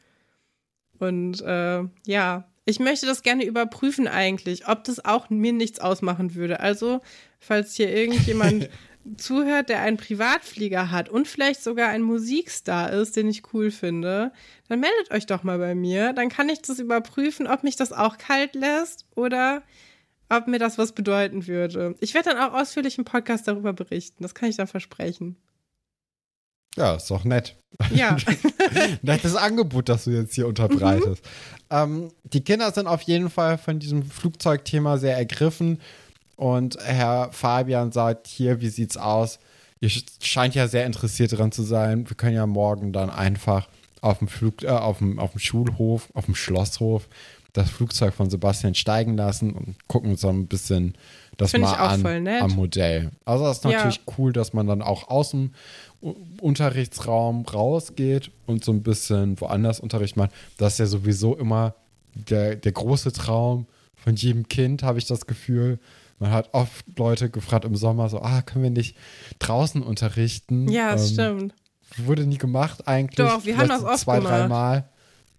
Und 0.99 1.41
äh, 1.41 1.85
ja, 2.07 2.49
ich 2.67 2.81
möchte 2.81 3.07
das 3.07 3.23
gerne 3.23 3.45
überprüfen 3.45 4.09
eigentlich, 4.09 4.69
ob 4.69 4.85
das 4.85 5.05
auch 5.05 5.29
mir 5.31 5.53
nichts 5.53 5.81
ausmachen 5.81 6.35
würde. 6.35 6.61
Also, 6.61 7.01
falls 7.39 7.75
hier 7.75 7.89
irgendjemand 7.95 8.69
zuhört, 9.17 9.69
der 9.69 9.81
einen 9.81 9.97
Privatflieger 9.97 10.91
hat 10.91 11.09
und 11.09 11.29
vielleicht 11.29 11.63
sogar 11.63 11.89
ein 11.89 12.03
Musikstar 12.03 12.93
ist, 12.93 13.17
den 13.17 13.29
ich 13.29 13.53
cool 13.53 13.71
finde, 13.71 14.33
dann 14.69 14.81
meldet 14.81 15.11
euch 15.11 15.27
doch 15.27 15.43
mal 15.43 15.59
bei 15.59 15.75
mir. 15.75 16.13
Dann 16.13 16.29
kann 16.29 16.49
ich 16.49 16.63
das 16.63 16.79
überprüfen, 16.79 17.47
ob 17.47 17.65
mich 17.65 17.77
das 17.77 17.93
auch 17.93 18.19
kalt 18.19 18.55
lässt 18.55 19.07
oder 19.15 19.63
ob 20.29 20.49
mir 20.49 20.59
das 20.59 20.79
was 20.79 20.93
bedeuten 20.93 21.47
würde. 21.47 21.95
Ich 22.01 22.15
werde 22.15 22.31
dann 22.31 22.39
auch 22.39 22.55
ausführlich 22.55 22.99
im 22.99 23.05
Podcast 23.05 23.47
darüber 23.47 23.73
berichten. 23.73 24.23
Das 24.23 24.35
kann 24.35 24.49
ich 24.49 24.57
dann 24.57 24.67
versprechen. 24.67 25.37
Ja, 26.77 26.95
ist 26.95 27.11
doch 27.11 27.25
nett. 27.25 27.57
Ja. 27.93 28.17
Nettes 29.03 29.37
Angebot, 29.37 29.89
das 29.89 30.05
du 30.05 30.11
jetzt 30.11 30.35
hier 30.35 30.49
unterbreitest. 30.49 31.25
Mhm. 31.25 31.29
Ähm, 31.71 32.13
die 32.25 32.43
Kinder 32.43 32.73
sind 32.73 32.87
auf 32.87 33.03
jeden 33.03 33.31
Fall 33.31 33.59
von 33.59 33.79
diesem 33.79 34.03
Flugzeugthema 34.03 34.99
sehr 34.99 35.17
ergriffen 35.17 35.81
und 36.37 36.77
Herr 36.83 37.31
Fabian 37.33 37.93
sagt, 37.93 38.27
hier, 38.27 38.61
wie 38.61 38.69
sieht's 38.69 38.97
aus? 38.97 39.39
Ihr 39.81 39.91
scheint 40.21 40.55
ja 40.55 40.69
sehr 40.69 40.87
interessiert 40.87 41.33
daran 41.33 41.53
zu 41.53 41.63
sein. 41.63 42.09
Wir 42.09 42.17
können 42.17 42.35
ja 42.35 42.47
morgen 42.47 42.93
dann 42.93 43.11
einfach 43.11 43.69
auf 44.01 44.19
dem 44.19 44.29
Flug, 44.29 44.63
äh, 44.63 44.69
auf 44.69 44.99
dem, 44.99 45.19
auf 45.19 45.33
dem 45.33 45.41
Schulhof, 45.41 46.09
auf 46.15 46.27
dem 46.27 46.35
Schlosshof 46.35 47.09
das 47.55 47.71
Flugzeug 47.71 48.15
von 48.15 48.29
Sebastian 48.31 48.75
steigen 48.75 49.17
lassen 49.17 49.53
und 49.53 49.77
gucken 49.87 50.11
uns 50.11 50.23
dann 50.23 50.41
ein 50.41 50.47
bisschen 50.49 50.95
das 51.37 51.53
Find 51.53 51.63
mal 51.63 51.75
an 51.75 52.27
am 52.27 52.53
Modell. 52.53 53.11
Also 53.25 53.45
das 53.45 53.59
ist 53.59 53.65
natürlich 53.65 54.01
ja. 54.07 54.15
cool, 54.19 54.33
dass 54.33 54.53
man 54.53 54.67
dann 54.67 54.83
auch 54.83 55.09
aus 55.09 55.31
dem 55.31 55.53
Unterrichtsraum 56.41 57.47
rausgeht 57.47 58.31
und 58.47 58.65
so 58.65 58.73
ein 58.73 58.83
bisschen 58.83 59.41
woanders 59.41 59.81
Unterricht 59.81 60.17
macht. 60.17 60.33
Das 60.59 60.75
ist 60.75 60.79
ja 60.81 60.87
sowieso 60.87 61.37
immer 61.37 61.75
der, 62.15 62.57
der 62.57 62.73
große 62.73 63.13
Traum 63.13 63.67
von 63.95 64.17
jedem 64.17 64.49
Kind, 64.49 64.83
habe 64.83 64.99
ich 64.99 65.07
das 65.07 65.27
Gefühl, 65.27 65.79
man 66.19 66.31
hat 66.31 66.51
oft 66.53 66.87
Leute 66.99 67.31
gefragt 67.31 67.65
im 67.65 67.77
Sommer 67.77 68.09
so, 68.09 68.21
ah, 68.21 68.43
können 68.43 68.63
wir 68.63 68.71
nicht 68.71 68.97
draußen 69.39 69.83
unterrichten? 69.83 70.69
Ja, 70.69 70.93
das 70.93 71.11
ähm, 71.11 71.15
stimmt. 71.15 71.55
Wurde 71.97 72.27
nie 72.27 72.39
gemacht 72.39 72.89
eigentlich. 72.89 73.17
Doch, 73.17 73.45
wir 73.45 73.57
haben 73.57 73.69
das 73.69 73.85
oft 73.85 73.99
zwei, 74.01 74.19
gemacht. 74.19 74.33
drei 74.33 74.49
Mal. 74.49 74.89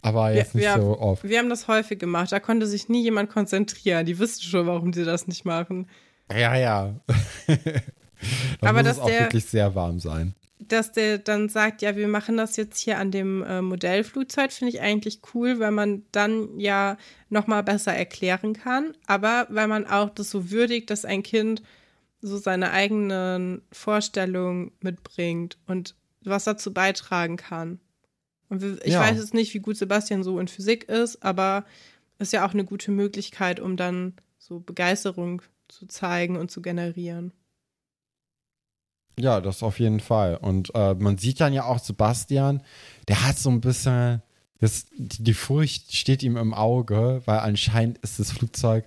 Aber 0.02 0.32
jetzt 0.32 0.54
wir, 0.54 0.60
nicht 0.60 0.76
wir, 0.76 0.82
so 0.82 0.98
oft. 1.00 1.24
Wir 1.24 1.38
haben 1.38 1.48
das 1.48 1.66
häufig 1.68 1.98
gemacht. 1.98 2.30
Da 2.30 2.38
konnte 2.38 2.66
sich 2.66 2.88
nie 2.88 3.02
jemand 3.02 3.28
konzentrieren. 3.30 4.06
Die 4.06 4.18
wissen 4.18 4.42
schon, 4.42 4.66
warum 4.66 4.92
sie 4.92 5.04
das 5.04 5.26
nicht 5.26 5.44
machen. 5.44 5.88
Ja, 6.30 6.54
ja. 6.56 6.94
da 7.46 8.68
aber 8.68 8.82
muss 8.82 8.92
es 8.92 8.98
auch 8.98 9.08
wirklich 9.08 9.44
sehr 9.44 9.74
warm 9.74 9.98
sein. 9.98 10.34
Dass 10.58 10.92
der 10.92 11.18
dann 11.18 11.48
sagt, 11.48 11.82
ja, 11.82 11.96
wir 11.96 12.08
machen 12.08 12.36
das 12.36 12.56
jetzt 12.56 12.78
hier 12.78 12.98
an 12.98 13.10
dem 13.10 13.42
äh, 13.42 13.60
Modellflugzeug, 13.60 14.52
finde 14.52 14.74
ich 14.74 14.80
eigentlich 14.80 15.20
cool, 15.34 15.58
weil 15.58 15.70
man 15.70 16.04
dann 16.12 16.58
ja 16.58 16.96
nochmal 17.28 17.62
besser 17.62 17.94
erklären 17.94 18.54
kann, 18.54 18.94
aber 19.06 19.46
weil 19.50 19.68
man 19.68 19.86
auch 19.86 20.10
das 20.10 20.30
so 20.30 20.50
würdigt, 20.50 20.90
dass 20.90 21.04
ein 21.04 21.22
Kind 21.22 21.62
so 22.22 22.38
seine 22.38 22.70
eigenen 22.72 23.62
Vorstellungen 23.70 24.72
mitbringt 24.80 25.58
und 25.66 25.94
was 26.24 26.44
dazu 26.44 26.72
beitragen 26.72 27.36
kann. 27.36 27.80
Und 28.48 28.62
ich 28.84 28.92
ja. 28.92 29.00
weiß 29.00 29.18
jetzt 29.18 29.34
nicht, 29.34 29.52
wie 29.54 29.60
gut 29.60 29.76
Sebastian 29.76 30.22
so 30.22 30.38
in 30.38 30.48
Physik 30.48 30.88
ist, 30.88 31.22
aber 31.22 31.64
ist 32.18 32.32
ja 32.32 32.46
auch 32.46 32.54
eine 32.54 32.64
gute 32.64 32.90
Möglichkeit, 32.90 33.60
um 33.60 33.76
dann 33.76 34.14
so 34.38 34.60
Begeisterung 34.60 35.42
zu 35.68 35.86
zeigen 35.86 36.36
und 36.36 36.50
zu 36.50 36.62
generieren. 36.62 37.32
Ja, 39.18 39.40
das 39.40 39.62
auf 39.62 39.78
jeden 39.80 40.00
Fall. 40.00 40.36
Und 40.36 40.74
äh, 40.74 40.94
man 40.94 41.18
sieht 41.18 41.40
dann 41.40 41.52
ja 41.52 41.64
auch 41.64 41.78
Sebastian, 41.78 42.62
der 43.08 43.26
hat 43.26 43.38
so 43.38 43.50
ein 43.50 43.60
bisschen, 43.60 44.22
das, 44.60 44.86
die 44.96 45.34
Furcht 45.34 45.94
steht 45.94 46.22
ihm 46.22 46.36
im 46.36 46.52
Auge, 46.52 47.22
weil 47.24 47.38
anscheinend 47.38 47.98
ist 47.98 48.18
das 48.18 48.32
Flugzeug 48.32 48.84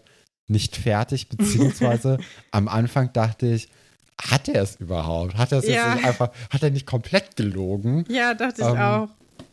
nicht 0.48 0.76
fertig, 0.76 1.30
beziehungsweise 1.30 2.20
am 2.52 2.68
Anfang 2.68 3.12
dachte 3.14 3.48
ich, 3.48 3.70
hat 4.22 4.50
er 4.50 4.64
es 4.64 4.76
überhaupt? 4.76 5.36
Hat 5.36 5.52
er 5.52 5.60
es 5.60 5.68
ja. 5.68 5.74
jetzt 5.74 5.96
nicht 5.96 6.06
einfach, 6.06 6.32
hat 6.50 6.62
er 6.62 6.72
nicht 6.72 6.86
komplett 6.86 7.36
gelogen? 7.36 8.06
Ja, 8.10 8.34
dachte 8.34 8.62
ich 8.62 8.68
ähm, 8.68 8.78
auch. 8.78 9.10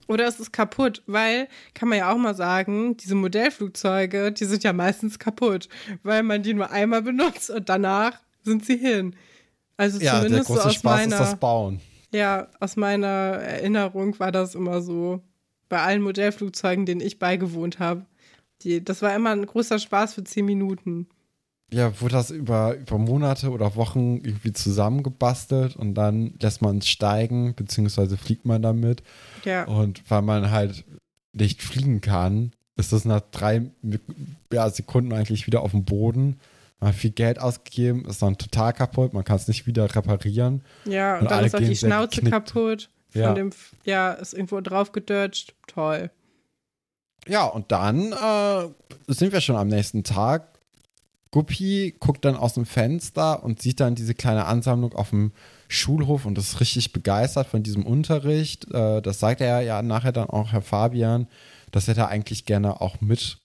Oder 0.09 0.27
es 0.27 0.39
ist 0.39 0.53
kaputt, 0.53 1.03
weil, 1.07 1.49
kann 1.75 1.89
man 1.89 1.99
ja 1.99 2.13
auch 2.13 2.17
mal 2.17 2.35
sagen, 2.35 2.97
diese 2.97 3.15
Modellflugzeuge, 3.15 4.33
die 4.33 4.45
sind 4.45 4.63
ja 4.63 4.73
meistens 4.73 5.19
kaputt, 5.19 5.69
weil 6.03 6.23
man 6.23 6.43
die 6.43 6.55
nur 6.55 6.71
einmal 6.71 7.03
benutzt 7.03 7.51
und 7.51 7.69
danach 7.69 8.21
sind 8.45 8.65
sie 8.65 8.77
hin. 8.77 9.17
Also 9.77 10.01
ja, 10.01 10.17
zumindest 10.17 10.49
der 10.49 10.55
große 10.55 10.63
so 10.63 10.69
aus 10.69 10.75
Spaß 10.75 11.01
meiner, 11.01 11.17
ist 11.17 11.21
das 11.21 11.39
Bauen. 11.39 11.81
Ja, 12.13 12.49
aus 12.61 12.77
meiner 12.77 13.07
Erinnerung 13.07 14.19
war 14.19 14.33
das 14.33 14.55
immer 14.55 14.81
so. 14.81 15.23
Bei 15.69 15.83
allen 15.83 16.03
Modellflugzeugen, 16.03 16.87
denen 16.87 17.01
ich 17.01 17.19
beigewohnt 17.19 17.81
habe. 17.81 18.07
das 18.83 19.03
war 19.03 19.15
immer 19.15 19.31
ein 19.31 19.45
großer 19.45 19.81
Spaß 19.81 20.15
für 20.15 20.23
zehn 20.23 20.45
Minuten. 20.45 21.09
Ja, 21.73 22.01
wurde 22.01 22.13
das 22.13 22.31
über, 22.31 22.77
über 22.77 22.97
Monate 22.97 23.51
oder 23.51 23.75
Wochen 23.75 24.19
irgendwie 24.23 24.53
zusammengebastelt 24.53 25.75
und 25.75 25.95
dann 25.95 26.35
lässt 26.41 26.63
man 26.63 26.79
es 26.79 26.87
steigen, 26.89 27.55
beziehungsweise 27.57 28.17
fliegt 28.17 28.47
man 28.47 28.63
damit. 28.63 29.03
Ja. 29.45 29.65
Und 29.65 30.09
weil 30.09 30.23
man 30.23 30.53
halt 30.53 30.85
nicht 31.33 31.63
fliegen 31.63 32.01
kann, 32.01 32.53
ist 32.77 32.93
das 32.93 33.05
nach 33.05 33.23
drei 33.33 33.63
ja, 34.53 34.71
Sekunden 34.71 35.13
eigentlich 35.13 35.49
wieder 35.49 35.63
auf 35.63 35.73
dem 35.73 35.85
Boden. 35.85 36.39
Man 36.81 36.91
hat 36.91 36.97
viel 36.97 37.11
Geld 37.11 37.39
ausgegeben, 37.39 38.05
ist 38.05 38.21
dann 38.21 38.37
total 38.37 38.73
kaputt, 38.73 39.15
man 39.15 39.25
kann 39.25 39.37
es 39.37 39.49
nicht 39.49 39.67
wieder 39.67 39.95
reparieren. 39.95 40.63
Ja, 40.85 41.15
und, 41.15 41.23
und 41.23 41.31
dann 41.31 41.45
ist 41.45 41.55
auch 41.55 41.61
die 41.61 41.77
Schnauze 41.77 42.23
kaputt. 42.23 42.91
Von 43.11 43.23
ja. 43.23 43.35
dem, 43.35 43.51
ja, 43.85 44.13
ist 44.13 44.35
irgendwo 44.35 44.61
drauf 44.61 44.93
gedurcht. 44.93 45.55
Toll. 45.67 46.11
Ja, 47.27 47.45
und 47.45 47.73
dann 47.73 48.13
äh, 48.13 48.69
sind 49.13 49.33
wir 49.33 49.41
schon 49.41 49.57
am 49.57 49.69
nächsten 49.69 50.05
Tag. 50.05 50.57
Guppi 51.31 51.97
guckt 51.99 52.25
dann 52.25 52.37
aus 52.37 52.55
dem 52.55 52.67
Fenster 52.67 53.43
und 53.43 53.61
sieht 53.61 53.81
dann 53.81 53.95
diese 53.95 54.15
kleine 54.15 54.47
Ansammlung 54.47 54.95
auf 54.95 55.11
dem 55.11 55.33
Schulhof 55.69 56.25
und 56.25 56.39
ist 56.39 56.61
richtig 56.61 56.93
begeistert 56.93 57.49
von 57.49 57.63
diesem 57.63 57.85
Unterricht. 57.85 58.73
Äh, 58.73 59.03
das 59.03 59.19
sagt 59.19 59.41
er 59.41 59.61
ja 59.61 59.83
nachher 59.83 60.13
dann 60.13 60.31
auch 60.31 60.53
Herr 60.53 60.63
Fabian, 60.63 61.27
dass 61.73 61.89
er 61.89 61.95
da 61.95 62.07
eigentlich 62.07 62.45
gerne 62.45 62.81
auch 62.81 63.01
mit 63.01 63.39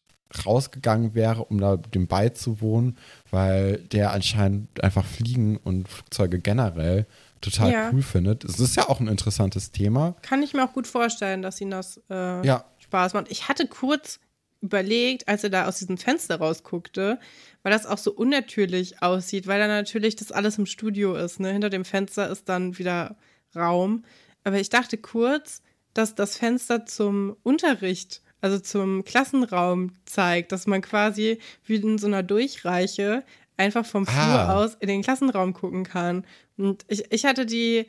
rausgegangen 0.45 1.14
wäre, 1.14 1.45
um 1.45 1.60
da 1.60 1.78
dem 1.78 2.08
beizuwohnen, 2.08 2.98
weil 3.30 3.78
der 3.78 4.12
anscheinend 4.12 4.84
einfach 4.84 5.06
Fliegen 5.06 5.58
und 5.58 5.88
Flugzeuge 5.88 6.40
generell 6.40 7.06
total 7.41 7.72
ja. 7.72 7.90
cool 7.91 8.02
findet. 8.02 8.44
Es 8.44 8.60
ist 8.60 8.76
ja 8.76 8.88
auch 8.88 8.99
ein 8.99 9.08
interessantes 9.08 9.72
Thema. 9.72 10.16
Kann 10.22 10.44
ich 10.44 10.53
mir 10.53 10.64
auch 10.64 10.74
gut 10.74 10.88
vorstellen, 10.88 11.41
dass 11.41 11.60
ihn 11.60 11.72
das 11.72 11.99
äh, 12.10 12.45
ja. 12.45 12.66
Spaß 12.80 13.14
macht. 13.14 13.32
Ich 13.32 13.48
hatte 13.48 13.68
kurz 13.68 14.20
überlegt, 14.62 15.28
als 15.28 15.44
er 15.44 15.49
da 15.49 15.68
aus 15.68 15.80
diesem 15.80 15.98
Fenster 15.98 16.38
rausguckte, 16.38 17.20
weil 17.64 17.72
das 17.72 17.88
auch 17.88 17.98
so 17.98 18.12
unnatürlich 18.12 19.02
aussieht, 19.02 19.48
weil 19.48 19.60
da 19.60 19.68
natürlich 19.68 20.16
das 20.16 20.32
alles 20.32 20.58
im 20.58 20.68
Studio 20.68 21.16
ist. 21.16 21.40
Ne? 21.40 21.52
Hinter 21.52 21.72
dem 21.72 21.84
Fenster 21.84 22.30
ist 22.30 22.48
dann 22.48 22.78
wieder 22.78 23.18
Raum. 23.56 24.06
Aber 24.44 24.60
ich 24.60 24.70
dachte 24.70 24.98
kurz, 24.98 25.62
dass 25.94 26.16
das 26.16 26.38
Fenster 26.38 26.86
zum 26.86 27.36
Unterricht 27.44 28.22
also 28.41 28.59
zum 28.59 29.05
Klassenraum 29.05 29.91
zeigt, 30.05 30.51
dass 30.51 30.68
man 30.68 30.81
quasi 30.81 31.39
wie 31.65 31.76
in 31.76 31.97
so 31.97 32.07
einer 32.07 32.23
Durchreiche 32.23 33.23
einfach 33.57 33.85
vom 33.85 34.05
Flur 34.05 34.23
ah. 34.23 34.55
aus 34.55 34.76
in 34.80 34.88
den 34.88 35.03
Klassenraum 35.03 35.53
gucken 35.53 35.84
kann. 35.84 36.26
Und 36.57 36.84
ich, 36.88 37.11
ich 37.11 37.26
hatte 37.26 37.45
die, 37.45 37.85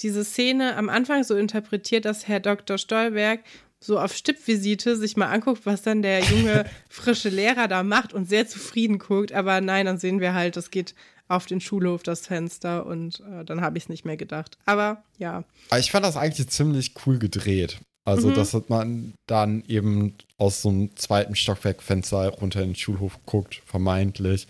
diese 0.00 0.24
Szene 0.24 0.76
am 0.76 0.88
Anfang 0.88 1.22
so 1.22 1.36
interpretiert, 1.36 2.04
dass 2.04 2.26
Herr 2.26 2.40
Dr. 2.40 2.78
Stolberg 2.78 3.40
so 3.80 3.98
auf 3.98 4.14
Stippvisite 4.14 4.96
sich 4.96 5.16
mal 5.16 5.26
anguckt, 5.26 5.66
was 5.66 5.82
dann 5.82 6.02
der 6.02 6.20
junge, 6.20 6.64
frische 6.88 7.28
Lehrer 7.28 7.68
da 7.68 7.82
macht 7.82 8.12
und 8.12 8.28
sehr 8.28 8.48
zufrieden 8.48 8.98
guckt. 8.98 9.32
Aber 9.32 9.60
nein, 9.60 9.86
dann 9.86 9.98
sehen 9.98 10.20
wir 10.20 10.34
halt, 10.34 10.56
das 10.56 10.70
geht 10.70 10.94
auf 11.28 11.46
den 11.46 11.60
Schulhof, 11.60 12.02
das 12.02 12.26
Fenster 12.26 12.86
und 12.86 13.20
äh, 13.20 13.44
dann 13.44 13.60
habe 13.60 13.78
ich 13.78 13.84
es 13.84 13.88
nicht 13.88 14.04
mehr 14.04 14.16
gedacht. 14.16 14.58
Aber 14.66 15.04
ja. 15.18 15.44
Ich 15.78 15.90
fand 15.90 16.04
das 16.04 16.16
eigentlich 16.16 16.48
ziemlich 16.48 16.94
cool 17.06 17.18
gedreht. 17.18 17.80
Also, 18.04 18.28
mhm. 18.28 18.34
dass 18.34 18.56
man 18.68 19.14
dann 19.26 19.64
eben 19.66 20.14
aus 20.36 20.62
so 20.62 20.68
einem 20.68 20.94
zweiten 20.96 21.34
Stockwerkfenster 21.34 22.28
runter 22.28 22.60
in 22.60 22.70
den 22.70 22.76
Schulhof 22.76 23.18
guckt, 23.24 23.62
vermeintlich. 23.64 24.46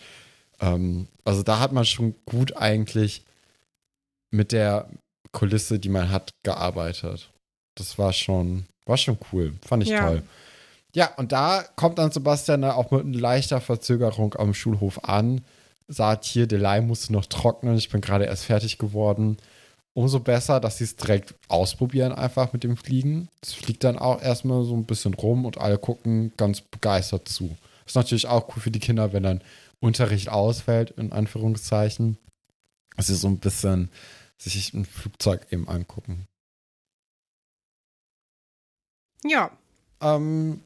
Ähm, 0.61 1.07
also, 1.25 1.43
da 1.43 1.61
hat 1.61 1.73
man 1.73 1.85
schon 1.85 2.15
gut 2.27 2.57
eigentlich 2.57 3.23
mit 4.31 4.51
der 4.51 4.89
Kulisse, 5.31 5.79
die 5.79 5.89
man 5.89 6.11
hat, 6.11 6.31
gearbeitet. 6.43 7.31
Das 7.77 7.97
war 7.99 8.13
schon, 8.13 8.67
war 8.87 8.97
schon 8.97 9.19
cool. 9.33 9.55
Fand 9.65 9.85
ich 9.85 9.91
ja. 9.91 10.07
toll. 10.07 10.23
Ja, 10.95 11.13
und 11.17 11.33
da 11.33 11.65
kommt 11.77 11.99
dann 11.99 12.13
Sebastian 12.13 12.65
auch 12.65 12.91
mit 12.91 13.17
leichter 13.17 13.61
Verzögerung 13.61 14.35
am 14.35 14.55
Schulhof 14.55 15.05
an, 15.05 15.43
sagt 15.89 16.25
hier, 16.25 16.47
der 16.47 16.61
Leim 16.61 16.87
musste 16.87 17.13
noch 17.13 17.27
trocknen, 17.27 17.77
ich 17.77 17.89
bin 17.89 18.01
gerade 18.01 18.25
erst 18.25 18.45
fertig 18.45 18.79
geworden 18.79 19.37
umso 19.95 20.21
besser, 20.21 20.61
dass 20.61 20.79
sie 20.79 20.85
es 20.85 20.97
direkt 20.97 21.35
ausprobieren, 21.49 22.13
einfach 22.13 22.53
mit 22.53 22.65
dem 22.65 22.77
Fliegen. 22.77 23.29
Es 23.41 23.55
fliegt 23.55 23.85
dann 23.85 23.99
auch 23.99 24.21
erstmal 24.21 24.65
so 24.65 24.75
ein 24.75 24.85
bisschen 24.85 25.15
rum 25.15 25.47
und 25.47 25.59
alle 25.59 25.79
gucken 25.79 26.33
ganz 26.37 26.61
begeistert 26.61 27.29
zu. 27.29 27.57
Ist 27.87 27.97
natürlich 27.97 28.27
auch 28.27 28.49
cool 28.49 28.63
für 28.63 28.71
die 28.71 28.81
Kinder, 28.81 29.13
wenn 29.13 29.23
dann 29.23 29.43
Unterricht 29.81 30.29
ausfällt, 30.29 30.91
in 30.93 31.13
Anführungszeichen. 31.13 32.19
Dass 32.97 33.07
sie 33.07 33.15
so 33.15 33.29
ein 33.29 33.39
bisschen 33.39 33.91
sich 34.39 34.75
ein 34.75 34.85
Flugzeug 34.85 35.47
eben 35.51 35.69
angucken. 35.69 36.27
Ja. 39.25 39.51
Ähm, 40.01 40.61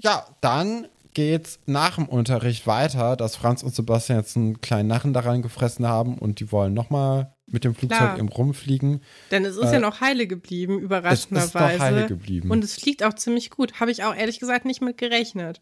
ja, 0.00 0.26
dann 0.40 0.88
geht's 1.14 1.58
nach 1.66 1.96
dem 1.96 2.06
Unterricht 2.06 2.66
weiter, 2.66 3.16
dass 3.16 3.36
Franz 3.36 3.62
und 3.62 3.74
Sebastian 3.74 4.18
jetzt 4.18 4.36
einen 4.36 4.60
kleinen 4.60 4.88
Narren 4.88 5.12
daran 5.12 5.42
gefressen 5.42 5.86
haben 5.86 6.16
und 6.18 6.40
die 6.40 6.52
wollen 6.52 6.74
nochmal 6.74 7.34
mit 7.50 7.64
dem 7.64 7.74
Flugzeug 7.74 7.98
Klar. 7.98 8.18
eben 8.18 8.28
rumfliegen. 8.28 9.02
Denn 9.30 9.44
es 9.44 9.56
ist 9.56 9.70
äh, 9.70 9.74
ja 9.74 9.80
noch 9.80 10.00
heile 10.00 10.26
geblieben, 10.26 10.78
überraschenderweise. 10.78 11.58
Es 11.58 11.72
ist 11.72 11.78
noch 11.78 11.80
heile 11.80 12.06
geblieben. 12.06 12.50
Und 12.50 12.64
es 12.64 12.74
fliegt 12.74 13.02
auch 13.02 13.14
ziemlich 13.14 13.50
gut. 13.50 13.80
Habe 13.80 13.90
ich 13.90 14.04
auch 14.04 14.14
ehrlich 14.14 14.38
gesagt 14.40 14.64
nicht 14.64 14.82
mit 14.82 14.98
gerechnet. 14.98 15.60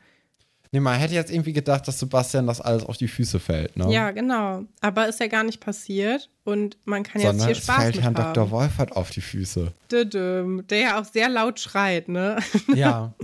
Nee, 0.72 0.80
man 0.80 0.98
hätte 0.98 1.14
jetzt 1.14 1.30
irgendwie 1.30 1.52
gedacht, 1.52 1.86
dass 1.86 1.98
Sebastian 1.98 2.46
das 2.46 2.60
alles 2.60 2.84
auf 2.84 2.96
die 2.96 3.08
Füße 3.08 3.38
fällt, 3.38 3.76
ne? 3.76 3.90
Ja, 3.92 4.10
genau. 4.10 4.64
Aber 4.80 5.08
ist 5.08 5.20
ja 5.20 5.28
gar 5.28 5.44
nicht 5.44 5.60
passiert 5.60 6.28
und 6.44 6.76
man 6.84 7.02
kann 7.02 7.22
jetzt 7.22 7.30
Sondern 7.30 7.46
hier 7.46 7.54
Spaß 7.54 7.76
es 7.78 7.82
fällt 7.82 8.02
Herrn 8.02 8.16
haben. 8.16 8.34
Dr. 8.34 8.50
Wolfert 8.50 8.92
auf 8.92 9.10
die 9.10 9.20
Füße. 9.20 9.72
Der 9.90 10.78
ja 10.78 11.00
auch 11.00 11.04
sehr 11.04 11.28
laut 11.28 11.60
schreit, 11.60 12.08
ne? 12.08 12.38
Ja. 12.74 13.14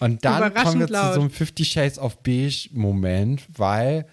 Und 0.00 0.24
dann 0.24 0.52
kommen 0.52 0.80
wir 0.80 0.88
laut. 0.88 1.08
zu 1.08 1.14
so 1.14 1.20
einem 1.20 1.30
Fifty 1.30 1.64
Shades 1.64 1.98
of 1.98 2.18
Beige 2.18 2.68
Moment, 2.72 3.42
weil 3.56 4.06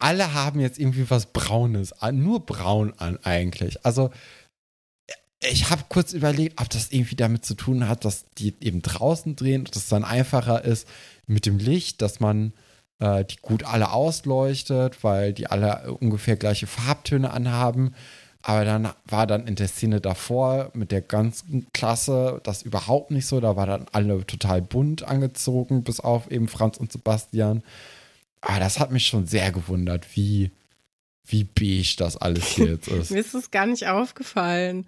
alle 0.00 0.34
haben 0.34 0.60
jetzt 0.60 0.78
irgendwie 0.78 1.08
was 1.08 1.26
Braunes 1.26 1.94
nur 2.12 2.44
braun 2.44 2.92
an 2.96 3.18
eigentlich. 3.22 3.84
Also 3.84 4.10
ich 5.42 5.70
habe 5.70 5.84
kurz 5.88 6.12
überlegt, 6.12 6.60
ob 6.60 6.68
das 6.68 6.90
irgendwie 6.90 7.16
damit 7.16 7.44
zu 7.44 7.54
tun 7.54 7.88
hat, 7.88 8.04
dass 8.04 8.24
die 8.38 8.54
eben 8.60 8.82
draußen 8.82 9.36
drehen 9.36 9.62
und 9.62 9.74
es 9.74 9.88
dann 9.88 10.04
einfacher 10.04 10.64
ist 10.64 10.86
mit 11.26 11.46
dem 11.46 11.58
Licht, 11.58 12.02
dass 12.02 12.20
man 12.20 12.52
äh, 12.98 13.24
die 13.24 13.36
gut 13.36 13.64
alle 13.64 13.92
ausleuchtet, 13.92 15.02
weil 15.02 15.32
die 15.32 15.46
alle 15.46 15.94
ungefähr 15.94 16.36
gleiche 16.36 16.66
Farbtöne 16.66 17.30
anhaben. 17.30 17.94
Aber 18.42 18.64
dann 18.64 18.88
war 19.06 19.26
dann 19.26 19.46
in 19.46 19.54
der 19.54 19.68
Szene 19.68 20.00
davor 20.00 20.70
mit 20.72 20.92
der 20.92 21.02
ganzen 21.02 21.66
Klasse 21.72 22.40
das 22.42 22.62
überhaupt 22.62 23.10
nicht 23.10 23.26
so. 23.26 23.40
Da 23.40 23.56
war 23.56 23.66
dann 23.66 23.86
alle 23.92 24.26
total 24.26 24.62
bunt 24.62 25.02
angezogen, 25.02 25.84
bis 25.84 26.00
auf 26.00 26.30
eben 26.30 26.48
Franz 26.48 26.78
und 26.78 26.90
Sebastian. 26.90 27.62
Aber 28.40 28.60
das 28.60 28.80
hat 28.80 28.90
mich 28.90 29.06
schon 29.06 29.26
sehr 29.26 29.52
gewundert, 29.52 30.16
wie, 30.16 30.50
wie 31.24 31.44
beige 31.44 31.94
das 31.98 32.16
alles 32.16 32.44
hier 32.46 32.66
jetzt 32.66 32.88
ist. 32.88 33.10
Mir 33.10 33.20
ist 33.20 33.34
es 33.34 33.50
gar 33.50 33.66
nicht 33.66 33.86
aufgefallen. 33.86 34.86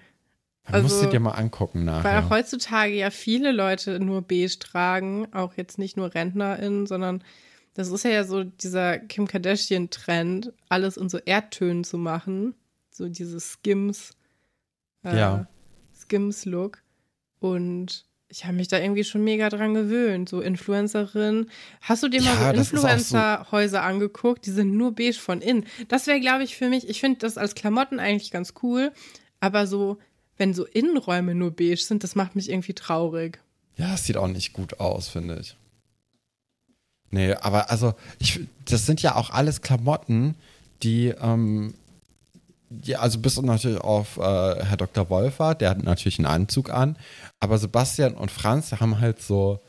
Man 0.65 0.74
also, 0.74 0.89
musst 0.89 1.05
du 1.05 1.11
dir 1.11 1.20
mal 1.20 1.33
angucken 1.33 1.85
nachher. 1.85 2.05
Weil 2.05 2.23
auch 2.23 2.31
heutzutage 2.31 2.95
ja 2.95 3.11
viele 3.11 3.53
Leute 3.53 3.99
nur 3.99 4.23
beige 4.23 4.59
tragen, 4.59 5.27
auch 5.33 5.55
jetzt 5.57 5.79
nicht 5.79 5.97
nur 5.97 6.15
RentnerInnen, 6.15 6.87
sondern 6.87 7.24
das 7.74 7.89
ist 7.89 8.05
ja 8.05 8.24
so 8.24 8.45
dieser 8.45 8.99
Kim 8.99 9.27
Kardashian-Trend, 9.27 10.53
alles 10.69 10.97
in 10.97 11.09
so 11.09 11.19
Erdtönen 11.19 11.85
zu 11.85 11.99
machen 11.99 12.55
so 12.95 13.09
diese 13.09 13.41
Skims. 13.41 14.15
äh, 15.05 15.16
Ja. 15.16 15.47
Skims-Look. 15.95 16.83
Und 17.41 18.07
ich 18.35 18.47
habe 18.47 18.55
mich 18.55 18.69
da 18.69 18.79
irgendwie 18.79 19.05
schon 19.05 19.23
mega 19.23 19.51
dran 19.51 19.75
gewöhnt. 19.75 20.27
So 20.27 20.41
Influencerin. 20.41 21.51
Hast 21.83 22.03
du 22.03 22.09
dir 22.09 22.23
mal 22.23 22.29
Ja, 22.29 22.35
so 22.35 22.41
auch 22.47 22.55
so- 22.55 22.77
Influencer-Häuser 22.77 23.83
angeguckt? 23.83 24.47
Die 24.47 24.51
sind 24.53 24.75
nur 24.75 24.95
beige 24.95 25.13
von 25.13 25.43
innen. 25.43 25.67
Das 25.89 26.07
wäre, 26.07 26.19
glaube 26.19 26.43
ich, 26.43 26.57
für 26.57 26.71
mich, 26.71 26.89
ich 26.89 26.99
finde 27.01 27.19
das 27.19 27.37
als 27.37 27.55
Klamotten 27.55 28.01
eigentlich 28.01 28.31
ganz 28.31 28.55
cool. 28.63 28.91
Aber 29.41 29.67
so, 29.67 29.99
wenn 30.39 30.55
so 30.55 30.65
Innenräume 30.65 31.35
nur 31.35 31.51
beige 31.51 31.77
sind, 31.77 32.05
das 32.05 32.15
macht 32.15 32.35
mich 32.35 32.49
irgendwie 32.49 32.73
traurig. 32.73 33.39
Ja, 33.77 33.93
es 33.95 34.07
sieht 34.07 34.17
auch 34.17 34.29
nicht 34.29 34.55
gut 34.55 34.81
aus, 34.81 35.09
finde 35.09 35.39
ich. 35.39 35.55
Nee, 37.11 37.35
aber 37.35 37.71
also, 37.71 37.93
ich, 38.19 38.41
das 38.65 38.87
sind 38.87 39.03
ja 39.03 39.17
auch 39.17 39.29
alles 39.29 39.61
Klamotten, 39.61 40.37
die, 40.83 41.09
ähm, 41.21 41.75
die 42.81 42.97
also 42.97 43.19
bis 43.19 43.40
natürlich 43.40 43.81
auf 43.81 44.16
äh, 44.16 44.20
Herr 44.65 44.77
Dr. 44.77 45.09
Wolfer, 45.11 45.55
der 45.55 45.70
hat 45.70 45.82
natürlich 45.82 46.19
einen 46.19 46.27
Anzug 46.27 46.70
an, 46.70 46.97
aber 47.40 47.59
Sebastian 47.59 48.15
und 48.15 48.31
Franz 48.31 48.73
haben 48.73 49.01
halt 49.01 49.20
so 49.23 49.61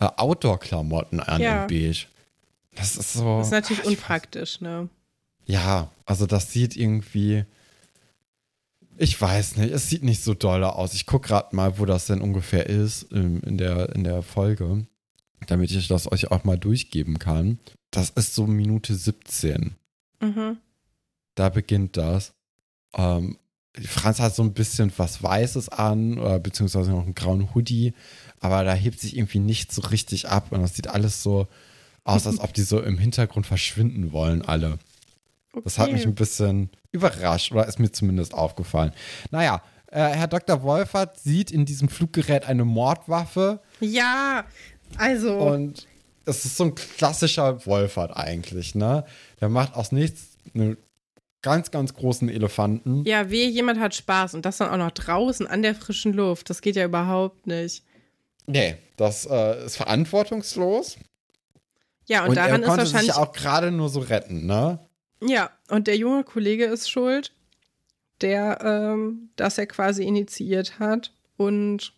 äh, 0.00 0.04
Outdoor-Klamotten 0.16 1.20
an 1.20 1.40
Ja. 1.40 1.62
in 1.62 1.68
beige. 1.68 2.06
Das 2.74 2.96
ist 2.96 3.12
so. 3.12 3.38
Das 3.38 3.48
ist 3.48 3.52
natürlich 3.52 3.80
ach, 3.82 3.86
weiß- 3.86 3.88
unpraktisch, 3.90 4.60
ne? 4.60 4.88
Ja, 5.44 5.90
also 6.06 6.26
das 6.26 6.52
sieht 6.52 6.76
irgendwie. 6.76 7.44
Ich 8.96 9.20
weiß 9.20 9.56
nicht, 9.56 9.72
es 9.72 9.88
sieht 9.88 10.04
nicht 10.04 10.22
so 10.22 10.34
doll 10.34 10.62
aus. 10.64 10.94
Ich 10.94 11.06
gucke 11.06 11.28
gerade 11.28 11.54
mal, 11.56 11.78
wo 11.78 11.86
das 11.86 12.06
denn 12.06 12.20
ungefähr 12.20 12.66
ist 12.66 13.06
ähm, 13.12 13.40
in, 13.44 13.58
der, 13.58 13.94
in 13.94 14.04
der 14.04 14.22
Folge, 14.22 14.86
damit 15.46 15.70
ich 15.70 15.88
das 15.88 16.10
euch 16.12 16.30
auch 16.30 16.44
mal 16.44 16.58
durchgeben 16.58 17.18
kann. 17.18 17.58
Das 17.90 18.10
ist 18.10 18.34
so 18.34 18.46
Minute 18.46 18.94
17. 18.94 19.74
Mhm. 20.20 20.58
Da 21.34 21.48
beginnt 21.48 21.96
das. 21.96 22.32
Ähm, 22.96 23.38
Franz 23.86 24.20
hat 24.20 24.34
so 24.34 24.42
ein 24.42 24.52
bisschen 24.52 24.92
was 24.98 25.22
Weißes 25.22 25.70
an, 25.70 26.18
oder 26.18 26.38
beziehungsweise 26.38 26.90
noch 26.90 27.04
einen 27.04 27.14
grauen 27.14 27.54
Hoodie, 27.54 27.94
aber 28.40 28.64
da 28.64 28.74
hebt 28.74 29.00
sich 29.00 29.16
irgendwie 29.16 29.38
nicht 29.38 29.72
so 29.72 29.80
richtig 29.82 30.28
ab 30.28 30.48
und 30.50 30.60
das 30.60 30.76
sieht 30.76 30.88
alles 30.88 31.22
so 31.22 31.48
aus, 32.04 32.26
als 32.26 32.40
ob 32.40 32.52
die 32.52 32.62
so 32.62 32.80
im 32.82 32.98
Hintergrund 32.98 33.46
verschwinden 33.46 34.12
wollen, 34.12 34.42
alle. 34.42 34.78
Das 35.64 35.78
hat 35.78 35.92
mich 35.92 36.06
ein 36.06 36.14
bisschen 36.14 36.70
überrascht 36.90 37.52
oder 37.52 37.66
ist 37.66 37.78
mir 37.78 37.92
zumindest 37.92 38.34
aufgefallen. 38.34 38.92
Naja, 39.30 39.62
äh, 39.86 40.00
Herr 40.00 40.26
Dr. 40.26 40.62
Wolfert 40.62 41.18
sieht 41.20 41.50
in 41.50 41.64
diesem 41.64 41.88
Fluggerät 41.88 42.44
eine 42.44 42.64
Mordwaffe 42.64 43.60
Ja, 43.80 44.44
also. 44.96 45.34
und 45.38 45.86
es 46.24 46.44
ist 46.44 46.56
so 46.56 46.64
ein 46.64 46.74
klassischer 46.74 47.64
Wolfert 47.66 48.16
eigentlich, 48.16 48.74
ne? 48.74 49.04
Der 49.40 49.48
macht 49.48 49.74
aus 49.74 49.92
nichts 49.92 50.38
einen 50.54 50.76
ganz, 51.42 51.70
ganz 51.70 51.94
großen 51.94 52.28
Elefanten. 52.28 53.04
Ja, 53.04 53.30
wehe, 53.30 53.48
jemand 53.48 53.80
hat 53.80 53.94
Spaß 53.94 54.34
und 54.34 54.46
das 54.46 54.58
dann 54.58 54.70
auch 54.70 54.76
noch 54.76 54.92
draußen 54.92 55.46
an 55.46 55.62
der 55.62 55.74
frischen 55.74 56.12
Luft. 56.12 56.50
Das 56.50 56.62
geht 56.62 56.76
ja 56.76 56.84
überhaupt 56.84 57.46
nicht. 57.46 57.84
Nee, 58.46 58.76
das 58.96 59.26
äh, 59.26 59.64
ist 59.64 59.76
verantwortungslos. 59.76 60.96
Ja, 62.06 62.22
und, 62.22 62.30
Und, 62.30 62.36
er 62.36 62.46
daran 62.46 62.62
ist 62.62 62.68
konnte 62.68 62.86
sich 62.86 62.94
wahrscheinlich. 62.94 63.16
ja 63.16 63.22
auch 63.22 63.32
gerade 63.32 63.70
nur 63.70 63.88
so 63.88 64.00
retten, 64.00 64.46
ne? 64.46 64.80
ja, 65.20 65.50
und 65.68 65.86
der 65.86 65.96
junge 65.96 66.24
Kollege 66.24 66.64
ist 66.64 66.90
schuld, 66.90 67.32
der 68.20 68.58
ähm, 68.62 69.30
das 69.36 69.58
er 69.58 69.66
quasi 69.66 70.04
initiiert 70.04 70.78
hat. 70.78 71.12
Und 71.36 71.92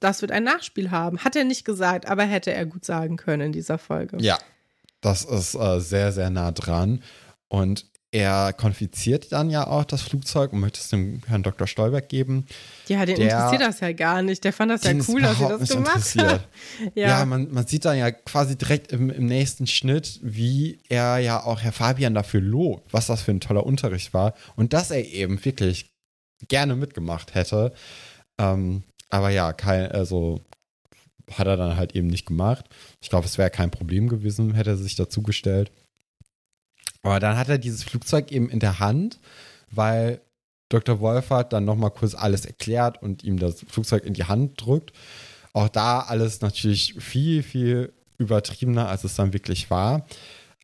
das 0.00 0.22
wird 0.22 0.32
ein 0.32 0.44
Nachspiel 0.44 0.90
haben. 0.90 1.18
Hat 1.24 1.36
er 1.36 1.44
nicht 1.44 1.64
gesagt, 1.64 2.06
aber 2.06 2.24
hätte 2.24 2.52
er 2.52 2.66
gut 2.66 2.84
sagen 2.84 3.16
können 3.16 3.46
in 3.46 3.52
dieser 3.52 3.78
Folge. 3.78 4.16
Ja. 4.20 4.38
Das 5.00 5.24
ist 5.24 5.54
äh, 5.54 5.80
sehr, 5.80 6.12
sehr 6.12 6.30
nah 6.30 6.50
dran. 6.50 7.02
Und 7.48 7.86
er 8.10 8.54
konfiziert 8.54 9.32
dann 9.32 9.50
ja 9.50 9.66
auch 9.66 9.84
das 9.84 10.00
Flugzeug 10.00 10.52
und 10.54 10.60
möchte 10.60 10.80
es 10.80 10.88
dem 10.88 11.20
Herrn 11.26 11.42
Dr. 11.42 11.66
Stolberg 11.66 12.08
geben. 12.08 12.46
Ja, 12.88 13.04
den 13.04 13.16
Der- 13.16 13.26
interessiert 13.30 13.60
das 13.60 13.80
ja 13.80 13.92
gar 13.92 14.22
nicht. 14.22 14.42
Der 14.44 14.52
fand 14.54 14.70
das 14.70 14.82
ja 14.84 14.92
cool, 14.92 15.20
dass 15.20 15.36
sie 15.36 15.44
überhaupt 15.44 15.52
das 15.52 15.60
nicht 15.60 15.72
gemacht 15.72 16.16
hat. 16.16 16.48
Ja, 16.94 17.08
Ja, 17.08 17.24
man, 17.26 17.52
man 17.52 17.66
sieht 17.66 17.84
dann 17.84 17.98
ja 17.98 18.10
quasi 18.10 18.56
direkt 18.56 18.92
im, 18.92 19.10
im 19.10 19.26
nächsten 19.26 19.66
Schnitt, 19.66 20.20
wie 20.22 20.80
er 20.88 21.18
ja 21.18 21.42
auch 21.44 21.60
Herr 21.60 21.72
Fabian 21.72 22.14
dafür 22.14 22.40
lobt, 22.40 22.92
was 22.94 23.06
das 23.08 23.20
für 23.22 23.30
ein 23.32 23.40
toller 23.40 23.66
Unterricht 23.66 24.14
war 24.14 24.32
und 24.56 24.72
dass 24.72 24.90
er 24.90 25.04
eben 25.04 25.44
wirklich 25.44 25.90
gerne 26.48 26.76
mitgemacht 26.76 27.34
hätte. 27.34 27.74
Ähm, 28.40 28.84
aber 29.10 29.28
ja, 29.30 29.52
kein, 29.52 29.90
also 29.92 30.40
hat 31.32 31.46
er 31.46 31.58
dann 31.58 31.76
halt 31.76 31.94
eben 31.94 32.06
nicht 32.06 32.24
gemacht. 32.26 32.64
Ich 33.02 33.10
glaube, 33.10 33.26
es 33.26 33.36
wäre 33.36 33.50
kein 33.50 33.70
Problem 33.70 34.08
gewesen, 34.08 34.54
hätte 34.54 34.70
er 34.70 34.76
sich 34.78 34.96
dazugestellt. 34.96 35.70
Aber 37.02 37.20
dann 37.20 37.36
hat 37.36 37.48
er 37.48 37.58
dieses 37.58 37.84
Flugzeug 37.84 38.32
eben 38.32 38.48
in 38.50 38.60
der 38.60 38.78
Hand, 38.80 39.18
weil 39.70 40.20
Dr. 40.68 41.00
Wolfert 41.00 41.52
dann 41.52 41.64
nochmal 41.64 41.90
kurz 41.90 42.14
alles 42.14 42.44
erklärt 42.44 43.02
und 43.02 43.24
ihm 43.24 43.38
das 43.38 43.64
Flugzeug 43.68 44.04
in 44.04 44.14
die 44.14 44.24
Hand 44.24 44.60
drückt. 44.64 44.92
Auch 45.54 45.68
da 45.68 46.00
alles 46.00 46.40
natürlich 46.42 46.94
viel, 46.98 47.42
viel 47.42 47.92
übertriebener, 48.18 48.88
als 48.88 49.04
es 49.04 49.14
dann 49.14 49.32
wirklich 49.32 49.70
war. 49.70 50.06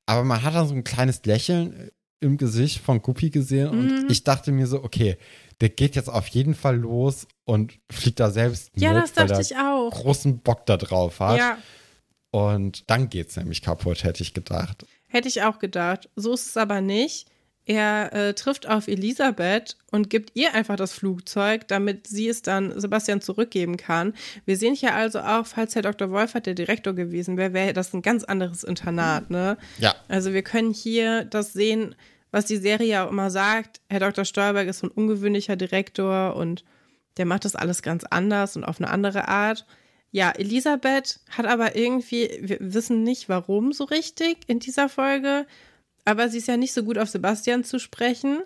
Aber 0.06 0.24
man 0.24 0.42
hat 0.42 0.54
dann 0.54 0.68
so 0.68 0.74
ein 0.74 0.84
kleines 0.84 1.24
Lächeln 1.24 1.90
im 2.20 2.36
Gesicht 2.36 2.80
von 2.80 3.00
Guppi 3.00 3.30
gesehen 3.30 3.68
und 3.68 3.86
Mhm. 3.86 4.06
ich 4.10 4.24
dachte 4.24 4.50
mir 4.52 4.66
so, 4.66 4.82
okay, 4.82 5.16
der 5.60 5.68
geht 5.68 5.94
jetzt 5.94 6.08
auf 6.10 6.26
jeden 6.28 6.54
Fall 6.54 6.76
los 6.76 7.26
und 7.44 7.72
fliegt 7.90 8.18
da 8.20 8.30
selbst 8.30 8.70
ja 8.76 8.92
mit, 8.92 9.02
das 9.04 9.16
weil 9.16 9.26
dachte 9.28 9.40
er 9.40 9.40
ich 9.40 9.56
auch. 9.56 9.90
großen 9.90 10.38
Bock 10.40 10.66
da 10.66 10.76
drauf 10.76 11.20
hat. 11.20 11.38
Ja, 11.38 11.58
Und 12.34 12.82
dann 12.90 13.10
geht's 13.10 13.36
nämlich 13.36 13.62
kaputt, 13.62 14.02
hätte 14.02 14.24
ich 14.24 14.34
gedacht. 14.34 14.84
hätte 15.06 15.28
ich 15.28 15.42
auch 15.44 15.60
gedacht. 15.60 16.08
So 16.16 16.34
ist 16.34 16.48
es 16.48 16.56
aber 16.56 16.80
nicht. 16.80 17.28
Er 17.64 18.12
äh, 18.12 18.34
trifft 18.34 18.68
auf 18.68 18.88
Elisabeth 18.88 19.76
und 19.92 20.10
gibt 20.10 20.32
ihr 20.34 20.52
einfach 20.52 20.74
das 20.74 20.92
Flugzeug, 20.92 21.68
damit 21.68 22.08
sie 22.08 22.28
es 22.28 22.42
dann 22.42 22.78
Sebastian 22.78 23.20
zurückgeben 23.20 23.76
kann. 23.76 24.14
Wir 24.46 24.56
sehen 24.56 24.74
hier 24.74 24.96
also 24.96 25.20
auch, 25.20 25.46
falls 25.46 25.76
Herr 25.76 25.82
Dr. 25.82 26.10
Wolfert 26.10 26.46
der 26.46 26.54
Direktor 26.54 26.92
gewesen 26.92 27.36
wäre, 27.36 27.52
wäre 27.52 27.72
das 27.72 27.94
ein 27.94 28.02
ganz 28.02 28.24
anderes 28.24 28.64
Internat, 28.64 29.30
ne? 29.30 29.56
Ja. 29.78 29.94
Also 30.08 30.32
wir 30.32 30.42
können 30.42 30.74
hier 30.74 31.24
das 31.24 31.52
sehen, 31.52 31.94
was 32.32 32.46
die 32.46 32.56
Serie 32.56 32.88
ja 32.88 33.06
auch 33.06 33.12
immer 33.12 33.30
sagt. 33.30 33.80
Herr 33.88 34.00
Dr. 34.00 34.24
Stolberg 34.24 34.66
ist 34.66 34.80
so 34.80 34.88
ein 34.88 34.90
ungewöhnlicher 34.90 35.54
Direktor 35.54 36.34
und 36.34 36.64
der 37.16 37.26
macht 37.26 37.44
das 37.44 37.54
alles 37.54 37.82
ganz 37.82 38.02
anders 38.02 38.56
und 38.56 38.64
auf 38.64 38.80
eine 38.80 38.90
andere 38.90 39.28
Art. 39.28 39.64
Ja, 40.16 40.30
Elisabeth 40.30 41.18
hat 41.30 41.44
aber 41.44 41.74
irgendwie, 41.74 42.30
wir 42.40 42.58
wissen 42.60 43.02
nicht 43.02 43.28
warum 43.28 43.72
so 43.72 43.82
richtig 43.82 44.36
in 44.46 44.60
dieser 44.60 44.88
Folge, 44.88 45.44
aber 46.04 46.28
sie 46.28 46.38
ist 46.38 46.46
ja 46.46 46.56
nicht 46.56 46.72
so 46.72 46.84
gut 46.84 46.98
auf 46.98 47.08
Sebastian 47.08 47.64
zu 47.64 47.80
sprechen. 47.80 48.38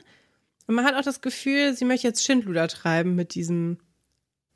Und 0.66 0.74
man 0.76 0.86
hat 0.86 0.94
auch 0.94 1.02
das 1.02 1.20
Gefühl, 1.20 1.74
sie 1.76 1.84
möchte 1.84 2.06
jetzt 2.06 2.24
Schindluder 2.24 2.68
treiben 2.68 3.14
mit 3.16 3.34
diesem, 3.34 3.76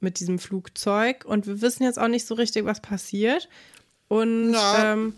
mit 0.01 0.21
diesem 0.21 0.39
Flugzeug. 0.39 1.27
Und 1.27 1.47
wir 1.47 1.61
wissen 1.61 1.83
jetzt 1.83 1.99
auch 1.99 2.09
nicht 2.09 2.27
so 2.27 2.35
richtig, 2.35 2.65
was 2.65 2.81
passiert. 2.81 3.51
Und 4.09 4.55
Ja. 4.55 4.95
ähm, 4.95 5.13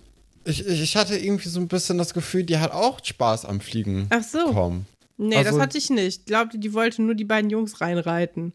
Ich, 0.44 0.66
ich 0.66 0.96
hatte 0.96 1.16
irgendwie 1.16 1.48
so 1.48 1.60
ein 1.60 1.68
bisschen 1.68 1.96
das 1.96 2.12
Gefühl, 2.12 2.42
die 2.42 2.58
hat 2.58 2.72
auch 2.72 3.04
Spaß 3.04 3.44
am 3.44 3.60
Fliegen 3.60 4.08
ach 4.10 4.24
so. 4.24 4.48
bekommen. 4.48 4.86
Nee, 5.16 5.36
Also- 5.36 5.52
das 5.52 5.60
hatte 5.60 5.78
ich 5.78 5.90
nicht. 5.90 6.18
Ich 6.22 6.24
glaubte, 6.24 6.58
die 6.58 6.72
wollte 6.74 7.02
nur 7.02 7.14
die 7.14 7.24
beiden 7.24 7.50
Jungs 7.50 7.80
reinreiten. 7.80 8.52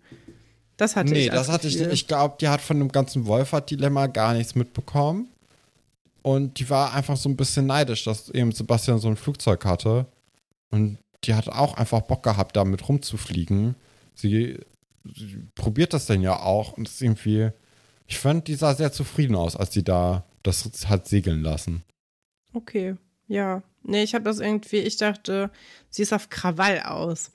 Das 0.80 0.96
hatte 0.96 1.12
nee, 1.12 1.26
ich. 1.26 1.32
als 1.34 1.48
das 1.48 1.54
hatte 1.54 1.68
ich 1.68 1.74
Gefühl. 1.74 1.88
nicht. 1.90 2.02
Ich 2.04 2.08
glaube, 2.08 2.38
die 2.40 2.48
hat 2.48 2.62
von 2.62 2.80
dem 2.80 2.90
ganzen 2.90 3.26
Wolfert-Dilemma 3.26 4.08
gar 4.08 4.34
nichts 4.34 4.56
mitbekommen. 4.56 5.28
Und 6.22 6.58
die 6.58 6.70
war 6.70 6.94
einfach 6.94 7.18
so 7.18 7.28
ein 7.28 7.36
bisschen 7.36 7.66
neidisch, 7.66 8.06
dass 8.06 8.30
eben 8.30 8.54
Sebastian 8.54 8.98
so 8.98 9.10
ein 9.10 9.18
Flugzeug 9.18 9.66
hatte. 9.66 10.06
Und 10.72 10.98
die 11.26 11.34
hat 11.34 11.50
auch 11.50 11.74
einfach 11.74 12.00
Bock 12.02 12.24
gehabt, 12.24 12.56
damit 12.56 12.88
rumzufliegen. 12.88 13.76
Sie, 14.16 14.58
sie 15.04 15.44
probiert 15.54 15.94
das 15.94 16.06
dann 16.06 16.22
ja 16.22 16.40
auch 16.40 16.72
und 16.72 16.88
ist 16.88 17.02
irgendwie. 17.02 17.50
Ich 18.08 18.18
fand, 18.18 18.48
die 18.48 18.56
sah 18.56 18.74
sehr 18.74 18.94
zufrieden 18.94 19.36
aus, 19.36 19.58
als 19.58 19.74
sie 19.74 19.84
da 19.84 20.24
das 20.44 20.88
hat 20.88 21.10
segeln 21.10 21.42
lassen. 21.42 21.84
Okay, 22.54 22.96
ja. 23.28 23.64
Nee, 23.84 24.04
ich 24.04 24.16
habe 24.16 24.24
das 24.24 24.40
irgendwie, 24.40 24.78
ich 24.78 24.96
dachte, 24.96 25.52
sie 25.90 26.04
ist 26.04 26.14
auf 26.14 26.30
Krawall 26.30 26.80
aus. 26.84 27.32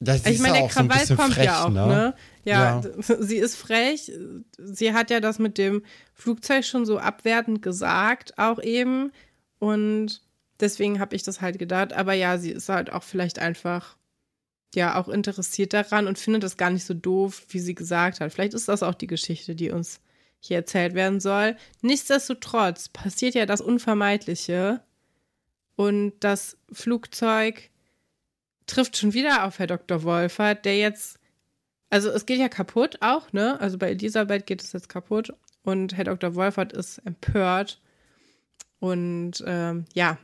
Ich 0.00 0.38
meine, 0.40 0.58
der 0.58 0.62
so 0.62 0.68
Krawall 0.68 0.98
bisschen 0.98 1.16
kommt 1.16 1.34
frech, 1.34 1.44
ja 1.44 1.64
auch, 1.64 1.70
ne? 1.70 2.14
Ja, 2.46 2.80
sie 2.98 3.36
ist 3.36 3.56
frech. 3.56 4.12
Sie 4.56 4.92
hat 4.92 5.10
ja 5.10 5.20
das 5.20 5.38
mit 5.38 5.58
dem 5.58 5.82
Flugzeug 6.14 6.64
schon 6.64 6.86
so 6.86 6.98
abwertend 6.98 7.60
gesagt, 7.60 8.38
auch 8.38 8.62
eben. 8.62 9.12
Und 9.58 10.22
deswegen 10.60 11.00
habe 11.00 11.16
ich 11.16 11.24
das 11.24 11.40
halt 11.40 11.58
gedacht. 11.58 11.92
Aber 11.92 12.12
ja, 12.12 12.38
sie 12.38 12.52
ist 12.52 12.68
halt 12.68 12.92
auch 12.92 13.02
vielleicht 13.02 13.40
einfach, 13.40 13.96
ja, 14.74 14.94
auch 14.94 15.08
interessiert 15.08 15.72
daran 15.72 16.06
und 16.06 16.18
findet 16.18 16.44
das 16.44 16.56
gar 16.56 16.70
nicht 16.70 16.84
so 16.84 16.94
doof, 16.94 17.44
wie 17.48 17.58
sie 17.58 17.74
gesagt 17.74 18.20
hat. 18.20 18.32
Vielleicht 18.32 18.54
ist 18.54 18.68
das 18.68 18.82
auch 18.82 18.94
die 18.94 19.08
Geschichte, 19.08 19.54
die 19.54 19.70
uns 19.70 20.00
hier 20.38 20.58
erzählt 20.58 20.94
werden 20.94 21.18
soll. 21.18 21.56
Nichtsdestotrotz 21.82 22.88
passiert 22.88 23.34
ja 23.34 23.46
das 23.46 23.60
Unvermeidliche. 23.60 24.82
Und 25.74 26.14
das 26.20 26.56
Flugzeug 26.72 27.70
trifft 28.66 28.96
schon 28.96 29.14
wieder 29.14 29.44
auf 29.44 29.58
Herr 29.58 29.66
Dr. 29.66 30.02
Wolfert, 30.04 30.64
der 30.64 30.78
jetzt, 30.78 31.18
also 31.90 32.10
es 32.10 32.26
geht 32.26 32.38
ja 32.38 32.48
kaputt 32.48 32.98
auch, 33.00 33.32
ne? 33.32 33.60
Also 33.60 33.78
bei 33.78 33.90
Elisabeth 33.90 34.46
geht 34.46 34.62
es 34.62 34.72
jetzt 34.72 34.88
kaputt 34.88 35.32
und 35.62 35.96
Herr 35.96 36.04
Dr. 36.04 36.34
Wolfert 36.34 36.72
ist 36.72 36.98
empört 37.04 37.80
und 38.80 39.42
ähm, 39.46 39.84
ja, 39.94 40.18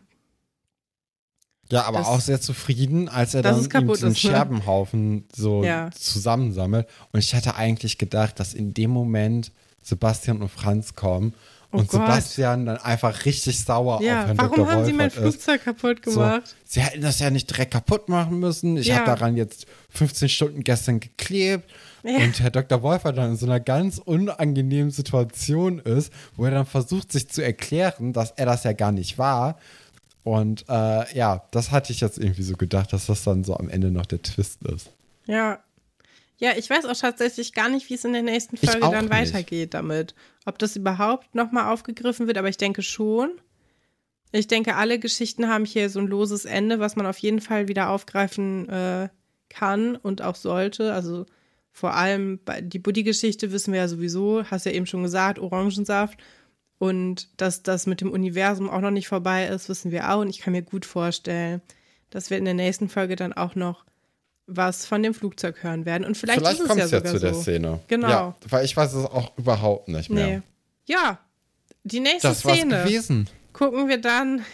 Ja, 1.70 1.84
aber 1.84 1.98
Das- 1.98 2.08
auch 2.08 2.20
sehr 2.20 2.40
zufrieden, 2.40 3.08
als 3.08 3.32
er 3.34 3.40
dann 3.42 3.58
ist, 3.58 3.72
ne? 3.72 4.14
Scherbenhaufen 4.14 5.26
so 5.34 5.64
Ja. 5.64 5.90
zusammensammelt. 5.92 6.86
Und 7.12 7.20
ich 7.20 7.34
hatte 7.34 7.54
eigentlich 7.54 7.96
gedacht, 7.96 8.38
dass 8.40 8.52
in 8.52 8.74
dem 8.74 8.90
Moment 8.90 9.52
Sebastian 9.80 10.42
und 10.42 10.50
Franz 10.50 10.94
kommen 10.94 11.34
Oh 11.74 11.78
und 11.78 11.88
Gott. 11.88 12.02
Sebastian 12.02 12.66
dann 12.66 12.76
einfach 12.76 13.24
richtig 13.24 13.64
sauer 13.64 13.96
auf 13.96 14.02
Ja, 14.02 14.26
Herrn 14.26 14.36
warum 14.38 14.56
Dr. 14.56 14.70
haben 14.70 14.84
sie 14.84 14.92
mein 14.92 15.10
Wolfert 15.10 15.24
ist. 15.24 15.42
Flugzeug 15.42 15.64
kaputt 15.64 15.98
So, 16.04 16.10
gemacht? 16.20 16.54
sie 16.64 16.80
hätten 16.82 17.00
das 17.00 17.18
ja 17.18 17.30
nicht 17.30 17.48
direkt 17.50 17.72
kaputt 17.72 18.08
machen 18.10 18.38
müssen. 18.40 18.76
Ich 18.76 18.88
Ja. 18.88 18.96
habe 18.96 19.06
daran 19.06 19.36
jetzt 19.36 19.66
15 19.90 20.28
Stunden 20.28 20.64
gestern 20.64 21.00
geklebt. 21.00 21.68
Ja. 22.04 22.16
Und 22.18 22.40
Herr 22.40 22.50
Dr. 22.50 22.82
Wolfer 22.82 23.12
dann 23.12 23.30
in 23.30 23.36
so 23.36 23.46
einer 23.46 23.60
ganz 23.60 23.98
unangenehmen 23.98 24.90
Situation 24.90 25.78
ist, 25.78 26.12
wo 26.36 26.44
er 26.44 26.50
dann 26.50 26.66
versucht, 26.66 27.10
sich 27.12 27.28
zu 27.28 27.42
erklären, 27.42 28.12
dass 28.12 28.32
er 28.32 28.46
das 28.46 28.64
ja 28.64 28.72
gar 28.72 28.92
nicht 28.92 29.16
war. 29.18 29.56
Und 30.24 30.64
äh, 30.68 31.16
ja, 31.16 31.42
das 31.52 31.70
hatte 31.70 31.92
ich 31.92 32.00
jetzt 32.00 32.18
irgendwie 32.18 32.42
so 32.42 32.56
gedacht, 32.56 32.92
dass 32.92 33.06
das 33.06 33.24
dann 33.24 33.44
so 33.44 33.56
am 33.56 33.68
Ende 33.68 33.90
noch 33.90 34.06
der 34.06 34.20
Twist 34.22 34.62
ist. 34.64 34.90
Ja. 35.26 35.58
Ja, 36.38 36.50
ich 36.56 36.68
weiß 36.68 36.84
auch 36.86 36.96
tatsächlich 36.96 37.52
gar 37.52 37.68
nicht, 37.68 37.88
wie 37.88 37.94
es 37.94 38.04
in 38.04 38.12
der 38.12 38.22
nächsten 38.22 38.56
Folge 38.56 38.80
dann 38.80 39.04
nicht. 39.04 39.10
weitergeht 39.12 39.74
damit. 39.74 40.14
Ob 40.44 40.58
das 40.58 40.76
überhaupt 40.76 41.34
nochmal 41.34 41.72
aufgegriffen 41.72 42.26
wird, 42.26 42.38
aber 42.38 42.48
ich 42.48 42.56
denke 42.56 42.82
schon. 42.82 43.30
Ich 44.32 44.48
denke, 44.48 44.76
alle 44.76 44.98
Geschichten 44.98 45.48
haben 45.48 45.64
hier 45.64 45.90
so 45.90 46.00
ein 46.00 46.06
loses 46.06 46.44
Ende, 46.44 46.80
was 46.80 46.96
man 46.96 47.06
auf 47.06 47.18
jeden 47.18 47.40
Fall 47.40 47.68
wieder 47.68 47.90
aufgreifen 47.90 48.68
äh, 48.68 49.08
kann 49.50 49.96
und 49.96 50.22
auch 50.22 50.36
sollte. 50.36 50.92
Also 50.94 51.26
vor 51.70 51.94
allem 51.94 52.40
die 52.60 52.78
Buddy-Geschichte 52.78 53.52
wissen 53.52 53.72
wir 53.72 53.80
ja 53.80 53.88
sowieso, 53.88 54.44
hast 54.44 54.66
ja 54.66 54.72
eben 54.72 54.86
schon 54.86 55.02
gesagt, 55.02 55.38
Orangensaft. 55.38 56.18
Und 56.78 57.28
dass 57.40 57.62
das 57.62 57.86
mit 57.86 58.00
dem 58.00 58.10
Universum 58.10 58.68
auch 58.68 58.80
noch 58.80 58.90
nicht 58.90 59.06
vorbei 59.06 59.46
ist, 59.46 59.68
wissen 59.68 59.92
wir 59.92 60.12
auch. 60.12 60.20
Und 60.20 60.30
ich 60.30 60.40
kann 60.40 60.52
mir 60.52 60.62
gut 60.62 60.84
vorstellen, 60.84 61.62
dass 62.10 62.30
wir 62.30 62.38
in 62.38 62.44
der 62.44 62.54
nächsten 62.54 62.88
Folge 62.88 63.16
dann 63.16 63.32
auch 63.32 63.54
noch 63.54 63.84
was 64.56 64.86
von 64.86 65.02
dem 65.02 65.14
Flugzeug 65.14 65.62
hören 65.62 65.84
werden. 65.84 66.04
Und 66.04 66.16
vielleicht, 66.16 66.40
es 66.40 66.58
kommt 66.64 66.78
ja 66.78 66.84
es 66.84 66.90
ja 66.90 66.98
sogar 66.98 67.12
zu 67.14 67.20
der 67.20 67.34
so. 67.34 67.42
Szene. 67.42 67.80
Genau. 67.88 68.08
Ja, 68.08 68.36
weil 68.48 68.64
ich 68.64 68.76
weiß 68.76 68.92
es 68.94 69.04
auch 69.06 69.36
überhaupt 69.36 69.88
nicht 69.88 70.10
mehr. 70.10 70.26
Nee. 70.26 70.42
Ja, 70.86 71.18
die 71.84 72.00
nächste 72.00 72.28
Das 72.28 72.44
war's 72.44 72.56
Szene 72.58 72.82
gewesen. 72.84 73.28
gucken 73.52 73.88
wir 73.88 73.98
dann, 74.00 74.44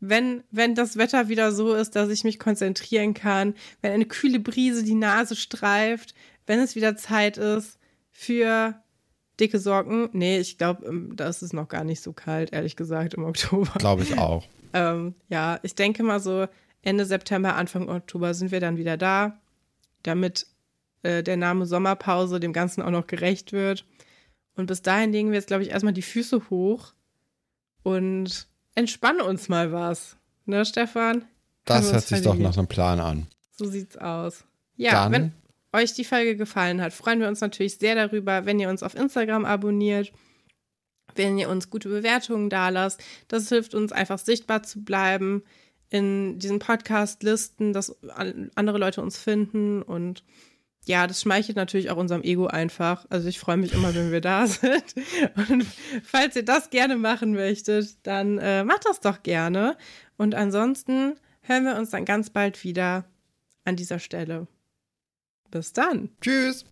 wenn, 0.00 0.42
wenn 0.50 0.74
das 0.74 0.96
Wetter 0.96 1.28
wieder 1.28 1.52
so 1.52 1.74
ist, 1.74 1.96
dass 1.96 2.10
ich 2.10 2.24
mich 2.24 2.38
konzentrieren 2.38 3.14
kann, 3.14 3.54
wenn 3.82 3.92
eine 3.92 4.04
kühle 4.06 4.40
Brise 4.40 4.82
die 4.84 4.94
Nase 4.94 5.36
streift, 5.36 6.14
wenn 6.46 6.60
es 6.60 6.74
wieder 6.76 6.96
Zeit 6.96 7.38
ist 7.38 7.78
für 8.10 8.74
dicke 9.40 9.58
Socken. 9.58 10.08
Nee, 10.12 10.38
ich 10.38 10.58
glaube, 10.58 10.90
das 11.14 11.42
ist 11.42 11.52
noch 11.52 11.68
gar 11.68 11.84
nicht 11.84 12.02
so 12.02 12.12
kalt, 12.12 12.52
ehrlich 12.52 12.76
gesagt, 12.76 13.14
im 13.14 13.24
Oktober. 13.24 13.72
Glaube 13.78 14.02
ich 14.02 14.18
auch. 14.18 14.44
Ähm, 14.72 15.14
ja, 15.30 15.58
ich 15.62 15.74
denke 15.74 16.02
mal 16.02 16.20
so 16.20 16.48
Ende 16.86 17.04
September, 17.04 17.56
Anfang 17.56 17.88
Oktober 17.88 18.32
sind 18.32 18.52
wir 18.52 18.60
dann 18.60 18.76
wieder 18.76 18.96
da, 18.96 19.36
damit 20.04 20.46
äh, 21.02 21.24
der 21.24 21.36
Name 21.36 21.66
Sommerpause 21.66 22.38
dem 22.38 22.52
Ganzen 22.52 22.80
auch 22.80 22.92
noch 22.92 23.08
gerecht 23.08 23.52
wird. 23.52 23.84
Und 24.54 24.66
bis 24.66 24.82
dahin 24.82 25.10
legen 25.10 25.30
wir 25.30 25.34
jetzt, 25.36 25.48
glaube 25.48 25.64
ich, 25.64 25.70
erstmal 25.70 25.92
die 25.92 26.02
Füße 26.02 26.48
hoch 26.48 26.92
und 27.82 28.46
entspannen 28.76 29.20
uns 29.20 29.48
mal 29.48 29.72
was. 29.72 30.16
Ne, 30.44 30.64
Stefan? 30.64 31.24
Das 31.64 31.92
hört 31.92 32.06
sich 32.06 32.22
doch 32.22 32.36
nach 32.36 32.56
einem 32.56 32.68
Plan 32.68 33.00
an. 33.00 33.26
So 33.50 33.66
sieht's 33.66 33.96
aus. 33.96 34.44
Ja, 34.76 34.92
Dann- 34.92 35.12
wenn 35.12 35.32
euch 35.72 35.92
die 35.92 36.04
Folge 36.04 36.36
gefallen 36.36 36.80
hat, 36.80 36.92
freuen 36.92 37.18
wir 37.18 37.26
uns 37.26 37.40
natürlich 37.40 37.78
sehr 37.78 37.96
darüber, 37.96 38.46
wenn 38.46 38.60
ihr 38.60 38.70
uns 38.70 38.84
auf 38.84 38.94
Instagram 38.94 39.44
abonniert, 39.44 40.12
wenn 41.16 41.36
ihr 41.36 41.48
uns 41.48 41.68
gute 41.68 41.88
Bewertungen 41.88 42.48
dalasst. 42.48 43.02
Das 43.26 43.48
hilft 43.48 43.74
uns 43.74 43.90
einfach 43.90 44.20
sichtbar 44.20 44.62
zu 44.62 44.84
bleiben 44.84 45.42
in 45.90 46.38
diesen 46.38 46.58
Podcast-Listen, 46.58 47.72
dass 47.72 47.96
an- 48.10 48.50
andere 48.54 48.78
Leute 48.78 49.00
uns 49.02 49.18
finden 49.18 49.82
und 49.82 50.24
ja, 50.88 51.08
das 51.08 51.20
schmeichelt 51.22 51.56
natürlich 51.56 51.90
auch 51.90 51.96
unserem 51.96 52.22
Ego 52.22 52.46
einfach. 52.46 53.06
Also 53.10 53.26
ich 53.28 53.40
freue 53.40 53.56
mich 53.56 53.72
immer, 53.72 53.92
wenn 53.94 54.12
wir 54.12 54.20
da 54.20 54.46
sind. 54.46 54.94
Und 55.50 55.66
falls 56.04 56.36
ihr 56.36 56.44
das 56.44 56.70
gerne 56.70 56.96
machen 56.96 57.32
möchtet, 57.34 57.96
dann 58.04 58.38
äh, 58.38 58.62
macht 58.62 58.84
das 58.86 59.00
doch 59.00 59.24
gerne. 59.24 59.76
Und 60.16 60.36
ansonsten 60.36 61.14
hören 61.40 61.64
wir 61.64 61.74
uns 61.76 61.90
dann 61.90 62.04
ganz 62.04 62.30
bald 62.30 62.62
wieder 62.62 63.04
an 63.64 63.74
dieser 63.74 63.98
Stelle. 63.98 64.46
Bis 65.50 65.72
dann. 65.72 66.10
Tschüss. 66.20 66.64